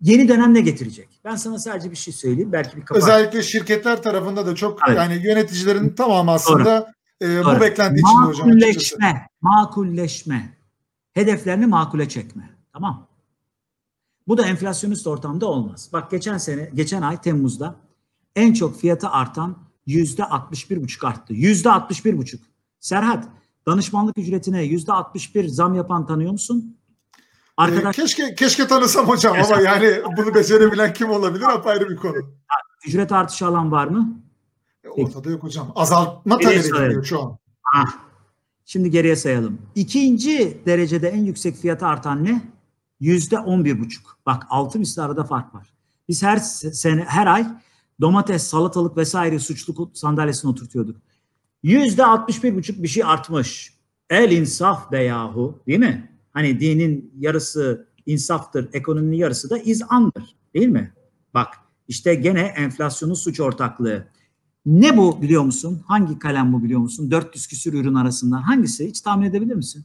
yeni 0.00 0.28
dönem 0.28 0.54
ne 0.54 0.60
getirecek? 0.60 1.08
Ben 1.24 1.36
sana 1.36 1.58
sadece 1.58 1.90
bir 1.90 1.96
şey 1.96 2.14
söyleyeyim. 2.14 2.52
Belki 2.52 2.76
bir 2.76 2.84
kafa. 2.84 2.98
Özellikle 2.98 3.42
şirketler 3.42 4.02
tarafında 4.02 4.46
da 4.46 4.54
çok 4.54 4.78
Evet. 4.88 4.98
yani 4.98 5.26
yöneticilerin 5.26 5.90
tamamı 5.90 6.30
aslında 6.30 6.92
e, 7.22 7.40
bu 7.40 7.44
Doğru. 7.44 7.60
beklenti 7.60 8.00
içinde 8.00 8.26
hocam. 8.26 8.48
Makulleşme, 8.48 9.26
makulleşme. 9.40 10.56
Hedeflerini 11.12 11.66
makule 11.66 12.08
çekme. 12.08 12.50
Tamam. 12.72 13.06
Bu 14.28 14.38
da 14.38 14.46
enflasyonist 14.46 15.06
ortamda 15.06 15.46
olmaz. 15.46 15.88
Bak 15.92 16.10
geçen 16.10 16.38
sene, 16.38 16.70
geçen 16.74 17.02
ay 17.02 17.20
Temmuz'da 17.20 17.76
en 18.36 18.52
çok 18.52 18.80
fiyatı 18.80 19.08
artan 19.08 19.56
yüzde 19.86 20.22
61,5 20.22 21.06
arttı. 21.06 21.34
Yüzde 21.34 21.68
61,5. 21.68 22.38
Serhat, 22.80 23.28
danışmanlık 23.66 24.18
ücretine 24.18 24.62
yüzde 24.62 24.92
61 24.92 25.48
zam 25.48 25.74
yapan 25.74 26.06
tanıyor 26.06 26.32
musun? 26.32 26.76
E, 27.18 27.22
Arkadaş 27.56 27.96
keşke 27.96 28.34
keşke 28.34 28.66
tanısam 28.66 29.08
hocam 29.08 29.36
ama 29.44 29.60
yani 29.62 30.02
bunu 30.16 30.34
becerebilen 30.34 30.92
kim 30.92 31.10
olabilir 31.10 31.44
apayrı 31.44 31.88
bir 31.90 31.96
konu. 31.96 32.14
ücret 32.86 33.12
artışı 33.12 33.46
alan 33.46 33.72
var 33.72 33.86
mı? 33.86 34.20
E, 34.84 34.88
Ortada 34.88 35.30
yok 35.30 35.42
hocam. 35.42 35.72
Azaltma 35.74 36.38
sayalım? 36.42 36.60
ediliyor 36.84 37.04
şu 37.04 37.22
an. 37.22 37.38
Ah. 37.74 37.86
Şimdi 38.64 38.90
geriye 38.90 39.16
sayalım. 39.16 39.58
İkinci 39.74 40.62
derecede 40.66 41.08
en 41.08 41.24
yüksek 41.24 41.56
fiyatı 41.56 41.86
artan 41.86 42.24
ne? 42.24 42.42
Yüzde 43.00 43.38
on 43.38 43.64
bir 43.64 43.80
buçuk. 43.80 44.18
Bak 44.26 44.46
altı 44.50 44.78
misli 44.78 45.02
arada 45.02 45.24
fark 45.24 45.54
var. 45.54 45.72
Biz 46.08 46.22
her 46.22 46.36
se- 46.36 46.72
sene, 46.72 47.04
her 47.04 47.26
ay 47.26 47.46
domates, 48.02 48.42
salatalık 48.42 48.96
vesaire 48.96 49.38
suçluk 49.38 49.98
sandalyesine 49.98 50.50
oturtuyorduk. 50.50 50.96
Yüzde 51.62 52.04
altmış 52.04 52.44
bir 52.44 52.54
buçuk 52.54 52.82
bir 52.82 52.88
şey 52.88 53.04
artmış. 53.04 53.74
El 54.10 54.30
insaf 54.30 54.92
be 54.92 55.02
yahu 55.02 55.62
değil 55.66 55.78
mi? 55.78 56.10
Hani 56.32 56.60
dinin 56.60 57.14
yarısı 57.18 57.88
insaftır, 58.06 58.68
ekonominin 58.72 59.16
yarısı 59.16 59.50
da 59.50 59.58
izandır 59.58 60.36
değil 60.54 60.68
mi? 60.68 60.92
Bak 61.34 61.48
işte 61.88 62.14
gene 62.14 62.40
enflasyonun 62.40 63.14
suç 63.14 63.40
ortaklığı. 63.40 64.06
Ne 64.66 64.96
bu 64.96 65.22
biliyor 65.22 65.42
musun? 65.42 65.82
Hangi 65.86 66.18
kalem 66.18 66.52
bu 66.52 66.64
biliyor 66.64 66.80
musun? 66.80 67.10
400 67.10 67.46
küsür 67.46 67.72
ürün 67.72 67.94
arasından 67.94 68.42
hangisi? 68.42 68.88
Hiç 68.88 69.00
tahmin 69.00 69.26
edebilir 69.26 69.54
misin? 69.54 69.84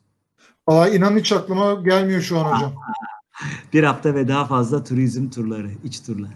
Valla 0.67 0.89
inan 0.89 1.17
hiç 1.17 1.31
aklıma 1.31 1.73
gelmiyor 1.73 2.21
şu 2.21 2.39
an 2.39 2.55
hocam. 2.55 2.73
Bir 3.73 3.83
hafta 3.83 4.15
ve 4.15 4.27
daha 4.27 4.45
fazla 4.45 4.83
turizm 4.83 5.29
turları, 5.29 5.71
iç 5.83 5.99
turlar. 5.99 6.33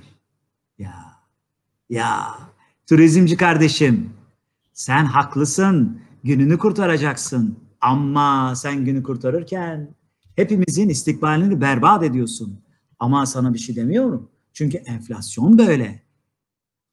Ya, 0.78 1.11
ya, 1.92 2.38
turizmci 2.88 3.38
kardeşim, 3.38 4.10
sen 4.74 5.06
haklısın, 5.06 6.02
gününü 6.24 6.58
kurtaracaksın. 6.58 7.60
Ama 7.82 8.56
sen 8.56 8.86
günü 8.86 9.04
kurtarırken 9.04 9.96
hepimizin 10.36 10.90
istikbalini 10.90 11.62
berbat 11.62 12.04
ediyorsun. 12.04 12.60
Ama 13.00 13.26
sana 13.26 13.54
bir 13.54 13.60
şey 13.60 13.76
demiyorum. 13.76 14.30
Çünkü 14.54 14.78
enflasyon 14.78 15.58
böyle. 15.58 16.02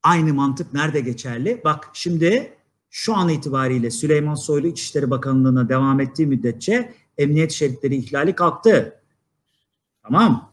Aynı 0.03 0.35
mantık 0.35 0.75
nerede 0.75 1.01
geçerli? 1.01 1.61
Bak 1.65 1.91
şimdi 1.93 2.53
şu 2.91 3.17
an 3.17 3.29
itibariyle 3.29 3.91
Süleyman 3.91 4.35
Soylu 4.35 4.67
İçişleri 4.67 5.11
Bakanlığı'na 5.11 5.69
devam 5.69 6.01
ettiği 6.01 6.27
müddetçe 6.27 6.95
emniyet 7.19 7.53
şeritleri 7.53 7.97
ihlali 7.97 8.35
kalktı. 8.35 9.01
Tamam. 10.03 10.53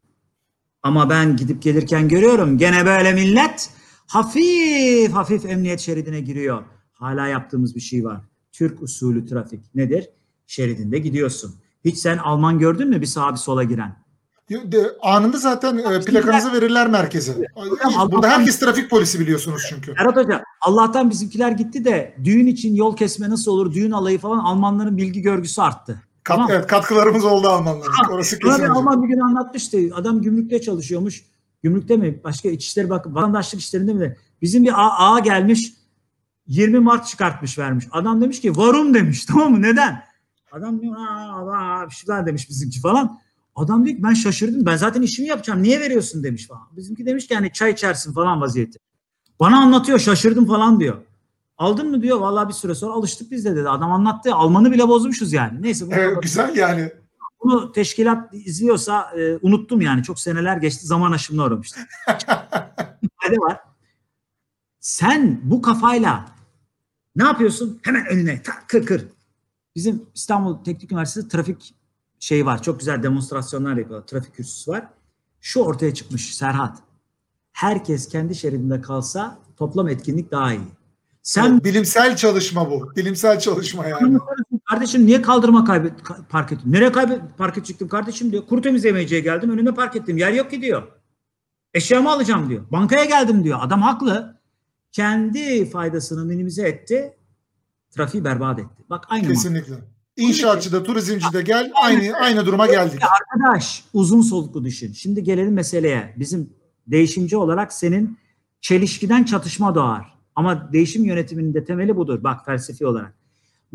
Ama 0.84 1.10
ben 1.10 1.38
gidip 1.38 1.62
gelirken 1.62 2.08
görüyorum 2.08 2.58
gene 2.58 2.86
böyle 2.86 3.14
millet 3.14 3.70
hafif 4.08 5.14
hafif 5.14 5.46
emniyet 5.46 5.80
şeridine 5.80 6.20
giriyor. 6.20 6.64
Hala 6.94 7.28
yaptığımız 7.28 7.76
bir 7.76 7.80
şey 7.82 8.06
var. 8.06 8.22
Türk 8.52 8.82
usulü 8.82 9.26
trafik 9.26 9.76
nedir? 9.76 10.10
Şeridinde 10.48 11.00
gidiyorsun. 11.00 11.56
Hiç 11.86 11.98
sen 11.98 12.18
Alman 12.18 12.60
gördün 12.60 12.90
mü 12.90 13.02
bir 13.02 13.06
sağa 13.06 13.32
bir 13.32 13.38
sola 13.38 13.64
giren? 13.64 14.06
De- 14.50 14.92
Anında 15.02 15.38
zaten 15.38 15.78
e, 15.78 16.00
plakanızı 16.02 16.54
verirler 16.54 16.88
merkeze. 16.88 17.34
Hocam, 17.56 18.12
Burada 18.12 18.30
herkes 18.30 18.60
trafik 18.60 18.90
polisi 18.90 19.20
biliyorsunuz 19.20 19.62
çünkü. 19.70 19.94
Erhat 19.98 20.16
Hoca 20.16 20.44
Allah'tan 20.62 21.10
bizimkiler 21.10 21.52
gitti 21.52 21.86
de 21.86 22.16
düğün 22.24 22.48
için 22.48 22.76
yol 22.76 22.96
kesme 22.96 23.30
nasıl 23.30 23.52
olur, 23.52 23.74
düğün 23.74 23.92
alayı 23.92 24.20
falan 24.20 24.40
Almanların 24.40 24.98
bilgi 24.98 25.22
görgüsü 25.22 25.62
arttı. 25.62 26.02
Kat, 26.24 26.36
Tamam. 26.38 26.52
Evet 26.52 26.68
katkılarımız 26.68 27.26
oldu 27.26 27.48
Almanların. 27.48 27.92
Orası 28.12 28.40
kesin. 28.40 28.64
Alman 28.64 29.04
bir 29.04 29.08
gün 29.08 29.20
anlatmıştı. 29.20 29.78
Adam 29.96 30.22
gümrükte 30.22 30.62
çalışıyormuş. 30.62 31.24
Gümrükte 31.66 31.98
mi? 31.98 32.20
Başka 32.24 32.50
İçişleri 32.50 32.90
Bak 32.90 33.06
vatandaşlık 33.08 33.62
işlerinde 33.62 33.94
mi? 33.94 34.16
Bizim 34.42 34.64
bir 34.64 34.74
ağa 34.76 35.20
gelmiş 35.20 35.74
20 36.48 36.80
Mart 36.80 37.08
çıkartmış 37.08 37.58
vermiş. 37.58 37.86
Adam 37.92 38.22
demiş 38.22 38.42
ki 38.42 38.58
varum 38.58 38.94
demiş 38.94 39.26
tamam 39.30 39.52
mı? 39.52 39.62
Neden? 39.62 40.04
Adam 40.52 40.82
diyor 40.82 40.96
aa, 40.98 41.52
aa, 41.52 41.90
bir 41.90 41.96
şeyler 41.96 42.26
demiş 42.26 42.50
bizimki 42.50 42.80
falan. 42.80 43.20
Adam 43.56 43.86
diyor 43.86 43.98
ki 43.98 44.04
ben 44.04 44.14
şaşırdım. 44.14 44.66
Ben 44.66 44.76
zaten 44.76 45.02
işimi 45.02 45.28
yapacağım. 45.28 45.64
Niye 45.64 45.80
veriyorsun 45.80 46.24
demiş 46.24 46.48
falan. 46.48 46.68
Bizimki 46.72 47.06
demiş 47.06 47.28
ki 47.28 47.36
hani 47.36 47.54
çay 47.54 47.72
içersin 47.72 48.14
falan 48.14 48.42
vaziyeti. 48.42 48.80
Bana 49.40 49.58
anlatıyor 49.58 50.00
şaşırdım 50.00 50.46
falan 50.46 50.80
diyor. 50.80 50.98
Aldın 51.58 51.92
mı 51.92 52.02
diyor. 52.02 52.20
Vallahi 52.20 52.48
bir 52.48 52.54
süre 52.54 52.76
sonra 52.76 52.94
alıştık 52.94 53.32
biz 53.32 53.46
de 53.46 53.56
dedi. 53.56 53.70
Adam 53.70 53.92
anlattı. 53.92 54.36
Almanı 54.36 54.72
bile 54.72 54.88
bozmuşuz 54.88 55.34
yani. 55.34 55.62
Neyse. 55.62 55.86
Evet, 55.92 56.24
güzel 56.24 56.56
yani. 56.56 56.92
Bunu 57.46 57.72
teşkilat 57.72 58.34
izliyorsa 58.34 59.12
e, 59.18 59.38
unuttum 59.42 59.82
yani. 59.82 60.04
Çok 60.04 60.20
seneler 60.20 60.58
geçti. 60.58 60.88
Zaman 60.88 61.12
aşımına 61.12 61.46
uğramıştım. 61.46 61.84
fayda 63.22 63.38
var. 63.40 63.60
Sen 64.80 65.40
bu 65.44 65.62
kafayla 65.62 66.26
ne 67.16 67.24
yapıyorsun? 67.24 67.80
Hemen 67.84 68.06
önüne 68.06 68.42
tak, 68.42 68.70
kır 68.70 68.86
kır. 68.86 69.06
Bizim 69.76 70.06
İstanbul 70.16 70.64
Teknik 70.64 70.92
Üniversitesi 70.92 71.28
trafik 71.28 71.76
şeyi 72.20 72.46
var. 72.46 72.62
Çok 72.64 72.80
güzel 72.80 73.04
demonstrasyonlar 73.04 73.78
yapıyor. 73.78 74.08
Trafik 74.08 74.36
kürsüsü 74.36 74.72
var. 74.72 74.88
Şu 75.42 75.60
ortaya 75.60 75.94
çıkmış 75.94 76.36
Serhat. 76.36 76.78
Herkes 77.52 78.08
kendi 78.08 78.36
şeridinde 78.36 78.82
kalsa 78.82 79.40
toplam 79.58 79.88
etkinlik 79.88 80.32
daha 80.32 80.54
iyi. 80.54 80.68
Sen 81.22 81.64
bilimsel 81.64 82.16
çalışma 82.16 82.72
bu. 82.72 82.96
Bilimsel 82.96 83.40
çalışma 83.40 83.88
yani. 83.88 84.20
Kardeşim 84.70 85.06
niye 85.06 85.22
kaldırma 85.22 85.66
kaybet 85.66 86.00
ka- 86.00 86.28
park 86.30 86.52
ettin? 86.52 86.74
Nereye 86.74 86.92
kaybet 86.92 87.22
park 87.38 87.58
edecektim 87.58 87.88
kardeşim 87.88 88.32
diyor. 88.32 88.46
Kuru 88.48 88.62
temizlemeciye 88.62 89.22
geldim 89.22 89.50
önüne 89.50 89.72
park 89.74 89.96
ettim. 89.96 90.18
Yer 90.18 90.32
yok 90.32 90.52
ki 90.52 90.62
diyor. 90.62 90.84
Eşyamı 91.74 92.12
alacağım 92.12 92.50
diyor. 92.50 92.72
Bankaya 92.72 93.06
geldim 93.06 93.44
diyor. 93.44 93.60
Adam 93.62 93.82
haklı. 93.82 94.42
Kendi 94.92 95.70
faydasını 95.70 96.26
minimize 96.26 96.68
etti. 96.68 97.18
Trafiği 97.92 98.24
berbat 98.24 98.60
etti. 98.60 98.84
Bak 98.90 99.06
aynı 99.10 99.24
mantık. 99.24 99.44
Kesinlikle. 99.44 99.74
İnşaatçı 100.18 100.72
da 100.72 100.84
turizmci 100.84 101.34
de 101.34 101.42
gel 101.42 101.72
aynı 101.84 102.14
aynı 102.18 102.46
duruma 102.46 102.68
geldik. 102.68 103.02
Arkadaş 103.04 103.84
uzun 103.94 104.22
soluklu 104.22 104.66
düşün. 104.66 104.94
Şimdi 104.94 105.24
gelelim 105.24 105.54
meseleye. 105.54 106.16
Bizim 106.20 106.54
değişimci 106.88 107.38
olarak 107.38 107.74
senin 107.74 108.18
çelişkiden 108.62 109.24
çatışma 109.24 109.76
doğar. 109.76 110.16
Ama 110.36 110.74
değişim 110.74 111.06
yönetiminin 111.06 111.54
de 111.54 111.66
temeli 111.66 111.96
budur. 111.96 112.24
Bak 112.24 112.46
felsefi 112.46 112.86
olarak. 112.86 113.16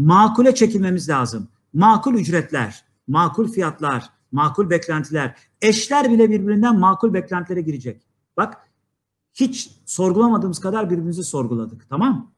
Makule 0.00 0.54
çekilmemiz 0.54 1.08
lazım. 1.08 1.48
Makul 1.72 2.14
ücretler, 2.14 2.84
makul 3.08 3.48
fiyatlar, 3.48 4.10
makul 4.32 4.70
beklentiler. 4.70 5.34
Eşler 5.62 6.10
bile 6.10 6.30
birbirinden 6.30 6.78
makul 6.78 7.14
beklentilere 7.14 7.60
girecek. 7.60 8.02
Bak 8.36 8.56
hiç 9.34 9.70
sorgulamadığımız 9.86 10.60
kadar 10.60 10.90
birbirimizi 10.90 11.24
sorguladık. 11.24 11.88
Tamam 11.88 12.12
mı? 12.12 12.32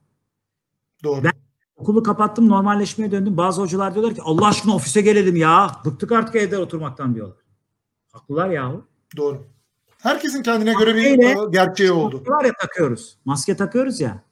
Doğru. 1.04 1.24
Ben- 1.24 1.32
Okulu 1.76 2.02
kapattım, 2.02 2.48
normalleşmeye 2.48 3.10
döndüm. 3.10 3.36
Bazı 3.36 3.62
hocalar 3.62 3.94
diyorlar 3.94 4.14
ki 4.14 4.22
Allah 4.24 4.46
aşkına 4.46 4.74
ofise 4.74 5.00
gelelim 5.00 5.36
ya. 5.36 5.76
Bıktık 5.84 6.12
artık 6.12 6.36
evde 6.36 6.58
oturmaktan 6.58 7.14
diyorlar. 7.14 7.38
Haklılar 8.12 8.50
yahu. 8.50 8.84
Doğru. 9.16 9.44
Herkesin 9.98 10.42
kendine 10.42 10.72
göre 10.74 10.94
bir 10.96 11.52
gerçeği 11.52 11.92
oldu. 11.92 12.16
Maske 12.16 12.30
var 12.30 12.44
ya 12.44 12.52
takıyoruz. 12.60 13.18
Maske 13.24 13.56
takıyoruz 13.56 14.00
ya. 14.00 14.22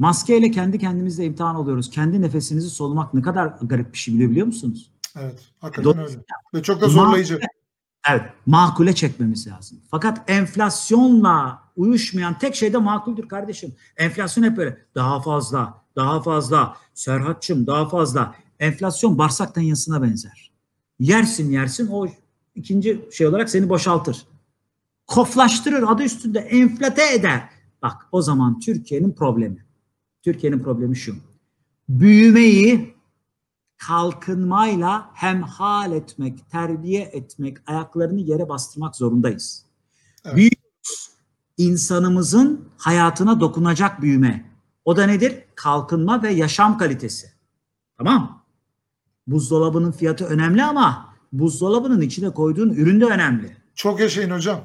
Maskeyle 0.00 0.50
kendi 0.50 0.78
kendimizle 0.78 1.24
imtihan 1.24 1.56
oluyoruz. 1.56 1.90
Kendi 1.90 2.22
nefesinizi 2.22 2.70
solumak 2.70 3.14
ne 3.14 3.22
kadar 3.22 3.46
garip 3.62 3.92
bir 3.92 3.98
şey 3.98 4.14
biliyor, 4.14 4.30
biliyor 4.30 4.46
musunuz? 4.46 4.90
Evet. 5.18 5.40
Hakikaten 5.58 6.02
öyle. 6.02 6.18
Ve 6.54 6.62
çok 6.62 6.80
da 6.80 6.88
zorlayıcı. 6.88 7.40
Evet, 8.10 8.22
makule 8.46 8.94
çekmemiz 8.94 9.46
lazım. 9.46 9.78
Fakat 9.90 10.30
enflasyonla 10.30 11.62
uyuşmayan 11.76 12.38
tek 12.38 12.54
şey 12.54 12.72
de 12.72 12.78
makuldür 12.78 13.28
kardeşim. 13.28 13.74
Enflasyon 13.96 14.44
hep 14.44 14.56
böyle 14.56 14.78
daha 14.94 15.20
fazla, 15.20 15.82
daha 15.96 16.22
fazla, 16.22 16.76
Serhatçım 16.94 17.66
daha 17.66 17.88
fazla. 17.88 18.34
Enflasyon 18.60 19.18
bağırsaktan 19.18 19.62
yasına 19.62 20.02
benzer. 20.02 20.52
Yersin 20.98 21.50
yersin 21.50 21.88
o 21.92 22.06
ikinci 22.54 23.08
şey 23.12 23.26
olarak 23.26 23.50
seni 23.50 23.68
boşaltır. 23.68 24.26
Koflaştırır 25.06 25.82
adı 25.82 26.02
üstünde 26.02 26.38
enflate 26.38 27.14
eder. 27.14 27.48
Bak 27.82 28.06
o 28.12 28.22
zaman 28.22 28.60
Türkiye'nin 28.60 29.12
problemi. 29.12 29.69
Türkiye'nin 30.22 30.58
problemi 30.58 30.96
şu. 30.96 31.16
Büyümeyi 31.88 32.94
kalkınmayla 33.76 35.10
hemhal 35.14 35.92
etmek, 35.92 36.50
terbiye 36.50 37.02
etmek, 37.02 37.56
ayaklarını 37.66 38.20
yere 38.20 38.48
bastırmak 38.48 38.96
zorundayız. 38.96 39.64
Evet. 40.24 40.36
Büyüyoruz. 40.36 41.10
İnsanımızın 41.56 42.68
hayatına 42.76 43.40
dokunacak 43.40 44.02
büyüme. 44.02 44.50
O 44.84 44.96
da 44.96 45.06
nedir? 45.06 45.44
Kalkınma 45.54 46.22
ve 46.22 46.32
yaşam 46.32 46.78
kalitesi. 46.78 47.32
Tamam? 47.98 48.44
Buzdolabının 49.26 49.92
fiyatı 49.92 50.24
önemli 50.24 50.64
ama 50.64 51.14
buzdolabının 51.32 52.00
içine 52.00 52.30
koyduğun 52.30 52.70
ürün 52.70 53.00
de 53.00 53.04
önemli. 53.04 53.56
Çok 53.74 54.00
yaşayın 54.00 54.30
hocam. 54.30 54.60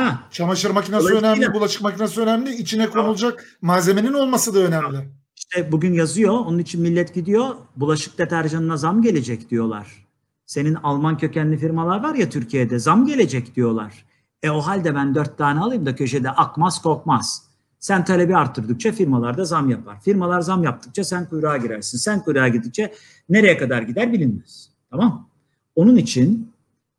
Ha, 0.00 0.22
Çamaşır 0.30 0.70
makinesi 0.70 1.02
Dolayısıyla- 1.02 1.32
önemli, 1.32 1.54
bulaşık 1.54 1.82
makinesi 1.82 2.20
önemli, 2.20 2.54
içine 2.54 2.90
konulacak 2.90 3.44
malzemenin 3.62 4.12
olması 4.12 4.54
da 4.54 4.58
önemli. 4.58 5.08
İşte 5.36 5.72
bugün 5.72 5.92
yazıyor, 5.94 6.32
onun 6.34 6.58
için 6.58 6.82
millet 6.82 7.14
gidiyor, 7.14 7.54
bulaşık 7.76 8.18
deterjanına 8.18 8.76
zam 8.76 9.02
gelecek 9.02 9.50
diyorlar. 9.50 10.06
Senin 10.46 10.74
Alman 10.74 11.18
kökenli 11.18 11.58
firmalar 11.58 12.02
var 12.02 12.14
ya 12.14 12.28
Türkiye'de, 12.28 12.78
zam 12.78 13.06
gelecek 13.06 13.56
diyorlar. 13.56 14.04
E 14.42 14.50
o 14.50 14.60
halde 14.60 14.94
ben 14.94 15.14
dört 15.14 15.38
tane 15.38 15.60
alayım 15.60 15.86
da 15.86 15.94
köşede 15.94 16.30
akmaz 16.30 16.82
kokmaz. 16.82 17.42
Sen 17.78 18.04
talebi 18.04 18.36
arttırdıkça 18.36 18.92
firmalar 18.92 19.36
da 19.38 19.44
zam 19.44 19.70
yapar. 19.70 20.00
Firmalar 20.00 20.40
zam 20.40 20.64
yaptıkça 20.64 21.04
sen 21.04 21.28
kuyruğa 21.28 21.56
girersin. 21.56 21.98
Sen 21.98 22.20
kuyruğa 22.24 22.48
gidince 22.48 22.94
nereye 23.28 23.58
kadar 23.58 23.82
gider 23.82 24.12
bilinmez. 24.12 24.70
Tamam 24.90 25.28
Onun 25.74 25.96
için 25.96 26.52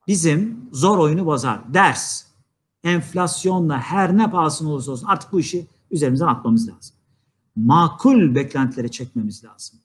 bizim 0.07 0.59
zor 0.71 0.97
oyunu 0.97 1.25
bozar. 1.25 1.73
Ders, 1.73 2.23
enflasyonla 2.83 3.79
her 3.79 4.17
ne 4.17 4.31
pahasına 4.31 4.69
olursa 4.69 4.91
olsun 4.91 5.07
artık 5.07 5.31
bu 5.31 5.39
işi 5.39 5.67
üzerimizden 5.91 6.27
atmamız 6.27 6.69
lazım 6.69 6.95
makul 7.55 8.35
beklentilere 8.35 8.87
çekmemiz 8.87 9.43
lazım. 9.43 9.79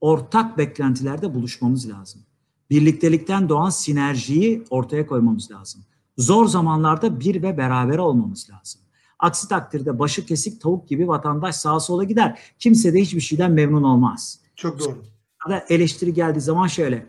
Ortak 0.00 0.58
beklentilerde 0.58 1.34
buluşmamız 1.34 1.88
lazım. 1.88 2.22
Birliktelikten 2.70 3.48
doğan 3.48 3.70
sinerjiyi 3.70 4.64
ortaya 4.70 5.06
koymamız 5.06 5.50
lazım. 5.50 5.82
Zor 6.18 6.46
zamanlarda 6.46 7.20
bir 7.20 7.42
ve 7.42 7.58
beraber 7.58 7.98
olmamız 7.98 8.50
lazım. 8.50 8.80
Aksi 9.18 9.48
takdirde 9.48 9.98
başı 9.98 10.26
kesik 10.26 10.60
tavuk 10.60 10.88
gibi 10.88 11.08
vatandaş 11.08 11.56
sağa 11.56 11.80
sola 11.80 12.04
gider. 12.04 12.38
Kimse 12.58 12.94
de 12.94 13.00
hiçbir 13.00 13.20
şeyden 13.20 13.52
memnun 13.52 13.82
olmaz. 13.82 14.40
Çok 14.56 14.78
doğru. 14.78 15.02
Da 15.48 15.64
eleştiri 15.68 16.14
geldiği 16.14 16.40
zaman 16.40 16.66
şöyle. 16.66 17.06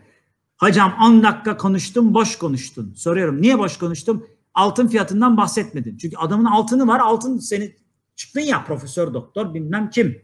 Hocam 0.58 0.94
10 1.02 1.22
dakika 1.22 1.56
konuştum, 1.56 2.14
boş 2.14 2.38
konuştun. 2.38 2.94
Soruyorum 2.96 3.42
niye 3.42 3.58
boş 3.58 3.78
konuştum? 3.78 4.26
Altın 4.54 4.88
fiyatından 4.88 5.36
bahsetmedin. 5.36 5.96
Çünkü 5.96 6.16
adamın 6.16 6.44
altını 6.44 6.86
var, 6.86 7.00
altın 7.00 7.38
seni 7.38 7.76
çıktın 8.16 8.40
ya 8.40 8.64
profesör 8.64 9.14
doktor 9.14 9.54
bilmem 9.54 9.90
kim. 9.90 10.22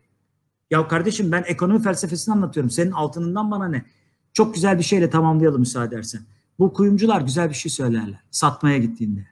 Ya 0.70 0.88
kardeşim 0.88 1.32
ben 1.32 1.44
ekonomi 1.46 1.82
felsefesini 1.82 2.34
anlatıyorum. 2.34 2.70
Senin 2.70 2.90
altınından 2.92 3.50
bana 3.50 3.68
ne? 3.68 3.84
Çok 4.32 4.54
güzel 4.54 4.78
bir 4.78 4.82
şeyle 4.82 5.10
tamamlayalım 5.10 5.60
müsaade 5.60 5.94
edersen. 5.94 6.20
Bu 6.58 6.72
kuyumcular 6.72 7.20
güzel 7.20 7.48
bir 7.48 7.54
şey 7.54 7.70
söylerler. 7.70 8.20
Satmaya 8.30 8.78
gittiğinde. 8.78 9.26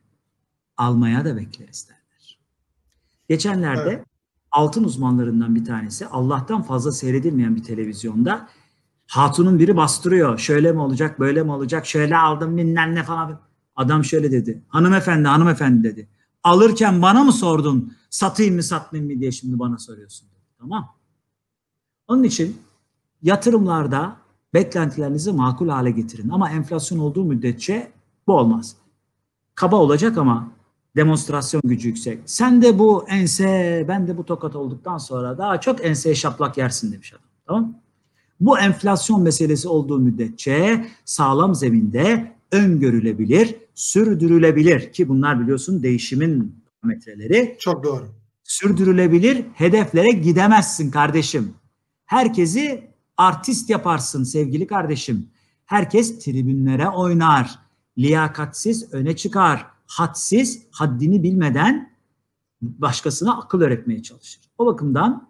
Almaya 0.76 1.24
da 1.24 1.36
bekleriz 1.36 1.88
derler. 1.88 2.38
Geçenlerde 3.28 3.90
Evet. 3.90 4.06
altın 4.50 4.84
uzmanlarından 4.84 5.54
bir 5.54 5.64
tanesi 5.64 6.06
Allah'tan 6.06 6.62
fazla 6.62 6.92
seyredilmeyen 6.92 7.56
bir 7.56 7.62
televizyonda 7.62 8.48
hatunun 9.06 9.58
biri 9.58 9.76
bastırıyor. 9.76 10.38
Şöyle 10.38 10.72
mi 10.72 10.80
olacak, 10.80 11.20
böyle 11.20 11.42
mi 11.42 11.52
olacak, 11.52 11.86
şöyle 11.86 12.16
aldım 12.16 12.56
bilmem 12.56 12.94
ne 12.94 13.02
falan. 13.02 13.45
Adam 13.76 14.04
şöyle 14.04 14.32
dedi. 14.32 14.62
Hanımefendi, 14.68 15.28
hanımefendi 15.28 15.84
dedi. 15.84 16.08
Alırken 16.42 17.02
bana 17.02 17.24
mı 17.24 17.32
sordun 17.32 17.92
satayım 18.10 18.54
mı 18.54 18.62
satmayayım 18.62 19.14
mı 19.14 19.20
diye 19.20 19.32
şimdi 19.32 19.58
bana 19.58 19.78
soruyorsun. 19.78 20.28
Dedi. 20.28 20.40
Tamam. 20.58 20.88
Onun 22.08 22.22
için 22.22 22.56
yatırımlarda 23.22 24.16
beklentilerinizi 24.54 25.32
makul 25.32 25.68
hale 25.68 25.90
getirin. 25.90 26.28
Ama 26.28 26.50
enflasyon 26.50 26.98
olduğu 26.98 27.24
müddetçe 27.24 27.92
bu 28.26 28.32
olmaz. 28.32 28.76
Kaba 29.54 29.76
olacak 29.76 30.18
ama 30.18 30.48
demonstrasyon 30.96 31.62
gücü 31.64 31.88
yüksek. 31.88 32.18
Sen 32.26 32.62
de 32.62 32.78
bu 32.78 33.04
ense, 33.08 33.84
ben 33.88 34.08
de 34.08 34.18
bu 34.18 34.24
tokat 34.24 34.56
olduktan 34.56 34.98
sonra 34.98 35.38
daha 35.38 35.60
çok 35.60 35.84
enseye 35.84 36.14
şaplak 36.14 36.58
yersin 36.58 36.92
demiş 36.92 37.12
adam. 37.12 37.22
Tamam? 37.46 37.74
Bu 38.40 38.58
enflasyon 38.58 39.22
meselesi 39.22 39.68
olduğu 39.68 39.98
müddetçe 39.98 40.86
sağlam 41.04 41.54
zeminde 41.54 42.35
öngörülebilir, 42.52 43.54
sürdürülebilir 43.74 44.92
ki 44.92 45.08
bunlar 45.08 45.40
biliyorsun 45.40 45.82
değişimin 45.82 46.62
parametreleri 46.82 47.56
Çok 47.60 47.84
doğru. 47.84 48.08
sürdürülebilir 48.44 49.44
hedeflere 49.54 50.10
gidemezsin 50.10 50.90
kardeşim. 50.90 51.54
Herkesi 52.06 52.90
artist 53.16 53.70
yaparsın 53.70 54.24
sevgili 54.24 54.66
kardeşim. 54.66 55.28
Herkes 55.66 56.18
tribünlere 56.24 56.88
oynar. 56.88 57.58
Liyakatsiz 57.98 58.92
öne 58.94 59.16
çıkar. 59.16 59.66
Hadsiz 59.86 60.62
haddini 60.70 61.22
bilmeden 61.22 61.92
başkasına 62.62 63.38
akıl 63.38 63.60
öğretmeye 63.60 64.02
çalışır. 64.02 64.40
O 64.58 64.66
bakımdan 64.66 65.28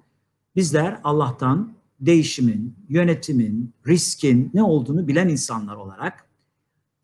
bizler 0.57 1.01
Allah'tan 1.05 1.77
değişimin, 2.01 2.75
yönetimin, 2.89 3.75
riskin 3.87 4.51
ne 4.55 4.63
olduğunu 4.63 5.09
bilen 5.09 5.29
insanlar 5.29 5.77
olarak 5.77 6.27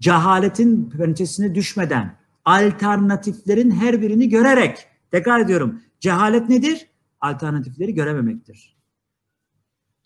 cehaletin 0.03 0.91
pençesine 0.91 1.55
düşmeden 1.55 2.17
alternatiflerin 2.45 3.71
her 3.71 4.03
birini 4.03 4.29
görerek 4.29 4.87
tekrar 5.11 5.41
ediyorum 5.41 5.81
cehalet 6.01 6.49
nedir? 6.49 6.87
Alternatifleri 7.21 7.95
görememektir. 7.95 8.77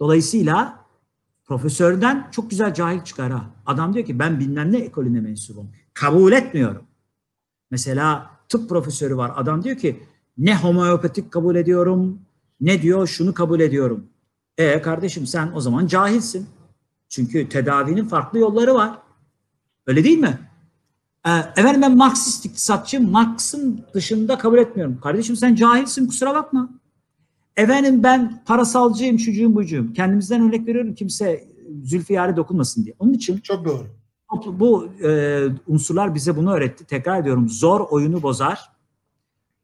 Dolayısıyla 0.00 0.84
profesörden 1.44 2.28
çok 2.30 2.50
güzel 2.50 2.74
cahil 2.74 3.00
çıkar 3.00 3.32
ha. 3.32 3.50
Adam 3.66 3.94
diyor 3.94 4.06
ki 4.06 4.18
ben 4.18 4.40
bilmem 4.40 4.72
ne 4.72 4.78
ekolüne 4.78 5.20
mensubum. 5.20 5.70
Kabul 5.94 6.32
etmiyorum. 6.32 6.84
Mesela 7.70 8.30
tıp 8.48 8.68
profesörü 8.68 9.16
var. 9.16 9.32
Adam 9.36 9.64
diyor 9.64 9.76
ki 9.76 10.02
ne 10.38 10.56
homeopatik 10.56 11.32
kabul 11.32 11.56
ediyorum, 11.56 12.20
ne 12.60 12.82
diyor 12.82 13.06
şunu 13.06 13.34
kabul 13.34 13.60
ediyorum. 13.60 14.06
E 14.58 14.82
kardeşim 14.82 15.26
sen 15.26 15.52
o 15.54 15.60
zaman 15.60 15.86
cahilsin. 15.86 16.46
Çünkü 17.08 17.48
tedavinin 17.48 18.04
farklı 18.04 18.38
yolları 18.38 18.74
var. 18.74 19.05
Öyle 19.86 20.04
değil 20.04 20.18
mi? 20.18 20.38
Ee, 21.26 21.30
efendim 21.30 21.82
ben 21.82 21.96
Marksist 21.96 22.46
iktisatçıyım. 22.46 23.10
Marx'ın 23.10 23.84
dışında 23.94 24.38
kabul 24.38 24.58
etmiyorum. 24.58 25.00
Kardeşim 25.00 25.36
sen 25.36 25.54
cahilsin 25.54 26.06
kusura 26.06 26.34
bakma. 26.34 26.70
Efendim 27.56 28.02
ben 28.02 28.42
parasalcıyım, 28.46 29.18
şucuyum, 29.18 29.54
bucuyum. 29.54 29.92
Kendimizden 29.92 30.48
örnek 30.48 30.66
veriyorum 30.66 30.94
kimse 30.94 31.48
Zülfiyar'e 31.84 32.36
dokunmasın 32.36 32.84
diye. 32.84 32.94
Onun 32.98 33.12
için 33.12 33.38
Çok 33.38 33.64
doğru. 33.64 33.86
bu 34.46 34.88
e, 35.04 35.42
unsurlar 35.66 36.14
bize 36.14 36.36
bunu 36.36 36.52
öğretti. 36.52 36.84
Tekrar 36.84 37.20
ediyorum 37.20 37.48
zor 37.48 37.80
oyunu 37.80 38.22
bozar. 38.22 38.70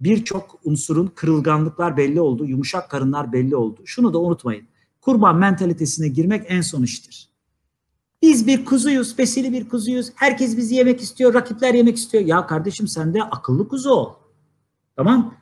Birçok 0.01 0.61
unsurun 0.65 1.12
kırılganlıklar 1.15 1.97
belli 1.97 2.20
oldu, 2.20 2.44
yumuşak 2.44 2.90
karınlar 2.90 3.32
belli 3.32 3.57
oldu. 3.57 3.82
Şunu 3.85 4.15
da 4.15 4.20
unutmayın. 4.20 4.65
Kurban 5.01 5.36
mentalitesine 5.36 6.09
girmek 6.09 6.44
en 6.49 6.61
son 6.61 6.82
iştir. 6.82 7.32
Biz 8.23 8.47
bir 8.47 8.65
kuzuyuz, 8.65 9.19
besili 9.19 9.53
bir 9.53 9.69
kuzuyuz. 9.69 10.12
Herkes 10.15 10.57
bizi 10.57 10.74
yemek 10.74 11.01
istiyor, 11.01 11.35
rakipler 11.35 11.74
yemek 11.74 11.97
istiyor. 11.97 12.24
Ya 12.24 12.47
kardeşim 12.47 12.89
sen 12.89 13.15
de 13.15 13.23
akıllı 13.23 13.69
kuzu 13.69 13.90
ol. 13.90 14.12
Tamam 14.97 15.35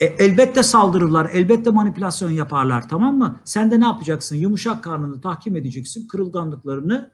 e, 0.00 0.04
elbette 0.06 0.62
saldırırlar, 0.62 1.30
elbette 1.32 1.70
manipülasyon 1.70 2.30
yaparlar 2.30 2.88
tamam 2.88 3.18
mı? 3.18 3.40
Sen 3.44 3.70
de 3.70 3.80
ne 3.80 3.84
yapacaksın? 3.84 4.36
Yumuşak 4.36 4.84
karnını 4.84 5.20
tahkim 5.20 5.56
edeceksin, 5.56 6.08
kırılganlıklarını 6.08 7.10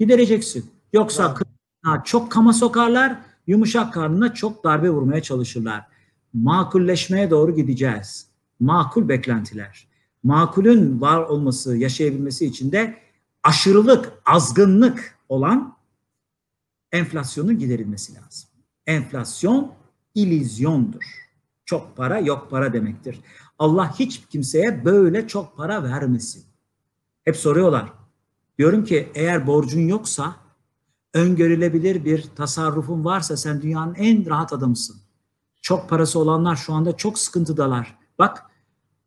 gidereceksin. 0.00 0.70
Yoksa 0.92 1.34
kırılganlığa 1.34 2.04
çok 2.04 2.32
kama 2.32 2.52
sokarlar, 2.52 3.18
yumuşak 3.46 3.94
karnına 3.94 4.34
çok 4.34 4.64
darbe 4.64 4.90
vurmaya 4.90 5.22
çalışırlar. 5.22 5.86
Makulleşmeye 6.32 7.30
doğru 7.30 7.54
gideceğiz. 7.54 8.26
Makul 8.60 9.08
beklentiler. 9.08 9.88
Makulün 10.22 11.00
var 11.00 11.22
olması, 11.22 11.76
yaşayabilmesi 11.76 12.46
için 12.46 12.72
de 12.72 12.96
aşırılık, 13.46 14.12
azgınlık 14.26 15.18
olan 15.28 15.76
enflasyonun 16.92 17.58
giderilmesi 17.58 18.14
lazım. 18.14 18.48
Enflasyon 18.86 19.72
ilizyondur. 20.14 21.04
Çok 21.64 21.96
para 21.96 22.18
yok 22.18 22.50
para 22.50 22.72
demektir. 22.72 23.20
Allah 23.58 23.98
hiç 23.98 24.26
kimseye 24.30 24.84
böyle 24.84 25.28
çok 25.28 25.56
para 25.56 25.82
vermesin. 25.82 26.44
Hep 27.24 27.36
soruyorlar. 27.36 27.92
Diyorum 28.58 28.84
ki 28.84 29.08
eğer 29.14 29.46
borcun 29.46 29.80
yoksa, 29.80 30.36
öngörülebilir 31.14 32.04
bir 32.04 32.22
tasarrufun 32.36 33.04
varsa 33.04 33.36
sen 33.36 33.62
dünyanın 33.62 33.94
en 33.94 34.30
rahat 34.30 34.52
adamısın. 34.52 34.96
Çok 35.62 35.88
parası 35.88 36.18
olanlar 36.18 36.56
şu 36.56 36.72
anda 36.72 36.96
çok 36.96 37.18
sıkıntıdalar. 37.18 37.98
Bak 38.18 38.50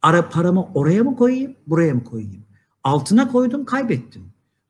ara 0.02 0.30
paramı 0.30 0.68
oraya 0.74 1.03
mı 1.03 1.16
koyayım, 1.16 1.56
buraya 1.68 1.94
mı 1.94 2.03
koyayım? 2.03 2.45
Altına 2.84 3.32
koydum, 3.32 3.66
kaybettim. 3.66 4.28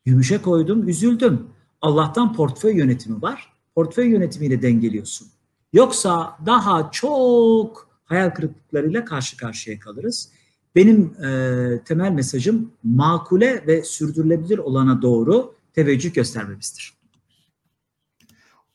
Gümüşe 0.10 0.42
koydum, 0.42 0.90
üzüldüm. 0.90 1.48
Allah'tan 1.82 2.34
portföy 2.34 2.78
yönetimi 2.78 3.22
var. 3.22 3.54
Portföy 3.76 4.08
yönetimiyle 4.08 4.62
dengeliyorsun. 4.62 5.28
Yoksa 5.74 6.38
daha 6.46 6.92
çok 6.92 7.90
hayal 8.06 8.30
kırıklıklarıyla 8.30 9.06
karşı 9.06 9.38
karşıya 9.38 9.80
kalırız. 9.80 10.30
Benim 10.76 11.24
e, 11.24 11.84
temel 11.86 12.12
mesajım 12.12 12.72
makule 12.84 13.64
ve 13.68 13.84
sürdürülebilir 13.84 14.58
olana 14.58 15.02
doğru 15.02 15.56
teveccüh 15.74 16.14
göstermemizdir. 16.14 16.94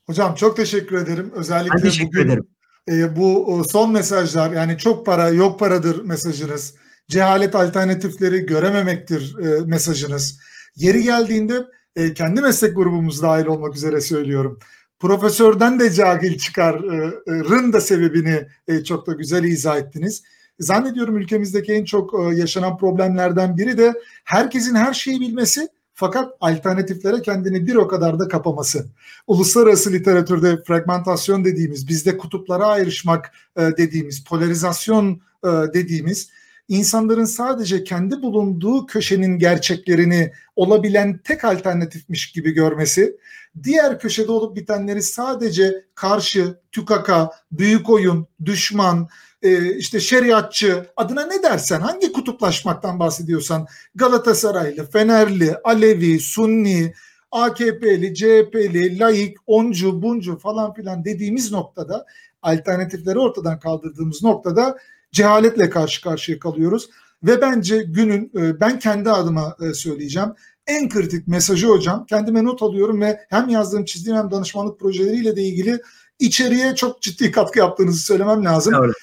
Hocam 0.06 0.34
çok 0.34 0.56
teşekkür 0.56 0.96
ederim. 0.96 1.30
Özellikle 1.34 1.76
Ben 1.76 1.82
teşekkür 1.82 2.18
bugün 2.18 2.28
ederim. 2.28 2.44
e, 2.88 3.16
bu 3.16 3.60
e, 3.60 3.68
son 3.68 3.92
mesajlar 3.92 4.50
yani 4.50 4.78
çok 4.78 5.06
para 5.06 5.28
yok 5.28 5.58
paradır 5.58 6.04
mesajınız. 6.04 6.74
Cehalet 7.08 7.54
alternatifleri 7.54 8.46
görememektir 8.46 9.38
e, 9.38 9.60
mesajınız. 9.60 10.38
Yeri 10.76 11.02
geldiğinde 11.02 11.66
e, 11.96 12.14
kendi 12.14 12.40
meslek 12.40 12.76
grubumuz 12.76 13.22
dahil 13.22 13.46
olmak 13.46 13.76
üzere 13.76 14.00
söylüyorum. 14.00 14.58
Profesörden 14.98 15.80
de 15.80 15.90
cahil 15.90 16.38
çıkarın 16.38 17.72
da 17.72 17.80
sebebini 17.80 18.46
e, 18.68 18.84
çok 18.84 19.06
da 19.06 19.12
güzel 19.12 19.44
izah 19.44 19.78
ettiniz. 19.78 20.22
Zannediyorum 20.58 21.16
ülkemizdeki 21.16 21.72
en 21.72 21.84
çok 21.84 22.14
e, 22.14 22.34
yaşanan 22.34 22.76
problemlerden 22.78 23.56
biri 23.56 23.78
de 23.78 23.94
herkesin 24.24 24.74
her 24.74 24.94
şeyi 24.94 25.20
bilmesi 25.20 25.68
fakat 25.94 26.32
alternatiflere 26.40 27.22
kendini 27.22 27.66
bir 27.66 27.74
o 27.74 27.88
kadar 27.88 28.18
da 28.18 28.28
kapaması. 28.28 28.86
Uluslararası 29.26 29.92
literatürde 29.92 30.62
fragmentasyon 30.66 31.44
dediğimiz, 31.44 31.88
bizde 31.88 32.16
kutuplara 32.16 32.66
ayrışmak 32.66 33.32
e, 33.56 33.62
dediğimiz, 33.62 34.24
polarizasyon 34.24 35.20
e, 35.44 35.48
dediğimiz 35.48 36.30
insanların 36.68 37.24
sadece 37.24 37.84
kendi 37.84 38.22
bulunduğu 38.22 38.86
köşenin 38.86 39.38
gerçeklerini 39.38 40.32
olabilen 40.56 41.18
tek 41.18 41.44
alternatifmiş 41.44 42.32
gibi 42.32 42.50
görmesi, 42.50 43.16
diğer 43.62 43.98
köşede 43.98 44.32
olup 44.32 44.56
bitenleri 44.56 45.02
sadece 45.02 45.84
karşı, 45.94 46.60
tükaka, 46.72 47.30
büyük 47.52 47.90
oyun, 47.90 48.26
düşman, 48.44 49.08
e, 49.42 49.74
işte 49.76 50.00
şeriatçı 50.00 50.86
adına 50.96 51.26
ne 51.26 51.42
dersen 51.42 51.80
hangi 51.80 52.12
kutuplaşmaktan 52.12 52.98
bahsediyorsan 53.00 53.66
Galatasaraylı, 53.94 54.90
Fenerli, 54.90 55.56
Alevi, 55.64 56.20
Sunni, 56.20 56.94
AKP'li, 57.30 58.14
CHP'li, 58.14 58.98
laik, 58.98 59.36
oncu, 59.46 60.02
buncu 60.02 60.38
falan 60.38 60.74
filan 60.74 61.04
dediğimiz 61.04 61.52
noktada 61.52 62.06
alternatifleri 62.42 63.18
ortadan 63.18 63.58
kaldırdığımız 63.58 64.22
noktada 64.22 64.78
cehaletle 65.14 65.70
karşı 65.70 66.02
karşıya 66.02 66.38
kalıyoruz. 66.38 66.90
Ve 67.22 67.40
bence 67.40 67.82
günün 67.82 68.32
e, 68.36 68.60
ben 68.60 68.78
kendi 68.78 69.10
adıma 69.10 69.56
e, 69.60 69.74
söyleyeceğim 69.74 70.28
en 70.66 70.88
kritik 70.88 71.28
mesajı 71.28 71.66
hocam 71.66 72.06
kendime 72.06 72.44
not 72.44 72.62
alıyorum 72.62 73.00
ve 73.00 73.20
hem 73.28 73.48
yazdığım 73.48 73.84
çizdiğim 73.84 74.18
hem 74.18 74.30
danışmanlık 74.30 74.80
projeleriyle 74.80 75.36
de 75.36 75.42
ilgili 75.42 75.80
içeriye 76.18 76.74
çok 76.74 77.02
ciddi 77.02 77.30
katkı 77.30 77.58
yaptığınızı 77.58 78.04
söylemem 78.04 78.44
lazım. 78.44 78.74
Evet. 78.84 78.94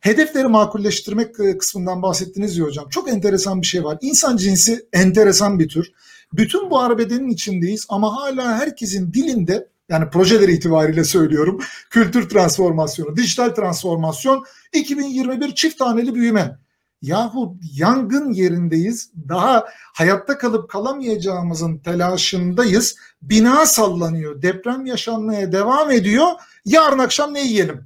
Hedefleri 0.00 0.48
makulleştirmek 0.48 1.40
e, 1.40 1.58
kısmından 1.58 2.02
bahsettiniz 2.02 2.56
ya 2.56 2.64
hocam. 2.64 2.88
Çok 2.88 3.10
enteresan 3.10 3.62
bir 3.62 3.66
şey 3.66 3.84
var. 3.84 3.98
İnsan 4.00 4.36
cinsi 4.36 4.86
enteresan 4.92 5.58
bir 5.58 5.68
tür. 5.68 5.92
Bütün 6.32 6.70
bu 6.70 6.80
arbedenin 6.80 7.28
içindeyiz 7.28 7.86
ama 7.88 8.16
hala 8.16 8.58
herkesin 8.58 9.12
dilinde 9.12 9.68
yani 9.90 10.10
projeleri 10.10 10.52
itibariyle 10.52 11.04
söylüyorum. 11.04 11.60
Kültür 11.90 12.28
transformasyonu, 12.28 13.16
dijital 13.16 13.48
transformasyon, 13.48 14.44
2021 14.72 15.54
çift 15.54 15.78
taneli 15.78 16.14
büyüme. 16.14 16.58
Yahu 17.02 17.56
yangın 17.72 18.32
yerindeyiz. 18.32 19.12
Daha 19.28 19.64
hayatta 19.94 20.38
kalıp 20.38 20.70
kalamayacağımızın 20.70 21.78
telaşındayız. 21.78 22.96
Bina 23.22 23.66
sallanıyor. 23.66 24.42
Deprem 24.42 24.86
yaşanmaya 24.86 25.52
devam 25.52 25.90
ediyor. 25.90 26.26
Yarın 26.64 26.98
akşam 26.98 27.34
ne 27.34 27.46
yiyelim? 27.46 27.80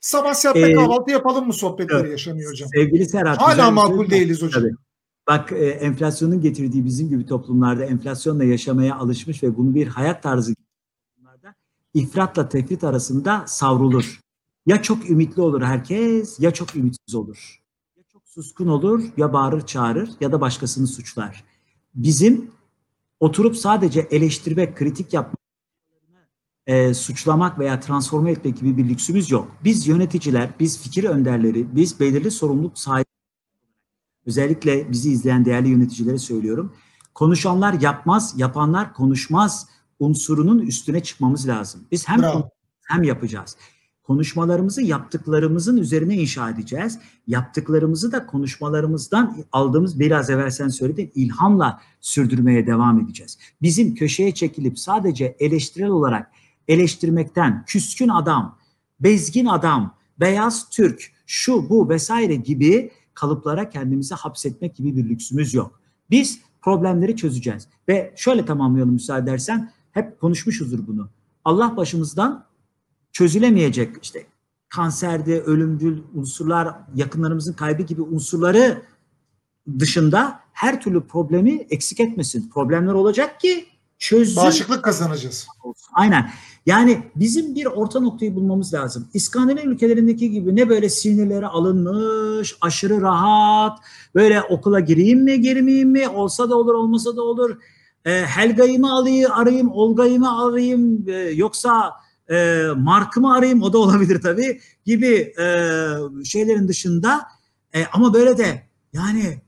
Sabah 0.00 0.34
saatte 0.34 0.70
Ee, 0.70 0.74
kahvaltı 0.74 1.10
yapalım 1.10 1.46
mı 1.46 1.52
sohbetleri 1.52 2.00
evet. 2.00 2.10
yaşanıyor 2.10 2.52
hocam. 2.52 2.68
Sevgili 2.74 3.08
Serhat. 3.08 3.38
Hala 3.38 3.70
makul 3.70 4.10
değiliz 4.10 4.42
hocam. 4.42 4.62
Tabii. 4.62 4.74
Bak 5.28 5.52
e, 5.52 5.66
enflasyonun 5.66 6.40
getirdiği 6.40 6.84
bizim 6.84 7.08
gibi 7.08 7.26
toplumlarda 7.26 7.84
enflasyonla 7.84 8.44
yaşamaya 8.44 8.96
alışmış 8.96 9.42
ve 9.42 9.56
bunu 9.56 9.74
bir 9.74 9.86
hayat 9.86 10.22
tarzı 10.22 10.54
ifratla 11.94 12.48
tefrit 12.48 12.84
arasında 12.84 13.44
savrulur. 13.46 14.20
Ya 14.66 14.82
çok 14.82 15.10
ümitli 15.10 15.42
olur 15.42 15.62
herkes 15.62 16.40
ya 16.40 16.50
çok 16.50 16.76
ümitsiz 16.76 17.14
olur. 17.14 17.62
Ya 17.96 18.02
çok 18.12 18.28
suskun 18.28 18.66
olur 18.66 19.04
ya 19.16 19.32
bağırır 19.32 19.66
çağırır 19.66 20.10
ya 20.20 20.32
da 20.32 20.40
başkasını 20.40 20.86
suçlar. 20.86 21.44
Bizim 21.94 22.50
oturup 23.20 23.56
sadece 23.56 24.00
eleştirmek, 24.00 24.76
kritik 24.76 25.12
yapmak, 25.12 25.44
e, 26.66 26.94
suçlamak 26.94 27.58
veya 27.58 27.80
transforme 27.80 28.30
etmek 28.30 28.58
gibi 28.58 28.76
bir 28.76 28.88
lüksümüz 28.88 29.30
yok. 29.30 29.56
Biz 29.64 29.86
yöneticiler, 29.86 30.50
biz 30.60 30.82
fikir 30.82 31.04
önderleri, 31.04 31.76
biz 31.76 32.00
belirli 32.00 32.30
sorumluluk 32.30 32.78
sahibi 32.78 33.04
özellikle 34.26 34.92
bizi 34.92 35.10
izleyen 35.10 35.44
değerli 35.44 35.68
yöneticilere 35.68 36.18
söylüyorum. 36.18 36.72
Konuşanlar 37.14 37.80
yapmaz, 37.80 38.34
yapanlar 38.36 38.94
konuşmaz 38.94 39.68
unsurunun 39.98 40.58
üstüne 40.58 41.02
çıkmamız 41.02 41.48
lazım. 41.48 41.80
Biz 41.92 42.08
hem 42.08 42.22
Bravo. 42.22 42.50
hem 42.82 43.02
yapacağız. 43.02 43.56
Konuşmalarımızı 44.02 44.82
yaptıklarımızın 44.82 45.76
üzerine 45.76 46.16
inşa 46.16 46.50
edeceğiz. 46.50 46.98
Yaptıklarımızı 47.26 48.12
da 48.12 48.26
konuşmalarımızdan 48.26 49.36
aldığımız 49.52 50.00
biraz 50.00 50.30
evvel 50.30 50.50
sen 50.50 50.68
söyledin 50.68 51.12
ilhamla 51.14 51.80
sürdürmeye 52.00 52.66
devam 52.66 53.00
edeceğiz. 53.00 53.38
Bizim 53.62 53.94
köşeye 53.94 54.34
çekilip 54.34 54.78
sadece 54.78 55.36
eleştirel 55.40 55.88
olarak 55.88 56.30
eleştirmekten 56.68 57.64
küskün 57.66 58.08
adam, 58.08 58.58
bezgin 59.00 59.46
adam, 59.46 59.94
beyaz 60.20 60.68
Türk, 60.70 61.12
şu 61.26 61.68
bu 61.70 61.88
vesaire 61.88 62.34
gibi 62.34 62.90
kalıplara 63.14 63.70
kendimizi 63.70 64.14
hapsetmek 64.14 64.76
gibi 64.76 64.96
bir 64.96 65.08
lüksümüz 65.08 65.54
yok. 65.54 65.80
Biz 66.10 66.40
problemleri 66.62 67.16
çözeceğiz. 67.16 67.68
Ve 67.88 68.12
şöyle 68.16 68.44
tamamlayalım 68.44 68.92
müsaade 68.92 69.30
edersen. 69.30 69.72
Hep 69.94 70.20
konuşmuşuzdur 70.20 70.86
bunu. 70.86 71.08
Allah 71.44 71.76
başımızdan 71.76 72.44
çözülemeyecek 73.12 73.96
işte 74.02 74.26
kanserde 74.68 75.40
ölümcül 75.40 76.02
unsurlar, 76.14 76.74
yakınlarımızın 76.94 77.52
kaybı 77.52 77.82
gibi 77.82 78.02
unsurları 78.02 78.82
dışında 79.78 80.40
her 80.52 80.80
türlü 80.80 81.06
problemi 81.06 81.66
eksik 81.70 82.00
etmesin. 82.00 82.50
Problemler 82.50 82.92
olacak 82.92 83.40
ki 83.40 83.66
çözüm 83.98 84.36
Bağışıklık 84.36 84.84
kazanacağız. 84.84 85.46
Aynen. 85.92 86.30
Yani 86.66 87.10
bizim 87.16 87.54
bir 87.54 87.66
orta 87.66 88.00
noktayı 88.00 88.34
bulmamız 88.34 88.74
lazım. 88.74 89.08
İskandinav 89.14 89.64
ülkelerindeki 89.64 90.30
gibi 90.30 90.56
ne 90.56 90.68
böyle 90.68 90.88
sinirleri 90.88 91.46
alınmış, 91.46 92.56
aşırı 92.60 93.00
rahat, 93.00 93.78
böyle 94.14 94.42
okula 94.42 94.80
gireyim 94.80 95.22
mi, 95.22 95.40
girmeyeyim 95.40 95.90
mi, 95.90 96.08
olsa 96.08 96.50
da 96.50 96.56
olur, 96.56 96.74
olmasa 96.74 97.16
da 97.16 97.22
olur. 97.22 97.58
E, 98.04 98.26
Helga'yı 98.26 98.80
mı 98.80 98.92
alayım, 98.92 99.32
arayayım, 99.32 99.70
Olga'yı 99.72 100.18
mı 100.18 100.44
arayayım, 100.44 101.08
e, 101.08 101.12
yoksa 101.14 101.92
e, 102.30 102.66
Mark'ı 102.76 103.20
mı 103.20 103.34
arayayım, 103.34 103.62
o 103.62 103.72
da 103.72 103.78
olabilir 103.84 104.20
tabii, 104.22 104.60
gibi 104.84 105.32
e, 105.40 105.46
şeylerin 106.24 106.68
dışında. 106.68 107.26
E, 107.74 107.86
ama 107.92 108.14
böyle 108.14 108.38
de 108.38 108.62
yani 108.92 109.38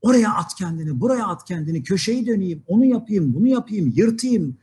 oraya 0.00 0.34
at 0.34 0.54
kendini, 0.54 1.00
buraya 1.00 1.26
at 1.26 1.44
kendini, 1.44 1.82
köşeyi 1.82 2.26
döneyim, 2.26 2.62
onu 2.66 2.84
yapayım, 2.84 3.34
bunu 3.34 3.48
yapayım, 3.48 3.92
yırtayım, 3.96 4.56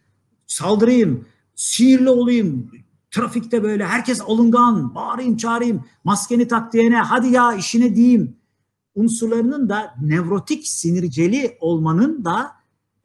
saldırayım, 0.48 1.26
sinirli 1.56 2.10
olayım, 2.10 2.72
trafikte 3.12 3.64
böyle 3.64 3.86
herkes 3.86 4.22
alıngan, 4.22 4.96
bağırayım, 4.96 5.38
çağırayım, 5.38 5.86
maskeni 6.04 6.48
tak 6.48 6.74
diyene, 6.74 6.98
hadi 6.98 7.28
ya 7.28 7.54
işine 7.54 7.96
diyeyim 7.96 8.36
unsurlarının 8.96 9.70
da 9.70 9.96
nevrotik 10.02 10.68
sinirceli 10.68 11.58
olmanın 11.60 12.26
da 12.26 12.52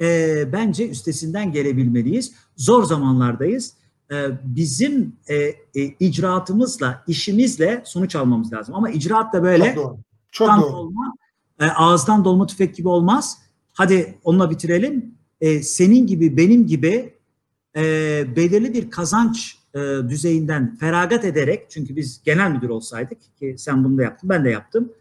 e, 0.00 0.48
bence 0.52 0.88
üstesinden 0.88 1.52
gelebilmeliyiz. 1.52 2.32
Zor 2.56 2.84
zamanlardayız. 2.84 3.74
E, 4.12 4.16
bizim 4.42 5.12
e, 5.28 5.36
e, 5.36 5.56
icraatımızla, 6.00 7.04
işimizle 7.06 7.82
sonuç 7.84 8.16
almamız 8.16 8.52
lazım. 8.52 8.74
Ama 8.74 8.90
icraat 8.90 9.32
da 9.32 9.42
böyle 9.42 9.64
Çok 9.64 9.76
doğru. 9.76 9.98
Çok 10.30 10.48
doğru. 10.48 10.90
e, 11.60 11.66
ağızdan 11.66 12.24
dolma 12.24 12.46
tüfek 12.46 12.76
gibi 12.76 12.88
olmaz. 12.88 13.38
Hadi 13.72 14.18
onunla 14.24 14.50
bitirelim. 14.50 15.14
E, 15.40 15.62
senin 15.62 16.06
gibi, 16.06 16.36
benim 16.36 16.66
gibi 16.66 17.14
e, 17.76 17.82
belirli 18.36 18.74
bir 18.74 18.90
kazanç 18.90 19.58
e, 19.74 19.78
düzeyinden 20.08 20.76
feragat 20.76 21.24
ederek, 21.24 21.70
çünkü 21.70 21.96
biz 21.96 22.22
genel 22.24 22.50
müdür 22.50 22.68
olsaydık 22.68 23.18
ki 23.38 23.54
sen 23.58 23.84
bunu 23.84 23.98
da 23.98 24.02
yaptın, 24.02 24.30
ben 24.30 24.44
de 24.44 24.50
yaptım, 24.50 24.92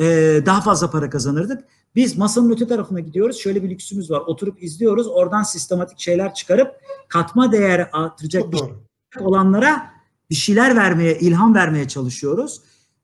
e, 0.00 0.04
daha 0.46 0.60
fazla 0.60 0.90
para 0.90 1.10
kazanırdık. 1.10 1.64
Biz 1.94 2.18
masanın 2.18 2.50
öte 2.50 2.66
tarafına 2.66 3.00
gidiyoruz. 3.00 3.36
Şöyle 3.36 3.62
bir 3.62 3.70
lüksümüz 3.70 4.10
var. 4.10 4.20
Oturup 4.20 4.62
izliyoruz. 4.62 5.06
Oradan 5.06 5.42
sistematik 5.42 6.00
şeyler 6.00 6.34
çıkarıp 6.34 6.80
katma 7.08 7.52
değer 7.52 7.90
artıracak 7.92 8.52
bir 8.52 8.58
doğru. 8.58 8.82
olanlara 9.20 9.92
bir 10.30 10.34
şeyler 10.34 10.76
vermeye, 10.76 11.18
ilham 11.18 11.54
vermeye 11.54 11.88
çalışıyoruz. 11.88 12.60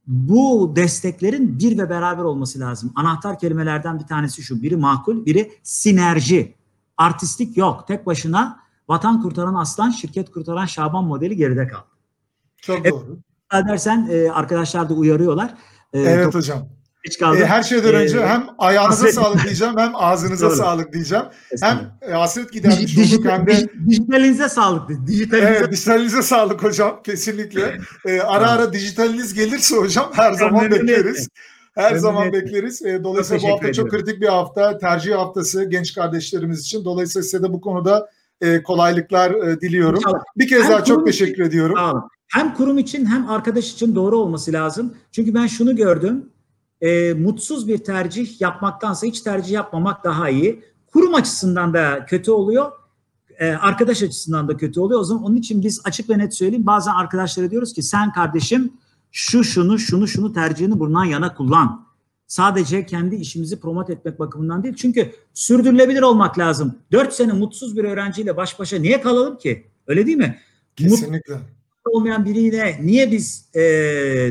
Bu 0.06 0.73
desteklerin 0.77 1.59
bir 1.59 1.78
ve 1.78 1.90
beraber 1.90 2.23
olması 2.23 2.60
lazım. 2.60 2.93
Anahtar 2.97 3.39
kelimelerden 3.39 3.98
bir 4.01 4.06
tanesi 4.06 4.43
şu. 4.43 4.62
Biri 4.62 4.77
makul, 4.77 5.27
biri 5.27 5.52
sinerji. 5.62 6.55
Artistik 6.97 7.56
yok. 7.56 7.85
Tek 7.89 8.06
başına 8.06 8.60
vatan 8.89 9.23
kurtaran 9.23 9.55
aslan, 9.55 9.90
şirket 9.90 10.31
kurtaran 10.31 10.66
Şaban 10.66 11.05
modeli 11.05 11.36
geride 11.36 11.66
kaldı. 11.66 11.86
Çok 12.56 12.78
Evet. 12.78 12.93
doğru. 12.93 13.19
Dersen 13.52 14.09
e, 14.10 14.31
arkadaşlar 14.31 14.89
da 14.89 14.94
uyarıyorlar. 14.94 15.55
E, 15.93 16.01
Evet 16.01 16.35
hocam. 16.35 16.77
Geç 17.09 17.18
kaldım. 17.18 17.43
E, 17.43 17.47
her 17.47 17.62
şeyden 17.62 17.89
Ee, 17.94 17.97
önce 17.97 18.26
hem 18.26 18.47
ayağınıza 18.59 19.06
hasret- 19.06 19.14
sağlık 19.14 19.44
diyeceğim 19.44 19.74
hem 19.76 19.90
ağzınıza 19.94 20.51
sağlık 20.51 20.93
diyeceğim. 20.93 21.24
Hem 21.62 21.78
e, 22.02 22.12
hasret 22.12 22.52
gidermiş 22.52 22.97
Dij- 22.97 23.14
olduk 23.14 23.26
hem 23.30 23.47
de 23.47 23.51
dij- 23.52 23.89
dijitalinize 23.89 24.48
sağlık. 24.48 25.06
Dijitalinize 25.06 25.52
Evet, 25.60 25.72
dijitalinize 25.72 26.22
sağlık 26.22 26.62
hocam 26.64 27.01
kesinlikle. 27.05 27.78
Ee, 28.06 28.20
ara 28.20 28.51
ara 28.51 28.72
dijitaliniz 28.72 29.35
gelirse 29.35 29.76
hocam 29.76 30.10
her 30.12 30.32
zaman 30.32 30.70
bekleriz. 30.70 31.28
Her 31.74 31.97
zaman 31.97 32.22
Memnuniyetle. 32.24 32.47
bekleriz. 32.55 32.82
Ee, 32.86 33.05
dolayısıyla 33.05 33.40
Çok 33.40 33.48
bu 33.48 33.52
hafta 33.52 33.66
teşekkür 33.66 33.82
çok 33.82 33.86
ediyorum. 33.89 34.06
kritik 34.06 34.22
bir 34.22 34.28
hafta. 34.28 34.78
Tercih 34.78 35.16
haftası 35.16 35.64
genç 35.64 35.94
kardeşlerimiz 35.94 36.60
için. 36.60 36.85
Dolayısıyla 36.85 37.22
size 37.24 37.43
de 37.43 37.52
bu 37.52 37.60
konuda 37.60 38.09
e, 38.40 38.62
kolaylıklar 38.62 39.30
e, 39.30 39.60
diliyorum. 39.60 39.97
İnşallah. 39.98 40.22
Bir 40.36 40.48
kez 40.48 40.62
Hem 40.64 40.70
daha 40.70 40.85
çok 40.85 40.97
kurum 40.97 41.09
için- 41.09 41.24
teşekkür 41.24 41.43
ediyorum. 41.43 41.76
Hem 42.28 42.55
kurum 42.55 42.78
için 42.78 43.06
hem 43.06 43.28
arkadaş 43.30 43.72
için 43.72 43.94
doğru 43.94 44.16
olması 44.18 44.52
lazım. 44.52 44.94
Çünkü 45.12 45.35
ben 45.35 45.47
şunu 45.47 45.76
gördüm. 45.76 46.24
E, 46.80 47.12
mutsuz 47.12 47.68
bir 47.68 47.78
tercih 47.78 48.40
yapmaktansa 48.40 49.06
hiç 49.06 49.20
tercih 49.20 49.52
yapmamak 49.52 50.05
daha 50.05 50.28
iyi. 50.28 50.64
Kurum 50.86 51.14
açısından 51.14 51.74
da 51.74 52.06
kötü 52.06 52.30
oluyor. 52.30 52.72
e, 53.38 53.50
arkadaş 53.50 54.02
açısından 54.02 54.48
da 54.48 54.56
kötü 54.56 54.80
oluyor. 54.80 55.00
O 55.00 55.05
zaman 55.05 55.24
onun 55.24 55.36
için 55.36 55.62
biz 55.62 55.80
açık 55.84 56.10
ve 56.10 56.18
net 56.18 56.34
söyleyeyim. 56.34 56.66
Bazen 56.66 56.92
arkadaşlara 56.92 57.50
diyoruz 57.50 57.72
ki 57.72 57.82
sen 57.82 58.12
kardeşim 58.12 58.72
şu 59.12 59.44
şunu 59.44 59.78
şunu 59.78 60.09
şunu 60.09 60.32
tercihini 60.32 60.80
bundan 60.80 61.05
yana 61.05 61.34
kullan. 61.34 61.88
Sadece 62.26 62.86
kendi 62.86 63.16
işimizi 63.16 63.60
promote 63.60 63.92
etmek 63.92 64.18
bakımından 64.18 64.62
değil. 64.62 64.74
Çünkü 64.74 65.12
sürdürülebilir 65.34 66.02
olmak 66.02 66.38
lazım. 66.38 66.78
Dört 66.92 67.12
sene 67.12 67.32
mutsuz 67.32 67.76
bir 67.76 67.84
öğrenciyle 67.84 68.36
baş 68.36 68.59
başa 68.59 68.78
niye 68.78 69.00
kalalım 69.00 69.38
ki? 69.38 69.66
Öyle 69.86 70.06
değil 70.06 70.16
mi? 70.16 70.38
Kesinlikle. 70.76 71.34
olmayan 71.84 72.24
biriyle 72.24 72.78
niye 72.82 73.12
biz 73.12 73.48
e, 73.55 73.60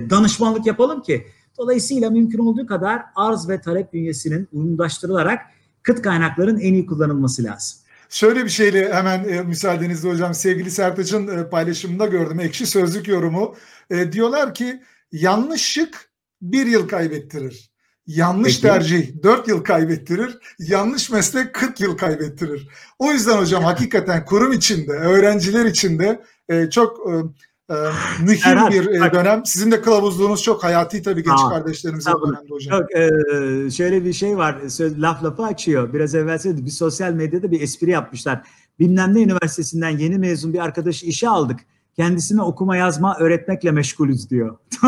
danışmanlık 0.09 0.65
yapalım 0.65 1.01
ki? 1.01 1.27
Dolayısıyla 1.57 2.09
mümkün 2.09 2.39
olduğu 2.39 2.67
kadar 2.67 3.01
arz 3.15 3.49
ve 3.49 3.61
talep 3.61 3.93
bünyesinin 3.93 4.47
uyumlaştırılarak 4.53 5.39
kıt 5.83 6.01
kaynakların 6.01 6.59
en 6.59 6.73
iyi 6.73 6.85
kullanılması 6.85 7.43
lazım. 7.43 7.77
Şöyle 8.09 8.45
bir 8.45 8.49
şeyle 8.49 8.93
hemen 8.93 9.29
e, 9.29 9.41
müsaadenizle 9.41 10.09
hocam 10.09 10.33
sevgili 10.33 10.71
Sertaç'ın 10.71 11.27
e, 11.27 11.49
paylaşımında 11.49 12.05
gördüm 12.05 12.39
ekşi 12.39 12.67
sözlük 12.67 13.07
yorumu. 13.07 13.55
E, 13.89 14.11
diyorlar 14.11 14.53
ki 14.53 14.81
yanlış 15.11 15.61
şık 15.61 16.09
bir 16.41 16.65
yıl 16.65 16.87
kaybettirir. 16.87 17.71
Yanlış 18.07 18.61
Peki. 18.61 18.61
tercih 18.61 19.23
4 19.23 19.47
yıl 19.47 19.63
kaybettirir. 19.63 20.37
Yanlış 20.59 21.09
meslek 21.09 21.53
40 21.53 21.79
yıl 21.81 21.97
kaybettirir. 21.97 22.67
O 22.99 23.11
yüzden 23.11 23.37
hocam 23.37 23.63
hakikaten 23.71 24.25
kurum 24.25 24.53
içinde, 24.53 24.91
öğrenciler 24.91 25.65
içinde 25.65 26.21
e, 26.49 26.69
çok 26.69 27.07
e, 27.69 27.75
mühim 28.23 28.39
Serhat, 28.39 28.71
bir 28.71 28.87
e, 28.87 29.13
dönem. 29.13 29.45
Sizin 29.45 29.71
de 29.71 29.81
kılavuzluğunuz 29.81 30.43
çok 30.43 30.63
hayati 30.63 31.01
tabii 31.01 31.23
genç 31.23 31.39
Aa, 31.39 31.49
kardeşlerimize 31.49 32.11
tabii. 32.11 32.21
dönemde 32.21 32.49
hocam. 32.49 32.79
Yok, 32.79 32.91
e, 32.95 33.71
şöyle 33.71 34.05
bir 34.05 34.13
şey 34.13 34.37
var, 34.37 34.57
söz, 34.69 35.01
laf 35.01 35.23
lafı 35.23 35.43
açıyor. 35.43 35.93
Biraz 35.93 36.15
evvel 36.15 36.37
söyledim, 36.39 36.65
bir 36.65 36.71
sosyal 36.71 37.13
medyada 37.13 37.51
bir 37.51 37.61
espri 37.61 37.91
yapmışlar. 37.91 38.41
Bilmem 38.79 39.15
ne 39.15 39.21
üniversitesinden 39.21 39.89
yeni 39.89 40.17
mezun 40.17 40.53
bir 40.53 40.59
arkadaşı 40.59 41.05
işe 41.05 41.29
aldık. 41.29 41.59
Kendisine 41.95 42.41
okuma 42.41 42.77
yazma 42.77 43.17
öğretmekle 43.19 43.71
meşgulüz 43.71 44.29
diyor. 44.29 44.57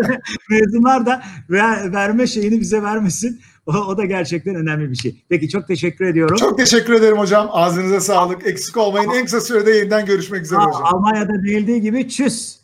Mezunlar 0.50 1.06
da 1.06 1.22
ver, 1.50 1.92
verme 1.92 2.26
şeyini 2.26 2.60
bize 2.60 2.82
vermesin. 2.82 3.40
O, 3.70 3.72
o 3.72 3.98
da 3.98 4.04
gerçekten 4.04 4.54
önemli 4.54 4.90
bir 4.90 4.96
şey. 4.96 5.24
Peki 5.28 5.48
çok 5.48 5.68
teşekkür 5.68 6.04
ediyorum. 6.04 6.36
Çok 6.36 6.58
teşekkür 6.58 6.92
ederim 6.92 7.18
hocam. 7.18 7.48
Ağzınıza 7.50 8.00
sağlık. 8.00 8.46
Eksik 8.46 8.76
olmayın. 8.76 9.10
En 9.10 9.24
kısa 9.24 9.40
sürede 9.40 9.70
yeniden 9.70 10.06
görüşmek 10.06 10.42
üzere 10.42 10.60
Aa, 10.60 10.66
hocam. 10.66 10.84
Almanya'da 10.84 11.44
değildiği 11.44 11.80
gibi 11.80 12.08
çüz. 12.08 12.60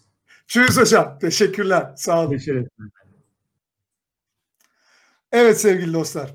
Çüz 0.47 0.77
hocam. 0.79 1.19
Teşekkürler. 1.21 1.93
Sağ 1.97 2.21
olun. 2.21 2.31
Teşekkür. 2.31 2.67
Evet 5.33 5.61
sevgili 5.61 5.93
dostlar. 5.93 6.35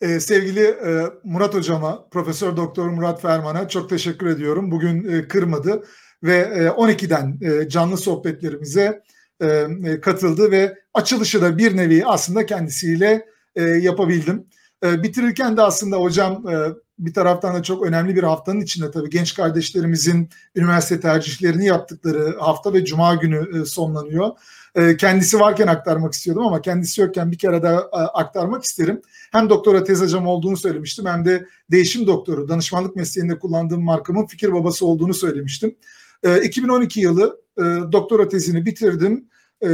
Ee, 0.00 0.20
sevgili 0.20 0.60
e, 0.60 1.04
Murat 1.24 1.54
hocama, 1.54 2.08
Profesör 2.08 2.56
Doktor 2.56 2.88
Murat 2.88 3.22
Ferman'a 3.22 3.68
çok 3.68 3.90
teşekkür 3.90 4.26
ediyorum. 4.26 4.70
Bugün 4.70 5.08
e, 5.08 5.28
kırmadı 5.28 5.84
ve 6.22 6.36
e, 6.36 6.66
12'den 6.66 7.38
e, 7.40 7.68
canlı 7.68 7.96
sohbetlerimize 7.96 9.02
e, 9.40 9.46
e, 9.84 10.00
katıldı 10.00 10.50
ve 10.50 10.78
açılışı 10.94 11.42
da 11.42 11.58
bir 11.58 11.76
nevi 11.76 12.06
aslında 12.06 12.46
kendisiyle 12.46 13.26
e, 13.56 13.62
yapabildim. 13.62 14.46
E, 14.84 15.02
bitirirken 15.02 15.56
de 15.56 15.62
aslında 15.62 15.96
hocam 15.96 16.48
e, 16.48 16.56
bir 16.98 17.14
taraftan 17.14 17.54
da 17.54 17.62
çok 17.62 17.86
önemli 17.86 18.16
bir 18.16 18.22
haftanın 18.22 18.60
içinde 18.60 18.90
tabii 18.90 19.10
genç 19.10 19.34
kardeşlerimizin 19.34 20.30
üniversite 20.54 21.00
tercihlerini 21.00 21.66
yaptıkları 21.66 22.38
hafta 22.38 22.72
ve 22.72 22.84
cuma 22.84 23.14
günü 23.14 23.60
e, 23.60 23.64
sonlanıyor. 23.64 24.30
E, 24.74 24.96
kendisi 24.96 25.40
varken 25.40 25.66
aktarmak 25.66 26.12
istiyordum 26.12 26.46
ama 26.46 26.62
kendisi 26.62 27.00
yokken 27.00 27.32
bir 27.32 27.38
kere 27.38 27.62
daha 27.62 27.80
e, 27.80 27.96
aktarmak 27.96 28.64
isterim. 28.64 29.02
Hem 29.32 29.50
doktora 29.50 29.84
tez 29.84 30.00
hocam 30.00 30.26
olduğunu 30.26 30.56
söylemiştim 30.56 31.06
hem 31.06 31.24
de 31.24 31.46
değişim 31.70 32.06
doktoru, 32.06 32.48
danışmanlık 32.48 32.96
mesleğinde 32.96 33.38
kullandığım 33.38 33.84
markamın 33.84 34.26
fikir 34.26 34.52
babası 34.52 34.86
olduğunu 34.86 35.14
söylemiştim. 35.14 35.76
E, 36.22 36.42
2012 36.42 37.00
yılı 37.00 37.40
e, 37.58 37.62
doktora 37.92 38.28
tezini 38.28 38.66
bitirdim. 38.66 39.28
E, 39.62 39.68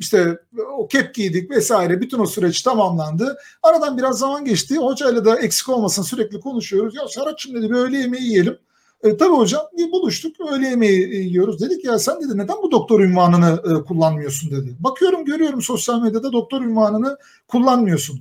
işte 0.00 0.38
o 0.78 0.88
kep 0.88 1.14
giydik 1.14 1.50
vesaire 1.50 2.00
bütün 2.00 2.18
o 2.18 2.26
süreç 2.26 2.62
tamamlandı. 2.62 3.38
Aradan 3.62 3.98
biraz 3.98 4.18
zaman 4.18 4.44
geçti. 4.44 4.76
Hocayla 4.76 5.24
da 5.24 5.38
eksik 5.38 5.68
olmasın 5.68 6.02
sürekli 6.02 6.40
konuşuyoruz. 6.40 6.94
Ya 6.94 7.08
Serhat'cığım 7.08 7.54
dedi 7.54 7.70
bir 7.70 7.74
öğle 7.74 7.98
yemeği 7.98 8.24
yiyelim. 8.24 8.58
E, 9.02 9.16
tabii 9.16 9.36
hocam 9.36 9.62
bir 9.78 9.92
buluştuk 9.92 10.36
öğle 10.52 10.66
yemeği 10.66 11.14
yiyoruz. 11.14 11.60
Dedik 11.60 11.84
ya 11.84 11.98
sen 11.98 12.20
dedi 12.20 12.38
neden 12.38 12.56
bu 12.62 12.70
doktor 12.70 13.00
ünvanını 13.00 13.62
e, 13.64 13.84
kullanmıyorsun 13.84 14.50
dedi. 14.50 14.76
Bakıyorum 14.80 15.24
görüyorum 15.24 15.62
sosyal 15.62 16.02
medyada 16.02 16.32
doktor 16.32 16.62
ünvanını 16.62 17.18
kullanmıyorsun. 17.48 18.20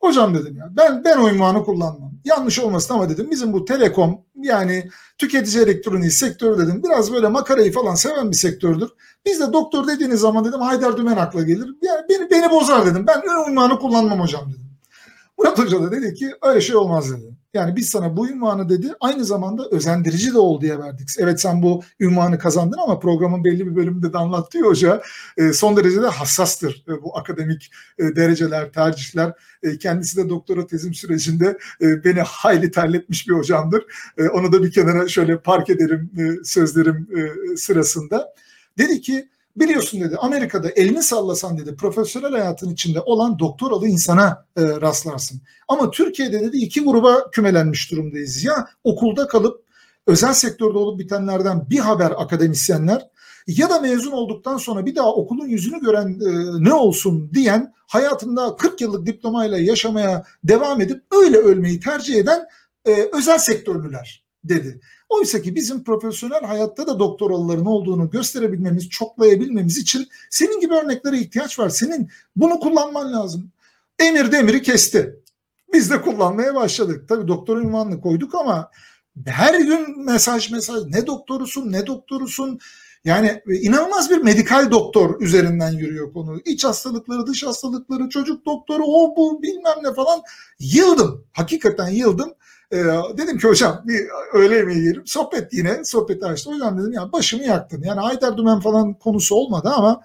Hocam 0.00 0.34
dedim 0.34 0.56
ya 0.56 0.72
ben 0.76 1.04
ben 1.04 1.18
o 1.18 1.28
ünvanı 1.28 1.64
kullanmam. 1.64 2.07
Yanlış 2.24 2.58
olmasın 2.58 2.94
ama 2.94 3.08
dedim 3.08 3.30
bizim 3.30 3.52
bu 3.52 3.64
telekom 3.64 4.24
yani 4.34 4.90
tüketici 5.18 5.62
elektroniği 5.62 6.10
sektörü 6.10 6.58
dedim 6.58 6.82
biraz 6.84 7.12
böyle 7.12 7.28
makarayı 7.28 7.72
falan 7.72 7.94
seven 7.94 8.30
bir 8.30 8.36
sektördür. 8.36 8.88
Biz 9.26 9.40
de 9.40 9.52
doktor 9.52 9.86
dediğiniz 9.88 10.20
zaman 10.20 10.44
dedim 10.44 10.60
Haydar 10.60 10.96
Dümen 10.96 11.16
akla 11.16 11.42
gelir. 11.42 11.74
Yani 11.82 12.00
beni, 12.08 12.30
beni 12.30 12.50
bozar 12.50 12.86
dedim. 12.86 13.06
Ben 13.06 13.50
ünvanı 13.50 13.78
kullanmam 13.78 14.20
hocam 14.20 14.50
dedim. 14.50 14.68
Murat 15.38 15.58
Hoca 15.58 15.82
da 15.82 15.92
dedi 15.92 16.14
ki 16.14 16.30
öyle 16.42 16.60
şey 16.60 16.76
olmaz 16.76 17.10
dedi. 17.10 17.37
Yani 17.54 17.76
biz 17.76 17.88
sana 17.88 18.16
bu 18.16 18.28
ünvanı 18.28 18.68
dedi 18.68 18.92
aynı 19.00 19.24
zamanda 19.24 19.68
özendirici 19.70 20.34
de 20.34 20.38
ol 20.38 20.60
diye 20.60 20.78
verdik. 20.78 21.08
Evet 21.18 21.40
sen 21.40 21.62
bu 21.62 21.82
ünvanı 22.00 22.38
kazandın 22.38 22.78
ama 22.78 22.98
programın 22.98 23.44
belli 23.44 23.66
bir 23.66 23.76
bölümünde 23.76 24.12
de 24.12 24.18
anlattı 24.18 24.60
hoca. 24.60 25.02
E, 25.36 25.52
son 25.52 25.76
derecede 25.76 26.06
hassastır 26.06 26.84
e, 26.88 27.02
bu 27.02 27.18
akademik 27.18 27.70
e, 27.98 28.02
dereceler, 28.16 28.72
tercihler. 28.72 29.32
Kendisi 29.80 30.16
de 30.16 30.28
doktora 30.28 30.66
tezim 30.66 30.94
sürecinde 30.94 31.58
beni 31.80 32.20
hayli 32.20 32.70
terletmiş 32.70 33.28
bir 33.28 33.34
hocamdır. 33.34 33.84
Onu 34.32 34.52
da 34.52 34.62
bir 34.62 34.72
kenara 34.72 35.08
şöyle 35.08 35.40
park 35.40 35.70
ederim 35.70 36.10
sözlerim 36.44 37.08
sırasında. 37.56 38.34
Dedi 38.78 39.00
ki 39.00 39.28
Biliyorsun 39.60 40.00
dedi 40.00 40.16
Amerika'da 40.16 40.70
elini 40.70 41.02
sallasan 41.02 41.58
dedi 41.58 41.76
profesyonel 41.76 42.30
hayatın 42.30 42.70
içinde 42.70 43.00
olan 43.00 43.38
doktoralı 43.38 43.88
insana 43.88 44.46
e, 44.56 44.62
rastlarsın. 44.62 45.40
Ama 45.68 45.90
Türkiye'de 45.90 46.40
dedi 46.40 46.56
iki 46.56 46.84
gruba 46.84 47.30
kümelenmiş 47.30 47.90
durumdayız. 47.90 48.44
Ya 48.44 48.68
okulda 48.84 49.26
kalıp 49.26 49.64
özel 50.06 50.32
sektörde 50.32 50.78
olup 50.78 51.00
bitenlerden 51.00 51.70
bir 51.70 51.78
haber 51.78 52.12
akademisyenler 52.16 53.08
ya 53.46 53.70
da 53.70 53.80
mezun 53.80 54.12
olduktan 54.12 54.56
sonra 54.56 54.86
bir 54.86 54.96
daha 54.96 55.14
okulun 55.14 55.48
yüzünü 55.48 55.80
gören 55.80 56.08
e, 56.08 56.64
ne 56.64 56.72
olsun 56.72 57.30
diyen 57.34 57.74
hayatında 57.86 58.56
40 58.56 58.80
yıllık 58.80 59.06
diplomayla 59.06 59.58
yaşamaya 59.58 60.24
devam 60.44 60.80
edip 60.80 61.02
öyle 61.22 61.36
ölmeyi 61.36 61.80
tercih 61.80 62.14
eden 62.16 62.46
e, 62.84 63.08
özel 63.12 63.38
sektörlüler 63.38 64.24
dedi. 64.44 64.80
Oysa 65.08 65.42
ki 65.42 65.54
bizim 65.54 65.84
profesyonel 65.84 66.42
hayatta 66.42 66.86
da 66.86 66.98
doktoralıların 66.98 67.66
olduğunu 67.66 68.10
gösterebilmemiz, 68.10 68.88
çoklayabilmemiz 68.88 69.78
için 69.78 70.08
senin 70.30 70.60
gibi 70.60 70.74
örneklere 70.74 71.18
ihtiyaç 71.18 71.58
var. 71.58 71.68
Senin 71.68 72.08
bunu 72.36 72.60
kullanman 72.60 73.12
lazım. 73.12 73.50
Emir 73.98 74.32
demiri 74.32 74.62
kesti. 74.62 75.16
Biz 75.72 75.90
de 75.90 76.02
kullanmaya 76.02 76.54
başladık. 76.54 77.08
Tabii 77.08 77.28
doktor 77.28 77.58
ünvanını 77.58 78.00
koyduk 78.00 78.34
ama 78.34 78.70
her 79.26 79.60
gün 79.60 80.04
mesaj 80.04 80.50
mesaj 80.50 80.84
ne 80.84 81.06
doktorusun 81.06 81.72
ne 81.72 81.86
doktorusun 81.86 82.58
yani 83.04 83.42
inanılmaz 83.60 84.10
bir 84.10 84.18
medikal 84.18 84.70
doktor 84.70 85.20
üzerinden 85.20 85.72
yürüyor 85.72 86.12
konu. 86.12 86.40
İç 86.44 86.64
hastalıkları, 86.64 87.26
dış 87.26 87.42
hastalıkları, 87.42 88.08
çocuk 88.08 88.46
doktoru, 88.46 88.82
o 88.86 89.16
bu 89.16 89.42
bilmem 89.42 89.76
ne 89.82 89.94
falan. 89.94 90.22
Yıldım. 90.58 91.24
Hakikaten 91.32 91.88
yıldım. 91.88 92.34
E, 92.72 92.76
dedim 93.18 93.38
ki 93.38 93.48
hocam 93.48 93.82
bir 93.86 94.06
öğle 94.32 94.56
yemeği 94.56 94.78
yiyelim. 94.78 95.06
Sohbet 95.06 95.52
yine 95.52 95.84
sohbeti 95.84 96.26
açtı. 96.26 96.50
Hocam 96.50 96.78
dedim 96.78 96.92
ya 96.92 97.12
başımı 97.12 97.42
yaktın. 97.42 97.82
Yani 97.82 98.00
Haydar 98.00 98.36
Dümen 98.36 98.60
falan 98.60 98.94
konusu 98.94 99.34
olmadı 99.34 99.68
ama 99.68 100.00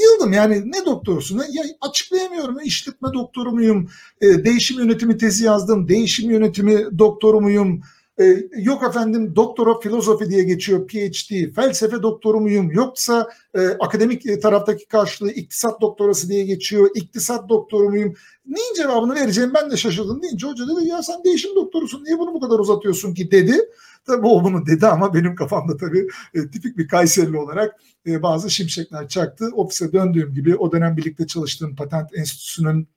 yıldım 0.00 0.32
yani 0.32 0.72
ne 0.72 0.86
doktorusun? 0.86 1.38
Ya 1.38 1.64
açıklayamıyorum. 1.80 2.60
İşletme 2.60 3.08
doktoru 3.14 3.52
muyum? 3.52 3.90
E, 4.20 4.44
değişim 4.44 4.78
yönetimi 4.78 5.16
tezi 5.18 5.44
yazdım. 5.44 5.88
Değişim 5.88 6.30
yönetimi 6.30 6.98
doktoru 6.98 7.40
muyum? 7.40 7.82
Ee, 8.20 8.48
yok 8.56 8.82
efendim 8.82 9.36
Doktor 9.36 9.66
of 9.66 9.82
Philosophy 9.82 10.30
diye 10.30 10.44
geçiyor 10.44 10.86
PhD, 10.86 11.54
felsefe 11.54 12.02
doktoru 12.02 12.40
muyum? 12.40 12.70
Yoksa 12.72 13.28
e, 13.54 13.60
akademik 13.68 14.26
e, 14.26 14.40
taraftaki 14.40 14.88
karşılığı 14.88 15.30
iktisat 15.30 15.80
doktorası 15.80 16.28
diye 16.28 16.44
geçiyor, 16.44 16.90
iktisat 16.94 17.48
doktoru 17.48 17.88
muyum? 17.88 18.14
Neyin 18.46 18.74
cevabını 18.76 19.14
vereceğim 19.14 19.52
ben 19.54 19.70
de 19.70 19.76
şaşırdım 19.76 20.22
deyince 20.22 20.46
hoca 20.46 20.64
dedi 20.64 20.88
ya 20.88 21.02
sen 21.02 21.24
değişim 21.24 21.56
doktorusun 21.56 22.04
niye 22.04 22.18
bunu 22.18 22.34
bu 22.34 22.40
kadar 22.40 22.58
uzatıyorsun 22.58 23.14
ki 23.14 23.30
dedi. 23.30 23.58
Tabii 24.06 24.26
o 24.26 24.44
bunu 24.44 24.66
dedi 24.66 24.86
ama 24.86 25.14
benim 25.14 25.34
kafamda 25.34 25.76
tabii 25.76 26.08
e, 26.34 26.50
tipik 26.50 26.78
bir 26.78 26.88
Kayserili 26.88 27.38
olarak 27.38 27.74
e, 28.06 28.22
bazı 28.22 28.50
şimşekler 28.50 29.08
çaktı. 29.08 29.50
Ofise 29.54 29.92
döndüğüm 29.92 30.34
gibi 30.34 30.56
o 30.56 30.72
dönem 30.72 30.96
birlikte 30.96 31.26
çalıştığım 31.26 31.76
Patent 31.76 32.14
Enstitüsü'nün 32.14 32.88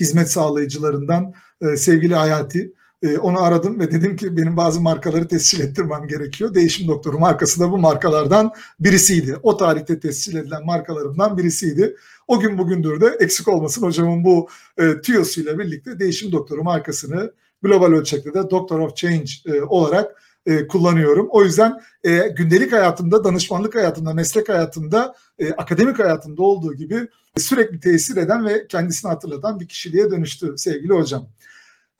hizmet 0.00 0.30
sağlayıcılarından 0.30 1.32
e, 1.60 1.76
sevgili 1.76 2.14
Hayati 2.14 2.72
e, 3.02 3.18
onu 3.18 3.42
aradım 3.42 3.80
ve 3.80 3.90
dedim 3.90 4.16
ki 4.16 4.36
benim 4.36 4.56
bazı 4.56 4.80
markaları 4.80 5.28
tescil 5.28 5.60
ettirmem 5.60 6.08
gerekiyor. 6.08 6.54
Değişim 6.54 6.88
Doktoru 6.88 7.18
markası 7.18 7.60
da 7.60 7.70
bu 7.72 7.78
markalardan 7.78 8.52
birisiydi. 8.80 9.36
O 9.42 9.56
tarihte 9.56 10.00
tescil 10.00 10.36
edilen 10.36 10.66
markalarımdan 10.66 11.38
birisiydi. 11.38 11.96
O 12.28 12.40
gün 12.40 12.58
bugündür 12.58 13.00
de 13.00 13.16
eksik 13.20 13.48
olmasın 13.48 13.82
hocamın 13.82 14.24
bu 14.24 14.48
e, 14.78 15.00
tüyosuyla 15.00 15.58
birlikte 15.58 15.98
Değişim 15.98 16.32
Doktoru 16.32 16.62
markasını 16.62 17.32
global 17.62 17.92
ölçekte 17.92 18.34
de 18.34 18.50
Doctor 18.50 18.78
of 18.78 18.96
Change 18.96 19.30
e, 19.46 19.62
olarak 19.62 20.22
e, 20.46 20.66
kullanıyorum. 20.66 21.28
O 21.30 21.44
yüzden 21.44 21.80
e, 22.04 22.28
gündelik 22.36 22.72
hayatımda, 22.72 23.24
danışmanlık 23.24 23.74
hayatımda, 23.74 24.14
meslek 24.14 24.48
hayatımda, 24.48 25.14
e, 25.38 25.52
akademik 25.52 25.98
hayatımda 25.98 26.42
olduğu 26.42 26.74
gibi 26.74 27.08
sürekli 27.36 27.80
tesir 27.80 28.16
eden 28.16 28.46
ve 28.46 28.66
kendisini 28.66 29.08
hatırlatan 29.10 29.60
bir 29.60 29.68
kişiliğe 29.68 30.10
dönüştü 30.10 30.54
sevgili 30.56 30.92
hocam. 30.92 31.28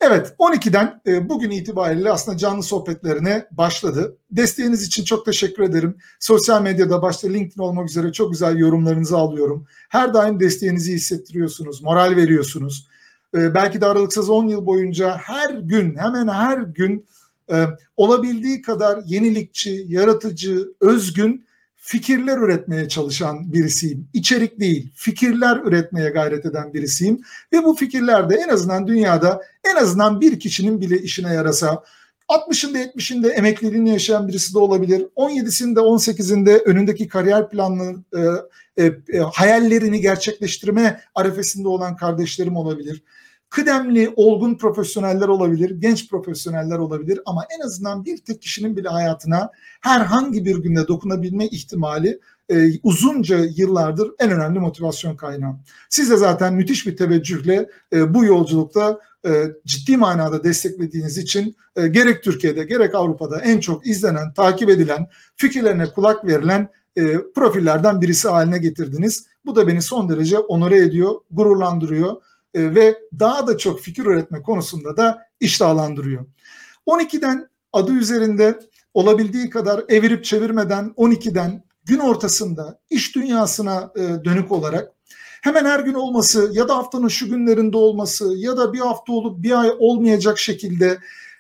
Evet 0.05 0.35
12'den 0.39 1.01
e, 1.07 1.29
bugün 1.29 1.51
itibariyle 1.51 2.11
aslında 2.11 2.39
canlı 2.39 2.63
sohbetlerine 2.63 3.47
başladı. 3.51 4.17
Desteğiniz 4.31 4.87
için 4.87 5.05
çok 5.05 5.25
teşekkür 5.27 5.63
ederim. 5.63 5.97
Sosyal 6.21 6.63
medyada 6.63 7.03
başta 7.03 7.29
LinkedIn 7.29 7.63
olmak 7.63 7.89
üzere 7.89 8.13
çok 8.13 8.33
güzel 8.33 8.59
yorumlarınızı 8.59 9.17
alıyorum. 9.17 9.67
Her 9.89 10.15
daim 10.15 10.41
desteğinizi 10.41 10.93
hissettiriyorsunuz, 10.93 11.83
moral 11.83 12.17
veriyorsunuz. 12.17 12.89
E, 13.35 13.55
belki 13.55 13.81
de 13.81 13.87
aralıksız 13.87 14.31
10 14.31 14.49
yıl 14.49 14.67
boyunca 14.67 15.17
her 15.17 15.51
gün 15.51 15.97
hemen 15.97 16.29
her 16.29 16.59
gün 16.59 17.07
e, 17.53 17.67
olabildiği 17.97 18.63
kadar 18.63 19.03
yenilikçi, 19.07 19.87
yaratıcı, 19.89 20.69
özgün 20.81 21.45
fikirler 21.85 22.39
üretmeye 22.39 22.89
çalışan 22.89 23.53
birisiyim. 23.53 24.09
İçerik 24.13 24.61
değil, 24.61 24.91
fikirler 24.95 25.61
üretmeye 25.65 26.11
gayret 26.11 26.47
eden 26.47 26.75
birisiyim. 26.75 27.21
Ve 27.53 27.65
bu 27.65 27.75
fikirler 27.75 28.31
de 28.31 28.35
en 28.37 28.49
azından 28.49 28.87
dünyada 28.87 29.43
en 29.65 29.77
azından 29.77 30.21
bir 30.21 30.41
kişinin 30.41 30.81
bile 30.81 30.99
işine 30.99 31.35
yarasa 31.35 31.83
60'ında 32.29 32.79
70'inde 32.79 33.29
emekliliğini 33.29 33.91
yaşayan 33.91 34.29
birisi 34.29 34.55
de 34.55 34.59
olabilir. 34.59 35.07
17'sinde 35.17 35.79
18'inde 35.79 36.63
önündeki 36.63 37.09
kariyer 37.09 37.51
planını 37.51 38.05
e, 38.17 38.21
e, 38.85 38.87
e, 38.87 39.19
hayallerini 39.19 40.01
gerçekleştirme 40.01 41.01
arefesinde 41.15 41.69
olan 41.69 41.97
kardeşlerim 41.97 42.57
olabilir 42.57 43.03
kıdemli, 43.53 44.13
olgun 44.17 44.55
profesyoneller 44.55 45.29
olabilir, 45.29 45.71
genç 45.71 46.11
profesyoneller 46.11 46.79
olabilir 46.79 47.21
ama 47.27 47.47
en 47.59 47.67
azından 47.67 48.05
bir 48.05 48.17
tek 48.19 48.43
kişinin 48.43 48.77
bile 48.77 48.89
hayatına 48.89 49.51
herhangi 49.81 50.45
bir 50.45 50.57
günde 50.57 50.89
dokunabilme 50.89 51.47
ihtimali 51.47 52.21
e, 52.49 52.81
uzunca 52.83 53.39
yıllardır 53.57 54.11
en 54.19 54.31
önemli 54.31 54.59
motivasyon 54.59 55.17
kaynağı. 55.17 55.57
Siz 55.89 56.11
de 56.11 56.17
zaten 56.17 56.55
müthiş 56.55 56.87
bir 56.87 56.97
teveccühle 56.97 57.69
e, 57.93 58.15
bu 58.15 58.25
yolculukta 58.25 59.01
e, 59.27 59.45
ciddi 59.67 59.97
manada 59.97 60.45
desteklediğiniz 60.45 61.19
için 61.19 61.57
e, 61.77 61.89
gerek 61.89 62.23
Türkiye'de 62.23 62.65
gerek 62.65 62.95
Avrupa'da 62.95 63.41
en 63.41 63.61
çok 63.61 63.87
izlenen, 63.87 64.33
takip 64.33 64.71
edilen, 64.71 65.07
fikirlerine 65.37 65.87
kulak 65.87 66.27
verilen 66.27 66.69
e, 66.97 67.19
profillerden 67.35 68.01
birisi 68.01 68.29
haline 68.29 68.59
getirdiniz. 68.59 69.27
Bu 69.45 69.57
da 69.57 69.67
beni 69.67 69.83
son 69.83 70.09
derece 70.09 70.39
onore 70.39 70.77
ediyor, 70.77 71.15
gururlandırıyor 71.31 72.17
e, 72.55 72.75
ve 72.75 72.99
daha 73.19 73.47
da 73.47 73.59
çok 73.59 73.81
fikir 73.81 74.07
üretme 74.07 74.43
konusunda 74.43 74.97
da 74.97 75.27
iştahlandırıyor. 75.41 76.27
12'den 76.87 77.49
adı 77.73 77.93
üzerinde 77.93 78.59
olabildiği 78.95 79.51
kadar 79.51 79.85
evirip 79.89 80.25
çevirmeden 80.25 80.95
12'den 80.97 81.65
gün 81.85 81.99
ortasında 81.99 82.79
iş 82.91 83.17
dünyasına 83.17 83.93
e, 83.97 84.25
dönük 84.25 84.53
olarak 84.53 84.93
hemen 85.43 85.65
her 85.65 85.81
gün 85.81 85.95
olması 85.95 86.51
ya 86.53 86.69
da 86.69 86.77
haftanın 86.77 87.09
şu 87.09 87.29
günlerinde 87.29 87.77
olması 87.77 88.35
ya 88.37 88.57
da 88.57 88.73
bir 88.73 88.79
hafta 88.79 89.13
olup 89.13 89.43
bir 89.43 89.61
ay 89.61 89.71
olmayacak 89.79 90.39
şekilde 90.39 90.99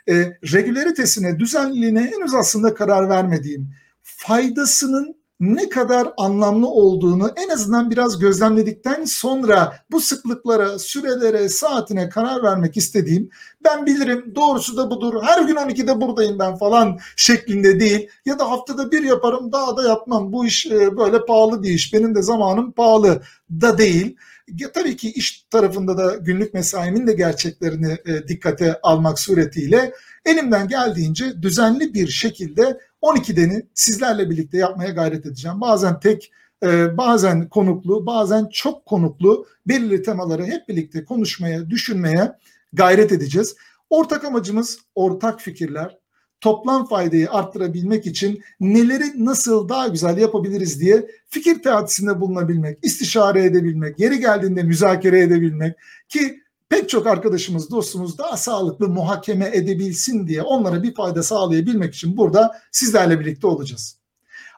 e, 0.09 0.15
regülaritesine, 0.53 1.39
düzenliliğine 1.39 2.01
henüz 2.01 2.35
aslında 2.35 2.75
karar 2.75 3.09
vermediğim, 3.09 3.75
faydasının 4.03 5.22
ne 5.43 5.69
kadar 5.69 6.09
anlamlı 6.17 6.69
olduğunu 6.69 7.33
en 7.37 7.49
azından 7.49 7.91
biraz 7.91 8.19
gözlemledikten 8.19 9.05
sonra 9.05 9.77
bu 9.91 10.01
sıklıklara, 10.01 10.79
sürelere, 10.79 11.49
saatine 11.49 12.09
karar 12.09 12.43
vermek 12.43 12.77
istediğim 12.77 13.31
ben 13.65 13.87
bilirim 13.87 14.33
doğrusu 14.35 14.77
da 14.77 14.91
budur 14.91 15.23
her 15.23 15.43
gün 15.43 15.57
12'de 15.57 16.01
buradayım 16.01 16.39
ben 16.39 16.57
falan 16.57 16.99
şeklinde 17.17 17.81
değil 17.81 18.09
ya 18.27 18.39
da 18.39 18.51
haftada 18.51 18.93
bir 18.93 19.03
yaparım 19.03 19.53
daha 19.53 19.77
da 19.77 19.89
yapmam 19.89 20.33
bu 20.33 20.47
iş 20.47 20.67
e, 20.67 20.97
böyle 20.97 21.25
pahalı 21.25 21.63
bir 21.63 21.71
iş 21.71 21.95
benim 21.95 22.15
de 22.15 22.23
zamanım 22.23 22.73
pahalı 22.73 23.23
da 23.51 23.79
değil. 23.79 24.17
Ya, 24.49 24.73
tabii 24.73 24.97
ki 24.97 25.13
iş 25.13 25.47
tarafında 25.51 25.99
da 25.99 26.15
günlük 26.15 26.55
mesaimin 26.55 27.07
de 27.07 27.13
gerçeklerini 27.13 27.99
e, 28.07 28.29
dikkate 28.29 28.81
almak 28.83 29.19
suretiyle 29.19 29.93
elimden 30.25 30.69
geldiğince 30.69 31.43
düzenli 31.43 31.95
bir 31.95 32.09
şekilde 32.09 32.79
12'deni 33.03 33.67
sizlerle 33.75 34.31
birlikte 34.31 34.59
yapmaya 34.59 34.91
gayret 34.91 35.27
edeceğim. 35.27 35.61
Bazen 35.61 36.01
tek 36.01 36.33
e, 36.63 36.97
bazen 36.97 37.49
konuklu, 37.49 38.07
bazen 38.07 38.49
çok 38.53 38.87
konuklu 38.87 39.47
belirli 39.67 40.03
temaları 40.03 40.45
hep 40.45 40.69
birlikte 40.69 41.05
konuşmaya, 41.05 41.71
düşünmeye 41.71 42.33
gayret 42.73 43.13
edeceğiz. 43.13 43.57
Ortak 43.91 44.25
amacımız 44.25 44.79
ortak 44.95 45.41
fikirler, 45.41 45.99
toplam 46.41 46.87
faydayı 46.87 47.31
arttırabilmek 47.31 48.07
için 48.07 48.43
neleri 48.61 49.25
nasıl 49.25 49.69
daha 49.69 49.89
güzel 49.89 50.19
yapabiliriz 50.19 50.81
diye 50.81 51.07
fikir 51.29 51.63
teatisinde 51.63 52.21
bulunabilmek, 52.21 52.79
istişare 52.83 53.45
edebilmek, 53.45 53.99
yeri 54.01 54.21
geldiğinde 54.21 54.63
müzakere 54.63 55.21
edebilmek 55.21 55.75
ki 56.09 56.42
pek 56.73 56.89
çok 56.89 57.07
arkadaşımız, 57.07 57.71
dostumuz 57.71 58.19
daha 58.19 58.37
sağlıklı 58.37 58.89
muhakeme 58.89 59.51
edebilsin 59.55 60.29
diye 60.29 60.43
onlara 60.43 60.83
bir 60.83 60.95
fayda 60.95 61.23
sağlayabilmek 61.23 61.95
için 61.95 62.17
burada 62.17 62.61
sizlerle 62.71 63.21
birlikte 63.21 63.47
olacağız. 63.47 63.99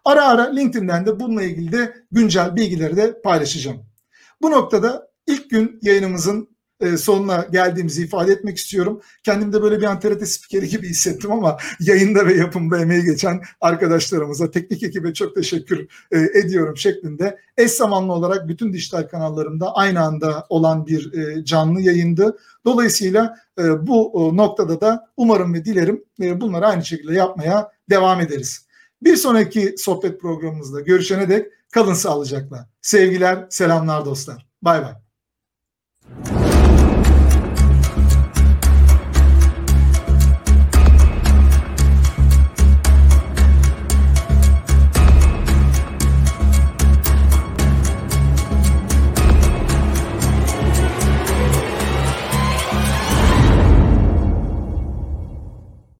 Ara 0.04 0.28
ara 0.28 0.42
LinkedIn'den 0.42 1.06
de 1.06 1.20
bununla 1.20 1.42
ilgili 1.42 1.72
de 1.72 1.94
güncel 2.12 2.56
bilgileri 2.56 2.96
de 2.96 3.20
paylaşacağım. 3.22 3.86
Bu 4.42 4.50
noktada 4.50 5.08
ilk 5.26 5.50
gün 5.50 5.78
yayınımızın 5.82 6.53
e, 6.80 6.96
sonuna 6.96 7.46
geldiğimizi 7.52 8.04
ifade 8.04 8.32
etmek 8.32 8.56
istiyorum. 8.56 9.00
Kendimde 9.22 9.62
böyle 9.62 9.80
bir 9.80 9.86
TRT 9.86 10.28
spikeri 10.28 10.68
gibi 10.68 10.88
hissettim 10.88 11.32
ama 11.32 11.56
yayında 11.80 12.26
ve 12.26 12.34
yapımda 12.34 12.80
emeği 12.80 13.04
geçen 13.04 13.40
arkadaşlarımıza, 13.60 14.50
teknik 14.50 14.82
ekibe 14.82 15.14
çok 15.14 15.34
teşekkür 15.34 15.88
e, 16.12 16.18
ediyorum 16.18 16.76
şeklinde. 16.76 17.38
Eş 17.56 17.70
zamanlı 17.70 18.12
olarak 18.12 18.48
bütün 18.48 18.72
dijital 18.72 19.02
kanallarımda 19.02 19.74
aynı 19.74 20.00
anda 20.00 20.46
olan 20.48 20.86
bir 20.86 21.12
e, 21.12 21.44
canlı 21.44 21.80
yayındı. 21.80 22.38
Dolayısıyla 22.64 23.36
bu 23.80 24.30
noktada 24.36 24.80
da 24.80 25.06
umarım 25.16 25.54
ve 25.54 25.64
dilerim 25.64 26.04
bunları 26.18 26.66
aynı 26.66 26.84
şekilde 26.84 27.14
yapmaya 27.14 27.70
devam 27.90 28.20
ederiz. 28.20 28.66
Bir 29.02 29.16
sonraki 29.16 29.74
sohbet 29.78 30.20
programımızda 30.20 30.80
görüşene 30.80 31.28
dek 31.28 31.46
kalın 31.72 31.94
sağlıcakla. 31.94 32.68
Sevgiler, 32.82 33.46
selamlar 33.50 34.04
dostlar. 34.04 34.46
Bay 34.62 34.82
bay. 34.82 35.03